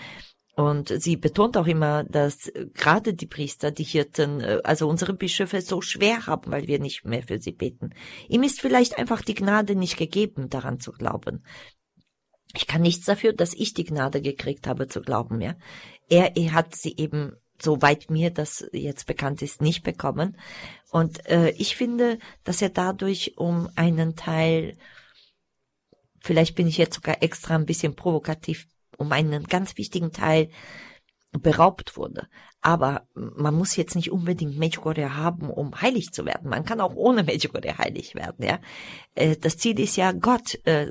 Und 0.59 0.89
sie 1.01 1.17
betont 1.17 1.57
auch 1.57 1.69
immer, 1.69 2.03
dass 2.03 2.51
gerade 2.75 3.15
die 3.15 3.29
Priester, 3.29 3.71
die 3.71 3.85
Hirten, 3.85 4.41
äh, 4.41 4.59
also 4.65 4.89
unsere 4.89 5.15
Bischöfe 5.15 5.61
so 5.61 5.81
schwer 5.81 6.27
haben, 6.27 6.51
weil 6.51 6.67
wir 6.67 6.81
nicht 6.81 7.05
mehr 7.05 7.23
für 7.23 7.39
sie 7.39 7.53
beten. 7.53 7.91
Ihm 8.29 8.43
ist 8.43 8.61
vielleicht 8.61 8.99
einfach 8.99 9.23
die 9.23 9.37
Gnade 9.37 9.77
nicht 9.77 9.97
gegeben, 9.97 10.51
daran 10.51 10.81
zu 10.81 10.91
glauben. 10.91 11.45
Ich 12.57 12.67
kann 12.67 12.83
nichts 12.83 13.07
dafür, 13.07 13.33
dass 13.35 13.55
ich 13.55 13.73
die 13.73 13.85
Gnade 13.85 14.21
gekriegt 14.21 14.67
habe 14.67 14.89
zu 14.89 15.01
glauben, 15.01 15.41
ja. 15.41 15.55
Er, 16.09 16.37
er 16.37 16.53
hat 16.55 16.75
sie 16.75 16.97
eben, 16.97 17.37
soweit 17.63 18.11
mir 18.11 18.31
das 18.31 18.69
jetzt 18.73 19.07
bekannt 19.07 19.43
ist, 19.43 19.63
nicht 19.63 19.85
bekommen. 19.85 20.37
Und 20.91 21.25
äh, 21.27 21.51
ich 21.51 21.77
finde, 21.77 22.19
dass 22.43 22.63
er 22.63 22.71
dadurch 22.71 23.35
um 23.37 23.69
einen 23.77 24.17
Teil, 24.17 24.77
vielleicht 26.19 26.57
bin 26.57 26.67
ich 26.67 26.79
jetzt 26.79 26.97
sogar 26.97 27.23
extra 27.23 27.55
ein 27.55 27.67
bisschen 27.67 27.95
provokativ 27.95 28.67
um 28.99 29.11
einen 29.13 29.45
ganz 29.45 29.79
wichtigen 29.79 30.13
Teil 30.13 30.51
beraubt 31.33 31.97
wurde. 31.97 32.29
Aber 32.61 33.07
man 33.15 33.55
muss 33.55 33.77
jetzt 33.77 33.95
nicht 33.95 34.11
unbedingt 34.11 34.59
Medjugorje 34.59 35.17
haben, 35.17 35.51
um 35.51 35.81
heilig 35.81 36.11
zu 36.11 36.25
werden. 36.25 36.51
Man 36.51 36.65
kann 36.65 36.81
auch 36.81 36.95
ohne 36.95 37.23
Medjugorje 37.23 37.79
heilig 37.79 38.15
werden. 38.15 38.45
Ja, 38.45 38.59
äh, 39.15 39.37
das 39.37 39.57
Ziel 39.57 39.79
ist 39.79 39.97
ja 39.97 40.13
Gott, 40.13 40.59
äh, 40.65 40.91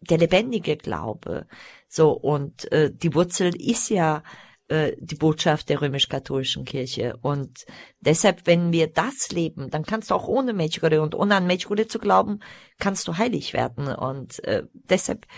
der 0.00 0.18
lebendige 0.18 0.76
Glaube. 0.76 1.46
So 1.88 2.10
und 2.12 2.70
äh, 2.72 2.90
die 2.92 3.14
Wurzel 3.14 3.54
ist 3.56 3.88
ja 3.88 4.22
die 4.68 5.14
Botschaft 5.14 5.68
der 5.68 5.80
römisch-katholischen 5.80 6.64
Kirche. 6.64 7.16
Und 7.22 7.66
deshalb, 8.00 8.48
wenn 8.48 8.72
wir 8.72 8.88
das 8.88 9.30
leben, 9.30 9.70
dann 9.70 9.84
kannst 9.84 10.10
du 10.10 10.16
auch 10.16 10.26
ohne 10.26 10.54
Medjugorje 10.54 11.00
und 11.00 11.14
ohne 11.14 11.36
an 11.36 11.46
Medjugorje 11.46 11.86
zu 11.86 12.00
glauben, 12.00 12.40
kannst 12.80 13.06
du 13.06 13.16
heilig 13.16 13.52
werden. 13.52 13.86
Und 13.86 14.42
deshalb 14.72 15.28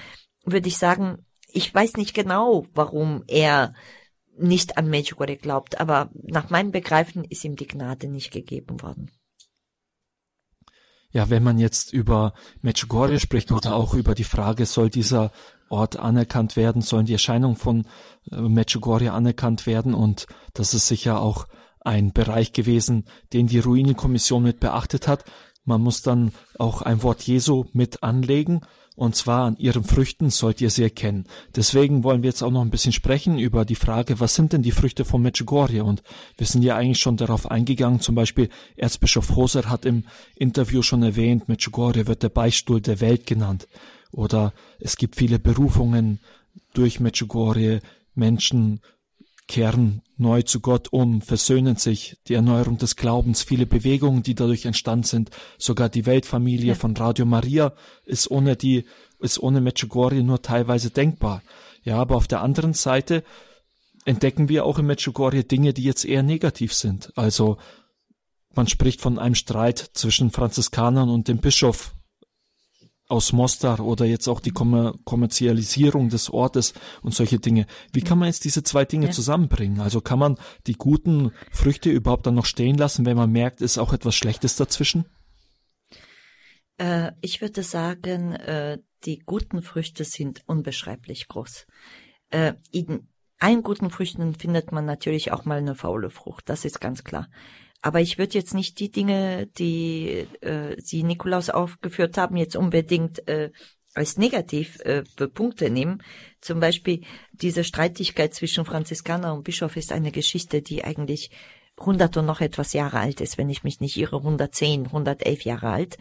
würde 0.46 0.68
ich 0.68 0.78
sagen, 0.78 1.26
ich 1.48 1.74
weiß 1.74 1.96
nicht 1.96 2.14
genau, 2.14 2.66
warum 2.74 3.24
er 3.26 3.74
nicht 4.36 4.78
an 4.78 4.88
Medjugorje 4.88 5.36
glaubt, 5.36 5.80
aber 5.80 6.10
nach 6.14 6.50
meinem 6.50 6.70
Begreifen 6.70 7.24
ist 7.24 7.44
ihm 7.44 7.56
die 7.56 7.66
Gnade 7.66 8.06
nicht 8.06 8.30
gegeben 8.30 8.80
worden. 8.82 9.10
Ja, 11.10 11.30
wenn 11.30 11.42
man 11.42 11.58
jetzt 11.58 11.92
über 11.92 12.34
Medjugorje 12.60 13.18
spricht 13.18 13.50
oder 13.50 13.74
auch 13.74 13.94
über 13.94 14.14
die 14.14 14.24
Frage, 14.24 14.66
soll 14.66 14.90
dieser 14.90 15.32
Ort 15.70 15.96
anerkannt 15.96 16.56
werden, 16.56 16.82
sollen 16.82 17.06
die 17.06 17.14
Erscheinungen 17.14 17.56
von 17.56 17.86
äh, 18.30 18.40
Medjugorje 18.40 19.12
anerkannt 19.12 19.66
werden 19.66 19.94
und 19.94 20.26
das 20.54 20.74
ist 20.74 20.86
sicher 20.86 21.20
auch 21.20 21.46
ein 21.80 22.12
Bereich 22.12 22.52
gewesen, 22.52 23.06
den 23.32 23.46
die 23.46 23.58
Ruinenkommission 23.58 24.42
mit 24.42 24.60
beachtet 24.60 25.08
hat. 25.08 25.24
Man 25.64 25.80
muss 25.80 26.02
dann 26.02 26.32
auch 26.58 26.82
ein 26.82 27.02
Wort 27.02 27.22
Jesu 27.22 27.64
mit 27.72 28.02
anlegen 28.02 28.60
und 28.98 29.14
zwar 29.14 29.44
an 29.44 29.56
ihren 29.58 29.84
Früchten 29.84 30.28
sollt 30.28 30.60
ihr 30.60 30.70
sie 30.70 30.82
erkennen. 30.82 31.26
Deswegen 31.54 32.02
wollen 32.02 32.24
wir 32.24 32.30
jetzt 32.30 32.42
auch 32.42 32.50
noch 32.50 32.62
ein 32.62 32.70
bisschen 32.70 32.92
sprechen 32.92 33.38
über 33.38 33.64
die 33.64 33.76
Frage, 33.76 34.18
was 34.18 34.34
sind 34.34 34.52
denn 34.52 34.62
die 34.62 34.72
Früchte 34.72 35.04
von 35.04 35.22
Medjugorje? 35.22 35.84
Und 35.84 36.02
wir 36.36 36.48
sind 36.48 36.62
ja 36.62 36.74
eigentlich 36.74 36.98
schon 36.98 37.16
darauf 37.16 37.48
eingegangen, 37.48 38.00
zum 38.00 38.16
Beispiel 38.16 38.48
Erzbischof 38.76 39.36
Hoser 39.36 39.70
hat 39.70 39.84
im 39.86 40.02
Interview 40.34 40.82
schon 40.82 41.04
erwähnt, 41.04 41.48
Medjugorje 41.48 42.08
wird 42.08 42.24
der 42.24 42.28
Beistuhl 42.28 42.80
der 42.80 43.00
Welt 43.00 43.24
genannt. 43.24 43.68
Oder 44.10 44.52
es 44.80 44.96
gibt 44.96 45.14
viele 45.14 45.38
Berufungen 45.38 46.18
durch 46.74 46.98
Medjugorje, 46.98 47.80
Menschen 48.16 48.80
kehren 49.48 50.02
neu 50.16 50.42
zu 50.42 50.60
Gott 50.60 50.92
um, 50.92 51.22
versöhnen 51.22 51.76
sich, 51.76 52.18
die 52.28 52.34
Erneuerung 52.34 52.76
des 52.76 52.96
Glaubens, 52.96 53.42
viele 53.42 53.66
Bewegungen, 53.66 54.22
die 54.22 54.34
dadurch 54.34 54.66
entstanden 54.66 55.04
sind, 55.04 55.30
sogar 55.56 55.88
die 55.88 56.06
Weltfamilie 56.06 56.68
ja. 56.68 56.74
von 56.74 56.96
Radio 56.96 57.24
Maria 57.24 57.72
ist 58.04 58.30
ohne 58.30 58.56
die, 58.56 58.84
ist 59.18 59.42
ohne 59.42 59.60
Medjugorje 59.60 60.22
nur 60.22 60.42
teilweise 60.42 60.90
denkbar. 60.90 61.42
Ja, 61.82 61.96
aber 61.96 62.16
auf 62.16 62.28
der 62.28 62.42
anderen 62.42 62.74
Seite 62.74 63.24
entdecken 64.04 64.48
wir 64.48 64.64
auch 64.64 64.78
in 64.78 64.86
Medjugorje 64.86 65.44
Dinge, 65.44 65.72
die 65.72 65.84
jetzt 65.84 66.04
eher 66.04 66.22
negativ 66.22 66.74
sind. 66.74 67.12
Also, 67.16 67.56
man 68.54 68.66
spricht 68.66 69.00
von 69.00 69.18
einem 69.18 69.34
Streit 69.34 69.78
zwischen 69.94 70.30
Franziskanern 70.30 71.08
und 71.08 71.28
dem 71.28 71.38
Bischof 71.38 71.94
aus 73.08 73.32
Mostar 73.32 73.80
oder 73.80 74.04
jetzt 74.04 74.28
auch 74.28 74.40
die 74.40 74.50
Kommer 74.50 74.94
Kommerzialisierung 75.04 76.10
des 76.10 76.30
Ortes 76.30 76.74
und 77.02 77.14
solche 77.14 77.38
Dinge. 77.38 77.66
Wie 77.92 78.02
kann 78.02 78.18
man 78.18 78.26
jetzt 78.26 78.44
diese 78.44 78.62
zwei 78.62 78.84
Dinge 78.84 79.06
ja. 79.06 79.12
zusammenbringen? 79.12 79.80
Also 79.80 80.00
kann 80.00 80.18
man 80.18 80.38
die 80.66 80.74
guten 80.74 81.32
Früchte 81.50 81.90
überhaupt 81.90 82.26
dann 82.26 82.34
noch 82.34 82.44
stehen 82.44 82.76
lassen, 82.76 83.06
wenn 83.06 83.16
man 83.16 83.32
merkt, 83.32 83.62
ist 83.62 83.78
auch 83.78 83.92
etwas 83.92 84.14
Schlechtes 84.14 84.56
dazwischen? 84.56 85.06
Äh, 86.76 87.12
ich 87.20 87.40
würde 87.40 87.62
sagen, 87.62 88.34
äh, 88.34 88.78
die 89.04 89.18
guten 89.20 89.62
Früchte 89.62 90.04
sind 90.04 90.42
unbeschreiblich 90.46 91.28
groß. 91.28 91.66
Äh, 92.30 92.54
in 92.70 93.08
allen 93.38 93.62
guten 93.62 93.90
Früchten 93.90 94.34
findet 94.34 94.72
man 94.72 94.84
natürlich 94.84 95.32
auch 95.32 95.44
mal 95.44 95.58
eine 95.58 95.74
faule 95.74 96.10
Frucht, 96.10 96.48
das 96.48 96.64
ist 96.64 96.80
ganz 96.80 97.04
klar. 97.04 97.28
Aber 97.80 98.00
ich 98.00 98.18
würde 98.18 98.34
jetzt 98.34 98.54
nicht 98.54 98.80
die 98.80 98.90
Dinge, 98.90 99.46
die 99.58 100.26
äh, 100.40 100.76
Sie 100.80 101.02
Nikolaus 101.02 101.48
aufgeführt 101.48 102.18
haben, 102.18 102.36
jetzt 102.36 102.56
unbedingt 102.56 103.26
äh, 103.28 103.50
als 103.94 104.16
negativ 104.16 104.80
äh, 104.80 105.02
Punkte 105.32 105.70
nehmen. 105.70 106.02
Zum 106.40 106.60
Beispiel 106.60 107.02
diese 107.32 107.64
Streitigkeit 107.64 108.34
zwischen 108.34 108.64
Franziskaner 108.64 109.34
und 109.34 109.44
Bischof 109.44 109.76
ist 109.76 109.92
eine 109.92 110.12
Geschichte, 110.12 110.62
die 110.62 110.84
eigentlich 110.84 111.30
100 111.78 112.16
und 112.16 112.26
noch 112.26 112.40
etwas 112.40 112.72
Jahre 112.72 112.98
alt 112.98 113.20
ist, 113.20 113.38
wenn 113.38 113.48
ich 113.48 113.64
mich 113.64 113.80
nicht 113.80 113.96
irre, 113.96 114.16
110, 114.16 114.86
111 114.86 115.44
Jahre 115.44 115.70
alt. 115.70 115.98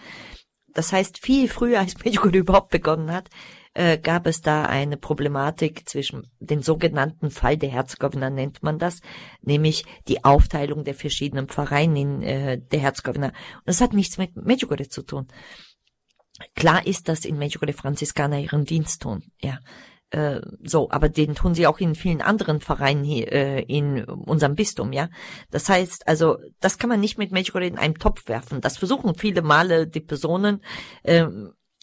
Das 0.73 0.91
heißt, 0.91 1.19
viel 1.19 1.47
früher, 1.47 1.79
als 1.79 2.03
Medjugorje 2.03 2.39
überhaupt 2.39 2.69
begonnen 2.69 3.11
hat, 3.11 3.29
äh, 3.77 3.99
gab 3.99 4.25
es 4.25 4.41
da 4.41 4.63
eine 4.63 4.97
Problematik 4.97 5.87
zwischen 5.87 6.27
den 6.39 6.63
sogenannten 6.63 7.29
Fall 7.29 7.57
der 7.57 7.69
Herzgovina 7.69 8.31
nennt 8.31 8.63
man 8.63 8.79
das, 8.79 9.01
nämlich 9.41 9.85
die 10.07 10.23
Aufteilung 10.23 10.83
der 10.83 10.95
verschiedenen 10.95 11.47
Pfarreien 11.47 11.95
in 11.95 12.23
äh, 12.23 12.59
der 12.59 12.79
Herzgovina. 12.79 13.27
Und 13.27 13.65
das 13.65 13.79
hat 13.79 13.93
nichts 13.93 14.17
mit 14.17 14.35
Medjugorje 14.35 14.89
zu 14.89 15.03
tun. 15.03 15.27
Klar 16.55 16.87
ist, 16.87 17.07
dass 17.07 17.23
in 17.23 17.37
Medjugorje 17.37 17.73
Franziskaner 17.73 18.39
ihren 18.39 18.65
Dienst 18.65 19.03
tun, 19.03 19.23
ja. 19.39 19.59
Äh, 20.09 20.39
so, 20.63 20.89
aber 20.89 21.09
den 21.09 21.35
tun 21.35 21.53
sie 21.53 21.67
auch 21.67 21.79
in 21.79 21.93
vielen 21.93 22.21
anderen 22.21 22.61
Vereinen 22.61 23.03
hier 23.03 23.31
äh, 23.31 23.61
in 23.61 24.05
unserem 24.05 24.55
Bistum, 24.55 24.91
ja. 24.91 25.09
Das 25.51 25.69
heißt, 25.69 26.07
also 26.07 26.37
das 26.59 26.79
kann 26.79 26.89
man 26.89 26.99
nicht 26.99 27.19
mit 27.19 27.31
Medjugorje 27.31 27.67
in 27.67 27.77
einem 27.77 27.99
Topf 27.99 28.27
werfen. 28.27 28.59
Das 28.59 28.77
versuchen 28.77 29.13
viele 29.15 29.43
Male 29.43 29.85
die 29.85 29.99
Personen, 30.01 30.63
äh, 31.03 31.27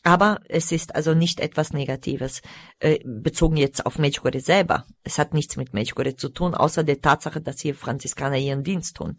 aber 0.05 0.41
es 0.49 0.71
ist 0.71 0.95
also 0.95 1.15
nicht 1.15 1.41
etwas 1.41 1.73
Negatives, 1.73 2.43
äh, 2.79 2.99
bezogen 3.05 3.57
jetzt 3.57 3.87
auf 3.87 3.99
Medjugorje 3.99 4.41
selber. 4.41 4.87
Es 5.03 5.19
hat 5.19 5.33
nichts 5.33 5.57
mit 5.57 5.73
Medjugorje 5.73 6.15
zu 6.15 6.29
tun, 6.29 6.55
außer 6.55 6.85
der 6.85 7.01
Tatsache, 7.01 7.41
dass 7.41 7.61
hier 7.61 7.75
Franziskaner 7.75 8.37
ihren 8.37 8.63
Dienst 8.63 8.97
tun. 8.97 9.19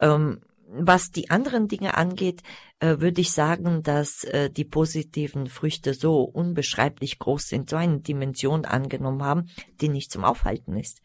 Ähm, 0.00 0.42
was 0.68 1.10
die 1.10 1.30
anderen 1.30 1.68
Dinge 1.68 1.96
angeht, 1.96 2.42
äh, 2.80 2.98
würde 2.98 3.22
ich 3.22 3.32
sagen, 3.32 3.82
dass 3.82 4.24
äh, 4.24 4.50
die 4.50 4.64
positiven 4.64 5.46
Früchte 5.46 5.94
so 5.94 6.20
unbeschreiblich 6.20 7.18
groß 7.18 7.48
sind, 7.48 7.70
so 7.70 7.76
eine 7.76 8.00
Dimension 8.00 8.66
angenommen 8.66 9.22
haben, 9.22 9.48
die 9.80 9.88
nicht 9.88 10.12
zum 10.12 10.24
Aufhalten 10.24 10.76
ist. 10.76 11.00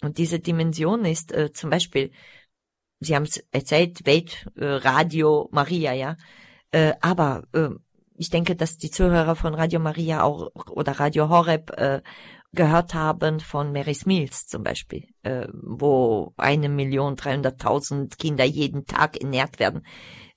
Und 0.00 0.16
diese 0.16 0.40
Dimension 0.40 1.04
ist 1.04 1.34
zum 1.52 1.68
Beispiel, 1.68 2.10
Sie 3.00 3.14
haben 3.14 3.24
es 3.24 3.44
erzählt, 3.50 4.06
Weltradio 4.06 5.50
Maria, 5.52 5.92
ja, 5.92 6.16
aber 7.02 7.44
äh, 7.52 7.68
ich 8.20 8.28
denke, 8.28 8.54
dass 8.54 8.76
die 8.76 8.90
Zuhörer 8.90 9.34
von 9.34 9.54
Radio 9.54 9.80
Maria 9.80 10.22
auch 10.22 10.50
oder 10.68 11.00
Radio 11.00 11.30
Horeb 11.30 11.70
äh, 11.78 12.02
gehört 12.52 12.92
haben 12.92 13.40
von 13.40 13.72
Mary's 13.72 14.04
Mills 14.04 14.46
zum 14.46 14.62
Beispiel, 14.62 15.06
äh, 15.22 15.46
wo 15.54 16.34
eine 16.36 16.68
Million 16.68 17.16
dreihunderttausend 17.16 18.18
Kinder 18.18 18.44
jeden 18.44 18.84
Tag 18.84 19.16
ernährt 19.22 19.58
werden. 19.58 19.86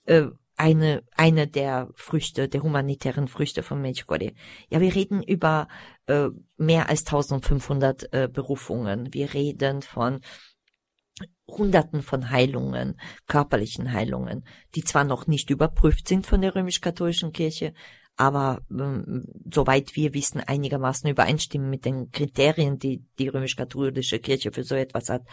Äh, 0.05 0.27
eine, 0.55 1.03
eine 1.17 1.45
der 1.47 1.89
Früchte, 1.95 2.47
der 2.47 2.63
humanitären 2.63 3.27
Früchte 3.27 3.63
von 3.63 3.81
Medjugorje. 3.81 4.31
Ja, 4.69 4.79
wir 4.79 4.95
reden 4.95 5.21
über 5.21 5.67
äh, 6.07 6.29
mehr 6.55 6.87
als 6.87 7.01
1500 7.01 8.13
äh, 8.13 8.29
Berufungen. 8.31 9.13
Wir 9.13 9.33
reden 9.33 9.81
von 9.81 10.21
Hunderten 11.47 12.01
von 12.01 12.29
Heilungen, 12.29 12.99
körperlichen 13.27 13.91
Heilungen, 13.91 14.45
die 14.75 14.83
zwar 14.83 15.03
noch 15.03 15.27
nicht 15.27 15.49
überprüft 15.49 16.07
sind 16.07 16.25
von 16.25 16.41
der 16.41 16.55
römisch-katholischen 16.55 17.33
Kirche, 17.33 17.73
aber 18.15 18.61
ähm, 18.69 19.25
soweit 19.51 19.95
wir 19.95 20.13
wissen, 20.13 20.39
einigermaßen 20.39 21.09
übereinstimmen 21.09 21.69
mit 21.69 21.85
den 21.85 22.11
Kriterien, 22.11 22.77
die 22.77 23.03
die 23.17 23.27
römisch-katholische 23.27 24.19
Kirche 24.19 24.51
für 24.51 24.63
so 24.63 24.75
etwas 24.75 25.09
hat. 25.09 25.23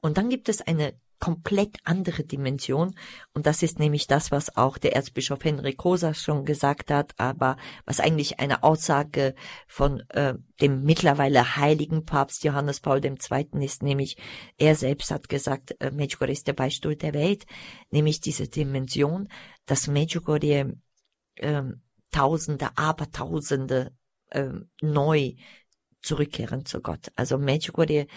Und 0.00 0.18
dann 0.18 0.30
gibt 0.30 0.48
es 0.48 0.62
eine 0.62 0.94
komplett 1.20 1.76
andere 1.84 2.24
Dimension. 2.24 2.96
Und 3.34 3.46
das 3.46 3.62
ist 3.62 3.78
nämlich 3.78 4.06
das, 4.06 4.32
was 4.32 4.56
auch 4.56 4.78
der 4.78 4.96
Erzbischof 4.96 5.44
Henrik 5.44 5.84
Rosa 5.84 6.14
schon 6.14 6.44
gesagt 6.44 6.90
hat, 6.90 7.12
aber 7.18 7.56
was 7.84 8.00
eigentlich 8.00 8.40
eine 8.40 8.62
Aussage 8.62 9.34
von 9.68 10.00
äh, 10.08 10.34
dem 10.60 10.82
mittlerweile 10.82 11.56
heiligen 11.56 12.06
Papst 12.06 12.42
Johannes 12.42 12.80
Paul 12.80 13.04
II. 13.04 13.16
ist, 13.62 13.82
nämlich 13.82 14.16
er 14.56 14.74
selbst 14.74 15.10
hat 15.10 15.28
gesagt, 15.28 15.76
äh, 15.80 15.90
Medjugorje 15.90 16.32
ist 16.32 16.48
der 16.48 16.54
Beistuhl 16.54 16.96
der 16.96 17.12
Welt, 17.12 17.44
nämlich 17.90 18.20
diese 18.20 18.48
Dimension, 18.48 19.28
dass 19.66 19.86
Medjugorje 19.86 20.74
äh, 21.36 21.62
Tausende, 22.12 22.76
Abertausende 22.76 23.92
äh, 24.30 24.48
neu 24.80 25.34
zurückkehren 26.02 26.64
zu 26.64 26.80
Gott. 26.80 27.12
Also 27.14 27.38
Medjugorje 27.38 28.08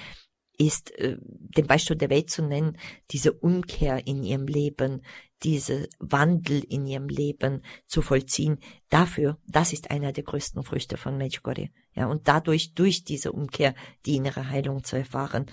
ist, 0.57 0.91
äh, 0.99 1.17
den 1.19 1.67
Beispiel 1.67 1.95
der 1.95 2.09
Welt 2.09 2.29
zu 2.29 2.43
nennen, 2.43 2.77
diese 3.11 3.33
Umkehr 3.33 4.05
in 4.07 4.23
ihrem 4.23 4.47
Leben, 4.47 5.01
diese 5.43 5.89
Wandel 5.99 6.63
in 6.63 6.85
ihrem 6.85 7.09
Leben 7.09 7.63
zu 7.85 8.01
vollziehen. 8.01 8.59
Dafür, 8.89 9.39
das 9.47 9.73
ist 9.73 9.91
einer 9.91 10.13
der 10.13 10.23
größten 10.23 10.63
Früchte 10.63 10.97
von 10.97 11.17
Medjugorje. 11.17 11.69
Ja, 11.95 12.07
und 12.07 12.27
dadurch, 12.27 12.73
durch 12.73 13.03
diese 13.03 13.31
Umkehr, 13.31 13.75
die 14.05 14.15
innere 14.15 14.49
Heilung 14.49 14.83
zu 14.83 14.95
erfahren. 14.95 15.47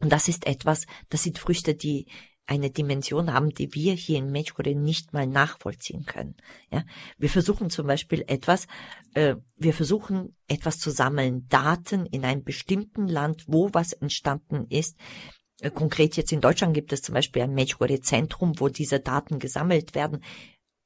Und 0.00 0.12
das 0.12 0.28
ist 0.28 0.46
etwas, 0.46 0.86
das 1.08 1.22
sind 1.22 1.38
Früchte, 1.38 1.74
die 1.74 2.06
eine 2.46 2.70
Dimension 2.70 3.32
haben, 3.32 3.50
die 3.50 3.74
wir 3.74 3.94
hier 3.94 4.18
in 4.18 4.30
Medjugorje 4.30 4.76
nicht 4.76 5.12
mal 5.12 5.26
nachvollziehen 5.26 6.04
können. 6.04 6.36
Ja, 6.70 6.84
wir 7.16 7.30
versuchen 7.30 7.70
zum 7.70 7.86
Beispiel 7.86 8.24
etwas, 8.26 8.66
äh, 9.14 9.36
wir 9.56 9.72
versuchen 9.72 10.36
etwas 10.46 10.78
zu 10.78 10.90
sammeln, 10.90 11.46
Daten 11.48 12.06
in 12.06 12.24
einem 12.24 12.44
bestimmten 12.44 13.08
Land, 13.08 13.44
wo 13.46 13.70
was 13.72 13.92
entstanden 13.92 14.66
ist. 14.68 14.96
Äh, 15.60 15.70
konkret 15.70 16.16
jetzt 16.16 16.32
in 16.32 16.40
Deutschland 16.40 16.74
gibt 16.74 16.92
es 16.92 17.02
zum 17.02 17.14
Beispiel 17.14 17.42
ein 17.42 17.54
Medjugorje 17.54 18.00
Zentrum, 18.00 18.60
wo 18.60 18.68
diese 18.68 19.00
Daten 19.00 19.38
gesammelt 19.38 19.94
werden 19.94 20.20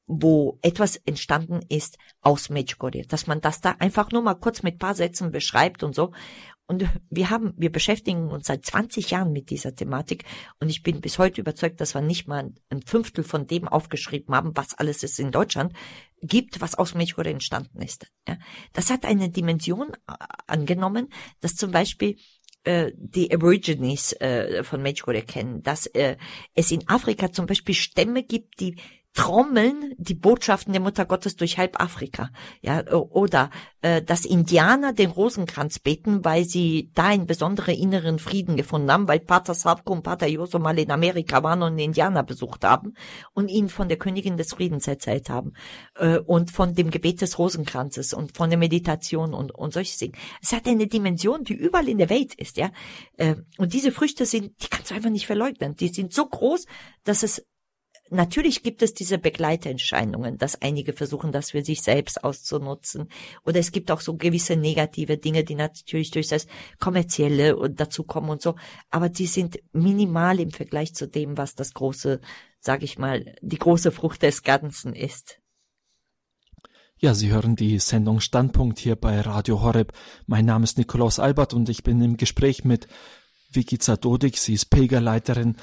wo 0.09 0.59
etwas 0.62 0.97
entstanden 0.97 1.60
ist 1.68 1.98
aus 2.22 2.48
Medjugorje, 2.48 3.05
dass 3.06 3.26
man 3.26 3.43
das 3.43 3.60
da 3.60 3.72
einfach 3.78 4.10
nur 4.10 4.22
mal 4.22 4.36
kurz 4.36 4.62
mit 4.62 4.78
paar 4.78 4.94
Sätzen 4.94 5.30
beschreibt 5.30 5.82
und 5.82 5.94
so 5.94 6.12
Und 6.68 6.86
wir 7.08 7.30
haben, 7.30 7.54
wir 7.56 7.72
beschäftigen 7.72 8.28
uns 8.28 8.46
seit 8.46 8.64
20 8.64 9.10
Jahren 9.10 9.32
mit 9.32 9.48
dieser 9.48 9.74
Thematik 9.74 10.24
und 10.60 10.68
ich 10.68 10.82
bin 10.82 11.00
bis 11.00 11.18
heute 11.18 11.40
überzeugt, 11.40 11.80
dass 11.80 11.94
wir 11.94 12.02
nicht 12.02 12.28
mal 12.28 12.52
ein 12.68 12.82
Fünftel 12.82 13.24
von 13.24 13.46
dem 13.46 13.66
aufgeschrieben 13.66 14.34
haben, 14.34 14.54
was 14.54 14.74
alles 14.74 15.02
es 15.02 15.18
in 15.18 15.32
Deutschland 15.32 15.72
gibt, 16.20 16.60
was 16.60 16.74
aus 16.74 16.94
Medjugorje 16.94 17.32
entstanden 17.32 17.80
ist. 17.80 18.06
Ja, 18.28 18.36
das 18.74 18.90
hat 18.90 19.06
eine 19.06 19.30
Dimension 19.30 19.94
äh, 19.94 20.12
angenommen, 20.46 21.08
dass 21.40 21.56
zum 21.56 21.70
Beispiel 21.70 22.16
äh, 22.64 22.92
die 22.94 23.32
Aborigines 23.32 24.12
äh, 24.20 24.62
von 24.62 24.82
Medjugorje 24.82 25.22
kennen, 25.22 25.62
dass 25.62 25.86
äh, 25.86 26.18
es 26.54 26.70
in 26.70 26.86
Afrika 26.86 27.32
zum 27.32 27.46
Beispiel 27.46 27.74
Stämme 27.74 28.24
gibt, 28.24 28.60
die 28.60 28.76
trommeln 29.14 29.94
die 29.98 30.14
Botschaften 30.14 30.72
der 30.72 30.82
Mutter 30.82 31.05
Gottes 31.05 31.35
durch 31.36 31.59
halb 31.59 31.80
Afrika. 31.80 32.30
Ja, 32.60 32.86
oder 32.93 33.51
äh, 33.80 34.02
dass 34.02 34.24
Indianer 34.24 34.93
den 34.93 35.10
Rosenkranz 35.10 35.78
beten, 35.78 36.24
weil 36.24 36.44
sie 36.44 36.90
da 36.94 37.06
einen 37.06 37.26
besonderen 37.26 37.74
inneren 37.74 38.18
Frieden 38.18 38.56
gefunden 38.56 38.93
haben, 38.93 39.09
weil 39.09 39.20
Pater 39.20 39.55
Savko 39.55 39.93
und 39.93 40.02
Pater 40.02 40.28
Joso 40.28 40.59
mal 40.59 40.78
in 40.78 40.90
Amerika 40.90 41.43
waren 41.43 41.62
und 41.62 41.78
Indianer 41.78 42.22
besucht 42.22 42.64
haben 42.64 42.94
und 43.35 43.48
ihnen 43.48 43.68
von 43.68 43.89
der 43.89 43.98
Königin 43.98 44.36
des 44.36 44.52
Friedens 44.52 44.86
erzählt 44.86 45.30
haben 45.30 45.52
äh, 45.97 46.18
und 46.18 46.51
von 46.51 46.74
dem 46.74 46.90
Gebet 46.90 47.20
des 47.20 47.39
Rosenkranzes 47.39 48.12
und 48.12 48.36
von 48.36 48.51
der 48.51 48.59
Meditation 48.59 49.35
und, 49.35 49.52
und 49.52 49.72
solche 49.72 49.98
Dinge. 49.98 50.12
Es 50.43 50.52
hat 50.52 50.66
eine 50.68 50.86
Dimension, 50.86 51.44
die 51.44 51.55
überall 51.55 51.89
in 51.89 51.98
der 51.98 52.10
Welt 52.10 52.35
ist, 52.35 52.56
ja. 52.56 52.70
Äh, 53.16 53.36
und 53.56 53.72
diese 53.72 53.90
Früchte 53.90 54.26
sind, 54.26 54.52
die 54.62 54.68
kannst 54.68 54.90
du 54.90 54.94
einfach 54.94 55.10
nicht 55.10 55.26
verleugnen. 55.26 55.74
Die 55.76 55.89
sind 55.89 56.12
so 56.12 56.26
groß, 56.26 56.66
dass 57.05 57.22
es 57.22 57.44
Natürlich 58.10 58.62
gibt 58.62 58.82
es 58.82 58.94
diese 58.94 59.18
Begleiterscheinungen, 59.18 60.39
dass 60.39 60.60
einige 60.62 60.93
versuchen, 60.93 61.32
das 61.32 61.51
für 61.51 61.64
sich 61.64 61.82
selbst 61.82 62.24
auszunutzen. 62.24 63.09
Oder 63.44 63.59
es 63.59 63.72
gibt 63.72 63.90
auch 63.90 64.01
so 64.01 64.16
gewisse 64.16 64.56
negative 64.56 65.18
Dinge, 65.18 65.44
die 65.44 65.55
natürlich 65.55 66.10
durch 66.10 66.28
das 66.28 66.47
Kommerzielle 66.78 67.56
dazu 67.70 68.05
kommen 68.05 68.30
und 68.30 68.40
so. 68.40 68.55
Aber 68.90 69.09
die 69.09 69.26
sind 69.26 69.59
minimal 69.72 70.40
im 70.40 70.51
Vergleich 70.51 70.94
zu 70.94 71.06
dem, 71.06 71.36
was 71.36 71.55
das 71.55 71.74
große, 71.74 72.20
sage 72.60 72.85
ich 72.85 72.98
mal, 72.98 73.35
die 73.43 73.59
große 73.59 73.93
Frucht 73.93 74.22
des 74.22 74.43
Ganzen 74.43 74.94
ist. 74.94 75.40
Ja, 77.01 77.14
Sie 77.14 77.30
hören 77.30 77.55
die 77.55 77.78
Sendung 77.78 78.18
Standpunkt 78.18 78.80
hier 78.80 78.97
bei 78.97 79.20
Radio 79.20 79.62
Horeb. 79.62 79.93
Mein 80.26 80.47
Name 80.47 80.64
ist 80.64 80.78
Nikolaus 80.78 81.20
Albert 81.20 81.55
und 81.55 81.68
ich 81.68 81.85
bin 81.85 82.01
im 82.01 82.16
Gespräch 82.16 82.64
mit 82.64 82.89
Vicky 83.51 83.78
Zadodik. 83.78 84.36
Sie 84.36 84.55
ist 84.55 84.70
Pilgerleiterin 84.70 85.56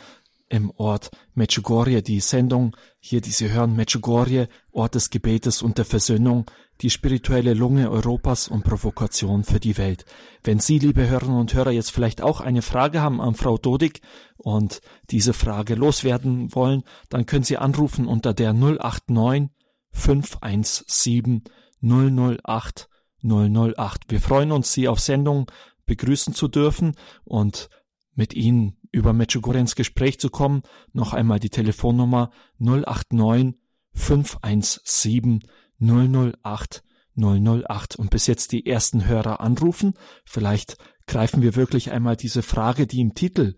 im 0.49 0.71
Ort 0.71 1.11
Medjugorje. 1.33 2.01
Die 2.01 2.19
Sendung 2.19 2.75
hier, 2.99 3.21
die 3.21 3.31
Sie 3.31 3.51
hören, 3.51 3.75
Medjugorje, 3.75 4.47
Ort 4.71 4.95
des 4.95 5.09
Gebetes 5.09 5.61
und 5.61 5.77
der 5.77 5.85
Versöhnung, 5.85 6.49
die 6.81 6.89
spirituelle 6.89 7.53
Lunge 7.53 7.89
Europas 7.89 8.47
und 8.47 8.63
Provokation 8.63 9.43
für 9.43 9.59
die 9.59 9.77
Welt. 9.77 10.05
Wenn 10.43 10.59
Sie, 10.59 10.79
liebe 10.79 11.07
Hörerinnen 11.07 11.39
und 11.39 11.53
Hörer, 11.53 11.71
jetzt 11.71 11.91
vielleicht 11.91 12.21
auch 12.21 12.41
eine 12.41 12.61
Frage 12.61 13.01
haben 13.01 13.21
an 13.21 13.35
Frau 13.35 13.57
Dodig 13.57 14.01
und 14.37 14.81
diese 15.09 15.33
Frage 15.33 15.75
loswerden 15.75 16.53
wollen, 16.53 16.83
dann 17.09 17.25
können 17.25 17.43
Sie 17.43 17.57
anrufen 17.57 18.07
unter 18.07 18.33
der 18.33 18.53
089 18.53 19.49
517 19.91 21.43
008 21.81 22.89
008. 23.23 24.03
Wir 24.09 24.21
freuen 24.21 24.51
uns, 24.51 24.73
Sie 24.73 24.87
auf 24.87 24.99
Sendung 24.99 25.49
begrüßen 25.85 26.33
zu 26.33 26.47
dürfen 26.47 26.95
und 27.23 27.69
mit 28.15 28.33
Ihnen 28.33 28.77
über 28.91 29.13
Medjugorje 29.13 29.61
ins 29.61 29.75
Gespräch 29.75 30.19
zu 30.19 30.29
kommen, 30.29 30.63
noch 30.93 31.13
einmal 31.13 31.39
die 31.39 31.49
Telefonnummer 31.49 32.31
089 32.57 33.55
517 33.93 35.41
008 35.79 36.83
008 37.17 37.95
und 37.95 38.09
bis 38.09 38.27
jetzt 38.27 38.51
die 38.51 38.65
ersten 38.65 39.05
Hörer 39.05 39.39
anrufen. 39.39 39.93
Vielleicht 40.25 40.77
greifen 41.07 41.41
wir 41.41 41.55
wirklich 41.55 41.91
einmal 41.91 42.15
diese 42.15 42.41
Frage, 42.41 42.87
die 42.87 42.99
im 42.99 43.13
Titel 43.13 43.55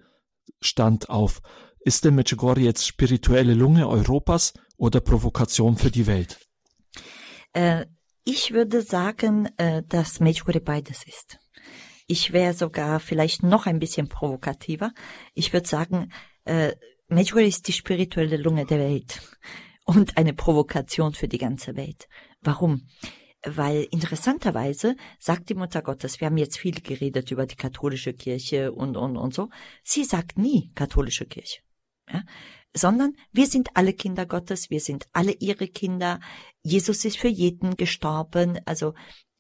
stand, 0.60 1.10
auf. 1.10 1.42
Ist 1.80 2.06
denn 2.06 2.16
Medjugorje 2.16 2.66
jetzt 2.66 2.86
spirituelle 2.86 3.54
Lunge 3.54 3.88
Europas 3.88 4.54
oder 4.78 5.00
Provokation 5.00 5.78
für 5.78 5.92
die 5.92 6.08
Welt? 6.08 6.40
Äh, 7.54 7.86
ich 8.24 8.52
würde 8.52 8.82
sagen, 8.82 9.50
äh, 9.58 9.84
dass 9.88 10.20
Medjugorje 10.20 10.62
beides 10.62 11.04
ist. 11.06 11.40
Ich 12.08 12.34
wäre 12.34 12.54
sogar 12.54 13.00
vielleicht 13.00 13.44
noch 13.44 13.66
ein 13.66 13.80
bisschen 13.80 14.08
provokativer. 14.08 14.94
Ich 15.34 15.54
würde 15.54 15.68
sagen, 15.68 16.12
äh, 16.46 16.74
Medjugorje 17.10 17.48
ist 17.48 17.68
die 17.68 17.74
spirituelle 17.74 18.38
Lunge 18.38 18.66
der 18.66 18.80
Welt 18.80 19.22
und 19.86 20.18
eine 20.18 20.34
Provokation 20.34 21.14
für 21.14 21.28
die 21.28 21.38
ganze 21.38 21.76
Welt. 21.76 22.08
Warum? 22.42 22.88
Weil 23.46 23.88
interessanterweise 23.92 24.96
sagt 25.20 25.50
die 25.50 25.56
Mutter 25.56 25.82
Gottes, 25.82 26.20
wir 26.20 26.28
haben 26.28 26.38
jetzt 26.38 26.58
viel 26.58 26.82
geredet 26.82 27.30
über 27.32 27.46
die 27.46 27.56
katholische 27.56 28.14
Kirche 28.14 28.72
und, 28.72 28.98
und, 28.98 29.16
und 29.18 29.34
so. 29.34 29.50
Sie 29.84 30.04
sagt 30.04 30.38
nie 30.38 30.72
katholische 30.76 31.26
Kirche. 31.26 31.60
Ja? 32.10 32.24
sondern 32.78 33.16
wir 33.32 33.48
sind 33.48 33.70
alle 33.74 33.94
Kinder 33.94 34.26
Gottes, 34.26 34.70
wir 34.70 34.80
sind 34.80 35.06
alle 35.14 35.34
ihre 35.34 35.68
Kinder. 35.68 36.20
Jesus 36.64 37.04
ist 37.06 37.18
für 37.18 37.28
jeden 37.28 37.76
gestorben. 37.76 38.60
Also 38.66 38.94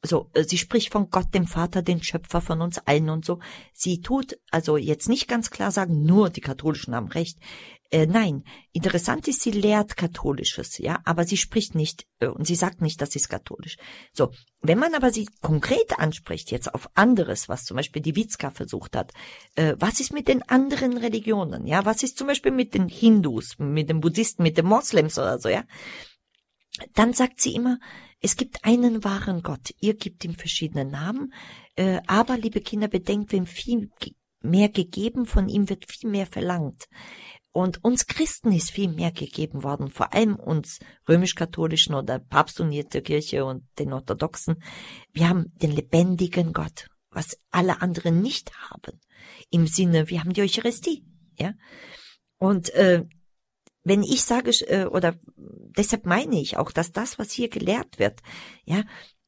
so, 0.03 0.30
äh, 0.34 0.44
sie 0.44 0.57
spricht 0.57 0.91
von 0.91 1.10
Gott, 1.10 1.34
dem 1.34 1.48
Vater, 1.48 1.82
den 1.82 2.03
Schöpfer 2.03 2.41
von 2.41 2.61
uns 2.61 2.80
allen 2.80 3.10
und 3.10 3.26
so. 3.26 3.40
Sie 3.74 4.02
tut 4.02 4.38
also 4.52 4.78
jetzt 4.78 5.10
nicht 5.10 5.28
ganz 5.28 5.49
klar 5.49 5.72
sagen, 5.72 6.03
nur 6.03 6.30
die 6.30 6.41
Katholischen 6.41 6.95
haben 6.95 7.07
Recht. 7.07 7.38
Äh, 7.90 8.06
nein, 8.06 8.44
interessant 8.74 9.30
ist, 9.30 9.41
sie 9.41 9.52
lehrt 9.52 9.95
Katholisches, 9.95 10.78
ja, 10.78 10.99
aber 11.06 11.24
sie 11.24 11.38
spricht 11.38 11.74
nicht 11.74 12.06
äh, 12.19 12.28
und 12.28 12.45
sie 12.45 12.56
sagt 12.56 12.82
nicht, 12.82 13.02
das 13.02 13.15
ist 13.15 13.30
katholisch. 13.30 13.78
So, 14.11 14.32
wenn 14.61 14.78
man 14.78 14.94
aber 14.94 15.11
sie 15.11 15.30
konkret 15.41 15.98
anspricht, 15.98 16.52
jetzt 16.52 16.74
auf 16.74 16.90
anderes, 16.95 17.48
was 17.48 17.64
zum 17.64 17.78
Beispiel 17.78 18.02
die 18.02 18.18
Witzka 18.18 18.52
versucht 18.52 18.95
hat, 18.95 19.14
äh, 19.56 19.76
was 19.80 20.02
ist 20.02 20.11
mit 20.11 20.28
den 20.28 20.44
anderen 20.49 20.98
Religionen, 20.98 21.65
ja, 21.65 21.86
was 21.86 22.03
ist 22.03 22.18
zum 22.18 22.28
Beispiel 22.28 22.52
mit 22.52 22.74
den 22.74 22.90
Hindus, 22.90 23.57
mit 23.57 23.90
den 23.90 24.02
Buddhisten, 24.02 24.44
mit 24.44 24.57
den 24.57 24.65
Moslems 24.65 25.18
oder 25.18 25.40
so, 25.40 25.48
ja, 25.48 25.64
dann 26.94 27.14
sagt 27.14 27.40
sie 27.40 27.56
immer, 27.56 27.80
es 28.19 28.35
gibt 28.35 28.65
einen 28.65 29.03
wahren 29.03 29.44
Gott. 29.44 29.73
Ihr 29.80 29.95
gibt 29.95 30.26
ihm 30.26 30.35
verschiedene 30.35 30.85
Namen, 30.85 31.34
äh, 31.76 32.02
aber 32.07 32.38
liebe 32.38 32.61
Kinder, 32.61 32.88
bedenkt, 32.88 33.31
wenn 33.31 33.45
viel 33.45 33.91
mehr 34.41 34.69
gegeben, 34.69 35.26
von 35.26 35.49
ihm 35.49 35.69
wird 35.69 35.91
viel 35.91 36.10
mehr 36.10 36.26
verlangt. 36.26 36.85
Und 37.52 37.84
uns 37.84 38.06
Christen 38.06 38.52
ist 38.52 38.69
viel 38.69 38.89
mehr 38.89 39.11
gegeben 39.11 39.64
worden, 39.64 39.89
vor 39.89 40.14
allem 40.14 40.35
uns 40.35 40.80
römisch-katholischen 41.10 41.95
oder 41.95 42.19
papstunierte 42.19 43.02
Kirche 43.02 43.45
und 43.45 43.64
den 43.80 43.94
Orthodoxen. 43.94 44.61
Wir 45.11 45.27
haben 45.27 45.52
den 45.56 45.72
lebendigen 45.72 46.53
Gott, 46.53 46.88
was 47.10 47.39
alle 47.49 47.81
anderen 47.81 48.22
nicht 48.22 48.52
haben. 48.69 48.99
Im 49.49 49.65
Sinne, 49.65 50.10
wir 50.10 50.19
haben 50.19 50.34
die 50.34 50.44
Eucharistie, 50.44 51.03
ja. 51.39 51.53
Und 52.38 52.69
äh, 52.76 53.06
wenn 53.88 54.03
ich 54.03 54.23
sage, 54.23 54.51
äh, 54.68 54.85
oder 54.85 55.15
deshalb 55.38 56.05
meine 56.05 56.39
ich 56.41 56.57
auch, 56.57 56.72
dass 56.72 56.91
das, 56.91 57.18
was 57.18 57.31
hier 57.31 57.49
gelehrt 57.49 57.99
wird, 57.99 58.22
ja, 58.65 58.84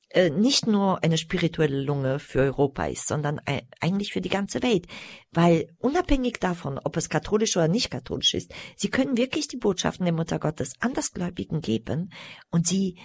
äh, 0.09 0.29
nicht 0.29 0.67
nur 0.67 1.03
eine 1.03 1.17
spirituelle 1.17 1.81
Lunge 1.81 2.19
für 2.19 2.39
Europa 2.39 2.85
ist, 2.85 3.07
sondern 3.07 3.39
eigentlich 3.79 4.11
für 4.11 4.21
die 4.21 4.29
ganze 4.29 4.63
Welt. 4.63 4.87
Weil 5.31 5.73
unabhängig 5.77 6.39
davon, 6.39 6.79
ob 6.79 6.97
es 6.97 7.09
katholisch 7.09 7.55
oder 7.55 7.67
nicht 7.67 7.91
katholisch 7.91 8.33
ist, 8.33 8.51
sie 8.75 8.89
können 8.89 9.17
wirklich 9.17 9.47
die 9.47 9.57
Botschaften 9.57 10.05
der 10.05 10.13
Mutter 10.13 10.39
Gottes 10.39 10.73
Andersgläubigen 10.79 11.61
geben 11.61 12.11
und 12.49 12.67
sie 12.67 12.97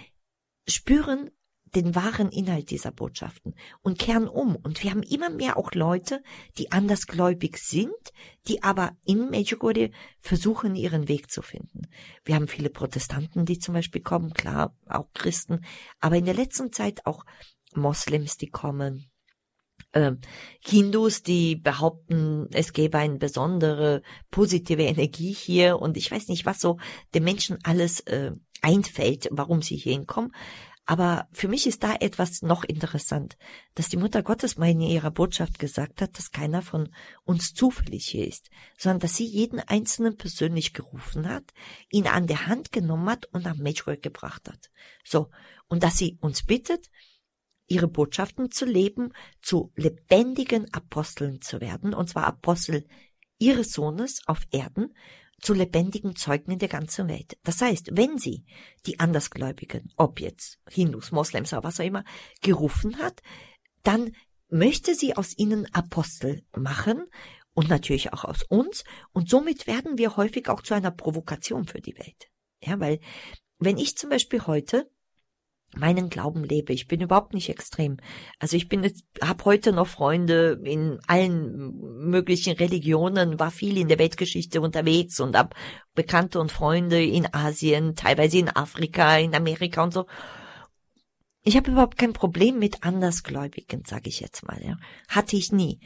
spüren 0.67 1.29
den 1.75 1.93
wahren 1.93 2.29
Inhalt 2.29 2.69
dieser 2.69 2.91
Botschaften 2.91 3.55
und 3.81 3.99
kehren 3.99 4.27
um. 4.27 4.55
Und 4.55 4.83
wir 4.83 4.91
haben 4.91 5.03
immer 5.03 5.29
mehr 5.29 5.57
auch 5.57 5.73
Leute, 5.73 6.23
die 6.57 6.71
andersgläubig 6.71 7.57
sind, 7.57 7.93
die 8.47 8.63
aber 8.63 8.95
in 9.05 9.29
Medjugorje 9.29 9.91
versuchen, 10.21 10.75
ihren 10.75 11.07
Weg 11.07 11.29
zu 11.29 11.41
finden. 11.41 11.87
Wir 12.23 12.35
haben 12.35 12.47
viele 12.47 12.69
Protestanten, 12.69 13.45
die 13.45 13.59
zum 13.59 13.73
Beispiel 13.73 14.01
kommen, 14.01 14.33
klar, 14.33 14.75
auch 14.87 15.09
Christen, 15.13 15.65
aber 15.99 16.15
in 16.15 16.25
der 16.25 16.33
letzten 16.33 16.71
Zeit 16.71 17.05
auch 17.05 17.25
Moslems, 17.75 18.37
die 18.37 18.49
kommen, 18.49 19.11
äh, 19.91 20.13
Hindus, 20.63 21.23
die 21.23 21.55
behaupten, 21.55 22.47
es 22.51 22.73
gäbe 22.73 22.97
eine 22.97 23.17
besondere 23.17 24.01
positive 24.31 24.83
Energie 24.83 25.33
hier 25.33 25.79
und 25.79 25.97
ich 25.97 26.09
weiß 26.09 26.27
nicht, 26.29 26.45
was 26.45 26.59
so 26.59 26.77
den 27.13 27.23
Menschen 27.23 27.57
alles 27.63 27.99
äh, 28.01 28.31
einfällt, 28.61 29.27
warum 29.31 29.61
sie 29.61 29.75
hier 29.75 29.93
hinkommen. 29.93 30.31
Aber 30.85 31.27
für 31.31 31.47
mich 31.47 31.65
ist 31.65 31.83
da 31.83 31.95
etwas 31.95 32.43
noch 32.43 32.63
interessant, 32.63 33.37
dass 33.73 33.89
die 33.89 33.97
Mutter 33.97 34.21
Gottes 34.21 34.57
mal 34.57 34.69
in 34.69 34.81
ihrer 34.81 35.09
Botschaft 35.09 35.57
gesagt 35.57 35.99
hat, 35.99 36.17
dass 36.17 36.31
keiner 36.31 36.61
von 36.61 36.93
uns 37.23 37.53
zufällig 37.53 38.05
hier 38.05 38.27
ist, 38.27 38.51
sondern 38.77 38.99
dass 38.99 39.15
sie 39.15 39.25
jeden 39.25 39.59
Einzelnen 39.59 40.15
persönlich 40.15 40.73
gerufen 40.73 41.27
hat, 41.27 41.53
ihn 41.89 42.05
an 42.05 42.27
der 42.27 42.45
Hand 42.45 42.71
genommen 42.71 43.09
hat 43.09 43.25
und 43.33 43.45
nach 43.45 43.55
Medjugorje 43.55 43.99
gebracht 43.99 44.47
hat. 44.47 44.69
So. 45.03 45.31
Und 45.67 45.81
dass 45.81 45.97
sie 45.97 46.19
uns 46.21 46.45
bittet, 46.45 46.91
ihre 47.67 47.87
Botschaften 47.87 48.51
zu 48.51 48.65
leben, 48.65 49.11
zu 49.41 49.71
lebendigen 49.75 50.71
Aposteln 50.71 51.41
zu 51.41 51.61
werden, 51.61 51.95
und 51.95 52.09
zwar 52.09 52.27
Apostel 52.27 52.85
ihres 53.39 53.71
Sohnes 53.71 54.21
auf 54.27 54.41
Erden, 54.51 54.93
zu 55.41 55.53
lebendigen 55.53 56.15
Zeugen 56.15 56.51
in 56.51 56.59
der 56.59 56.69
ganzen 56.69 57.07
Welt. 57.07 57.37
Das 57.43 57.61
heißt, 57.61 57.89
wenn 57.93 58.17
sie 58.17 58.45
die 58.85 58.99
Andersgläubigen, 58.99 59.91
ob 59.97 60.19
jetzt 60.19 60.59
Hindus, 60.69 61.11
Moslems 61.11 61.53
oder 61.53 61.63
was 61.63 61.79
auch 61.79 61.85
immer, 61.85 62.03
gerufen 62.41 62.97
hat, 62.97 63.21
dann 63.83 64.15
möchte 64.49 64.95
sie 64.95 65.15
aus 65.15 65.37
ihnen 65.37 65.71
Apostel 65.73 66.43
machen 66.55 67.05
und 67.53 67.69
natürlich 67.69 68.13
auch 68.13 68.23
aus 68.23 68.43
uns. 68.43 68.83
Und 69.11 69.29
somit 69.29 69.67
werden 69.67 69.97
wir 69.97 70.17
häufig 70.17 70.49
auch 70.49 70.61
zu 70.61 70.73
einer 70.73 70.91
Provokation 70.91 71.65
für 71.65 71.81
die 71.81 71.97
Welt. 71.97 72.29
Ja, 72.61 72.79
weil 72.79 72.99
wenn 73.59 73.77
ich 73.77 73.97
zum 73.97 74.09
Beispiel 74.09 74.45
heute 74.45 74.89
meinen 75.77 76.09
Glauben 76.09 76.43
lebe. 76.43 76.73
Ich 76.73 76.87
bin 76.87 77.01
überhaupt 77.01 77.33
nicht 77.33 77.49
extrem. 77.49 77.97
Also 78.39 78.57
ich 78.57 78.69
bin 78.69 78.89
habe 79.21 79.45
heute 79.45 79.71
noch 79.71 79.87
Freunde 79.87 80.59
in 80.63 80.99
allen 81.07 81.73
möglichen 82.09 82.55
Religionen, 82.55 83.39
war 83.39 83.51
viel 83.51 83.77
in 83.77 83.87
der 83.87 83.99
Weltgeschichte 83.99 84.61
unterwegs 84.61 85.19
und 85.19 85.37
habe 85.37 85.55
Bekannte 85.93 86.39
und 86.39 86.51
Freunde 86.51 87.03
in 87.03 87.33
Asien, 87.33 87.95
teilweise 87.95 88.37
in 88.39 88.49
Afrika, 88.49 89.17
in 89.17 89.35
Amerika 89.35 89.83
und 89.83 89.93
so. 89.93 90.05
Ich 91.43 91.55
habe 91.55 91.71
überhaupt 91.71 91.97
kein 91.97 92.13
Problem 92.13 92.57
mit 92.57 92.83
Andersgläubigen, 92.83 93.83
sage 93.85 94.09
ich 94.09 94.19
jetzt 94.19 94.47
mal. 94.47 94.59
Ja. 94.63 94.77
Hatte 95.07 95.35
ich 95.35 95.51
nie. 95.51 95.79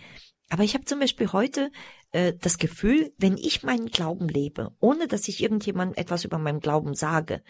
Aber 0.49 0.63
ich 0.63 0.73
habe 0.73 0.85
zum 0.85 0.99
Beispiel 0.99 1.31
heute 1.31 1.71
äh, 2.11 2.33
das 2.39 2.57
Gefühl, 2.57 3.13
wenn 3.17 3.37
ich 3.37 3.63
meinen 3.63 3.87
Glauben 3.87 4.27
lebe, 4.27 4.71
ohne 4.79 5.07
dass 5.07 5.27
ich 5.27 5.41
irgendjemandem 5.41 6.01
etwas 6.01 6.25
über 6.25 6.37
meinen 6.37 6.59
Glauben 6.59 6.95
sage, 6.95 7.43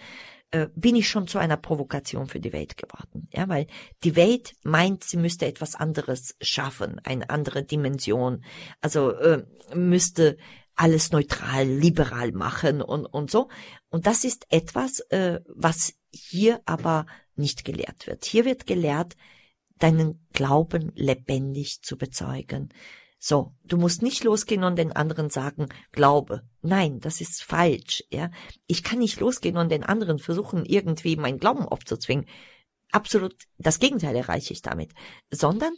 äh, 0.51 0.67
bin 0.76 0.95
ich 0.95 1.07
schon 1.07 1.27
zu 1.27 1.38
einer 1.38 1.57
Provokation 1.57 2.27
für 2.27 2.39
die 2.39 2.53
Welt 2.53 2.76
geworden. 2.76 3.27
Ja, 3.31 3.47
weil 3.47 3.67
die 4.03 4.15
Welt 4.15 4.53
meint, 4.63 5.03
sie 5.03 5.17
müsste 5.17 5.45
etwas 5.45 5.76
anderes 5.76 6.35
schaffen, 6.41 6.99
eine 7.03 7.30
andere 7.30 7.63
Dimension. 7.63 8.43
Also 8.81 9.11
äh, 9.11 9.45
müsste 9.73 10.38
alles 10.76 11.11
neutral, 11.11 11.67
liberal 11.67 12.31
machen 12.31 12.81
und, 12.81 13.05
und 13.05 13.30
so. 13.30 13.49
Und 13.89 14.07
das 14.07 14.23
ist 14.23 14.45
etwas, 14.49 15.01
äh, 15.09 15.41
was 15.47 15.93
hier 16.11 16.61
aber 16.65 17.05
nicht 17.35 17.63
gelehrt 17.63 18.07
wird. 18.07 18.26
Hier 18.26 18.45
wird 18.45 18.65
gelehrt, 18.65 19.15
deinen 19.80 20.27
Glauben 20.34 20.91
lebendig 20.95 21.81
zu 21.81 21.97
bezeugen. 21.97 22.69
So, 23.22 23.53
du 23.65 23.77
musst 23.77 24.01
nicht 24.01 24.23
losgehen 24.23 24.64
und 24.64 24.77
den 24.77 24.93
anderen 24.93 25.30
sagen, 25.30 25.68
glaube. 25.91 26.43
Nein, 26.61 26.99
das 27.01 27.19
ist 27.19 27.43
falsch, 27.43 28.03
ja. 28.10 28.31
Ich 28.65 28.81
kann 28.81 28.99
nicht 28.99 29.19
losgehen 29.19 29.57
und 29.57 29.69
den 29.69 29.84
anderen 29.84 30.19
versuchen, 30.19 30.65
irgendwie 30.65 31.18
meinen 31.18 31.39
Glauben 31.39 31.65
aufzuzwingen. 31.65 32.27
Absolut 32.91 33.35
das 33.57 33.80
Gegenteil 33.80 34.15
erreiche 34.15 34.53
ich 34.53 34.61
damit. 34.61 34.93
Sondern 35.30 35.73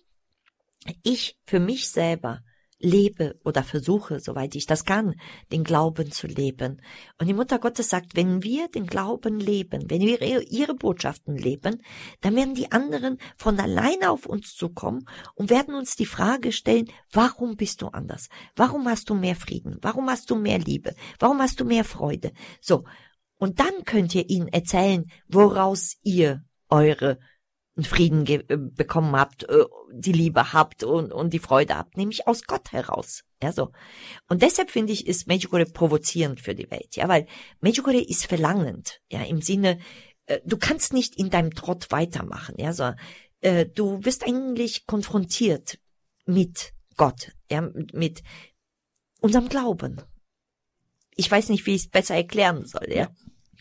ich 1.03 1.39
für 1.45 1.59
mich 1.59 1.89
selber 1.89 2.43
lebe 2.81 3.39
oder 3.43 3.63
versuche, 3.63 4.19
soweit 4.19 4.55
ich 4.55 4.65
das 4.65 4.85
kann, 4.85 5.15
den 5.51 5.63
Glauben 5.63 6.11
zu 6.11 6.27
leben. 6.27 6.81
Und 7.19 7.27
die 7.27 7.33
Mutter 7.33 7.59
Gottes 7.59 7.89
sagt, 7.89 8.15
wenn 8.15 8.43
wir 8.43 8.67
den 8.67 8.87
Glauben 8.87 9.39
leben, 9.39 9.89
wenn 9.89 10.01
wir 10.01 10.21
ihre 10.21 10.73
Botschaften 10.73 11.35
leben, 11.35 11.81
dann 12.21 12.35
werden 12.35 12.55
die 12.55 12.71
anderen 12.71 13.17
von 13.37 13.59
alleine 13.59 14.11
auf 14.11 14.25
uns 14.25 14.55
zukommen 14.55 15.05
und 15.35 15.49
werden 15.49 15.73
uns 15.73 15.95
die 15.95 16.05
Frage 16.05 16.51
stellen, 16.51 16.89
warum 17.11 17.55
bist 17.55 17.81
du 17.81 17.87
anders? 17.87 18.29
Warum 18.55 18.87
hast 18.87 19.09
du 19.09 19.15
mehr 19.15 19.35
Frieden? 19.35 19.77
Warum 19.81 20.09
hast 20.09 20.29
du 20.29 20.35
mehr 20.35 20.59
Liebe? 20.59 20.93
Warum 21.19 21.39
hast 21.39 21.59
du 21.59 21.65
mehr 21.65 21.83
Freude? 21.83 22.31
So. 22.59 22.83
Und 23.37 23.59
dann 23.59 23.85
könnt 23.85 24.13
ihr 24.13 24.29
ihnen 24.29 24.47
erzählen, 24.49 25.05
woraus 25.27 25.97
ihr 26.03 26.43
eure 26.69 27.17
Frieden 27.83 28.25
äh, 28.27 28.57
bekommen 28.57 29.15
habt, 29.15 29.43
äh, 29.43 29.65
die 29.91 30.11
Liebe 30.11 30.53
habt 30.53 30.83
und, 30.83 31.11
und 31.11 31.33
die 31.33 31.39
Freude 31.39 31.77
habt, 31.77 31.97
nämlich 31.97 32.27
aus 32.27 32.43
Gott 32.43 32.71
heraus. 32.71 33.23
Ja, 33.41 33.51
so. 33.51 33.71
Und 34.29 34.41
deshalb 34.41 34.69
finde 34.69 34.93
ich, 34.93 35.07
ist 35.07 35.27
Medjugorje 35.27 35.65
provozierend 35.65 36.39
für 36.41 36.55
die 36.55 36.69
Welt, 36.69 36.95
ja, 36.95 37.07
weil 37.07 37.27
Medjugorje 37.59 38.03
ist 38.03 38.25
verlangend, 38.25 39.01
ja, 39.11 39.23
im 39.23 39.41
Sinne, 39.41 39.79
äh, 40.25 40.39
du 40.45 40.57
kannst 40.57 40.93
nicht 40.93 41.17
in 41.17 41.29
deinem 41.29 41.53
Trott 41.53 41.91
weitermachen, 41.91 42.55
ja, 42.57 42.73
so, 42.73 42.91
du 43.73 44.05
wirst 44.05 44.23
eigentlich 44.23 44.85
konfrontiert 44.85 45.79
mit 46.27 46.73
Gott, 46.95 47.31
ja, 47.49 47.61
mit 47.91 48.21
unserem 49.19 49.49
Glauben. 49.49 49.99
Ich 51.15 51.31
weiß 51.31 51.49
nicht, 51.49 51.65
wie 51.65 51.73
ich 51.73 51.85
es 51.85 51.89
besser 51.89 52.13
erklären 52.13 52.67
soll, 52.67 52.87
ja. 52.93 53.09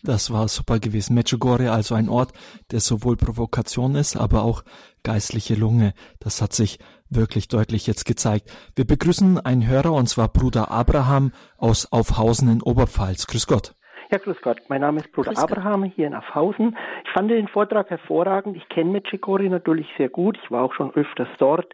Das 0.03 0.33
war 0.33 0.47
super 0.47 0.79
gewesen. 0.79 1.13
Medjugorje, 1.13 1.71
also 1.71 1.95
ein 1.95 2.09
Ort, 2.09 2.31
der 2.71 2.79
sowohl 2.79 3.17
Provokation 3.17 3.95
ist, 3.95 4.15
aber 4.15 4.43
auch 4.43 4.63
geistliche 5.03 5.55
Lunge. 5.55 5.93
Das 6.19 6.41
hat 6.41 6.53
sich 6.53 6.79
wirklich 7.09 7.47
deutlich 7.47 7.85
jetzt 7.85 8.05
gezeigt. 8.05 8.51
Wir 8.75 8.85
begrüßen 8.85 9.39
einen 9.39 9.67
Hörer, 9.67 9.93
und 9.93 10.07
zwar 10.07 10.29
Bruder 10.29 10.71
Abraham 10.71 11.31
aus 11.57 11.91
Aufhausen 11.91 12.49
in 12.49 12.61
Oberpfalz. 12.63 13.27
Grüß 13.27 13.45
Gott. 13.45 13.75
Ja, 14.11 14.17
grüß 14.17 14.41
Gott. 14.41 14.57
Mein 14.67 14.81
Name 14.81 14.99
ist 14.99 15.11
Bruder 15.11 15.37
Abraham 15.37 15.83
hier 15.83 16.07
in 16.07 16.15
Aufhausen. 16.15 16.75
Ich 17.05 17.11
fand 17.11 17.31
den 17.31 17.47
Vortrag 17.47 17.89
hervorragend. 17.89 18.57
Ich 18.57 18.67
kenne 18.69 18.91
Medjugorje 18.91 19.49
natürlich 19.49 19.87
sehr 19.97 20.09
gut. 20.09 20.37
Ich 20.43 20.51
war 20.51 20.63
auch 20.63 20.73
schon 20.73 20.93
öfters 20.95 21.29
dort 21.37 21.71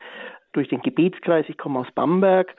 durch 0.54 0.68
den 0.70 0.82
Gebetskreis. 0.82 1.46
Ich 1.48 1.58
komme 1.58 1.80
aus 1.80 1.88
Bamberg 1.96 2.56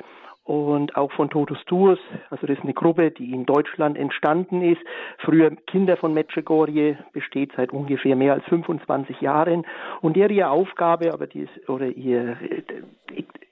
und 0.48 0.96
auch 0.96 1.12
von 1.12 1.28
Totus 1.28 1.62
Tuos. 1.66 1.98
Also 2.30 2.46
das 2.46 2.56
ist 2.56 2.64
eine 2.64 2.72
Gruppe, 2.72 3.10
die 3.10 3.32
in 3.32 3.44
Deutschland 3.44 3.98
entstanden 3.98 4.62
ist. 4.62 4.80
Früher 5.18 5.50
Kinder 5.66 5.98
von 5.98 6.14
Medjugorje 6.14 6.96
besteht 7.12 7.52
seit 7.54 7.70
ungefähr 7.70 8.16
mehr 8.16 8.32
als 8.32 8.44
25 8.46 9.20
Jahren 9.20 9.66
und 10.00 10.16
ihre 10.16 10.48
Aufgabe, 10.48 11.12
aber 11.12 11.26
die 11.26 11.40
ist, 11.40 11.68
oder 11.68 11.88
ihr, 11.88 12.38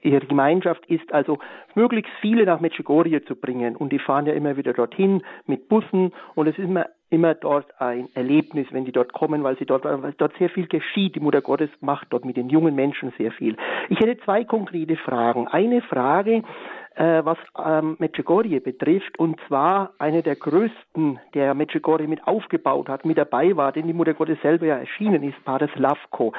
ihre 0.01 0.25
Gemeinschaft 0.25 0.87
ist 0.87 1.13
also 1.13 1.37
möglichst 1.75 2.11
viele 2.19 2.45
nach 2.45 2.61
Medjugorje 2.61 3.23
zu 3.25 3.35
bringen 3.35 3.75
und 3.75 3.93
die 3.93 3.99
fahren 3.99 4.25
ja 4.25 4.33
immer 4.33 4.57
wieder 4.57 4.73
dorthin 4.73 5.21
mit 5.45 5.69
Bussen 5.69 6.13
und 6.33 6.47
es 6.47 6.57
ist 6.57 6.65
immer 6.65 6.87
immer 7.09 7.35
dort 7.35 7.79
ein 7.79 8.09
Erlebnis, 8.15 8.67
wenn 8.71 8.85
die 8.85 8.91
dort 8.91 9.13
kommen, 9.13 9.43
weil 9.43 9.57
sie 9.57 9.65
dort, 9.65 9.85
weil 9.85 10.13
dort 10.17 10.37
sehr 10.37 10.49
viel 10.49 10.67
geschieht. 10.67 11.15
Die 11.15 11.19
Mutter 11.19 11.41
Gottes 11.41 11.69
macht 11.79 12.07
dort 12.09 12.25
mit 12.25 12.35
den 12.35 12.49
jungen 12.49 12.75
Menschen 12.75 13.13
sehr 13.17 13.31
viel. 13.31 13.55
Ich 13.89 13.99
hätte 13.99 14.17
zwei 14.25 14.43
konkrete 14.43 14.97
Fragen. 14.97 15.47
Eine 15.47 15.81
Frage, 15.81 16.43
was 17.03 17.37
ähm, 17.63 17.95
Medjugorje 17.99 18.59
betrifft, 18.59 19.19
und 19.19 19.39
zwar 19.47 19.91
eine 19.99 20.23
der 20.23 20.35
größten, 20.35 21.19
der 21.35 21.53
Medjugorje 21.53 22.07
mit 22.07 22.27
aufgebaut 22.27 22.89
hat, 22.89 23.05
mit 23.05 23.17
dabei 23.17 23.55
war, 23.55 23.71
denn 23.71 23.85
die 23.85 23.93
Mutter 23.93 24.15
Gottes 24.15 24.39
selber 24.41 24.65
ja 24.65 24.77
erschienen 24.77 25.21
ist, 25.21 25.43
Pater 25.45 25.69
Slavko. 25.75 26.33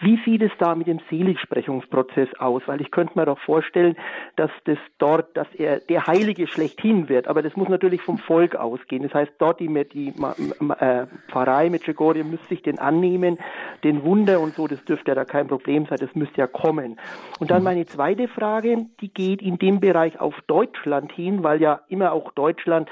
Wie 0.00 0.18
sieht 0.24 0.42
es 0.42 0.50
da 0.58 0.74
mit 0.74 0.88
dem 0.88 1.00
Seligsprechungsprozess 1.08 2.28
aus? 2.40 2.62
Weil 2.66 2.80
ich 2.80 2.90
könnte 2.90 3.16
mir 3.18 3.26
doch 3.26 3.38
vorstellen, 3.38 3.96
dass 4.34 4.50
das 4.64 4.78
dort, 4.98 5.36
dass 5.36 5.46
er 5.54 5.78
der 5.78 6.06
Heilige 6.08 6.48
schlechthin 6.48 7.08
wird, 7.08 7.28
aber 7.28 7.42
das 7.42 7.54
muss 7.56 7.68
natürlich 7.68 8.02
vom 8.02 8.18
Volk 8.18 8.56
ausgehen. 8.56 9.04
Das 9.04 9.14
heißt, 9.14 9.32
dort 9.38 9.60
die, 9.60 9.68
die 9.92 10.08
äh, 10.08 11.06
Pfarrei 11.28 11.70
Medjugorje 11.70 12.24
müsste 12.24 12.48
sich 12.48 12.62
den 12.62 12.80
annehmen, 12.80 13.38
den 13.84 14.02
Wunder 14.02 14.40
und 14.40 14.54
so, 14.54 14.66
das 14.66 14.84
dürfte 14.84 15.12
ja 15.12 15.14
da 15.14 15.24
kein 15.24 15.46
Problem 15.46 15.86
sein, 15.86 15.98
das 16.00 16.14
müsste 16.16 16.38
ja 16.38 16.46
kommen. 16.48 16.98
Und 17.38 17.52
dann 17.52 17.58
mhm. 17.58 17.64
meine 17.64 17.86
zweite 17.86 18.26
Frage, 18.26 18.86
die 19.00 19.12
geht 19.12 19.40
in 19.40 19.56
dem 19.58 19.78
Bereich 19.78 19.99
Österreich 20.00 20.20
auf 20.20 20.34
Deutschland 20.46 21.12
hin, 21.12 21.42
weil 21.42 21.60
ja 21.60 21.80
immer 21.88 22.12
auch 22.12 22.32
Deutschland 22.32 22.88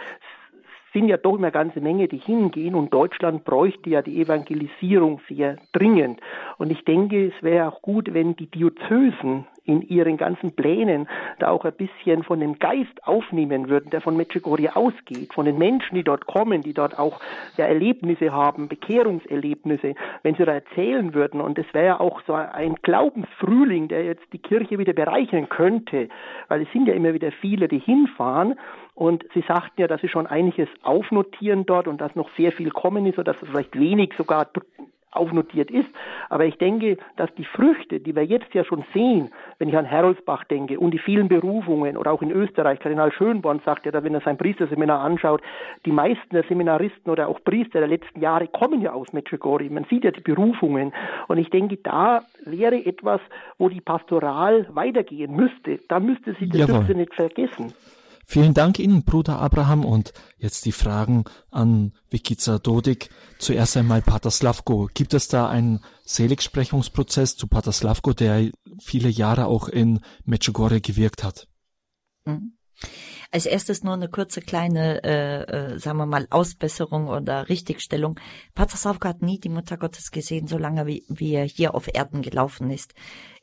sind 0.92 1.08
ja 1.08 1.16
doch 1.18 1.36
eine 1.36 1.52
ganze 1.52 1.80
Menge, 1.80 2.08
die 2.08 2.18
hingehen 2.18 2.74
und 2.74 2.92
Deutschland 2.92 3.44
bräuchte 3.44 3.90
ja 3.90 4.02
die 4.02 4.22
Evangelisierung 4.22 5.20
sehr 5.28 5.56
dringend. 5.72 6.20
Und 6.56 6.70
ich 6.70 6.84
denke, 6.84 7.26
es 7.26 7.42
wäre 7.42 7.68
auch 7.68 7.82
gut, 7.82 8.12
wenn 8.14 8.36
die 8.36 8.50
Diözesen 8.50 9.46
in 9.68 9.82
ihren 9.82 10.16
ganzen 10.16 10.52
Plänen 10.52 11.08
da 11.38 11.50
auch 11.50 11.64
ein 11.64 11.74
bisschen 11.74 12.22
von 12.22 12.40
dem 12.40 12.58
Geist 12.58 13.06
aufnehmen 13.06 13.68
würden, 13.68 13.90
der 13.90 14.00
von 14.00 14.16
Medjugorje 14.16 14.74
ausgeht, 14.74 15.34
von 15.34 15.44
den 15.44 15.58
Menschen, 15.58 15.94
die 15.94 16.02
dort 16.02 16.26
kommen, 16.26 16.62
die 16.62 16.72
dort 16.72 16.98
auch 16.98 17.20
ja, 17.56 17.66
Erlebnisse 17.66 18.32
haben, 18.32 18.68
Bekehrungserlebnisse, 18.68 19.94
wenn 20.22 20.34
sie 20.36 20.44
da 20.44 20.54
erzählen 20.54 21.12
würden. 21.12 21.42
Und 21.42 21.58
es 21.58 21.66
wäre 21.74 21.86
ja 21.86 22.00
auch 22.00 22.22
so 22.26 22.32
ein 22.32 22.76
Glaubensfrühling, 22.82 23.88
der 23.88 24.04
jetzt 24.04 24.24
die 24.32 24.38
Kirche 24.38 24.78
wieder 24.78 24.94
bereichern 24.94 25.50
könnte, 25.50 26.08
weil 26.48 26.62
es 26.62 26.72
sind 26.72 26.88
ja 26.88 26.94
immer 26.94 27.12
wieder 27.12 27.30
viele, 27.30 27.68
die 27.68 27.78
hinfahren 27.78 28.54
und 28.98 29.24
Sie 29.32 29.44
sagten 29.46 29.80
ja, 29.80 29.86
dass 29.86 30.00
Sie 30.00 30.08
schon 30.08 30.26
einiges 30.26 30.68
aufnotieren 30.82 31.66
dort 31.66 31.86
und 31.86 32.00
dass 32.00 32.16
noch 32.16 32.28
sehr 32.36 32.50
viel 32.50 32.70
kommen 32.70 33.06
ist 33.06 33.16
oder 33.16 33.32
dass 33.32 33.48
vielleicht 33.48 33.78
wenig 33.78 34.12
sogar 34.18 34.48
aufnotiert 35.10 35.70
ist. 35.70 35.88
Aber 36.28 36.44
ich 36.44 36.58
denke, 36.58 36.98
dass 37.16 37.32
die 37.36 37.44
Früchte, 37.44 38.00
die 38.00 38.14
wir 38.14 38.24
jetzt 38.24 38.52
ja 38.54 38.64
schon 38.64 38.84
sehen, 38.92 39.30
wenn 39.58 39.68
ich 39.68 39.76
an 39.76 39.84
Heroldsbach 39.84 40.44
denke 40.44 40.78
und 40.78 40.92
die 40.92 40.98
vielen 40.98 41.28
Berufungen 41.28 41.96
oder 41.96 42.12
auch 42.12 42.22
in 42.22 42.30
Österreich, 42.30 42.80
Kardinal 42.80 43.12
Schönborn 43.12 43.60
sagt 43.64 43.86
ja, 43.86 43.92
wenn 44.02 44.14
er 44.14 44.20
sein 44.20 44.36
Priesterseminar 44.36 45.00
anschaut, 45.00 45.42
die 45.84 45.92
meisten 45.92 46.34
der 46.34 46.44
Seminaristen 46.44 47.10
oder 47.10 47.28
auch 47.28 47.42
Priester 47.42 47.80
der 47.80 47.88
letzten 47.88 48.20
Jahre 48.20 48.48
kommen 48.48 48.80
ja 48.80 48.92
aus 48.92 49.12
Medjugorje. 49.12 49.70
Man 49.70 49.84
sieht 49.84 50.04
ja 50.04 50.10
die 50.10 50.20
Berufungen. 50.20 50.92
Und 51.28 51.38
ich 51.38 51.50
denke, 51.50 51.76
da 51.78 52.22
wäre 52.44 52.84
etwas, 52.84 53.20
wo 53.58 53.68
die 53.68 53.80
Pastoral 53.80 54.66
weitergehen 54.70 55.34
müsste. 55.34 55.80
Da 55.88 56.00
müsste 56.00 56.34
sie 56.34 56.48
das 56.48 56.66
dürfte 56.66 56.94
nicht 56.94 57.14
vergessen. 57.14 57.72
Vielen 58.30 58.52
Dank 58.52 58.78
Ihnen, 58.78 59.04
Bruder 59.04 59.38
Abraham. 59.38 59.86
Und 59.86 60.12
jetzt 60.36 60.66
die 60.66 60.72
Fragen 60.72 61.24
an 61.50 61.94
Vikica 62.10 62.58
Dodik. 62.58 63.08
Zuerst 63.38 63.74
einmal 63.78 64.02
Pater 64.02 64.30
Slavko. 64.30 64.90
Gibt 64.92 65.14
es 65.14 65.28
da 65.28 65.48
einen 65.48 65.80
Seligsprechungsprozess 66.04 67.36
zu 67.36 67.46
Pater 67.46 67.72
Slavko, 67.72 68.12
der 68.12 68.50
viele 68.82 69.08
Jahre 69.08 69.46
auch 69.46 69.68
in 69.68 70.00
Medjugorje 70.26 70.82
gewirkt 70.82 71.24
hat? 71.24 71.48
Mhm. 72.26 72.52
Als 73.30 73.44
erstes 73.44 73.84
nur 73.84 73.92
eine 73.92 74.08
kurze 74.08 74.40
kleine, 74.40 75.04
äh, 75.04 75.42
äh, 75.42 75.78
sagen 75.78 75.98
wir 75.98 76.06
mal, 76.06 76.26
Ausbesserung 76.30 77.08
oder 77.08 77.50
Richtigstellung. 77.50 78.18
Pater 78.54 78.78
Savka 78.78 79.10
hat 79.10 79.20
nie 79.20 79.38
die 79.38 79.50
Mutter 79.50 79.76
Gottes 79.76 80.10
gesehen, 80.10 80.46
solange 80.46 80.86
wie, 80.86 81.04
wie 81.08 81.34
er 81.34 81.44
hier 81.44 81.74
auf 81.74 81.88
Erden 81.92 82.22
gelaufen 82.22 82.70
ist. 82.70 82.94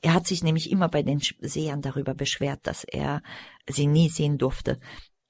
Er 0.02 0.16
hat 0.16 0.26
sich 0.26 0.44
nämlich 0.44 0.72
immer 0.72 0.90
bei 0.90 1.03
den 1.03 1.22
Sehern 1.40 1.84
darüber 1.84 2.16
beschwert, 2.16 2.62
dass 2.64 2.84
er 2.84 3.22
sie 3.70 3.86
nie 3.86 4.10
sehen 4.10 4.40
durfte. 4.40 4.80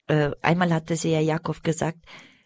Äh, 0.06 0.30
einmal 0.40 0.72
hatte 0.72 0.96
Seher 0.96 1.20
Jakob 1.20 1.62
gesagt, 1.62 1.98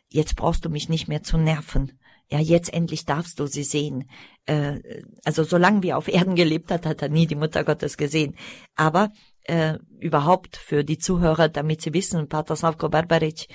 jetzt 0.08 0.34
brauchst 0.34 0.64
du 0.64 0.68
mich 0.68 0.88
nicht 0.88 1.06
mehr 1.06 1.22
zu 1.22 1.38
nerven. 1.38 2.00
Ja, 2.28 2.38
jetzt 2.38 2.72
endlich 2.72 3.04
darfst 3.04 3.38
du 3.38 3.46
sie 3.46 3.64
sehen. 3.64 4.08
Äh, 4.46 5.02
also 5.24 5.44
solange 5.44 5.82
wir 5.82 5.96
auf 5.96 6.08
Erden 6.08 6.34
gelebt 6.36 6.70
hat, 6.70 6.86
hat 6.86 7.02
er 7.02 7.08
nie 7.08 7.26
die 7.26 7.34
Mutter 7.36 7.64
Gottes 7.64 7.96
gesehen. 7.96 8.36
Aber 8.76 9.10
äh, 9.44 9.78
überhaupt 9.98 10.56
für 10.56 10.84
die 10.84 10.98
Zuhörer, 10.98 11.48
damit 11.48 11.82
sie 11.82 11.94
wissen, 11.94 12.28
Pater 12.28 12.56
Savko 12.56 12.88
Barbaric 12.88 13.48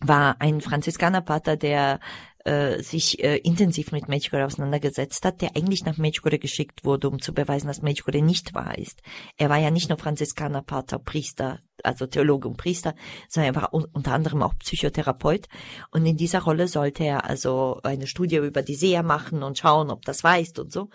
war 0.00 0.40
ein 0.40 0.60
Franziskanerpater, 0.60 1.56
der 1.56 2.00
äh, 2.44 2.82
sich 2.82 3.24
äh, 3.24 3.38
intensiv 3.38 3.90
mit 3.90 4.08
Medjugorje 4.08 4.44
auseinandergesetzt 4.44 5.24
hat, 5.24 5.40
der 5.40 5.56
eigentlich 5.56 5.86
nach 5.86 5.96
Medjugorje 5.96 6.38
geschickt 6.38 6.84
wurde, 6.84 7.08
um 7.08 7.20
zu 7.20 7.32
beweisen, 7.32 7.68
dass 7.68 7.80
Medjugorje 7.80 8.22
nicht 8.22 8.54
wahr 8.54 8.76
ist. 8.76 9.00
Er 9.38 9.48
war 9.48 9.58
ja 9.58 9.70
nicht 9.70 9.88
nur 9.88 9.98
Franziskaner, 9.98 10.60
Pater, 10.60 10.98
Priester, 10.98 11.60
also 11.82 12.06
Theologe 12.06 12.48
und 12.48 12.58
Priester, 12.58 12.94
sondern 13.28 13.54
er 13.54 13.62
war 13.62 13.72
unter 13.72 14.12
anderem 14.12 14.42
auch 14.42 14.58
Psychotherapeut. 14.58 15.46
Und 15.90 16.04
in 16.04 16.16
dieser 16.16 16.42
Rolle 16.42 16.68
sollte 16.68 17.04
er 17.04 17.24
also 17.24 17.80
eine 17.82 18.06
Studie 18.06 18.36
über 18.36 18.62
die 18.62 18.74
Seher 18.74 19.02
machen 19.02 19.42
und 19.42 19.56
schauen, 19.58 19.90
ob 19.90 20.04
das 20.04 20.22
wahr 20.22 20.38
ist 20.38 20.58
und 20.58 20.70
so. 20.70 20.90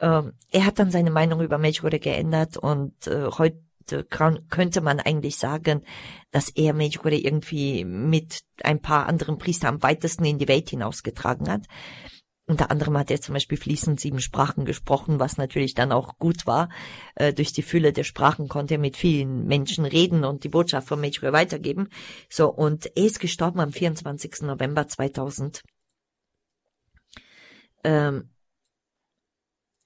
Ähm, 0.00 0.32
er 0.50 0.66
hat 0.66 0.78
dann 0.78 0.90
seine 0.90 1.10
Meinung 1.10 1.40
über 1.40 1.58
Medjugorje 1.58 2.00
geändert 2.00 2.56
und 2.56 3.06
äh, 3.06 3.26
heute 3.38 4.04
könnte 4.08 4.80
man 4.80 4.98
eigentlich 4.98 5.36
sagen, 5.36 5.82
dass 6.30 6.48
er 6.48 6.72
Medjugorje 6.72 7.18
irgendwie 7.18 7.84
mit 7.84 8.40
ein 8.62 8.80
paar 8.80 9.06
anderen 9.06 9.38
Priestern 9.38 9.74
am 9.74 9.82
weitesten 9.82 10.24
in 10.24 10.38
die 10.38 10.48
Welt 10.48 10.70
hinausgetragen 10.70 11.50
hat. 11.50 11.66
Unter 12.46 12.70
anderem 12.70 12.98
hat 12.98 13.10
er 13.10 13.22
zum 13.22 13.32
Beispiel 13.32 13.56
fließend 13.56 13.98
sieben 13.98 14.20
Sprachen 14.20 14.66
gesprochen, 14.66 15.18
was 15.18 15.38
natürlich 15.38 15.72
dann 15.72 15.92
auch 15.92 16.18
gut 16.18 16.46
war. 16.46 16.68
Äh, 17.14 17.32
durch 17.32 17.52
die 17.54 17.62
Fülle 17.62 17.92
der 17.94 18.04
Sprachen 18.04 18.48
konnte 18.48 18.74
er 18.74 18.80
mit 18.80 18.98
vielen 18.98 19.46
Menschen 19.46 19.86
reden 19.86 20.24
und 20.24 20.44
die 20.44 20.50
Botschaft 20.50 20.88
von 20.88 21.00
Medjugorje 21.00 21.32
weitergeben. 21.32 21.88
So, 22.28 22.52
und 22.52 22.84
er 22.96 23.04
ist 23.04 23.18
gestorben 23.18 23.60
am 23.60 23.72
24. 23.72 24.42
November 24.42 24.86
2000. 24.86 25.62
Ähm, 27.82 28.33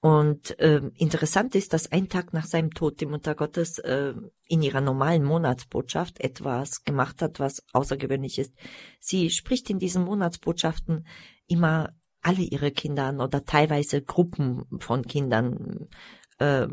und 0.01 0.57
äh, 0.59 0.81
interessant 0.95 1.55
ist, 1.55 1.73
dass 1.73 1.91
ein 1.91 2.07
Tag 2.07 2.31
nach 2.31 2.45
seinem 2.45 2.73
Tod 2.73 3.01
die 3.01 3.05
Mutter 3.05 3.35
Gottes 3.35 3.79
äh, 3.79 4.13
in 4.45 4.61
ihrer 4.61 4.79
normalen 4.79 5.25
Monatsbotschaft 5.25 6.21
etwas 6.21 6.85
gemacht 6.85 7.21
hat, 7.21 7.39
was 7.39 7.63
außergewöhnlich 7.73 8.39
ist. 8.39 8.53
Sie 9.01 9.29
spricht 9.29 9.69
in 9.69 9.77
diesen 9.77 10.05
Monatsbotschaften 10.05 11.05
immer 11.47 11.93
alle 12.21 12.43
ihre 12.43 12.71
Kinder 12.71 13.05
an 13.05 13.19
oder 13.19 13.43
teilweise 13.43 14.01
Gruppen 14.01 14.65
von 14.79 15.03
Kindern, 15.03 15.89
äh, 16.37 16.67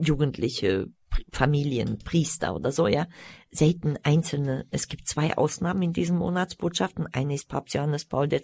Jugendliche, 0.00 0.88
Familien, 1.32 1.98
Priester 1.98 2.54
oder 2.54 2.72
so, 2.72 2.86
ja, 2.86 3.06
selten 3.50 3.96
einzelne. 4.02 4.66
Es 4.70 4.88
gibt 4.88 5.06
zwei 5.06 5.36
Ausnahmen 5.36 5.82
in 5.82 5.92
diesen 5.92 6.18
Monatsbotschaften. 6.18 7.06
Eine 7.12 7.34
ist 7.34 7.48
Papst 7.48 7.74
Johannes 7.74 8.04
Paul 8.04 8.32
II., 8.32 8.40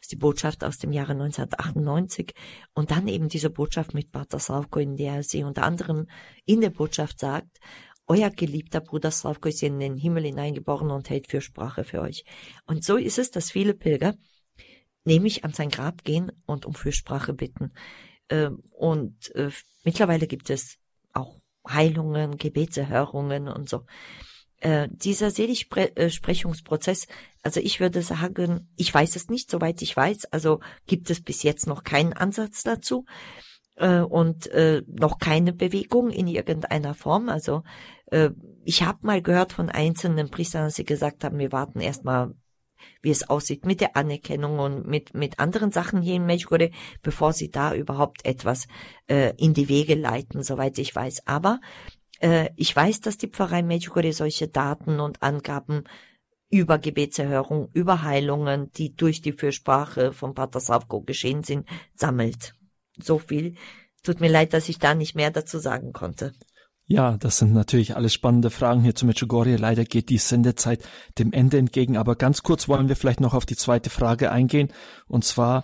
ist 0.00 0.12
die 0.12 0.16
Botschaft 0.16 0.64
aus 0.64 0.78
dem 0.78 0.92
Jahre 0.92 1.12
1998. 1.12 2.34
Und 2.74 2.90
dann 2.90 3.08
eben 3.08 3.28
diese 3.28 3.50
Botschaft 3.50 3.94
mit 3.94 4.12
Pater 4.12 4.38
Slavko, 4.38 4.80
in 4.80 4.96
der 4.96 5.22
sie 5.22 5.44
unter 5.44 5.62
anderem 5.62 6.06
in 6.44 6.60
der 6.60 6.70
Botschaft 6.70 7.20
sagt, 7.20 7.58
euer 8.06 8.30
geliebter 8.30 8.80
Bruder 8.80 9.12
Slavko 9.12 9.48
ist 9.48 9.62
in 9.62 9.78
den 9.78 9.96
Himmel 9.96 10.24
hineingeboren 10.24 10.90
und 10.90 11.08
hält 11.10 11.28
Fürsprache 11.28 11.84
für 11.84 12.00
euch. 12.00 12.24
Und 12.66 12.84
so 12.84 12.96
ist 12.96 13.18
es, 13.18 13.30
dass 13.30 13.52
viele 13.52 13.72
Pilger 13.72 14.14
nämlich 15.04 15.44
an 15.44 15.52
sein 15.52 15.70
Grab 15.70 16.02
gehen 16.02 16.32
und 16.44 16.66
um 16.66 16.74
Fürsprache 16.74 17.34
bitten. 17.34 17.72
Ähm, 18.28 18.62
und 18.70 19.34
äh, 19.34 19.50
mittlerweile 19.84 20.26
gibt 20.26 20.50
es 20.50 20.78
auch 21.12 21.39
Heilungen, 21.68 22.36
Gebetserhörungen 22.36 23.48
und 23.48 23.68
so. 23.68 23.84
Äh, 24.58 24.88
dieser 24.90 25.30
Seligsprechungsprozess, 25.30 27.06
also 27.42 27.60
ich 27.60 27.80
würde 27.80 28.02
sagen, 28.02 28.68
ich 28.76 28.92
weiß 28.92 29.16
es 29.16 29.28
nicht, 29.28 29.50
soweit 29.50 29.80
ich 29.80 29.96
weiß, 29.96 30.26
also 30.32 30.60
gibt 30.86 31.08
es 31.08 31.22
bis 31.22 31.42
jetzt 31.42 31.66
noch 31.66 31.82
keinen 31.82 32.12
Ansatz 32.12 32.62
dazu 32.62 33.06
äh, 33.76 34.00
und 34.00 34.48
äh, 34.48 34.82
noch 34.86 35.18
keine 35.18 35.54
Bewegung 35.54 36.10
in 36.10 36.26
irgendeiner 36.26 36.94
Form. 36.94 37.30
Also 37.30 37.62
äh, 38.10 38.30
ich 38.64 38.82
habe 38.82 38.98
mal 39.02 39.22
gehört 39.22 39.54
von 39.54 39.70
einzelnen 39.70 40.30
Priestern, 40.30 40.64
dass 40.64 40.74
sie 40.74 40.84
gesagt 40.84 41.24
haben, 41.24 41.38
wir 41.38 41.52
warten 41.52 41.80
erstmal 41.80 42.34
wie 43.02 43.10
es 43.10 43.28
aussieht 43.28 43.64
mit 43.64 43.80
der 43.80 43.96
Anerkennung 43.96 44.58
und 44.58 44.86
mit, 44.86 45.14
mit 45.14 45.38
anderen 45.38 45.72
Sachen 45.72 46.02
hier 46.02 46.16
in 46.16 46.26
Medjugorje, 46.26 46.70
bevor 47.02 47.32
sie 47.32 47.50
da 47.50 47.74
überhaupt 47.74 48.24
etwas 48.24 48.66
äh, 49.08 49.32
in 49.36 49.54
die 49.54 49.68
Wege 49.68 49.94
leiten, 49.94 50.42
soweit 50.42 50.78
ich 50.78 50.94
weiß. 50.94 51.26
Aber 51.26 51.60
äh, 52.20 52.50
ich 52.56 52.74
weiß, 52.74 53.00
dass 53.00 53.18
die 53.18 53.28
Pfarrei 53.28 53.62
Medjugorje 53.62 54.12
solche 54.12 54.48
Daten 54.48 55.00
und 55.00 55.22
Angaben 55.22 55.84
über 56.50 56.78
Gebetserhörung, 56.78 57.70
über 57.72 58.02
Heilungen, 58.02 58.70
die 58.72 58.94
durch 58.94 59.22
die 59.22 59.32
Fürsprache 59.32 60.12
von 60.12 60.34
Pater 60.34 60.60
Savko 60.60 61.00
geschehen 61.00 61.44
sind, 61.44 61.66
sammelt. 61.94 62.54
So 62.98 63.18
viel. 63.18 63.54
Tut 64.02 64.20
mir 64.20 64.30
leid, 64.30 64.52
dass 64.52 64.68
ich 64.68 64.78
da 64.78 64.94
nicht 64.94 65.14
mehr 65.14 65.30
dazu 65.30 65.58
sagen 65.58 65.92
konnte. 65.92 66.32
Ja, 66.92 67.16
das 67.16 67.38
sind 67.38 67.52
natürlich 67.52 67.94
alles 67.94 68.12
spannende 68.12 68.50
Fragen 68.50 68.82
hier 68.82 68.96
zu 68.96 69.06
Medjugorje. 69.06 69.54
Leider 69.54 69.84
geht 69.84 70.08
die 70.08 70.18
Sendezeit 70.18 70.82
dem 71.20 71.32
Ende 71.32 71.56
entgegen, 71.56 71.96
aber 71.96 72.16
ganz 72.16 72.42
kurz 72.42 72.66
wollen 72.66 72.88
wir 72.88 72.96
vielleicht 72.96 73.20
noch 73.20 73.32
auf 73.32 73.46
die 73.46 73.54
zweite 73.54 73.90
Frage 73.90 74.32
eingehen. 74.32 74.72
Und 75.06 75.24
zwar, 75.24 75.62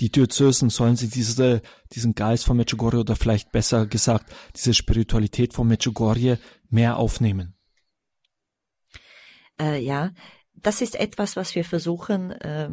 die 0.00 0.10
Diözesen, 0.10 0.70
sollen 0.70 0.96
sie 0.96 1.10
diese, 1.10 1.60
diesen 1.92 2.14
Geist 2.14 2.46
von 2.46 2.56
Medjugorje 2.56 3.00
oder 3.00 3.14
vielleicht 3.14 3.52
besser 3.52 3.84
gesagt, 3.86 4.34
diese 4.56 4.72
Spiritualität 4.72 5.52
von 5.52 5.68
Medjugorje 5.68 6.38
mehr 6.70 6.96
aufnehmen? 6.96 7.54
Äh, 9.60 9.84
ja, 9.84 10.12
das 10.64 10.80
ist 10.80 10.98
etwas, 10.98 11.36
was 11.36 11.54
wir 11.54 11.64
versuchen, 11.64 12.30
äh, 12.30 12.70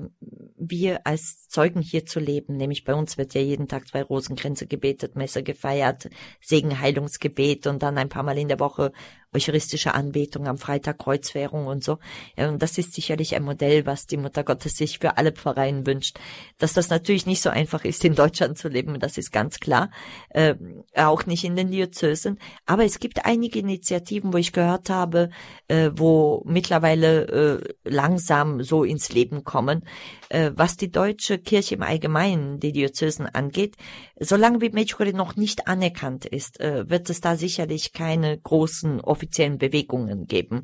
wir 0.57 1.05
als 1.05 1.49
Zeugen 1.49 1.81
hier 1.81 2.05
zu 2.05 2.19
leben. 2.19 2.55
Nämlich 2.55 2.85
bei 2.85 2.93
uns 2.93 3.17
wird 3.17 3.33
ja 3.33 3.41
jeden 3.41 3.67
Tag 3.67 3.87
zwei 3.87 4.01
Rosenkränze 4.01 4.65
gebetet, 4.65 5.15
Messe 5.17 5.43
gefeiert, 5.43 6.09
Segenheilungsgebet 6.39 7.67
und 7.67 7.83
dann 7.83 7.97
ein 7.97 8.09
paar 8.09 8.23
Mal 8.23 8.37
in 8.37 8.47
der 8.47 8.61
Woche 8.61 8.93
eucharistische 9.33 9.93
Anbetung 9.93 10.47
am 10.47 10.57
Freitag, 10.57 10.99
Kreuzwährung 10.99 11.67
und 11.67 11.83
so. 11.83 11.99
Und 12.35 12.61
das 12.61 12.77
ist 12.77 12.93
sicherlich 12.93 13.35
ein 13.35 13.43
Modell, 13.43 13.85
was 13.85 14.05
die 14.05 14.17
Mutter 14.17 14.43
Gottes 14.43 14.75
sich 14.75 14.99
für 14.99 15.17
alle 15.17 15.31
Pfarreien 15.31 15.85
wünscht. 15.87 16.19
Dass 16.57 16.73
das 16.73 16.89
natürlich 16.89 17.25
nicht 17.25 17.41
so 17.41 17.49
einfach 17.49 17.85
ist, 17.85 18.03
in 18.03 18.15
Deutschland 18.15 18.57
zu 18.57 18.67
leben, 18.67 18.99
das 18.99 19.17
ist 19.17 19.31
ganz 19.31 19.59
klar. 19.59 19.89
Äh, 20.29 20.55
auch 20.95 21.25
nicht 21.25 21.43
in 21.43 21.55
den 21.55 21.71
Diözesen. 21.71 22.39
Aber 22.65 22.83
es 22.83 22.99
gibt 22.99 23.25
einige 23.25 23.59
Initiativen, 23.59 24.33
wo 24.33 24.37
ich 24.37 24.51
gehört 24.51 24.89
habe, 24.89 25.29
äh, 25.67 25.91
wo 25.93 26.43
mittlerweile 26.45 27.27
äh, 27.27 27.73
langsam 27.89 28.63
so 28.63 28.83
ins 28.83 29.13
Leben 29.13 29.43
kommen. 29.43 29.85
Äh, 30.29 30.51
was 30.55 30.75
die 30.75 30.91
deutsche 30.91 31.37
Kirche 31.37 31.75
im 31.75 31.83
Allgemeinen, 31.83 32.59
die 32.59 32.73
Diözesen 32.73 33.27
angeht, 33.27 33.75
solange 34.19 34.61
wie 34.61 34.69
Medjugorje 34.69 35.13
noch 35.13 35.35
nicht 35.35 35.67
anerkannt 35.67 36.25
ist, 36.25 36.59
äh, 36.59 36.89
wird 36.89 37.09
es 37.09 37.21
da 37.21 37.35
sicherlich 37.35 37.93
keine 37.93 38.37
großen 38.37 38.99
offiziellen 39.21 39.57
Bewegungen 39.57 40.25
geben. 40.25 40.63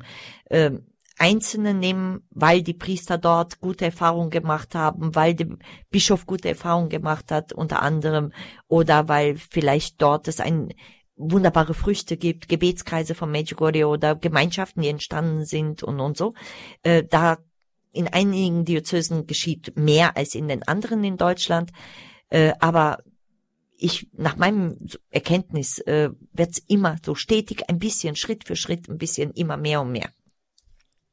Ähm, 0.50 0.86
Einzelne 1.20 1.74
nehmen, 1.74 2.22
weil 2.30 2.62
die 2.62 2.74
Priester 2.74 3.18
dort 3.18 3.60
gute 3.60 3.86
Erfahrungen 3.86 4.30
gemacht 4.30 4.74
haben, 4.76 5.16
weil 5.16 5.34
der 5.34 5.48
Bischof 5.90 6.26
gute 6.26 6.48
Erfahrungen 6.48 6.90
gemacht 6.90 7.32
hat, 7.32 7.52
unter 7.52 7.82
anderem, 7.82 8.32
oder 8.68 9.08
weil 9.08 9.36
vielleicht 9.36 10.00
dort 10.00 10.28
es 10.28 10.38
ein 10.38 10.72
wunderbare 11.16 11.74
Früchte 11.74 12.16
gibt, 12.16 12.48
Gebetskreise 12.48 13.16
von 13.16 13.32
Medjugorje 13.32 13.88
oder 13.88 14.14
Gemeinschaften, 14.14 14.82
die 14.82 14.88
entstanden 14.88 15.44
sind 15.44 15.82
und 15.82 15.98
und 15.98 16.16
so. 16.16 16.34
Äh, 16.84 17.02
da 17.02 17.38
in 17.92 18.06
einigen 18.06 18.64
Diözesen 18.64 19.26
geschieht 19.26 19.76
mehr 19.76 20.16
als 20.16 20.36
in 20.36 20.46
den 20.46 20.62
anderen 20.68 21.02
in 21.02 21.16
Deutschland, 21.16 21.72
äh, 22.28 22.52
aber 22.60 22.98
ich, 23.78 24.08
nach 24.12 24.36
meinem 24.36 24.76
Erkenntnis, 25.10 25.78
äh, 25.78 26.10
wird 26.32 26.50
es 26.50 26.58
immer 26.66 26.96
so 27.04 27.14
stetig, 27.14 27.68
ein 27.68 27.78
bisschen, 27.78 28.16
Schritt 28.16 28.44
für 28.44 28.56
Schritt, 28.56 28.88
ein 28.88 28.98
bisschen 28.98 29.30
immer 29.32 29.56
mehr 29.56 29.80
und 29.80 29.92
mehr. 29.92 30.10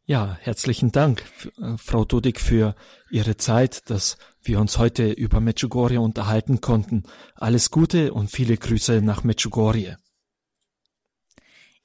Ja, 0.08 0.38
herzlichen 0.42 0.92
Dank, 0.92 1.24
äh, 1.60 1.78
Frau 1.78 2.06
Dudig, 2.06 2.40
für 2.40 2.76
Ihre 3.10 3.38
Zeit, 3.38 3.90
dass 3.90 4.18
wir 4.44 4.60
uns 4.60 4.78
heute 4.78 5.12
über 5.12 5.40
Medjugorje 5.40 6.00
unterhalten 6.00 6.62
konnten. 6.62 7.04
Alles 7.36 7.72
Gute 7.72 8.14
und 8.14 8.30
viele 8.30 8.58
Grüße 8.58 9.02
nach 9.02 9.24
Medjugorje. 9.24 9.98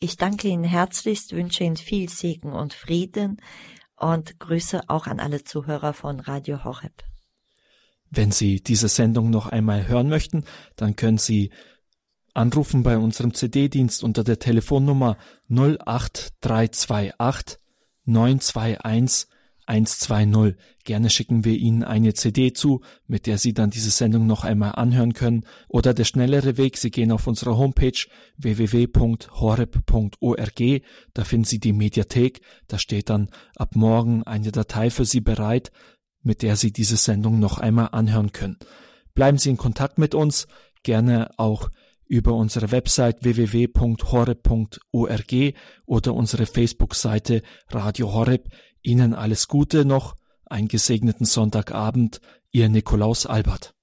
Ich 0.01 0.17
danke 0.17 0.49
Ihnen 0.49 0.65
herzlichst, 0.65 1.33
wünsche 1.33 1.65
Ihnen 1.65 1.77
viel 1.77 2.09
Segen 2.09 2.53
und 2.53 2.73
Frieden 2.73 3.41
und 3.97 4.39
Grüße 4.39 4.83
auch 4.89 5.07
an 5.07 5.21
alle 5.21 5.45
Zuhörer 5.45 5.93
von 5.93 6.21
Radio 6.21 6.65
Horeb. 6.65 7.10
Wenn 8.11 8.33
Sie 8.33 8.61
diese 8.61 8.89
Sendung 8.89 9.31
noch 9.31 9.47
einmal 9.47 9.89
hören 9.89 10.09
möchten, 10.09 10.45
dann 10.77 10.97
können 10.97 11.19
Sie 11.19 11.51
Anrufen 12.35 12.83
bei 12.83 12.99
unserem 12.99 13.35
CD-Dienst 13.35 14.05
unter 14.05 14.25
der 14.25 14.39
Telefonnummer 14.39 15.17
08328 15.49 17.59
921 18.05 19.31
120. 19.71 20.57
Gerne 20.85 21.11
schicken 21.11 21.45
wir 21.45 21.55
Ihnen 21.55 21.85
eine 21.85 22.15
CD 22.15 22.53
zu, 22.53 22.81
mit 23.07 23.27
der 23.27 23.39
Sie 23.39 23.55
dann 23.55 23.71
diese 23.71 23.91
Sendung 23.91 24.27
noch 24.27 24.43
einmal 24.43 24.73
anhören 24.73 25.13
können. 25.13 25.47
Oder 25.69 25.95
der 25.95 26.03
schnellere 26.05 26.57
Weg, 26.57 26.77
Sie 26.77 26.91
gehen 26.91 27.13
auf 27.13 27.29
unsere 27.29 27.57
Homepage 27.57 27.93
www.horeb.org. 28.37 30.83
Da 31.15 31.25
finden 31.25 31.45
Sie 31.45 31.61
die 31.61 31.73
Mediathek. 31.73 32.41
Da 32.67 32.79
steht 32.79 33.11
dann 33.11 33.31
ab 33.55 33.77
morgen 33.77 34.25
eine 34.25 34.51
Datei 34.51 34.91
für 34.91 35.05
Sie 35.05 35.21
bereit, 35.21 35.71
mit 36.23 36.43
der 36.43 36.57
Sie 36.57 36.73
diese 36.73 36.97
Sendung 36.97 37.39
noch 37.39 37.59
einmal 37.59 37.91
anhören 37.93 38.33
können. 38.33 38.59
Bleiben 39.15 39.39
Sie 39.39 39.51
in 39.51 39.57
Kontakt 39.57 39.99
mit 39.99 40.15
uns, 40.15 40.47
gerne 40.83 41.31
auch 41.37 41.71
über 42.07 42.35
unsere 42.35 42.73
Website 42.73 43.23
www.horeb.org 43.23 45.55
oder 45.87 46.15
unsere 46.15 46.47
Facebook-Seite 46.47 47.43
Radio 47.69 48.13
Horeb. 48.13 48.49
Ihnen 48.83 49.15
alles 49.15 49.47
Gute 49.47 49.85
noch, 49.85 50.17
einen 50.47 50.69
gesegneten 50.69 51.27
Sonntagabend, 51.27 52.21
Ihr 52.51 52.69
Nikolaus 52.69 53.27
Albert. 53.27 53.75